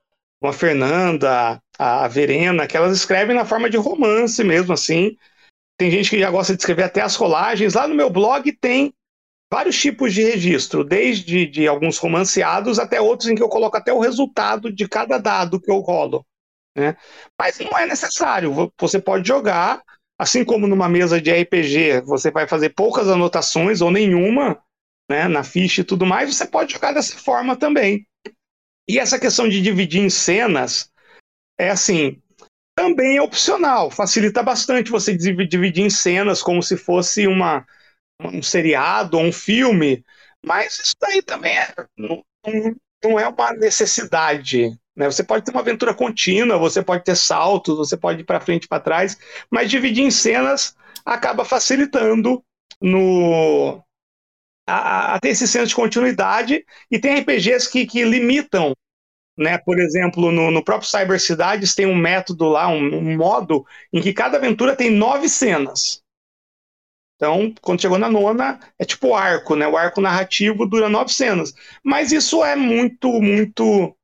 a 0.46 0.54
Fernanda, 0.54 1.62
a 1.80 2.08
Verena, 2.08 2.68
que 2.68 2.78
elas 2.78 2.96
escrevem 2.96 3.36
na 3.36 3.46
forma 3.46 3.70
de 3.70 3.78
romance 3.78 4.44
mesmo, 4.44 4.74
assim. 4.74 5.18
Tem 5.78 5.90
gente 5.90 6.10
que 6.10 6.20
já 6.20 6.30
gosta 6.30 6.54
de 6.54 6.62
escrever 6.62 6.84
até 6.84 7.02
as 7.02 7.16
rolagens. 7.16 7.74
Lá 7.74 7.88
no 7.88 7.96
meu 7.96 8.10
blog 8.10 8.52
tem 8.52 8.94
vários 9.52 9.80
tipos 9.80 10.14
de 10.14 10.24
registro, 10.24 10.84
desde 10.84 11.46
de 11.48 11.68
alguns 11.68 11.98
romanceados 11.98 12.80
até 12.80 13.00
outros 13.00 13.30
em 13.30 13.36
que 13.36 13.42
eu 13.42 13.50
coloco 13.50 13.78
até 13.78 13.94
o 13.94 14.00
resultado 14.00 14.72
de 14.72 14.88
cada 14.88 15.18
dado 15.18 15.60
que 15.60 15.72
eu 15.72 15.80
rolo. 15.80 16.26
Né? 16.76 16.96
Mas 17.38 17.60
não 17.60 17.78
é 17.78 17.86
necessário. 17.86 18.72
Você 18.80 19.00
pode 19.00 19.28
jogar, 19.28 19.82
assim 20.18 20.44
como 20.44 20.68
numa 20.68 20.90
mesa 20.90 21.22
de 21.22 21.32
RPG, 21.32 22.02
você 22.02 22.32
vai 22.32 22.48
fazer 22.48 22.70
poucas 22.70 23.08
anotações 23.08 23.82
ou 23.82 23.92
nenhuma 23.92 24.62
né, 25.10 25.28
na 25.28 25.44
ficha 25.44 25.82
e 25.82 25.86
tudo 25.86 26.06
mais, 26.06 26.36
você 26.36 26.46
pode 26.46 26.74
jogar 26.74 26.92
dessa 26.92 27.18
forma 27.18 27.56
também. 27.56 28.06
E 28.90 29.00
essa 29.00 29.20
questão 29.20 29.48
de 29.48 29.62
dividir 29.62 30.02
em 30.02 30.10
cenas 30.10 30.92
é 31.58 31.70
assim, 31.70 32.22
também 32.76 33.18
é 33.18 33.22
opcional, 33.22 33.90
facilita 33.90 34.44
bastante 34.44 34.92
você 34.92 35.16
dividir 35.16 35.84
em 35.84 35.90
cenas 35.90 36.42
como 36.42 36.62
se 36.62 36.78
fosse 36.78 37.28
uma, 37.28 37.66
um 38.22 38.42
seriado 38.42 39.18
ou 39.18 39.24
um 39.24 39.32
filme, 39.32 40.04
mas 40.46 40.80
isso 40.80 40.96
daí 41.00 41.22
também 41.22 41.58
é, 41.58 41.74
não, 41.98 42.24
não 43.04 43.20
é 43.20 43.28
uma 43.28 43.54
necessidade. 43.54 44.78
Né? 44.98 45.06
Você 45.06 45.24
pode 45.24 45.46
ter 45.46 45.52
uma 45.52 45.62
aventura 45.62 45.94
contínua, 45.94 46.58
você 46.58 46.82
pode 46.82 47.04
ter 47.04 47.16
saltos, 47.16 47.78
você 47.78 47.96
pode 47.96 48.22
ir 48.22 48.24
para 48.24 48.42
frente 48.42 48.64
e 48.64 48.68
para 48.68 48.82
trás, 48.82 49.16
mas 49.50 49.70
dividir 49.70 50.04
em 50.04 50.10
cenas 50.10 50.76
acaba 51.06 51.46
facilitando 51.46 52.44
no, 52.82 53.80
a, 54.68 55.14
a 55.14 55.20
ter 55.20 55.30
esse 55.30 55.48
senso 55.48 55.68
de 55.68 55.76
continuidade, 55.76 56.66
e 56.92 57.00
tem 57.00 57.20
RPGs 57.20 57.70
que, 57.70 57.86
que 57.86 58.04
limitam 58.04 58.74
né? 59.38 59.56
Por 59.60 59.80
exemplo, 59.80 60.32
no, 60.32 60.50
no, 60.50 60.64
próprio 60.64 60.90
Cyber 60.90 61.22
Cidades 61.22 61.76
tem 61.76 61.86
um 61.86 61.96
método 61.96 62.50
lá, 62.50 62.68
um, 62.68 62.96
um, 62.96 63.16
modo, 63.16 63.68
em 63.94 64.02
que 64.02 64.12
cada 64.12 64.38
aventura 64.38 64.76
tem 64.76 64.90
nove 64.90 65.30
cenas. 65.30 66.02
Então, 67.16 67.54
quando 67.62 67.82
chegou 67.82 68.00
na 68.00 68.10
nona, 68.10 68.60
é 68.80 68.86
tipo 68.86 69.14
arco, 69.14 69.56
né? 69.56 69.68
O 69.68 69.78
arco 69.78 70.02
narrativo 70.02 70.66
dura 70.66 70.90
nove 70.90 71.14
cenas. 71.14 71.54
Mas 71.84 72.12
isso 72.12 72.44
é 72.44 72.56
muito, 72.56 73.10
muito 73.22 73.96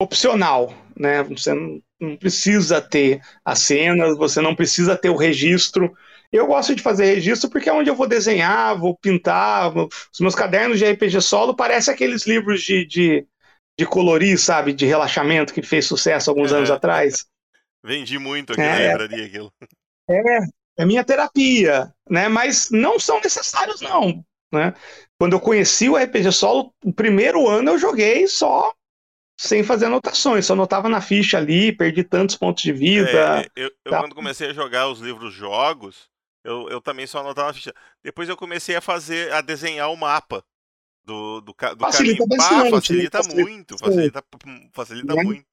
opcional, 0.00 0.72
né? 0.96 1.22
Você 1.24 1.52
não, 1.52 1.82
não 2.00 2.16
precisa 2.16 2.80
ter 2.80 3.20
as 3.44 3.60
cenas, 3.60 4.16
você 4.16 4.40
não 4.40 4.54
precisa 4.54 4.96
ter 4.96 5.10
o 5.10 5.16
registro. 5.16 5.92
Eu 6.30 6.46
gosto 6.46 6.74
de 6.74 6.82
fazer 6.82 7.14
registro 7.14 7.50
porque 7.50 7.68
é 7.68 7.72
onde 7.72 7.90
eu 7.90 7.96
vou 7.96 8.06
desenhar, 8.06 8.78
vou 8.78 8.96
pintar. 8.96 9.74
Os 9.76 10.20
meus 10.20 10.34
cadernos 10.34 10.78
de 10.78 10.90
RPG 10.90 11.20
solo 11.20 11.54
parecem 11.54 11.92
aqueles 11.92 12.26
livros 12.26 12.62
de, 12.62 12.86
de, 12.86 13.26
de 13.78 13.86
colorir, 13.86 14.38
sabe? 14.38 14.72
De 14.72 14.86
relaxamento 14.86 15.52
que 15.52 15.62
fez 15.62 15.86
sucesso 15.86 16.30
alguns 16.30 16.52
é. 16.52 16.56
anos 16.56 16.70
atrás. 16.70 17.26
Vendi 17.84 18.18
muito 18.18 18.52
aqui 18.52 18.60
é, 18.60 18.72
na 18.72 18.78
livraria 18.78 19.26
aquilo. 19.26 19.52
É, 20.10 20.38
é 20.78 20.84
minha 20.84 21.02
terapia, 21.02 21.92
né? 22.08 22.28
Mas 22.28 22.68
não 22.70 23.00
são 23.00 23.20
necessários, 23.20 23.80
não. 23.80 24.24
Né? 24.52 24.72
Quando 25.18 25.34
eu 25.34 25.40
conheci 25.40 25.88
o 25.88 25.96
RPG 25.96 26.32
solo, 26.32 26.72
o 26.84 26.92
primeiro 26.92 27.48
ano 27.48 27.72
eu 27.72 27.78
joguei 27.78 28.26
só 28.26 28.72
sem 29.38 29.62
fazer 29.62 29.86
anotações, 29.86 30.44
só 30.44 30.52
anotava 30.52 30.88
na 30.88 31.00
ficha 31.00 31.38
ali, 31.38 31.70
perdi 31.70 32.02
tantos 32.02 32.34
pontos 32.34 32.60
de 32.60 32.72
vida. 32.72 33.40
É, 33.40 33.46
eu, 33.54 33.70
eu 33.84 33.92
quando 33.92 34.14
comecei 34.14 34.50
a 34.50 34.52
jogar 34.52 34.88
os 34.88 34.98
livros 34.98 35.32
jogos, 35.32 36.10
eu, 36.42 36.68
eu 36.68 36.80
também 36.80 37.06
só 37.06 37.20
anotava 37.20 37.46
na 37.46 37.54
ficha. 37.54 37.72
Depois 38.02 38.28
eu 38.28 38.36
comecei 38.36 38.74
a 38.74 38.80
fazer, 38.80 39.32
a 39.32 39.40
desenhar 39.40 39.92
o 39.92 39.96
mapa 39.96 40.44
do, 41.04 41.40
do, 41.40 41.52
do 41.52 41.56
facilita 41.78 42.18
caminho. 42.18 42.36
Bastante, 42.36 42.66
ah, 42.66 42.70
facilita, 42.70 43.18
facilita 43.18 43.42
muito, 43.44 43.78
facilita, 43.78 44.24
facilita 44.72 45.12
é. 45.12 45.22
muito. 45.22 45.46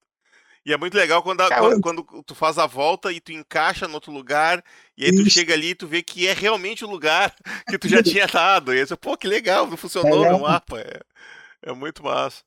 E 0.64 0.72
é 0.72 0.76
muito 0.76 0.96
legal 0.96 1.22
quando, 1.22 1.42
a, 1.42 1.48
quando, 1.48 1.80
quando, 1.80 2.24
tu 2.24 2.34
faz 2.34 2.58
a 2.58 2.66
volta 2.66 3.12
e 3.12 3.20
tu 3.20 3.30
encaixa 3.30 3.86
no 3.86 3.94
outro 3.94 4.10
lugar, 4.10 4.64
e 4.98 5.04
aí 5.04 5.12
tu 5.12 5.22
Isso. 5.22 5.30
chega 5.30 5.54
ali 5.54 5.68
e 5.68 5.74
tu 5.76 5.86
vê 5.86 6.02
que 6.02 6.26
é 6.26 6.32
realmente 6.32 6.84
o 6.84 6.90
lugar 6.90 7.32
que 7.70 7.78
tu 7.78 7.88
já 7.88 8.02
tinha 8.02 8.26
dado. 8.26 8.74
E 8.74 8.80
aí 8.80 8.84
você, 8.84 8.96
pô, 8.96 9.16
que 9.16 9.28
legal, 9.28 9.70
funcionou 9.76 10.26
é, 10.26 10.32
no 10.32 10.40
mapa. 10.40 10.80
É, 10.80 11.00
é 11.62 11.72
muito 11.72 12.02
massa. 12.02 12.42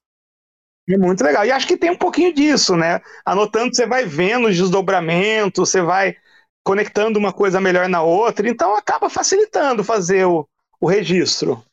É 0.90 0.98
muito 0.98 1.24
legal. 1.24 1.46
E 1.46 1.52
acho 1.52 1.68
que 1.68 1.78
tem 1.78 1.92
um 1.92 1.98
pouquinho 1.98 2.34
disso, 2.34 2.76
né? 2.76 3.00
Anotando, 3.24 3.76
você 3.76 3.86
vai 3.86 4.06
vendo 4.06 4.48
os 4.48 4.58
desdobramentos, 4.58 5.70
você 5.70 5.82
vai 5.82 6.18
conectando 6.64 7.20
uma 7.20 7.32
coisa 7.32 7.62
melhor 7.62 7.88
na 7.88 8.02
outra, 8.02 8.50
então 8.50 8.76
acaba 8.76 9.10
facilitando 9.10 9.84
fazer 9.84 10.26
o, 10.26 10.50
o 10.82 10.88
registro. 10.88 11.64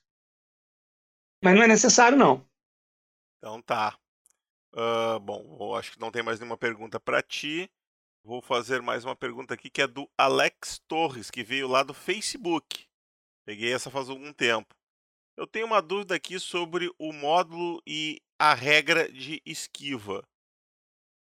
Mas 1.43 1.55
não 1.55 1.63
é 1.63 1.67
necessário, 1.67 2.17
não. 2.19 2.47
Então 3.39 3.63
tá. 3.63 3.99
Uh, 4.75 5.19
bom, 5.21 5.75
acho 5.75 5.93
que 5.93 6.01
não 6.01 6.11
tem 6.11 6.23
mais 6.23 6.39
nenhuma 6.39 6.59
pergunta 6.59 7.01
para 7.01 7.23
ti. 7.23 7.71
Vou 8.23 8.43
fazer 8.43 8.83
mais 8.83 9.05
uma 9.05 9.17
pergunta 9.17 9.55
aqui 9.55 9.71
que 9.71 9.81
é 9.81 9.87
do 9.87 10.11
Alex 10.19 10.79
Torres, 10.87 11.31
que 11.31 11.43
veio 11.43 11.69
lá 11.69 11.83
do 11.83 11.95
Facebook. 11.95 12.85
Peguei 13.47 13.73
essa 13.73 13.91
faz 13.91 14.11
algum 14.11 14.33
tempo. 14.33 14.75
Eu 15.37 15.47
tenho 15.47 15.67
uma 15.67 15.81
dúvida 15.81 16.15
aqui 16.15 16.39
sobre 16.39 16.91
o 16.99 17.13
módulo 17.13 17.81
e 17.87 18.21
a 18.39 18.55
regra 18.55 19.11
de 19.11 19.43
esquiva. 19.45 20.27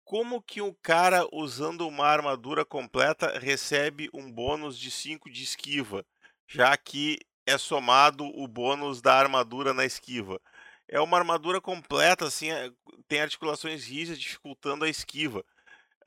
Como 0.04 0.42
que 0.42 0.62
um 0.62 0.74
cara 0.84 1.28
usando 1.32 1.88
uma 1.88 2.06
armadura 2.06 2.64
completa 2.64 3.40
recebe 3.40 4.10
um 4.14 4.32
bônus 4.32 4.78
de 4.78 4.92
5 4.92 5.30
de 5.32 5.44
esquiva, 5.44 6.06
já 6.48 6.76
que 6.78 7.18
é 7.46 7.58
somado 7.58 8.26
o 8.26 8.48
bônus 8.48 9.02
da 9.02 9.16
armadura 9.16 9.74
na 9.74 9.86
esquiva? 9.86 10.40
É 10.88 11.00
uma 11.00 11.18
armadura 11.18 11.60
completa, 11.60 12.26
assim, 12.26 12.52
é, 12.52 12.72
tem 13.08 13.22
articulações 13.22 13.86
rígidas 13.86 14.20
dificultando 14.20 14.86
a 14.86 14.90
esquiva. 14.90 15.44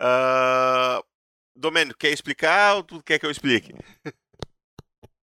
Uh... 0.01 1.05
Quer 1.99 2.13
explicar 2.13 2.77
ou 2.77 2.85
tu 2.85 3.03
quer 3.03 3.19
que 3.19 3.27
eu 3.27 3.31
explique? 3.33 3.75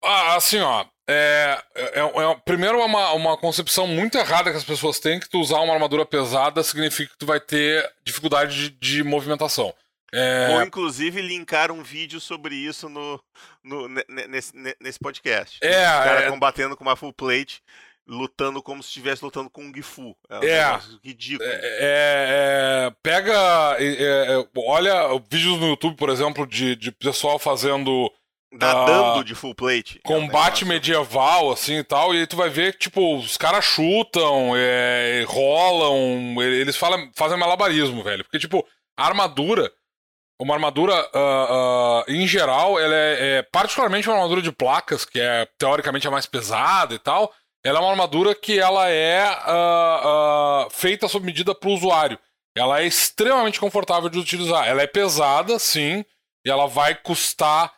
Ah, 0.03 0.37
assim, 0.37 0.59
ó. 0.61 0.87
É, 1.13 1.63
é, 1.75 2.01
é, 2.01 2.41
primeiro, 2.45 2.81
é 2.81 2.85
uma, 2.85 3.13
uma 3.13 3.37
concepção 3.37 3.87
muito 3.87 4.17
errada 4.17 4.51
que 4.51 4.57
as 4.57 4.65
pessoas 4.65 5.01
têm 5.01 5.19
que 5.19 5.29
tu 5.29 5.41
usar 5.41 5.61
uma 5.61 5.75
armadura 5.75 6.07
pesada 6.07 6.63
significa 6.63 7.13
que 7.13 7.19
tu 7.19 7.27
vai 7.27 7.41
ter 7.41 7.91
dificuldade 8.05 8.71
de, 8.71 8.71
de 8.71 9.03
movimentação. 9.03 9.75
É... 10.13 10.49
Vou, 10.49 10.63
inclusive, 10.63 11.21
linkar 11.21 11.73
um 11.73 11.83
vídeo 11.83 12.21
sobre 12.21 12.55
isso 12.55 12.89
no, 12.89 13.21
no 13.63 13.89
nesse, 14.29 14.53
nesse 14.81 14.99
podcast. 14.99 15.59
É, 15.63 15.83
o 15.83 16.05
cara 16.05 16.21
é... 16.23 16.31
combatendo 16.31 16.77
com 16.77 16.85
uma 16.85 16.97
full 16.97 17.13
plate 17.13 17.61
lutando 18.07 18.61
como 18.61 18.83
se 18.83 18.89
estivesse 18.89 19.25
lutando 19.25 19.49
com 19.49 19.63
um 19.63 19.73
Gifu. 19.73 20.17
É, 20.29 20.39
um 20.39 20.43
é 20.43 20.81
ridículo. 21.05 21.49
É, 21.49 21.55
é, 21.55 22.87
é 22.87 22.93
pega. 23.03 23.77
É, 23.79 24.47
olha 24.57 25.17
vídeos 25.31 25.61
no 25.61 25.69
YouTube, 25.69 25.97
por 25.97 26.09
exemplo, 26.11 26.47
de, 26.47 26.75
de 26.75 26.91
pessoal 26.91 27.39
fazendo. 27.39 28.13
Nadando 28.53 29.21
uh, 29.21 29.25
de 29.25 29.35
full 29.35 29.55
plate. 29.55 30.01
Combate 30.05 30.65
medieval, 30.65 31.53
assim 31.53 31.79
e 31.79 31.85
tal. 31.85 32.15
E 32.15 32.19
aí 32.19 32.27
tu 32.27 32.37
vai 32.37 32.49
ver 32.49 32.73
que, 32.73 32.81
tipo, 32.81 33.17
os 33.17 33.37
caras 33.37 33.65
chutam, 33.65 34.51
rolam. 35.27 36.43
Eles 36.43 36.77
falam, 36.77 37.11
fazem 37.15 37.39
malabarismo, 37.39 38.03
velho. 38.03 38.25
Porque, 38.25 38.39
tipo, 38.39 38.67
a 38.99 39.07
armadura. 39.07 39.71
Uma 40.41 40.55
armadura, 40.55 40.95
uh, 40.95 42.01
uh, 42.01 42.05
em 42.09 42.27
geral, 42.27 42.81
ela 42.81 42.95
é, 42.95 43.39
é, 43.39 43.43
particularmente 43.43 44.09
uma 44.09 44.17
armadura 44.17 44.41
de 44.41 44.51
placas, 44.51 45.05
que 45.05 45.21
é 45.21 45.47
teoricamente 45.59 46.09
a 46.09 46.11
mais 46.11 46.25
pesada 46.25 46.95
e 46.95 46.99
tal. 46.99 47.31
Ela 47.63 47.79
é 47.79 47.83
uma 47.83 47.91
armadura 47.91 48.35
que 48.35 48.59
ela 48.59 48.89
é 48.89 49.31
uh, 49.31 50.67
uh, 50.67 50.71
feita 50.71 51.09
sob 51.09 51.27
medida 51.27 51.55
para 51.55 51.69
o 51.69 51.75
usuário. 51.75 52.19
Ela 52.57 52.81
é 52.81 52.87
extremamente 52.87 53.61
confortável 53.61 54.09
de 54.09 54.19
utilizar. 54.19 54.67
Ela 54.67 54.81
é 54.81 54.87
pesada, 54.87 55.59
sim, 55.59 56.05
e 56.45 56.51
ela 56.51 56.67
vai 56.67 56.95
custar, 56.95 57.71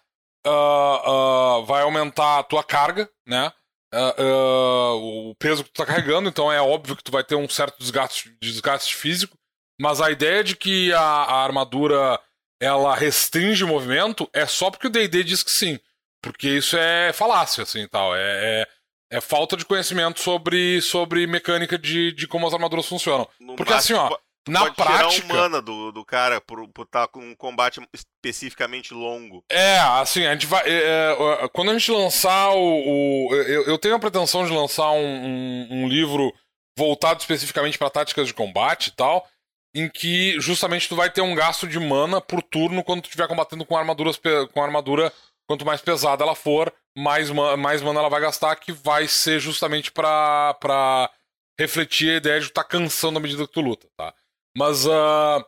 uh, 0.47 1.65
vai 1.65 1.83
aumentar 1.83 2.39
a 2.39 2.43
tua 2.43 2.65
carga, 2.65 3.09
né? 3.27 3.53
o 3.95 5.35
peso 5.39 5.63
que 5.63 5.71
tu 5.71 5.83
está 5.83 5.85
carregando, 5.85 6.27
então 6.27 6.51
é 6.51 6.63
óbvio 6.63 6.97
que 6.97 7.05
tu 7.05 7.13
vai 7.13 7.23
ter 7.23 7.35
um 7.35 7.47
certo 7.47 7.79
desgaste, 7.79 8.35
desgaste 8.41 8.97
físico. 8.97 9.37
Mas 9.79 10.01
a 10.01 10.11
ideia 10.11 10.43
de 10.43 10.57
que 10.57 10.91
a, 10.95 11.01
a 11.01 11.45
armadura 11.45 12.19
ela 12.59 12.95
restringe 12.95 13.65
o 13.65 13.69
movimento 13.69 14.31
é 14.33 14.47
só 14.47 14.71
porque 14.71 14.87
o 14.87 14.91
D&D 14.91 15.25
diz 15.25 15.43
que 15.43 15.51
sim. 15.51 15.79
Porque 16.23 16.49
isso 16.49 16.77
é 16.79 17.13
falácia, 17.13 17.65
assim, 17.65 17.87
tal. 17.89 18.17
é, 18.17 18.63
é 18.63 18.69
é 19.13 19.21
falta 19.21 19.59
de 19.59 19.67
conhecimento 19.67 20.21
sobre, 20.21 20.81
sobre 20.81 21.27
mecânica 21.27 21.79
de, 21.79 22.13
de 22.13 22.27
como 22.27 22.47
as 22.47 22.55
armaduras 22.55 22.87
funcionam. 22.87 23.29
No 23.39 23.57
Porque 23.57 23.75
assim, 23.75 23.93
ó, 23.93 24.17
na 24.49 24.61
pode 24.61 24.77
prática. 24.77 25.11
Tirar 25.11 25.25
humana 25.25 25.63
do, 25.63 25.93
do 25.93 26.05
cara 26.05 26.41
por 26.41 26.65
estar 26.65 26.87
tá 26.87 27.09
com 27.09 27.21
um 27.21 27.35
combate 27.35 27.81
especificamente 27.93 28.93
longo. 28.93 29.45
É, 29.51 29.79
assim, 29.79 30.27
a 30.27 30.33
gente 30.33 30.47
vai. 30.47 30.63
É, 30.67 31.17
é, 31.43 31.49
quando 31.49 31.71
a 31.71 31.79
gente 31.79 31.91
lançar 31.91 32.51
o. 32.51 32.59
o 32.59 33.35
eu, 33.35 33.65
eu, 33.67 33.79
tenho 33.79 33.95
a 33.95 34.01
pretensão 34.01 34.45
de 34.45 34.53
lançar 34.53 34.91
um, 34.91 34.97
um, 34.97 35.69
um 35.71 35.89
livro 35.89 36.33
voltado 36.77 37.21
especificamente 37.21 37.79
para 37.79 37.91
táticas 37.91 38.27
de 38.27 38.35
combate 38.35 38.89
e 38.89 38.93
tal. 38.93 39.27
Em 39.75 39.89
que 39.89 40.39
justamente 40.39 40.87
tu 40.87 40.95
vai 40.95 41.11
ter 41.11 41.23
um 41.23 41.35
gasto 41.35 41.67
de 41.67 41.81
mana 41.81 42.21
por 42.21 42.43
turno 42.43 42.85
quando 42.85 43.01
tu 43.01 43.07
estiver 43.07 43.27
combatendo 43.27 43.65
com 43.65 43.75
armaduras 43.75 44.21
com 44.53 44.63
armadura 44.63 45.11
quanto 45.47 45.65
mais 45.65 45.81
pesada 45.81 46.23
ela 46.23 46.35
for, 46.35 46.73
mais, 46.97 47.31
mais 47.31 47.83
mana 47.83 48.01
ela 48.01 48.09
vai 48.09 48.21
gastar, 48.21 48.55
que 48.57 48.73
vai 48.73 49.09
ser 49.09 49.41
justamente 49.41 49.91
pra, 49.91 50.55
pra 50.55 51.11
refletir 51.59 52.11
a 52.11 52.17
ideia 52.17 52.41
de 52.41 52.47
estar 52.47 52.63
tá 52.63 52.69
cansando 52.69 53.19
à 53.19 53.23
medida 53.23 53.47
que 53.47 53.53
tu 53.53 53.61
luta, 53.61 53.89
tá? 53.97 54.15
Mas 54.57 54.87
uh, 54.87 55.45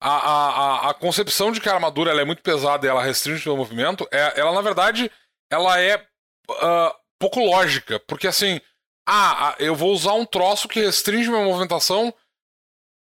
a, 0.00 0.10
a, 0.10 0.90
a, 0.90 0.94
concepção 0.94 1.50
de 1.50 1.60
que 1.60 1.68
a 1.68 1.74
armadura 1.74 2.10
ela 2.10 2.20
é 2.20 2.24
muito 2.24 2.42
pesada 2.42 2.86
e 2.86 2.88
ela 2.88 3.02
restringe 3.02 3.48
o 3.48 3.56
movimento, 3.56 4.06
é, 4.12 4.38
ela 4.38 4.52
na 4.52 4.60
verdade 4.60 5.10
ela 5.50 5.80
é 5.80 5.96
uh, 5.96 6.94
pouco 7.18 7.40
lógica, 7.40 7.98
porque 8.06 8.26
assim, 8.26 8.60
ah, 9.08 9.54
eu 9.58 9.74
vou 9.74 9.92
usar 9.92 10.12
um 10.12 10.24
troço 10.24 10.68
que 10.68 10.80
restringe 10.80 11.28
minha 11.28 11.44
movimentação 11.44 12.14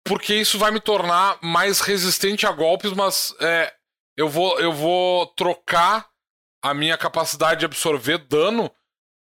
porque 0.03 0.33
isso 0.35 0.57
vai 0.57 0.71
me 0.71 0.79
tornar 0.79 1.37
mais 1.41 1.79
resistente 1.79 2.45
a 2.45 2.51
golpes, 2.51 2.91
mas 2.91 3.35
é, 3.39 3.73
eu, 4.17 4.27
vou, 4.27 4.59
eu 4.59 4.73
vou 4.73 5.27
trocar 5.27 6.07
a 6.63 6.73
minha 6.73 6.97
capacidade 6.97 7.59
de 7.59 7.65
absorver 7.65 8.17
dano 8.17 8.71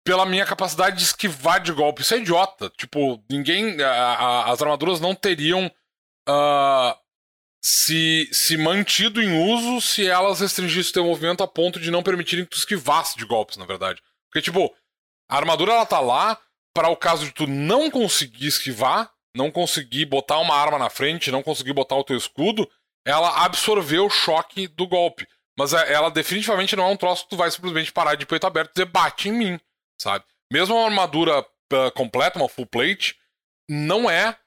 pela 0.06 0.26
minha 0.26 0.46
capacidade 0.46 0.98
de 0.98 1.04
esquivar 1.04 1.62
de 1.62 1.72
golpe. 1.72 2.02
Isso 2.02 2.14
é 2.14 2.18
idiota. 2.18 2.70
Tipo, 2.78 3.24
ninguém. 3.30 3.82
A, 3.82 3.90
a, 3.90 4.52
as 4.52 4.62
armaduras 4.62 5.00
não 5.00 5.16
teriam 5.16 5.72
uh, 6.30 6.98
se, 7.64 8.30
se 8.32 8.58
mantido 8.58 9.22
em 9.22 9.54
uso 9.54 9.80
se 9.80 10.06
elas 10.06 10.42
restringissem 10.42 10.92
o 10.92 10.94
teu 10.94 11.06
movimento 11.06 11.44
a 11.44 11.48
ponto 11.48 11.80
de 11.80 11.90
não 11.90 12.04
permitirem 12.04 12.44
que 12.44 12.52
tu 12.52 12.58
esquivasse 12.58 13.18
de 13.18 13.26
golpes, 13.26 13.58
na 13.58 13.66
verdade. 13.66 14.02
Porque, 14.30 14.42
tipo, 14.42 14.74
a 15.30 15.38
armadura 15.38 15.74
ela 15.74 15.86
tá 15.86 16.00
lá 16.00 16.40
para 16.74 16.90
o 16.90 16.98
caso 16.98 17.26
de 17.26 17.32
tu 17.32 17.48
não 17.48 17.90
conseguir 17.90 18.48
esquivar, 18.48 19.12
não 19.36 19.52
conseguir 19.52 20.06
botar 20.06 20.40
uma 20.40 20.56
arma 20.56 20.78
na 20.78 20.90
frente, 20.90 21.32
não 21.32 21.44
conseguir 21.44 21.74
botar 21.74 21.96
o 21.96 22.04
teu 22.04 22.18
escudo, 22.18 22.70
ela 23.06 23.44
absorveu 23.46 24.06
o 24.06 24.10
choque 24.10 24.68
do 24.68 24.88
golpe. 24.88 25.28
Mas 25.58 25.74
é, 25.74 25.94
ela 25.94 26.10
definitivamente 26.10 26.76
não 26.76 26.86
é 26.86 26.92
um 26.92 26.98
troço 26.98 27.24
que 27.24 27.30
tu 27.30 27.38
vai 27.38 27.50
simplesmente 27.52 27.92
parar 27.92 28.16
de 28.16 28.26
peito 28.26 28.48
aberto 28.48 28.72
e 28.72 28.74
dizer 28.74 28.86
bate 28.86 29.30
em 29.30 29.32
mim, 29.32 29.60
sabe? 30.02 30.26
Mesmo 30.52 30.76
uma 30.76 30.86
armadura 30.86 31.40
uh, 31.42 31.92
completa, 31.96 32.40
uma 32.40 32.50
full 32.50 32.66
plate, 32.66 33.16
não 33.70 34.10
é 34.10 34.38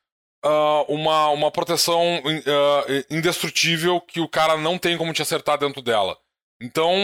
uh, 0.44 0.92
uma, 0.92 1.28
uma 1.30 1.50
proteção 1.50 2.18
uh, 2.18 3.04
indestrutível 3.10 4.00
que 4.00 4.20
o 4.20 4.28
cara 4.28 4.56
não 4.56 4.78
tem 4.78 4.96
como 4.96 5.12
te 5.12 5.22
acertar 5.22 5.58
dentro 5.58 5.82
dela. 5.82 6.16
Então, 6.60 6.94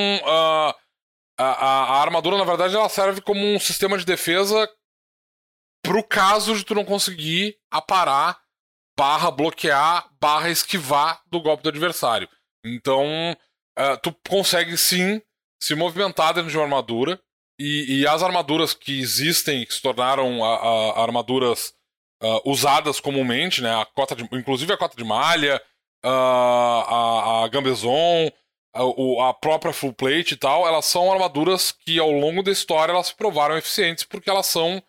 a, 1.39 1.45
a, 1.45 2.01
armadura, 2.01 2.39
na 2.39 2.45
verdade, 2.45 2.75
ela 2.75 2.89
serve 2.89 3.21
como 3.21 3.45
um 3.45 3.59
sistema 3.59 3.99
de 3.99 4.05
defesa 4.05 4.69
pro 5.85 6.03
caso 6.03 6.55
de 6.57 6.65
tu 6.65 6.75
não 6.75 6.85
conseguir 6.85 7.59
aparar, 7.71 8.41
barra 8.97 9.31
bloquear, 9.31 10.09
barra 10.21 10.49
esquivar 10.49 11.21
do 11.27 11.41
golpe 11.41 11.63
do 11.63 11.69
adversário. 11.69 12.29
Então, 12.65 13.37
uh, 13.79 13.99
tu 14.03 14.15
consegue 14.29 14.77
sim 14.77 15.21
se 15.63 15.75
movimentar 15.75 16.35
dentro 16.35 16.51
de 16.51 16.57
uma 16.57 16.65
armadura. 16.65 17.21
E, 17.61 18.01
e 18.01 18.07
as 18.07 18.23
armaduras 18.23 18.75
que 18.75 18.99
existem, 18.99 19.65
que 19.65 19.75
se 19.75 19.83
tornaram 19.83 20.43
a, 20.43 20.57
a, 20.57 21.03
armaduras 21.03 21.75
uh, 22.23 22.51
usadas 22.51 23.01
comumente, 23.01 23.61
né? 23.61 23.75
A 23.75 23.85
cota 23.85 24.15
de, 24.15 24.23
inclusive 24.33 24.73
a 24.73 24.77
cota 24.77 24.97
de 24.97 25.05
malha, 25.05 25.61
uh, 26.05 26.09
a, 26.09 27.45
a 27.45 27.49
Gambezon, 27.49 28.31
a, 28.75 29.29
a, 29.29 29.35
própria 29.35 29.73
full 29.73 29.93
plate 29.93 30.35
e 30.35 30.37
tal, 30.37 30.67
elas 30.67 30.87
são 30.87 31.13
armaduras 31.13 31.73
que 31.73 31.99
ao 31.99 32.11
longo 32.11 32.43
da 32.43 32.51
história 32.51 32.93
elas 32.93 33.09
se 33.09 33.15
provaram 33.15 33.57
eficientes 33.57 34.05
porque 34.05 34.31
elas 34.31 34.47
são 34.47 34.83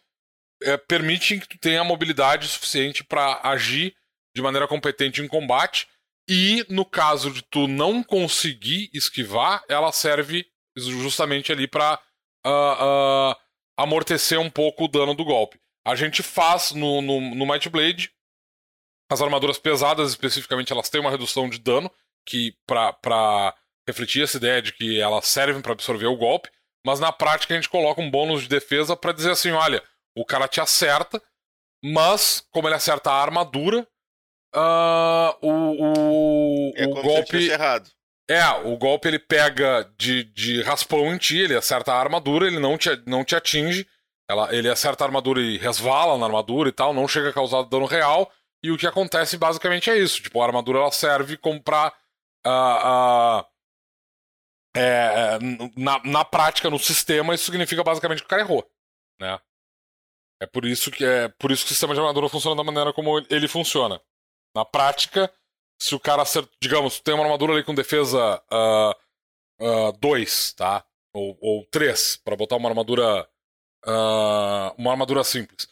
é, 0.64 0.77
permitem 0.77 1.39
que 1.39 1.47
tu 1.47 1.57
tenha 1.57 1.84
mobilidade 1.84 2.47
suficiente 2.47 3.03
para 3.03 3.41
agir 3.43 3.93
de 4.34 4.41
maneira 4.41 4.68
competente 4.68 5.22
em 5.22 5.27
combate 5.27 5.88
e 6.30 6.65
no 6.69 6.85
caso 6.85 7.31
de 7.31 7.41
tu 7.41 7.68
não 7.68 8.01
conseguir 8.01 8.89
esquivar, 8.93 9.64
ela 9.68 9.91
serve 9.91 10.45
justamente 10.77 11.51
ali 11.51 11.68
para 11.68 11.99
uh, 12.45 13.31
uh, 13.31 13.35
amortecer 13.77 14.39
um 14.39 14.49
pouco 14.49 14.85
o 14.85 14.88
dano 14.88 15.14
do 15.14 15.26
golpe. 15.26 15.60
A 15.85 15.95
gente 15.95 16.23
faz 16.23 16.72
no, 16.72 17.01
no, 17.01 17.19
no 17.35 17.45
Might 17.45 17.69
Blade, 17.69 18.11
as 19.11 19.22
armaduras 19.22 19.60
pesadas 19.60 20.10
especificamente, 20.10 20.72
elas 20.72 20.89
têm 20.89 21.01
uma 21.01 21.11
redução 21.11 21.49
de 21.49 21.60
dano, 21.60 21.91
que 22.26 22.55
para 22.65 23.55
refletir 23.88 24.23
essa 24.23 24.38
ideia 24.38 24.61
de 24.61 24.73
que 24.73 24.99
elas 24.99 25.27
servem 25.27 25.61
para 25.61 25.73
absorver 25.73 26.07
o 26.07 26.18
golpe, 26.18 26.49
mas 26.85 26.99
na 26.99 27.11
prática 27.11 27.53
a 27.53 27.57
gente 27.57 27.69
coloca 27.69 28.01
um 28.01 28.10
bônus 28.10 28.43
de 28.43 28.49
defesa 28.49 28.95
para 28.95 29.11
dizer 29.11 29.31
assim: 29.31 29.51
olha, 29.51 29.84
o 30.15 30.26
cara 30.26 30.47
te 30.47 30.61
acerta, 30.61 31.22
mas 31.84 32.45
como 32.51 32.68
ele 32.68 32.76
acerta 32.76 33.11
a 33.11 33.22
armadura, 33.22 33.88
Uh, 34.55 35.34
o, 35.41 36.69
o, 36.69 36.73
é 36.76 36.85
o 36.85 36.93
golpe. 37.01 37.49
errado. 37.49 37.89
É, 38.30 38.47
o 38.65 38.77
golpe 38.77 39.07
ele 39.07 39.19
pega 39.19 39.91
de, 39.97 40.23
de 40.26 40.61
raspão 40.61 41.14
em 41.14 41.18
ti, 41.18 41.39
ele 41.39 41.55
acerta 41.55 41.91
a 41.91 41.99
armadura, 41.99 42.47
ele 42.47 42.60
não 42.60 42.77
te, 42.77 42.89
não 43.07 43.26
te 43.26 43.35
atinge. 43.35 43.88
Ela, 44.30 44.56
ele 44.56 44.70
acerta 44.70 45.04
a 45.04 45.08
armadura 45.08 45.41
e 45.41 45.58
resvala 45.58 46.18
na 46.18 46.26
armadura 46.26 46.70
e 46.70 46.72
tal, 46.72 46.94
não 46.94 47.08
chega 47.08 47.30
a 47.30 47.34
causar 47.34 47.64
dano 47.64 47.86
real. 47.86 48.32
E 48.64 48.72
o 48.72 48.78
que 48.78 48.88
acontece 48.88 49.38
basicamente 49.38 49.90
é 49.90 49.98
isso. 49.98 50.22
Tipo, 50.22 50.41
a 50.41 50.45
armadura 50.45 50.80
ela 50.80 50.91
serve 50.91 51.38
como 51.38 51.62
pra. 51.62 51.94
Uh, 52.45 53.41
uh, 53.41 53.45
é, 54.76 55.38
na, 55.78 56.02
na 56.04 56.26
prática, 56.26 56.70
no 56.70 56.80
sistema, 56.80 57.36
isso 57.36 57.45
significa 57.45 57.84
basicamente 57.84 58.20
que 58.20 58.26
o 58.26 58.30
cara 58.30 58.41
errou. 58.41 58.68
Né? 59.20 59.40
É 60.41 60.48
por 60.48 60.66
isso 60.66 60.91
que 60.91 61.06
é 61.06 61.28
por 61.28 61.52
isso 61.52 61.64
que 61.64 61.68
o 61.68 61.74
sistema 61.74 61.94
de 61.94 62.00
armadura 62.00 62.28
funciona 62.28 62.56
da 62.56 62.64
maneira 62.64 62.91
como 62.91 63.20
ele 63.30 63.48
funciona. 63.48 64.02
Na 64.56 64.66
prática, 64.66 65.32
se 65.80 65.95
o 65.95 66.00
cara 66.00 66.22
acerta, 66.22 66.50
digamos, 66.62 67.00
tem 67.00 67.14
uma 67.14 67.24
armadura 67.24 67.54
ali 67.54 67.64
com 67.64 67.74
defesa 67.74 68.41
2, 70.00 70.40
uh, 70.40 70.54
uh, 70.54 70.56
tá? 70.56 70.86
Ou 71.14 71.66
3, 71.70 72.18
para 72.18 72.36
botar 72.36 72.56
uma 72.56 72.70
armadura. 72.70 73.30
Uh, 73.85 74.73
uma 74.77 74.91
armadura 74.91 75.23
simples. 75.23 75.68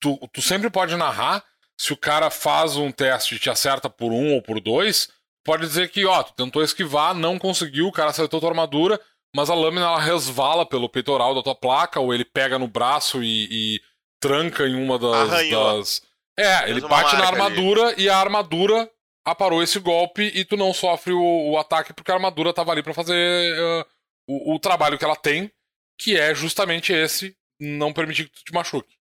Tu, 0.00 0.28
tu 0.32 0.42
sempre 0.42 0.70
pode 0.70 0.96
narrar 0.96 1.44
se 1.78 1.92
o 1.92 1.96
cara 1.96 2.30
faz 2.30 2.76
um 2.76 2.90
teste 2.90 3.34
e 3.34 3.38
te 3.38 3.50
acerta 3.50 3.90
por 3.90 4.12
um 4.12 4.34
ou 4.34 4.42
por 4.42 4.60
dois, 4.60 5.08
pode 5.44 5.66
dizer 5.66 5.90
que, 5.90 6.06
ó, 6.06 6.22
tu 6.22 6.32
tentou 6.34 6.62
esquivar, 6.62 7.14
não 7.14 7.38
conseguiu, 7.38 7.86
o 7.86 7.92
cara 7.92 8.10
acertou 8.10 8.40
tua 8.40 8.48
armadura, 8.48 9.00
mas 9.34 9.50
a 9.50 9.54
lâmina 9.54 9.86
ela 9.86 10.00
resvala 10.00 10.64
pelo 10.64 10.88
peitoral 10.88 11.34
da 11.34 11.42
tua 11.42 11.54
placa, 11.54 12.00
ou 12.00 12.14
ele 12.14 12.24
pega 12.24 12.58
no 12.58 12.66
braço 12.66 13.22
e, 13.22 13.48
e 13.50 13.80
tranca 14.20 14.66
em 14.66 14.74
uma 14.74 14.98
das, 14.98 15.50
das, 15.50 16.02
é, 16.38 16.68
ele 16.70 16.80
bate 16.80 17.16
na 17.16 17.26
armadura 17.26 17.88
ali. 17.88 18.04
e 18.04 18.08
a 18.08 18.18
armadura 18.18 18.90
aparou 19.24 19.62
esse 19.62 19.78
golpe 19.78 20.30
e 20.34 20.44
tu 20.44 20.56
não 20.56 20.72
sofre 20.72 21.12
o, 21.12 21.50
o 21.50 21.58
ataque 21.58 21.92
porque 21.92 22.10
a 22.10 22.14
armadura 22.14 22.52
tava 22.52 22.72
ali 22.72 22.82
para 22.82 22.94
fazer 22.94 23.54
uh, 23.58 23.84
o, 24.28 24.54
o, 24.54 24.58
trabalho 24.58 24.98
que 24.98 25.04
ela 25.04 25.16
tem, 25.16 25.50
que 25.96 26.16
é 26.16 26.34
justamente 26.34 26.92
esse, 26.92 27.36
não 27.58 27.92
permitir 27.92 28.28
que 28.28 28.38
tu 28.38 28.44
te 28.44 28.52
machuque. 28.52 28.96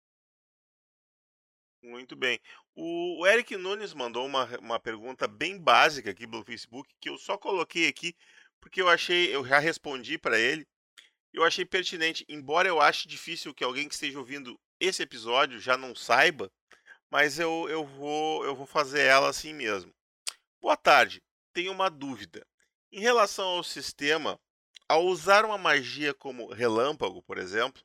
Muito 1.81 2.15
bem. 2.15 2.39
O 2.73 3.26
Eric 3.27 3.55
Nunes 3.55 3.93
mandou 3.93 4.26
uma, 4.26 4.45
uma 4.59 4.80
pergunta 4.80 5.27
bem 5.27 5.57
básica 5.57 6.11
aqui 6.11 6.27
pelo 6.27 6.43
Facebook, 6.43 6.93
que 6.99 7.09
eu 7.09 7.17
só 7.17 7.38
coloquei 7.38 7.88
aqui 7.88 8.15
porque 8.65 8.81
eu 8.81 8.89
achei, 8.89 9.34
eu 9.34 9.45
já 9.45 9.59
respondi 9.59 10.17
para 10.17 10.39
ele. 10.39 10.67
Eu 11.31 11.43
achei 11.43 11.63
pertinente, 11.63 12.26
embora 12.27 12.67
eu 12.67 12.81
ache 12.81 13.07
difícil 13.07 13.53
que 13.53 13.63
alguém 13.63 13.88
que 13.88 13.93
esteja 13.93 14.17
ouvindo 14.17 14.59
esse 14.80 15.03
episódio 15.03 15.59
já 15.59 15.77
não 15.77 15.93
saiba, 15.93 16.51
mas 17.11 17.38
eu, 17.38 17.69
eu, 17.69 17.85
vou, 17.85 18.43
eu 18.43 18.55
vou 18.55 18.65
fazer 18.65 19.01
ela 19.01 19.30
assim 19.30 19.53
mesmo. 19.53 19.93
Boa 20.59 20.76
tarde, 20.76 21.22
tenho 21.53 21.72
uma 21.72 21.89
dúvida. 21.89 22.43
Em 22.91 22.99
relação 22.99 23.45
ao 23.45 23.63
sistema, 23.63 24.39
ao 24.88 25.06
usar 25.06 25.45
uma 25.45 25.57
magia 25.57 26.14
como 26.14 26.52
relâmpago, 26.52 27.22
por 27.24 27.38
exemplo, 27.38 27.82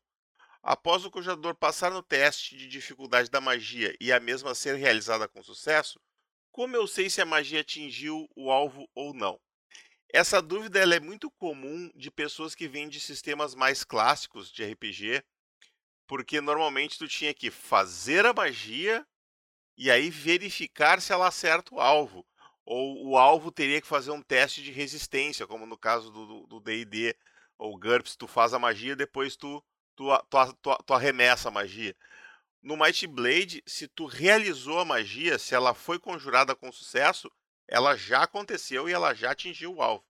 após 0.62 1.04
o 1.04 1.10
conjurador 1.10 1.54
passar 1.54 1.90
no 1.90 2.02
teste 2.02 2.56
de 2.56 2.68
dificuldade 2.68 3.30
da 3.30 3.40
magia 3.40 3.94
e 4.00 4.12
a 4.12 4.20
mesma 4.20 4.54
ser 4.54 4.74
realizada 4.76 5.26
com 5.26 5.42
sucesso, 5.42 6.00
como 6.52 6.76
eu 6.76 6.86
sei 6.86 7.08
se 7.08 7.20
a 7.20 7.26
magia 7.26 7.60
atingiu 7.60 8.28
o 8.36 8.50
alvo 8.50 8.88
ou 8.94 9.14
não? 9.14 9.40
Essa 10.12 10.42
dúvida 10.42 10.80
é 10.80 11.00
muito 11.00 11.30
comum 11.30 11.90
de 11.94 12.10
pessoas 12.10 12.54
que 12.54 12.66
vêm 12.66 12.88
de 12.88 12.98
sistemas 12.98 13.54
mais 13.54 13.84
clássicos 13.84 14.50
de 14.50 14.64
RPG, 14.64 15.22
porque 16.06 16.40
normalmente 16.40 16.98
tu 16.98 17.06
tinha 17.06 17.32
que 17.32 17.50
fazer 17.50 18.26
a 18.26 18.32
magia 18.32 19.06
e 19.78 19.90
aí 19.90 20.10
verificar 20.10 21.00
se 21.00 21.12
ela 21.12 21.28
acerta 21.28 21.74
o 21.74 21.80
alvo 21.80 22.26
ou 22.64 23.06
o 23.08 23.18
alvo 23.18 23.50
teria 23.50 23.80
que 23.80 23.86
fazer 23.86 24.10
um 24.10 24.22
teste 24.22 24.62
de 24.62 24.70
resistência, 24.70 25.46
como 25.46 25.66
no 25.66 25.76
caso 25.76 26.10
do 26.10 26.60
D&D 26.60 27.16
ou 27.58 27.76
GURPS, 27.78 28.16
tu 28.16 28.26
faz 28.26 28.54
a 28.54 28.58
magia, 28.58 28.96
depois 28.96 29.36
tu, 29.36 29.62
tu, 29.94 30.06
tu, 30.30 30.52
tu, 30.62 30.78
tu 30.86 30.94
arremessa 30.94 31.48
a 31.48 31.52
magia. 31.52 31.94
No 32.62 32.76
Might 32.76 33.06
Blade, 33.06 33.62
se 33.66 33.88
tu 33.88 34.06
realizou 34.06 34.78
a 34.78 34.84
magia, 34.84 35.38
se 35.38 35.54
ela 35.54 35.74
foi 35.74 35.98
conjurada 35.98 36.54
com 36.54 36.70
sucesso, 36.72 37.30
ela 37.66 37.96
já 37.96 38.22
aconteceu 38.22 38.88
e 38.88 38.92
ela 38.92 39.14
já 39.14 39.30
atingiu 39.30 39.74
o 39.74 39.82
alvo. 39.82 40.04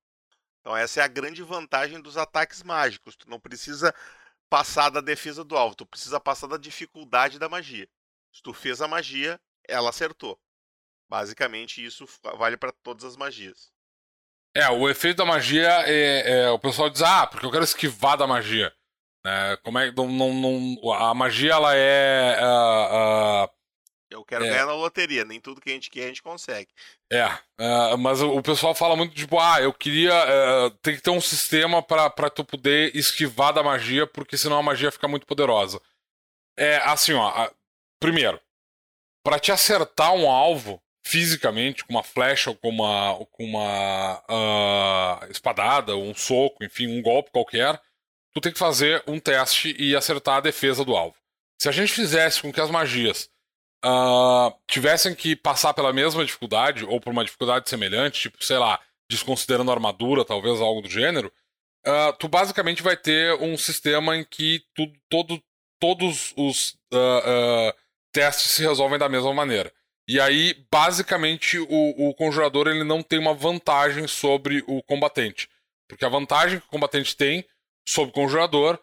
Então 0.60 0.76
essa 0.76 1.00
é 1.00 1.04
a 1.04 1.08
grande 1.08 1.42
vantagem 1.42 2.00
dos 2.00 2.16
ataques 2.16 2.62
mágicos. 2.62 3.16
Tu 3.16 3.28
não 3.28 3.40
precisa 3.40 3.94
passar 4.48 4.90
da 4.90 5.00
defesa 5.00 5.44
do 5.44 5.56
alvo, 5.56 5.74
tu 5.74 5.86
precisa 5.86 6.20
passar 6.20 6.46
da 6.46 6.56
dificuldade 6.56 7.38
da 7.38 7.48
magia. 7.48 7.88
Se 8.32 8.42
tu 8.42 8.52
fez 8.52 8.80
a 8.80 8.88
magia, 8.88 9.40
ela 9.66 9.90
acertou. 9.90 10.38
Basicamente, 11.10 11.84
isso 11.84 12.06
vale 12.38 12.56
para 12.56 12.70
todas 12.70 13.04
as 13.04 13.16
magias. 13.16 13.72
É, 14.56 14.68
o 14.70 14.88
efeito 14.88 15.18
da 15.18 15.24
magia 15.24 15.68
é, 15.86 16.42
é, 16.42 16.50
O 16.50 16.58
pessoal 16.58 16.90
diz, 16.90 17.02
ah, 17.02 17.26
porque 17.26 17.44
eu 17.44 17.50
quero 17.50 17.64
esquivar 17.64 18.16
da 18.16 18.28
magia. 18.28 18.72
É, 19.26 19.56
como 19.62 19.78
é 19.78 19.90
não, 19.92 20.08
não, 20.08 20.32
não, 20.32 20.92
A 20.92 21.12
magia, 21.12 21.52
ela 21.52 21.74
é. 21.74 22.38
Uh, 22.40 23.44
uh, 23.44 23.50
eu 24.10 24.24
quero 24.24 24.44
é, 24.44 24.50
ganhar 24.50 24.66
na 24.66 24.74
loteria, 24.74 25.24
nem 25.24 25.40
tudo 25.40 25.60
que 25.60 25.70
a 25.70 25.72
gente 25.72 25.90
quer 25.90 26.04
a 26.04 26.08
gente 26.08 26.22
consegue. 26.22 26.68
É, 27.12 27.26
uh, 27.26 27.98
mas 27.98 28.22
o, 28.22 28.36
o, 28.36 28.42
pessoal 28.42 28.74
fala 28.74 28.96
muito 28.96 29.14
tipo, 29.14 29.38
ah, 29.38 29.60
eu 29.60 29.72
queria. 29.72 30.14
Uh, 30.14 30.70
tem 30.82 30.94
que 30.94 31.02
ter 31.02 31.10
um 31.10 31.20
sistema 31.20 31.82
para 31.82 32.30
tu 32.30 32.44
poder 32.44 32.94
esquivar 32.96 33.52
da 33.52 33.62
magia, 33.62 34.06
porque 34.06 34.38
senão 34.38 34.58
a 34.58 34.62
magia 34.62 34.92
fica 34.92 35.08
muito 35.08 35.26
poderosa. 35.26 35.80
É 36.56 36.76
assim, 36.78 37.12
ó. 37.12 37.50
Primeiro, 38.00 38.40
para 39.22 39.38
te 39.38 39.52
acertar 39.52 40.14
um 40.14 40.30
alvo, 40.30 40.82
fisicamente, 41.04 41.84
com 41.84 41.92
uma 41.92 42.02
flecha 42.02 42.50
ou 42.50 42.56
com 42.56 42.68
uma, 42.68 43.26
com 43.32 43.44
uma 43.44 44.22
uh, 44.28 45.30
espadada, 45.30 45.94
ou 45.94 46.04
um 46.04 46.14
soco, 46.14 46.64
enfim, 46.64 46.86
um 46.86 47.02
golpe 47.02 47.30
qualquer, 47.30 47.80
tu 48.32 48.40
tem 48.40 48.52
que 48.52 48.58
fazer 48.58 49.02
um 49.06 49.18
teste 49.18 49.74
e 49.78 49.96
acertar 49.96 50.36
a 50.36 50.40
defesa 50.40 50.84
do 50.84 50.96
alvo. 50.96 51.16
Se 51.60 51.68
a 51.68 51.72
gente 51.72 51.92
fizesse 51.92 52.40
com 52.40 52.52
que 52.52 52.60
as 52.60 52.70
magias 52.70 53.28
uh, 53.84 54.54
tivessem 54.66 55.14
que 55.14 55.34
passar 55.34 55.74
pela 55.74 55.92
mesma 55.92 56.24
dificuldade, 56.24 56.84
ou 56.84 57.00
por 57.00 57.10
uma 57.12 57.24
dificuldade 57.24 57.68
semelhante, 57.68 58.20
tipo, 58.20 58.42
sei 58.44 58.58
lá, 58.58 58.80
desconsiderando 59.10 59.72
armadura, 59.72 60.24
talvez 60.24 60.60
algo 60.60 60.82
do 60.82 60.88
gênero, 60.88 61.32
uh, 61.86 62.12
tu 62.18 62.28
basicamente 62.28 62.82
vai 62.82 62.96
ter 62.96 63.34
um 63.40 63.56
sistema 63.56 64.16
em 64.16 64.24
que 64.24 64.62
tu, 64.74 64.90
todo, 65.08 65.42
todos 65.78 66.32
os 66.36 66.78
testes 68.12 68.50
se 68.50 68.62
resolvem 68.62 68.98
da 68.98 69.08
mesma 69.08 69.32
maneira. 69.32 69.72
E 70.10 70.18
aí, 70.18 70.66
basicamente, 70.72 71.56
o, 71.56 72.08
o 72.08 72.12
conjurador 72.14 72.66
ele 72.66 72.82
não 72.82 73.00
tem 73.00 73.16
uma 73.16 73.32
vantagem 73.32 74.08
sobre 74.08 74.60
o 74.66 74.82
combatente. 74.82 75.48
Porque 75.88 76.04
a 76.04 76.08
vantagem 76.08 76.58
que 76.58 76.66
o 76.66 76.68
combatente 76.70 77.16
tem 77.16 77.44
sobre 77.88 78.10
o 78.10 78.12
conjurador, 78.12 78.74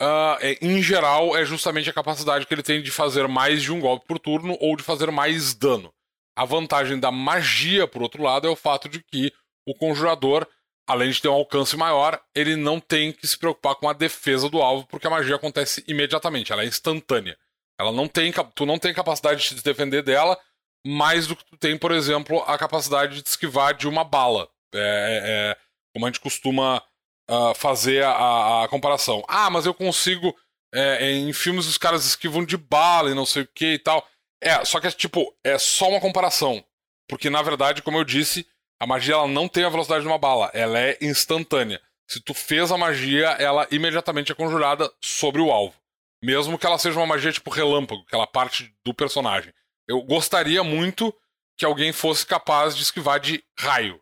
uh, 0.00 0.38
é, 0.40 0.56
em 0.62 0.80
geral, 0.80 1.36
é 1.36 1.44
justamente 1.44 1.90
a 1.90 1.92
capacidade 1.92 2.46
que 2.46 2.54
ele 2.54 2.62
tem 2.62 2.80
de 2.80 2.92
fazer 2.92 3.26
mais 3.26 3.64
de 3.64 3.72
um 3.72 3.80
golpe 3.80 4.06
por 4.06 4.20
turno 4.20 4.56
ou 4.60 4.76
de 4.76 4.84
fazer 4.84 5.10
mais 5.10 5.54
dano. 5.54 5.92
A 6.36 6.44
vantagem 6.44 7.00
da 7.00 7.10
magia, 7.10 7.88
por 7.88 8.00
outro 8.00 8.22
lado, 8.22 8.46
é 8.46 8.50
o 8.50 8.54
fato 8.54 8.88
de 8.88 9.02
que 9.02 9.32
o 9.66 9.74
conjurador, 9.74 10.46
além 10.86 11.10
de 11.10 11.20
ter 11.20 11.26
um 11.26 11.34
alcance 11.34 11.76
maior, 11.76 12.22
ele 12.32 12.54
não 12.54 12.78
tem 12.78 13.10
que 13.10 13.26
se 13.26 13.36
preocupar 13.36 13.74
com 13.74 13.88
a 13.88 13.92
defesa 13.92 14.48
do 14.48 14.62
alvo, 14.62 14.86
porque 14.86 15.08
a 15.08 15.10
magia 15.10 15.34
acontece 15.34 15.82
imediatamente, 15.88 16.52
ela 16.52 16.62
é 16.62 16.66
instantânea. 16.66 17.36
Ela 17.76 17.90
não 17.90 18.06
tem, 18.06 18.32
tu 18.54 18.64
não 18.64 18.78
tem 18.78 18.94
capacidade 18.94 19.40
de 19.40 19.48
se 19.48 19.64
defender 19.64 20.02
dela, 20.04 20.38
mais 20.86 21.26
do 21.26 21.36
que 21.36 21.44
tu 21.44 21.56
tem, 21.56 21.76
por 21.76 21.92
exemplo, 21.92 22.42
a 22.46 22.56
capacidade 22.56 23.22
de 23.22 23.28
esquivar 23.28 23.74
de 23.74 23.88
uma 23.88 24.04
bala. 24.04 24.48
É, 24.74 24.78
é, 24.78 25.50
é 25.50 25.56
como 25.92 26.06
a 26.06 26.08
gente 26.08 26.20
costuma 26.20 26.82
uh, 27.30 27.54
fazer 27.54 28.04
a, 28.04 28.64
a, 28.64 28.68
comparação. 28.68 29.24
Ah, 29.28 29.50
mas 29.50 29.66
eu 29.66 29.74
consigo. 29.74 30.34
É, 30.72 31.10
em 31.10 31.32
filmes 31.32 31.66
os 31.66 31.76
caras 31.76 32.06
esquivam 32.06 32.44
de 32.44 32.56
bala 32.56 33.10
e 33.10 33.14
não 33.14 33.26
sei 33.26 33.42
o 33.42 33.48
que 33.48 33.74
e 33.74 33.78
tal. 33.78 34.06
É, 34.40 34.64
só 34.64 34.80
que 34.80 34.86
é 34.86 34.90
tipo, 34.90 35.34
é 35.44 35.58
só 35.58 35.88
uma 35.88 36.00
comparação. 36.00 36.64
Porque 37.08 37.28
na 37.28 37.42
verdade, 37.42 37.82
como 37.82 37.98
eu 37.98 38.04
disse, 38.04 38.46
a 38.80 38.86
magia 38.86 39.14
ela 39.14 39.26
não 39.26 39.48
tem 39.48 39.64
a 39.64 39.68
velocidade 39.68 40.02
de 40.02 40.06
uma 40.06 40.18
bala, 40.18 40.50
ela 40.54 40.78
é 40.78 40.96
instantânea. 41.00 41.80
Se 42.08 42.20
tu 42.20 42.32
fez 42.32 42.72
a 42.72 42.78
magia, 42.78 43.28
ela 43.30 43.66
imediatamente 43.70 44.32
é 44.32 44.34
conjurada 44.34 44.90
sobre 45.00 45.40
o 45.40 45.50
alvo. 45.50 45.74
Mesmo 46.22 46.58
que 46.58 46.66
ela 46.66 46.78
seja 46.78 46.98
uma 46.98 47.06
magia 47.06 47.32
tipo 47.32 47.50
relâmpago, 47.50 48.04
que 48.04 48.14
ela 48.14 48.26
parte 48.26 48.74
do 48.84 48.94
personagem. 48.94 49.52
Eu 49.90 50.00
gostaria 50.02 50.62
muito 50.62 51.12
que 51.58 51.64
alguém 51.64 51.92
fosse 51.92 52.24
capaz 52.24 52.76
de 52.76 52.82
esquivar 52.84 53.18
de 53.18 53.44
raio. 53.58 54.00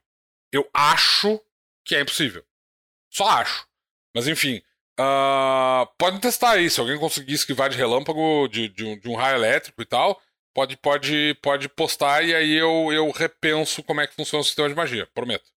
Eu 0.53 0.69
acho 0.75 1.43
que 1.83 1.97
é 1.97 2.03
impossível. 2.03 2.45
Só 3.09 3.27
acho. 3.27 3.67
Mas 4.15 4.29
enfim. 4.29 4.63
Uh, 5.01 5.87
podem 5.97 6.21
testar 6.21 6.51
aí. 6.51 6.69
Se 6.69 6.79
alguém 6.79 6.99
conseguir 6.99 7.33
esquivar 7.33 7.71
de 7.71 7.79
relâmpago, 7.79 8.47
de, 8.49 8.69
de, 8.69 8.85
um, 8.85 8.99
de 8.99 9.09
um 9.09 9.17
raio 9.17 9.37
elétrico 9.37 9.81
e 9.81 9.87
tal, 9.87 10.21
pode, 10.53 10.77
pode, 10.77 11.35
pode 11.41 11.71
postar 11.71 12.23
e 12.23 12.35
aí 12.35 12.53
eu, 12.53 12.93
eu 12.93 13.11
repenso 13.11 13.83
como 13.83 14.03
é 14.03 14.07
que 14.07 14.15
funciona 14.15 14.43
o 14.43 14.45
sistema 14.45 14.69
de 14.69 14.75
magia. 14.75 15.07
Prometo. 15.15 15.51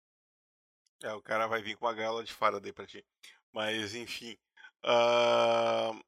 É, 1.04 1.12
o 1.12 1.22
cara 1.22 1.46
vai 1.46 1.62
vir 1.62 1.76
com 1.76 1.86
uma 1.86 1.94
gaiola 1.94 2.24
de 2.24 2.32
Faraday 2.32 2.72
pra 2.72 2.88
ti. 2.88 3.06
Mas 3.52 3.96
enfim. 3.96 4.38
Uh, 4.86 6.02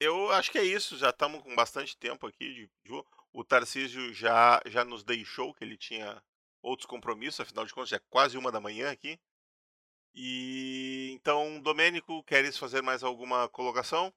eu 0.00 0.32
acho 0.32 0.50
que 0.50 0.58
é 0.58 0.64
isso. 0.64 0.96
Já 0.96 1.10
estamos 1.10 1.42
com 1.42 1.54
bastante 1.54 1.96
tempo 1.96 2.26
aqui 2.26 2.68
de 2.84 3.04
O 3.32 3.44
Tarcísio 3.44 4.12
já, 4.12 4.60
já 4.66 4.84
nos 4.84 5.04
deixou 5.04 5.54
que 5.54 5.62
ele 5.62 5.76
tinha 5.76 6.20
outros 6.62 6.86
compromissos, 6.86 7.40
afinal 7.40 7.64
de 7.64 7.72
contas, 7.72 7.90
já 7.90 7.96
é 7.96 8.02
quase 8.10 8.36
uma 8.36 8.50
da 8.50 8.60
manhã 8.60 8.90
aqui. 8.90 9.18
E 10.14 11.10
então, 11.12 11.60
Domênico, 11.60 12.24
queres 12.24 12.56
fazer 12.56 12.82
mais 12.82 13.02
alguma 13.02 13.48
colocação? 13.48 14.12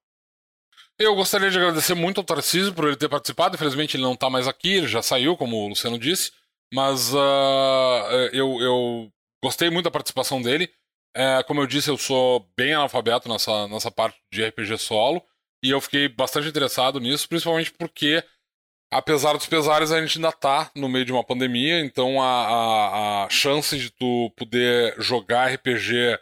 Eu 0.98 1.16
gostaria 1.16 1.52
de 1.52 1.58
agradecer 1.58 1.94
muito 1.94 2.20
ao 2.20 2.24
Tarcísio 2.24 2.74
por 2.74 2.86
ele 2.86 2.96
ter 2.96 3.10
participado. 3.10 3.56
Infelizmente, 3.56 3.96
ele 3.96 4.04
não 4.04 4.14
está 4.14 4.30
mais 4.30 4.48
aqui, 4.48 4.74
ele 4.74 4.88
já 4.88 5.02
saiu, 5.02 5.38
como 5.38 5.56
o 5.58 5.68
Luciano 5.68 6.00
disse. 6.00 6.32
Mas 6.74 7.14
uh, 7.14 8.30
eu, 8.32 8.60
eu 8.60 9.14
gostei 9.44 9.70
muito 9.70 9.86
da 9.86 9.92
participação 9.92 10.42
dele. 10.42 10.74
É, 11.16 11.44
como 11.44 11.62
eu 11.62 11.68
disse, 11.68 11.90
eu 11.92 11.98
sou 11.98 12.50
bem 12.58 12.74
analfabeto 12.74 13.30
nessa, 13.30 13.68
nessa 13.68 13.92
parte 13.92 14.20
de 14.32 14.44
RPG 14.44 14.80
solo. 14.80 15.24
E 15.64 15.70
eu 15.70 15.80
fiquei 15.80 16.10
bastante 16.10 16.50
interessado 16.50 17.00
nisso, 17.00 17.28
principalmente 17.30 17.72
porque, 17.72 18.22
apesar 18.92 19.32
dos 19.38 19.46
pesares, 19.46 19.92
a 19.92 20.02
gente 20.02 20.18
ainda 20.18 20.32
tá 20.34 20.70
no 20.76 20.90
meio 20.90 21.06
de 21.06 21.14
uma 21.14 21.24
pandemia, 21.24 21.80
então 21.80 22.22
a, 22.22 22.26
a, 22.26 23.26
a 23.26 23.30
chance 23.30 23.78
de 23.78 23.90
tu 23.90 24.30
poder 24.36 24.94
jogar 25.02 25.54
RPG 25.54 26.16
uh, 26.16 26.20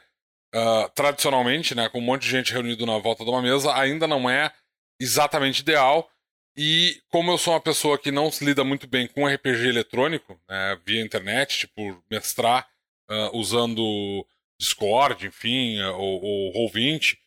ah, 0.53 0.89
tradicionalmente, 0.93 1.73
né, 1.73 1.89
com 1.89 1.97
um 1.97 2.03
monte 2.03 2.21
de 2.21 2.29
gente 2.29 2.53
reunido 2.53 2.85
na 2.85 2.99
volta 2.99 3.23
de 3.23 3.31
uma 3.31 3.41
mesa, 3.41 3.73
ainda 3.73 4.07
não 4.07 4.29
é 4.29 4.53
exatamente 4.99 5.61
ideal. 5.61 6.07
E 6.55 7.01
como 7.09 7.31
eu 7.31 7.37
sou 7.37 7.53
uma 7.53 7.61
pessoa 7.61 7.97
que 7.97 8.11
não 8.11 8.29
se 8.29 8.45
lida 8.45 8.63
muito 8.63 8.85
bem 8.85 9.07
com 9.07 9.25
RPG 9.25 9.69
eletrônico, 9.69 10.39
né, 10.47 10.79
via 10.85 11.01
internet, 11.01 11.59
tipo, 11.61 12.03
mestrar 12.11 12.67
uh, 13.09 13.35
usando 13.35 14.23
Discord, 14.59 15.25
enfim, 15.25 15.81
ou, 15.81 16.21
ou 16.23 16.53
Roll20, 16.53 17.17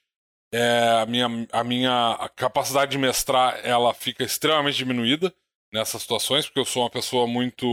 é, 0.54 1.02
a, 1.02 1.06
minha, 1.06 1.26
a 1.50 1.64
minha 1.64 2.30
capacidade 2.36 2.92
de 2.92 2.98
mestrar 2.98 3.58
ela 3.66 3.92
fica 3.92 4.22
extremamente 4.22 4.76
diminuída 4.76 5.34
nessas 5.72 6.02
situações, 6.02 6.46
porque 6.46 6.60
eu 6.60 6.64
sou 6.64 6.84
uma 6.84 6.90
pessoa 6.90 7.26
muito 7.26 7.66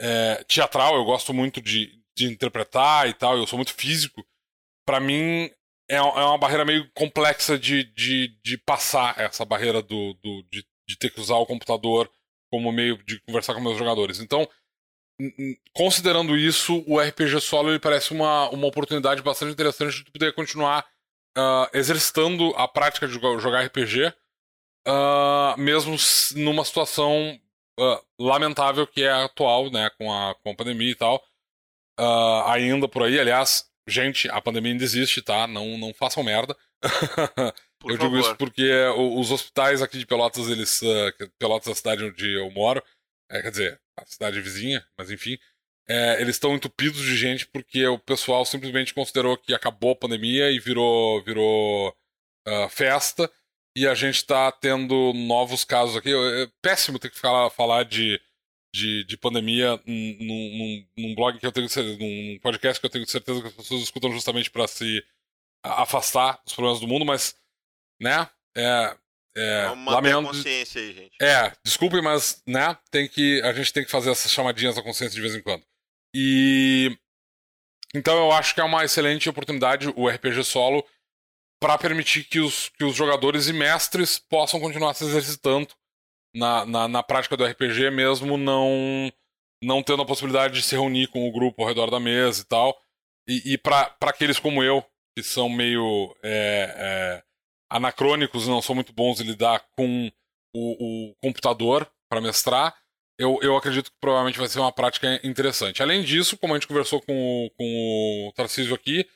é, 0.00 0.44
teatral, 0.44 0.94
eu 0.94 1.04
gosto 1.04 1.34
muito 1.34 1.60
de, 1.60 2.00
de 2.16 2.26
interpretar 2.26 3.08
e 3.08 3.12
tal, 3.12 3.36
eu 3.36 3.44
sou 3.44 3.58
muito 3.58 3.74
físico. 3.74 4.24
Para 4.86 5.00
mim, 5.00 5.50
é, 5.90 5.96
é 5.96 6.00
uma 6.00 6.38
barreira 6.38 6.64
meio 6.64 6.88
complexa 6.92 7.58
de, 7.58 7.82
de, 7.92 8.38
de 8.40 8.56
passar 8.58 9.18
essa 9.18 9.44
barreira 9.44 9.82
do, 9.82 10.14
do 10.22 10.44
de, 10.52 10.64
de 10.88 10.96
ter 10.96 11.10
que 11.10 11.20
usar 11.20 11.38
o 11.38 11.46
computador 11.46 12.08
como 12.52 12.70
meio 12.70 13.02
de 13.04 13.20
conversar 13.22 13.54
com 13.54 13.60
meus 13.60 13.76
jogadores. 13.76 14.20
Então, 14.20 14.48
considerando 15.72 16.36
isso, 16.36 16.84
o 16.86 17.00
RPG 17.00 17.40
solo 17.40 17.70
ele 17.70 17.80
parece 17.80 18.12
uma, 18.12 18.48
uma 18.50 18.68
oportunidade 18.68 19.20
bastante 19.22 19.52
interessante 19.52 20.04
de 20.04 20.10
poder 20.12 20.32
continuar 20.34 20.86
uh, 21.38 21.68
exercitando 21.72 22.52
a 22.56 22.66
prática 22.66 23.06
de 23.06 23.14
jogar 23.14 23.64
RPG, 23.64 24.06
uh, 24.06 24.12
ah, 24.86 25.54
mesmo 25.56 25.96
numa 26.34 26.64
situação 26.64 27.38
uh, 27.78 28.04
lamentável 28.18 28.86
que 28.86 29.02
é 29.04 29.10
a 29.10 29.24
atual, 29.24 29.70
né, 29.70 29.88
com 29.96 30.12
a, 30.12 30.34
com 30.34 30.50
a 30.50 30.54
pandemia 30.54 30.90
e 30.90 30.96
tal. 30.96 31.22
ainda 32.46 32.88
por 32.88 33.04
aí, 33.04 33.18
aliás, 33.18 33.70
gente, 33.88 34.28
a 34.28 34.40
pandemia 34.40 34.72
ainda 34.72 34.84
existe, 34.84 35.22
tá? 35.22 35.46
Não, 35.46 35.78
não 35.78 35.94
façam 35.94 36.22
merda. 36.22 36.56
eu 37.84 37.96
favor. 37.96 37.98
digo 37.98 38.18
isso 38.18 38.36
porque 38.36 38.70
os 38.96 39.30
hospitais 39.30 39.82
aqui 39.82 39.98
de 39.98 40.06
Pelotas, 40.06 40.48
eles. 40.48 40.80
Pelotas 41.38 41.68
é 41.68 41.72
a 41.72 41.74
cidade 41.74 42.04
onde 42.04 42.34
eu 42.34 42.50
moro, 42.50 42.82
é, 43.30 43.42
quer 43.42 43.50
dizer, 43.50 43.80
a 43.96 44.06
cidade 44.06 44.40
vizinha, 44.40 44.86
mas 44.96 45.10
enfim, 45.10 45.38
é, 45.90 46.20
eles 46.20 46.36
estão 46.36 46.54
entupidos 46.54 47.00
de 47.00 47.16
gente 47.16 47.46
porque 47.46 47.86
o 47.86 47.98
pessoal 47.98 48.44
simplesmente 48.44 48.92
considerou 48.92 49.38
que 49.38 49.54
acabou 49.54 49.92
a 49.92 49.96
pandemia 49.96 50.50
e 50.50 50.58
virou, 50.58 51.22
virou 51.24 51.96
uh, 52.46 52.68
festa. 52.68 53.30
E 53.74 53.86
a 53.86 53.94
gente 53.94 54.16
está 54.16 54.52
tendo 54.52 55.12
novos 55.14 55.64
casos 55.64 55.96
aqui. 55.96 56.12
É 56.12 56.48
péssimo 56.60 56.98
ter 56.98 57.10
que 57.10 57.18
falar, 57.18 57.48
falar 57.48 57.84
de, 57.84 58.20
de, 58.74 59.04
de 59.04 59.16
pandemia 59.16 59.80
num, 59.86 60.16
num, 60.20 60.86
num, 60.98 61.14
blog 61.14 61.38
que 61.38 61.46
eu 61.46 61.52
tenho 61.52 61.68
num 61.98 62.38
podcast 62.40 62.80
que 62.80 62.86
eu 62.86 62.90
tenho 62.90 63.08
certeza 63.08 63.40
que 63.40 63.46
as 63.46 63.54
pessoas 63.54 63.82
escutam 63.82 64.12
justamente 64.12 64.50
para 64.50 64.66
se 64.66 65.02
afastar 65.62 66.40
dos 66.44 66.54
problemas 66.54 66.80
do 66.80 66.88
mundo, 66.88 67.04
mas, 67.04 67.34
né? 68.00 68.28
É, 68.56 68.96
é, 69.36 69.68
Vamos 69.68 69.92
lamento... 69.94 70.22
consciência 70.22 70.80
aí, 70.80 70.92
gente. 70.92 71.16
É, 71.22 71.52
desculpem, 71.64 72.02
mas, 72.02 72.42
né? 72.46 72.76
Tem 72.90 73.08
que, 73.08 73.40
a 73.42 73.52
gente 73.52 73.72
tem 73.72 73.84
que 73.84 73.90
fazer 73.90 74.10
essas 74.10 74.32
chamadinhas 74.32 74.74
da 74.74 74.82
consciência 74.82 75.14
de 75.14 75.20
vez 75.20 75.34
em 75.34 75.42
quando. 75.42 75.64
E 76.20 76.98
então 77.94 78.16
eu 78.18 78.32
acho 78.32 78.52
que 78.52 78.60
é 78.60 78.64
uma 78.64 78.84
excelente 78.84 79.28
oportunidade 79.28 79.88
o 79.94 80.08
RPG 80.08 80.42
solo 80.42 80.84
para 81.60 81.78
permitir 81.78 82.24
que 82.24 82.40
os, 82.40 82.68
que 82.70 82.84
os 82.84 82.96
jogadores 82.96 83.46
e 83.46 83.52
mestres 83.52 84.18
possam 84.18 84.58
continuar 84.58 84.94
se 84.94 85.04
exercitando 85.04 85.68
na, 86.34 86.66
na, 86.66 86.88
na, 86.88 87.02
prática 87.04 87.36
do 87.36 87.44
RPG, 87.44 87.90
mesmo 87.90 88.36
não 88.36 89.12
não 89.62 89.82
tendo 89.82 90.02
a 90.02 90.06
possibilidade 90.06 90.54
de 90.54 90.62
se 90.62 90.74
reunir 90.74 91.08
com 91.08 91.28
o 91.28 91.32
grupo 91.32 91.62
ao 91.62 91.68
redor 91.68 91.88
da 91.90 92.00
mesa 92.00 92.42
e 92.42 92.44
tal. 92.44 92.76
E, 93.28 93.54
e 93.54 93.58
para 93.58 93.96
aqueles 94.02 94.38
como 94.38 94.62
eu, 94.62 94.84
que 95.16 95.22
são 95.22 95.48
meio 95.48 96.16
é, 96.22 96.74
é, 96.76 97.22
anacrônicos 97.70 98.46
e 98.46 98.50
não 98.50 98.62
são 98.62 98.74
muito 98.74 98.92
bons 98.92 99.20
em 99.20 99.24
lidar 99.24 99.64
com 99.76 100.10
o, 100.54 101.10
o 101.10 101.14
computador 101.22 101.90
para 102.08 102.20
mestrar, 102.20 102.76
eu, 103.18 103.38
eu 103.42 103.56
acredito 103.56 103.90
que 103.90 103.96
provavelmente 104.00 104.38
vai 104.38 104.48
ser 104.48 104.60
uma 104.60 104.72
prática 104.72 105.20
interessante. 105.24 105.82
Além 105.82 106.02
disso, 106.02 106.38
como 106.38 106.54
a 106.54 106.56
gente 106.56 106.68
conversou 106.68 107.02
com 107.02 107.12
o, 107.12 107.50
com 107.50 108.28
o 108.28 108.32
Tarcísio 108.32 108.74
aqui, 108.74 109.06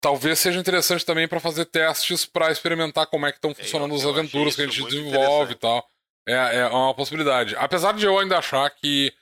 talvez 0.00 0.38
seja 0.40 0.58
interessante 0.58 1.06
também 1.06 1.28
para 1.28 1.40
fazer 1.40 1.64
testes 1.66 2.26
para 2.26 2.50
experimentar 2.50 3.06
como 3.06 3.26
é 3.26 3.32
que 3.32 3.38
estão 3.38 3.52
é, 3.52 3.54
funcionando 3.54 3.92
eu, 3.92 3.96
as 3.96 4.04
aventuras 4.04 4.56
que 4.56 4.62
a 4.62 4.66
gente 4.66 4.84
desenvolve 4.84 5.52
e 5.52 5.56
tal. 5.56 5.88
É, 6.28 6.56
é 6.58 6.66
uma 6.66 6.94
possibilidade. 6.94 7.54
Apesar 7.56 7.92
de 7.94 8.04
eu 8.04 8.18
ainda 8.18 8.38
achar 8.38 8.68
que 8.70 9.12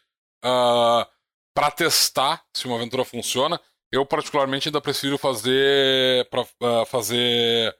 uh, 0.44 0.48
ah, 0.48 1.08
para 1.54 1.70
testar 1.70 2.42
se 2.56 2.66
uma 2.66 2.76
aventura 2.76 3.04
funciona, 3.04 3.60
eu 3.92 4.06
particularmente 4.06 4.68
ainda 4.68 4.80
prefiro 4.80 5.18
fazer 5.18 6.26
para 6.30 6.42
uh, 6.42 6.46
ah, 6.62 6.86
fazer 6.86 7.76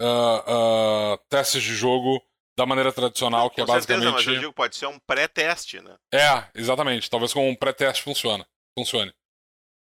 uh, 0.00 1.18
testes 1.28 1.62
de 1.62 1.74
jogo 1.74 2.20
da 2.62 2.66
maneira 2.66 2.92
tradicional, 2.92 3.50
que 3.50 3.60
é 3.60 3.66
basicamente. 3.66 4.04
Certeza, 4.04 4.26
mas 4.26 4.34
eu 4.36 4.40
digo, 4.40 4.52
pode 4.52 4.76
ser 4.76 4.86
um 4.86 4.98
pré-teste, 5.00 5.80
né? 5.80 5.96
É, 6.14 6.44
exatamente. 6.54 7.10
Talvez 7.10 7.32
com 7.32 7.50
um 7.50 7.56
pré-teste 7.56 8.02
funcione. 8.02 8.44
funcione. 8.78 9.12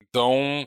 Então, 0.02 0.66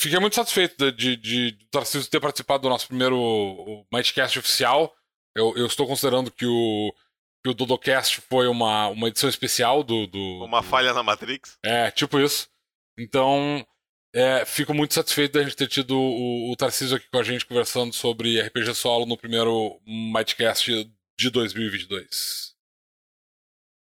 fiquei 0.00 0.18
muito 0.20 0.36
satisfeito 0.36 0.92
de, 0.92 1.16
de, 1.16 1.52
de 1.52 1.66
Tarcísio 1.70 2.10
ter 2.10 2.20
participado 2.20 2.62
do 2.62 2.68
nosso 2.68 2.86
primeiro 2.86 3.84
Mightcast 3.92 4.38
oficial. 4.38 4.94
Eu, 5.36 5.56
eu 5.56 5.66
estou 5.66 5.86
considerando 5.86 6.30
que 6.30 6.46
o, 6.46 6.94
que 7.42 7.50
o 7.50 7.54
Dodocast 7.54 8.20
foi 8.20 8.46
uma, 8.46 8.88
uma 8.88 9.08
edição 9.08 9.28
especial 9.28 9.82
do, 9.82 10.06
do. 10.06 10.44
Uma 10.44 10.62
do... 10.62 10.68
falha 10.68 10.94
na 10.94 11.02
Matrix? 11.02 11.58
É, 11.64 11.90
tipo 11.90 12.20
isso. 12.20 12.48
Então, 12.96 13.66
é, 14.14 14.44
fico 14.44 14.72
muito 14.72 14.94
satisfeito 14.94 15.32
da 15.32 15.42
gente 15.42 15.56
ter 15.56 15.66
tido 15.66 15.98
o, 15.98 16.52
o 16.52 16.56
Tarcísio 16.56 16.96
aqui 16.96 17.08
com 17.10 17.18
a 17.18 17.24
gente 17.24 17.44
conversando 17.44 17.92
sobre 17.92 18.40
RPG 18.40 18.72
solo 18.76 19.04
no 19.04 19.16
primeiro 19.16 19.80
Mightcast 19.84 20.88
de 21.18 21.30
2022. 21.30 22.54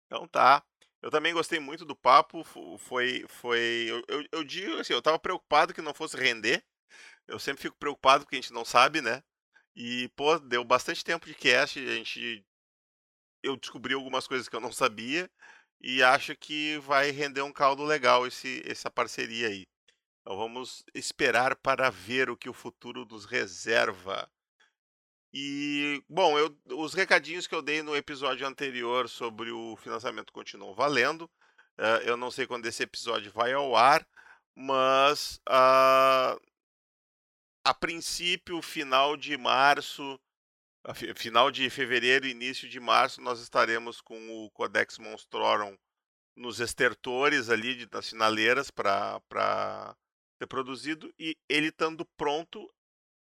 Então 0.07 0.27
tá. 0.27 0.65
Eu 1.01 1.11
também 1.11 1.33
gostei 1.33 1.61
muito 1.61 1.85
do 1.85 1.95
papo. 1.95 2.43
Foi. 2.79 3.25
foi 3.29 3.87
eu, 3.89 4.03
eu, 4.09 4.25
eu, 4.33 4.45
digo 4.45 4.79
assim, 4.79 4.93
eu 4.93 5.03
tava 5.03 5.19
preocupado 5.19 5.75
que 5.75 5.83
não 5.83 5.95
fosse 5.95 6.17
render. 6.17 6.65
Eu 7.27 7.39
sempre 7.39 7.63
fico 7.63 7.77
preocupado 7.77 8.25
porque 8.25 8.37
a 8.37 8.41
gente 8.41 8.53
não 8.53 8.65
sabe, 8.65 9.01
né? 9.01 9.23
E, 9.77 10.09
pô, 10.17 10.39
deu 10.39 10.65
bastante 10.65 11.05
tempo 11.05 11.27
de 11.27 11.35
cast. 11.35 11.79
A 11.79 11.95
gente. 11.95 12.45
Eu 13.43 13.57
descobri 13.57 13.95
algumas 13.95 14.27
coisas 14.27 14.49
que 14.49 14.57
eu 14.57 14.61
não 14.61 14.73
sabia. 14.73 15.31
E 15.81 16.03
acho 16.03 16.35
que 16.37 16.79
vai 16.79 17.11
render 17.11 17.43
um 17.43 17.53
caldo 17.53 17.85
legal 17.85 18.27
esse, 18.27 18.63
essa 18.67 18.91
parceria 18.91 19.49
aí. 19.49 19.67
Então 20.21 20.37
vamos 20.37 20.85
esperar 20.95 21.55
para 21.57 21.89
ver 21.89 22.29
o 22.29 22.37
que 22.37 22.49
o 22.49 22.55
futuro 22.55 23.07
nos 23.07 23.25
reserva. 23.25 24.29
E, 25.33 26.03
bom, 26.09 26.39
eu, 26.39 26.57
os 26.77 26.95
recadinhos 26.95 27.47
que 27.47 27.55
eu 27.55 27.63
dei 27.63 27.83
no 27.83 27.95
episódio 27.95 28.47
anterior 28.47 29.09
sobre 29.09 29.51
o 29.51 29.77
financiamento 29.77 30.33
continuam 30.33 30.75
valendo. 30.75 31.25
Uh, 31.79 32.03
eu 32.05 32.17
não 32.17 32.31
sei 32.31 32.47
quando 32.47 32.67
esse 32.67 32.83
episódio 32.83 33.31
vai 33.31 33.53
ao 33.53 33.77
ar, 33.77 34.07
mas 34.55 35.41
uh, 35.49 36.41
a 37.65 37.75
princípio, 37.75 38.63
final 38.63 39.17
de 39.17 39.37
março, 39.37 40.19
final 41.15 41.51
de 41.51 41.69
fevereiro, 41.69 42.27
início 42.27 42.69
de 42.69 42.81
março, 42.81 43.21
nós 43.21 43.41
estaremos 43.41 44.01
com 44.01 44.17
o 44.31 44.51
Codex 44.51 44.99
Monstrorum 44.99 45.77
nos 46.35 46.61
estertores 46.61 47.51
ali, 47.51 47.87
nas 47.93 48.09
finaleiras, 48.09 48.71
para 48.71 49.21
ser 50.39 50.47
produzido. 50.47 51.13
E 51.19 51.37
ele 51.49 51.69
estando 51.69 52.05
pronto, 52.17 52.73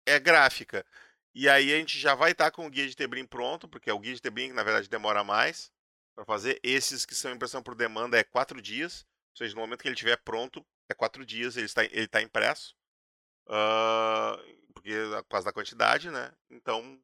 é 0.06 0.20
gráfica. 0.20 0.86
E 1.36 1.50
aí 1.50 1.74
a 1.74 1.78
gente 1.78 1.98
já 1.98 2.14
vai 2.14 2.32
estar 2.32 2.46
tá 2.46 2.52
com 2.52 2.68
o 2.68 2.70
guia 2.70 2.88
de 2.88 2.96
Tebrim 2.96 3.26
pronto, 3.26 3.68
porque 3.68 3.90
é 3.90 3.94
o 3.94 4.00
guia 4.00 4.14
de 4.14 4.22
Tebrim 4.22 4.50
que 4.50 4.54
na 4.54 4.64
verdade 4.64 4.88
demora 4.88 5.24
mais 5.24 5.72
para 6.14 6.24
fazer. 6.26 6.60
Esses 6.64 7.06
que 7.06 7.16
são 7.16 7.32
impressão 7.32 7.64
por 7.64 7.76
demanda 7.76 8.18
é 8.18 8.24
quatro 8.24 8.62
dias. 8.62 9.06
Ou 9.32 9.38
seja, 9.38 9.56
no 9.56 9.62
momento 9.62 9.82
que 9.82 9.88
ele 9.88 9.96
estiver 9.96 10.18
pronto, 10.18 10.64
é 10.88 10.94
quatro 10.94 11.26
dias, 11.26 11.58
ele 11.58 11.66
está, 11.66 11.84
ele 11.84 12.06
está 12.06 12.22
impresso. 12.22 12.76
Uh, 13.48 14.74
porque 14.74 14.94
por 15.24 15.30
causa 15.30 15.46
da 15.46 15.54
quantidade, 15.54 16.12
né? 16.12 16.32
Então, 16.52 17.00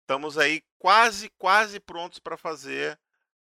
estamos 0.00 0.36
aí 0.36 0.62
quase, 0.78 1.30
quase 1.38 1.78
prontos 1.78 2.18
para 2.18 2.36
fazer 2.36 2.98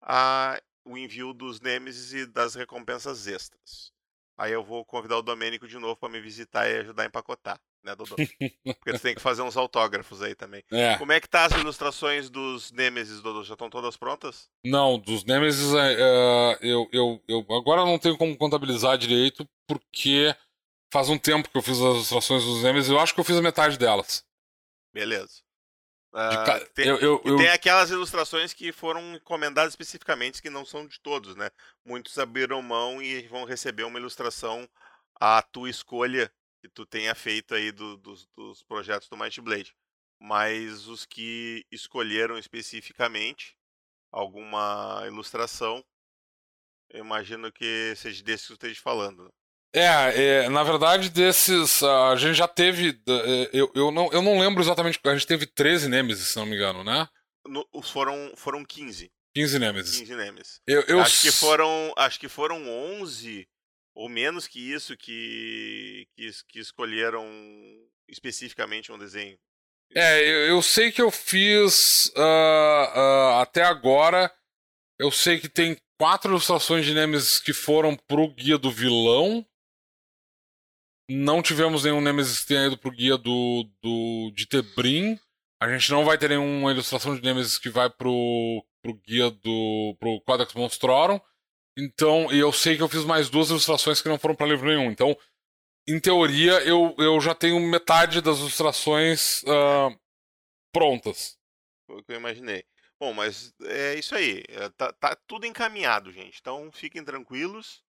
a, 0.02 0.62
o 0.86 0.98
envio 0.98 1.34
dos 1.34 1.60
Nemesis 1.60 2.14
e 2.14 2.26
das 2.26 2.56
recompensas 2.56 3.28
extras. 3.28 3.92
Aí 4.38 4.54
eu 4.54 4.64
vou 4.64 4.86
convidar 4.86 5.18
o 5.18 5.22
Domênico 5.22 5.68
de 5.68 5.78
novo 5.78 5.98
para 5.98 6.10
me 6.10 6.22
visitar 6.22 6.70
e 6.70 6.80
ajudar 6.80 7.04
a 7.04 7.08
empacotar 7.08 7.60
né, 7.88 7.96
Dodô? 7.96 8.16
Porque 8.80 8.94
tu 8.94 9.00
tem 9.00 9.16
que 9.16 9.22
fazer 9.22 9.42
uns 9.42 9.56
autógrafos 9.56 10.22
aí 10.22 10.36
também. 10.36 10.64
É. 10.72 10.98
Como 10.98 11.12
é 11.12 11.20
que 11.20 11.30
tá 11.30 11.46
as 11.46 11.54
ilustrações 11.54 12.30
dos 12.30 12.72
Nemesis, 12.72 13.22
Dodô? 13.22 13.44
Já 13.44 13.54
estão 13.54 13.70
todas 13.70 13.96
prontas? 13.96 14.50
Não, 14.64 15.00
dos 15.00 15.24
Nemesis 15.24 15.74
é, 15.74 15.94
é, 15.94 16.58
eu, 16.62 16.88
eu, 16.92 17.24
eu 17.28 17.46
agora 17.56 17.86
não 17.86 17.98
tenho 17.98 18.18
como 18.18 18.38
contabilizar 18.38 18.98
direito, 18.98 19.48
porque 19.66 20.36
faz 20.92 21.10
um 21.10 21.18
tempo 21.18 21.50
que 21.50 21.58
eu 21.58 21.62
fiz 21.62 21.78
as 21.78 21.96
ilustrações 21.96 22.44
dos 22.44 22.64
Nemesis, 22.64 22.92
eu 22.92 23.00
acho 23.00 23.14
que 23.14 23.20
eu 23.20 23.26
fiz 23.26 23.38
a 23.38 23.42
metade 23.42 23.78
delas. 23.78 24.24
Beleza. 24.94 25.48
Uh, 26.14 26.66
tem, 26.74 26.88
eu, 26.88 26.98
eu, 26.98 27.22
eu... 27.24 27.38
tem 27.38 27.50
aquelas 27.50 27.92
ilustrações 27.92 28.54
que 28.54 28.72
foram 28.72 29.16
encomendadas 29.16 29.74
especificamente, 29.74 30.42
que 30.42 30.50
não 30.50 30.66
são 30.66 30.88
de 30.88 31.00
todos, 31.00 31.36
né? 31.36 31.50
Muitos 31.86 32.18
abriram 32.18 32.62
mão 32.62 33.02
e 33.02 33.28
vão 33.28 33.46
receber 33.46 33.84
uma 33.84 34.00
ilustração 34.00 34.68
à 35.20 35.42
tua 35.42 35.70
escolha 35.70 36.32
que 36.68 36.74
tu 36.74 36.86
tenha 36.86 37.14
feito 37.16 37.56
aí 37.56 37.72
do, 37.72 37.98
dos, 37.98 38.28
dos 38.36 38.64
projetos 38.64 39.08
do 39.10 39.18
Might 39.18 39.40
Blade. 39.42 39.76
Mas 40.20 40.88
os 40.88 41.06
que 41.06 41.66
escolheram 41.72 42.38
especificamente 42.38 43.56
alguma 44.12 45.04
ilustração, 45.06 45.84
eu 46.90 47.04
imagino 47.04 47.52
que 47.52 47.94
seja 47.96 48.24
desses 48.24 48.48
que 48.48 48.54
tu 48.54 48.66
esteja 48.66 48.82
falando. 48.82 49.26
Né? 49.26 49.30
É, 49.74 50.44
é, 50.44 50.50
na 50.50 50.64
verdade, 50.64 51.10
desses. 51.10 51.84
A 51.84 52.16
gente 52.16 52.36
já 52.36 52.48
teve. 52.48 53.00
É, 53.08 53.50
eu, 53.54 53.72
eu, 53.76 53.92
não, 53.92 54.12
eu 54.12 54.22
não 54.22 54.40
lembro 54.40 54.64
exatamente. 54.64 55.00
A 55.04 55.14
gente 55.14 55.28
teve 55.28 55.46
13 55.46 55.90
Nemesis, 55.90 56.30
se 56.30 56.38
não 56.38 56.46
me 56.46 56.56
engano, 56.56 56.84
né? 56.84 57.08
No, 57.46 57.68
foram, 57.84 58.34
foram 58.36 58.66
15. 58.66 59.12
15 59.36 59.60
Nemesis. 59.60 60.00
15 60.00 60.16
Nemesis. 60.16 60.62
Eu, 60.66 60.82
eu... 60.82 61.00
Acho, 61.00 61.22
que 61.22 61.32
foram, 61.32 61.94
acho 61.96 62.20
que 62.20 62.28
foram 62.28 62.68
11 62.68 63.48
ou 63.98 64.08
menos 64.08 64.48
que 64.48 64.60
isso 64.60 64.96
que, 64.96 66.08
que, 66.16 66.30
que 66.48 66.60
escolheram 66.60 67.26
especificamente 68.08 68.92
um 68.92 68.98
desenho? 68.98 69.38
É, 69.96 70.22
eu, 70.22 70.48
eu 70.48 70.62
sei 70.62 70.92
que 70.92 71.02
eu 71.02 71.10
fiz 71.10 72.12
uh, 72.16 72.20
uh, 72.20 73.42
até 73.42 73.64
agora. 73.64 74.32
Eu 75.00 75.12
sei 75.12 75.40
que 75.40 75.50
tem 75.50 75.76
quatro 76.00 76.30
ilustrações 76.30 76.86
de 76.86 76.94
Nemesis 76.94 77.40
que 77.40 77.54
foram 77.54 77.96
pro 77.96 78.28
guia 78.28 78.58
do 78.58 78.70
vilão. 78.70 79.44
Não 81.10 81.42
tivemos 81.42 81.84
nenhum 81.84 82.02
Nemesis 82.02 82.42
que 82.42 82.48
tenha 82.48 82.68
ido 82.68 82.78
pro 82.78 82.92
guia 82.92 83.18
do, 83.18 83.68
do 83.82 84.32
de 84.36 84.46
Tebrim. 84.46 85.20
A 85.60 85.72
gente 85.72 85.90
não 85.90 86.06
vai 86.06 86.20
ter 86.20 86.30
nenhuma 86.30 86.72
ilustração 86.72 87.16
de 87.16 87.24
Nemesis 87.24 87.58
que 87.58 87.70
vai 87.70 87.90
pro, 87.90 88.64
pro 88.84 88.94
guia 88.94 89.32
do. 89.32 89.96
pro 90.00 90.22
Codex 90.22 90.54
Monstrorum. 90.54 91.20
Então, 91.78 92.32
e 92.34 92.40
eu 92.40 92.52
sei 92.52 92.76
que 92.76 92.82
eu 92.82 92.90
fiz 92.90 93.06
mais 93.06 93.30
duas 93.30 93.50
ilustrações 93.50 94.02
que 94.02 94.10
não 94.10 94.18
foram 94.18 94.36
para 94.36 94.48
livro 94.48 94.68
nenhum. 94.68 94.90
Então, 94.90 95.16
em 95.88 96.00
teoria, 96.00 96.54
eu, 96.64 96.96
eu 96.98 97.22
já 97.22 97.36
tenho 97.36 97.60
metade 97.60 98.20
das 98.20 98.40
ilustrações 98.40 99.44
uh, 99.44 99.98
prontas. 100.74 101.38
Foi 101.86 102.00
o 102.00 102.04
que 102.04 102.12
eu 102.12 102.18
imaginei. 102.18 102.66
Bom, 103.00 103.14
mas 103.14 103.54
é 103.62 103.94
isso 103.94 104.16
aí. 104.16 104.44
É, 104.50 104.70
tá, 104.70 104.92
tá 104.92 105.16
tudo 105.28 105.46
encaminhado, 105.46 106.12
gente. 106.12 106.40
Então 106.40 106.72
fiquem 106.72 107.04
tranquilos. 107.04 107.84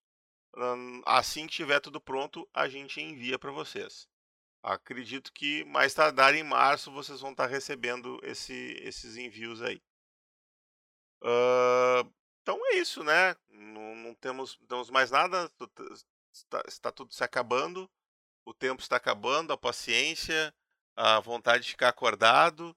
Assim 1.04 1.46
que 1.46 1.54
tiver 1.54 1.80
tudo 1.80 2.00
pronto, 2.00 2.48
a 2.52 2.68
gente 2.68 3.00
envia 3.00 3.38
para 3.38 3.50
vocês. 3.50 4.06
Acredito 4.62 5.32
que 5.32 5.64
mais 5.64 5.94
tardar 5.94 6.34
em 6.34 6.42
março 6.42 6.92
vocês 6.92 7.20
vão 7.20 7.30
estar 7.30 7.44
tá 7.46 7.50
recebendo 7.50 8.20
esse, 8.22 8.76
esses 8.82 9.16
envios 9.16 9.62
aí. 9.62 9.80
Uh, 11.22 12.12
então 12.48 12.58
é 12.68 12.76
isso, 12.76 13.04
né? 13.04 13.36
Não, 13.50 13.94
não 13.94 14.14
temos, 14.14 14.58
temos 14.66 14.88
mais 14.88 15.10
nada. 15.10 15.50
Está, 16.32 16.62
está 16.66 16.90
tudo 16.90 17.12
se 17.12 17.22
acabando. 17.22 17.90
O 18.42 18.54
tempo 18.54 18.80
está 18.80 18.96
acabando, 18.96 19.52
a 19.52 19.58
paciência, 19.58 20.54
a 20.96 21.20
vontade 21.20 21.64
de 21.64 21.70
ficar 21.72 21.90
acordado. 21.90 22.74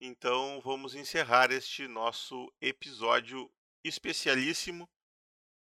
Então 0.00 0.60
vamos 0.64 0.96
encerrar 0.96 1.52
este 1.52 1.86
nosso 1.86 2.52
episódio 2.60 3.48
especialíssimo 3.84 4.90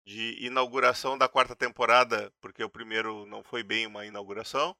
de 0.06 0.36
inauguração 0.38 1.18
da 1.18 1.28
quarta 1.28 1.56
temporada, 1.56 2.32
porque 2.40 2.62
o 2.62 2.70
primeiro 2.70 3.26
não 3.26 3.42
foi 3.42 3.64
bem 3.64 3.88
uma 3.88 4.06
inauguração. 4.06 4.76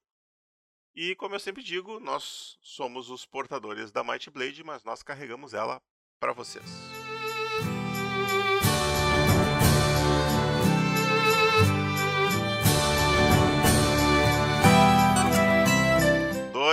E 0.94 1.16
como 1.16 1.34
eu 1.34 1.40
sempre 1.40 1.64
digo, 1.64 1.98
nós 1.98 2.56
somos 2.62 3.10
os 3.10 3.26
portadores 3.26 3.90
da 3.90 4.04
Might 4.04 4.30
Blade, 4.30 4.62
mas 4.62 4.84
nós 4.84 5.02
carregamos 5.02 5.52
ela 5.52 5.82
para 6.20 6.32
vocês. 6.32 6.97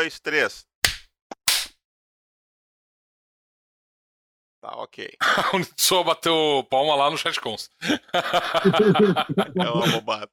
Dois, 0.06 0.20
três. 0.20 0.68
Tá, 4.62 4.70
ok. 4.78 5.10
o 5.56 5.58
Nitsuo 5.58 6.04
bateu 6.04 6.64
palma 6.70 6.94
lá 6.96 7.10
no 7.10 7.18
chat 7.18 7.42
cons. 7.42 7.72
é 9.60 9.70
uma 9.72 9.92
bobada. 9.94 10.32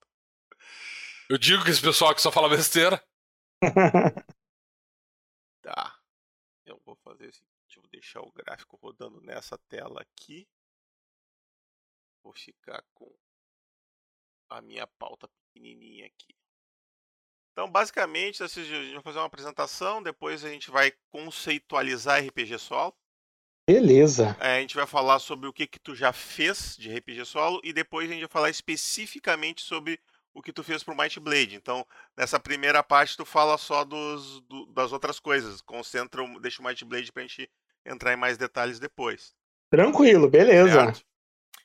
Eu 1.27 1.39
digo 1.39 1.65
que 1.65 1.71
esse 1.71 1.81
pessoal 1.81 2.15
que 2.15 2.21
só 2.21 2.31
fala 2.31 2.51
besteira. 2.51 3.03
tá. 5.63 5.99
Eu 6.67 6.79
vou 6.85 6.95
fazer 6.97 7.29
o 7.29 7.33
seguinte, 7.33 7.79
vou 7.79 7.89
deixar 7.89 8.21
o 8.21 8.31
gráfico 8.31 8.77
rodando 8.77 9.23
nessa 9.23 9.57
tela 9.71 10.03
aqui. 10.03 10.47
Vou 12.23 12.35
ficar 12.35 12.85
com 12.93 13.11
a 14.51 14.61
minha 14.61 14.87
pauta 14.87 15.27
pequenininha 15.29 16.09
aqui. 16.09 16.42
Então, 17.53 17.71
basicamente, 17.71 18.43
a 18.43 18.47
gente 18.47 18.95
vai 18.95 19.03
fazer 19.03 19.19
uma 19.19 19.27
apresentação, 19.27 20.03
depois 20.03 20.45
a 20.45 20.49
gente 20.49 20.71
vai 20.71 20.93
conceitualizar 21.11 22.25
RPG 22.25 22.59
solo. 22.59 22.95
Beleza. 23.69 24.37
É, 24.41 24.57
a 24.57 24.61
gente 24.61 24.75
vai 24.75 24.87
falar 24.87 25.19
sobre 25.19 25.47
o 25.47 25.53
que 25.53 25.67
que 25.67 25.79
tu 25.79 25.95
já 25.95 26.13
fez 26.13 26.77
de 26.77 26.93
RPG 26.93 27.25
solo 27.25 27.61
e 27.63 27.73
depois 27.73 28.11
a 28.11 28.13
gente 28.13 28.23
vai 28.23 28.29
falar 28.29 28.51
especificamente 28.51 29.63
sobre 29.63 30.01
o 30.35 30.43
que 30.43 30.53
tu 30.53 30.65
fez 30.65 30.83
pro 30.83 30.97
Might 30.97 31.21
Blade. 31.21 31.55
Então, 31.55 31.87
nessa 32.17 32.41
primeira 32.41 32.83
parte 32.83 33.17
tu 33.17 33.25
fala 33.25 33.57
só 33.59 33.85
dos, 33.85 34.41
do, 34.43 34.67
das 34.73 34.93
outras 34.93 35.21
coisas, 35.21 35.61
concentra, 35.61 36.23
deixa 36.41 36.61
o 36.61 36.65
Might 36.65 36.85
Blade 36.85 37.13
pra 37.13 37.23
gente 37.23 37.49
entrar 37.85 38.13
em 38.13 38.17
mais 38.17 38.37
detalhes 38.37 38.81
depois. 38.81 39.35
Tranquilo, 39.71 40.29
beleza. 40.29 40.73
Certo? 40.73 41.12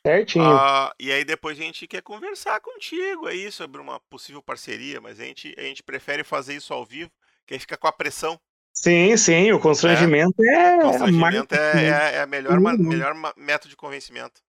Certinho. 0.08 0.46
Ah, 0.46 0.94
e 1.00 1.12
aí 1.12 1.26
depois 1.26 1.60
a 1.60 1.64
gente 1.64 1.88
quer 1.88 2.02
conversar 2.02 2.60
contigo 2.62 3.28
aí 3.28 3.52
sobre 3.52 3.82
uma 3.82 4.00
possível 4.10 4.42
parceria, 4.42 5.02
mas 5.02 5.20
a 5.20 5.24
gente, 5.24 5.54
a 5.58 5.62
gente 5.62 5.84
prefere 5.84 6.24
fazer 6.24 6.56
isso 6.56 6.74
ao 6.74 6.86
vivo, 6.86 7.12
que 7.46 7.54
aí 7.54 7.60
fica 7.60 7.78
com 7.78 7.88
a 7.88 7.92
pressão 7.92 8.40
Sim, 8.80 9.18
sim, 9.18 9.52
o 9.52 9.60
constrangimento 9.60 10.40
é. 10.44 10.76
é 10.76 10.82
constrangimento 10.82 11.56
é, 11.56 11.84
é, 11.84 12.16
é, 12.18 12.22
a 12.22 12.28
melhor, 12.28 12.60
uhum. 12.60 12.78
melhor 12.78 13.16
método 13.36 13.70
de 13.70 13.76
convencimento. 13.76 14.40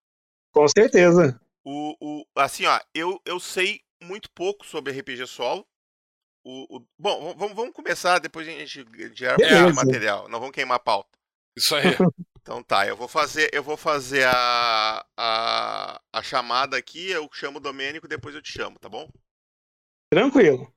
Com 0.52 0.68
certeza. 0.68 1.40
O, 1.64 1.96
o, 1.98 2.26
assim, 2.36 2.66
ó, 2.66 2.78
eu, 2.94 3.18
eu 3.24 3.40
sei 3.40 3.80
muito 4.02 4.30
pouco 4.30 4.66
sobre 4.66 4.92
RPG 4.92 5.26
solo. 5.26 5.66
O, 6.44 6.76
o, 6.76 6.86
bom, 6.98 7.34
vamos, 7.38 7.56
vamos 7.56 7.72
começar, 7.72 8.18
depois 8.18 8.46
a 8.46 8.50
gente 8.50 8.84
gera 9.14 9.38
o 9.70 9.74
material. 9.74 10.28
Não 10.28 10.38
vamos 10.38 10.54
queimar 10.54 10.76
a 10.76 10.80
pauta. 10.80 11.18
Isso 11.56 11.74
aí. 11.74 11.84
Então 12.48 12.62
tá, 12.62 12.86
eu 12.86 12.96
vou 12.96 13.06
fazer, 13.06 13.50
eu 13.52 13.62
vou 13.62 13.76
fazer 13.76 14.26
a, 14.26 15.06
a, 15.14 16.00
a 16.10 16.22
chamada 16.22 16.78
aqui, 16.78 17.10
eu 17.10 17.28
chamo 17.30 17.58
o 17.58 17.60
Domênico, 17.60 18.08
depois 18.08 18.34
eu 18.34 18.40
te 18.40 18.50
chamo, 18.50 18.78
tá 18.78 18.88
bom? 18.88 19.06
Tranquilo. 20.10 20.74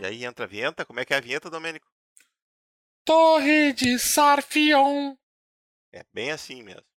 E 0.00 0.06
aí 0.06 0.24
entra 0.24 0.44
a 0.44 0.48
vinheta. 0.48 0.84
Como 0.84 1.00
é 1.00 1.04
que 1.04 1.12
é 1.12 1.16
a 1.16 1.20
vinheta, 1.20 1.50
Domênico? 1.50 1.90
Torre 3.04 3.72
de 3.72 3.98
Sarfion. 3.98 5.16
É 5.90 6.04
bem 6.12 6.30
assim 6.30 6.62
mesmo. 6.62 6.93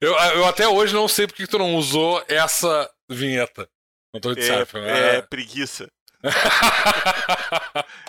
Eu, 0.00 0.12
eu 0.12 0.46
até 0.46 0.68
hoje 0.68 0.94
não 0.94 1.08
sei 1.08 1.26
porque 1.26 1.46
tu 1.46 1.58
não 1.58 1.74
usou 1.76 2.22
essa 2.28 2.90
vinheta. 3.08 3.68
De 4.14 4.38
é, 4.38 4.42
Sarfion. 4.42 4.84
É, 4.84 5.16
é 5.16 5.22
preguiça. 5.22 5.90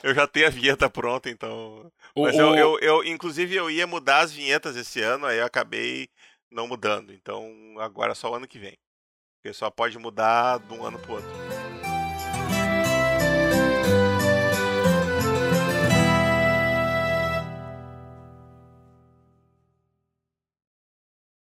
eu 0.03 0.13
já 0.13 0.27
tenho 0.27 0.47
a 0.47 0.49
vinheta 0.49 0.89
pronta, 0.89 1.29
então. 1.29 1.91
Mas 2.15 2.35
o, 2.35 2.39
eu, 2.39 2.55
eu, 2.55 2.79
eu, 2.79 3.03
inclusive, 3.03 3.55
eu 3.55 3.69
ia 3.69 3.85
mudar 3.87 4.19
as 4.19 4.31
vinhetas 4.31 4.75
esse 4.75 5.01
ano, 5.01 5.25
aí 5.25 5.39
eu 5.39 5.45
acabei 5.45 6.07
não 6.51 6.67
mudando. 6.67 7.11
Então, 7.11 7.51
agora 7.79 8.11
é 8.11 8.15
só 8.15 8.31
o 8.31 8.35
ano 8.35 8.47
que 8.47 8.59
vem. 8.59 8.77
Porque 9.41 9.53
só 9.53 9.69
pode 9.69 9.97
mudar 9.97 10.59
de 10.59 10.73
um 10.73 10.85
ano 10.85 10.99
pro 10.99 11.13
outro. 11.13 11.44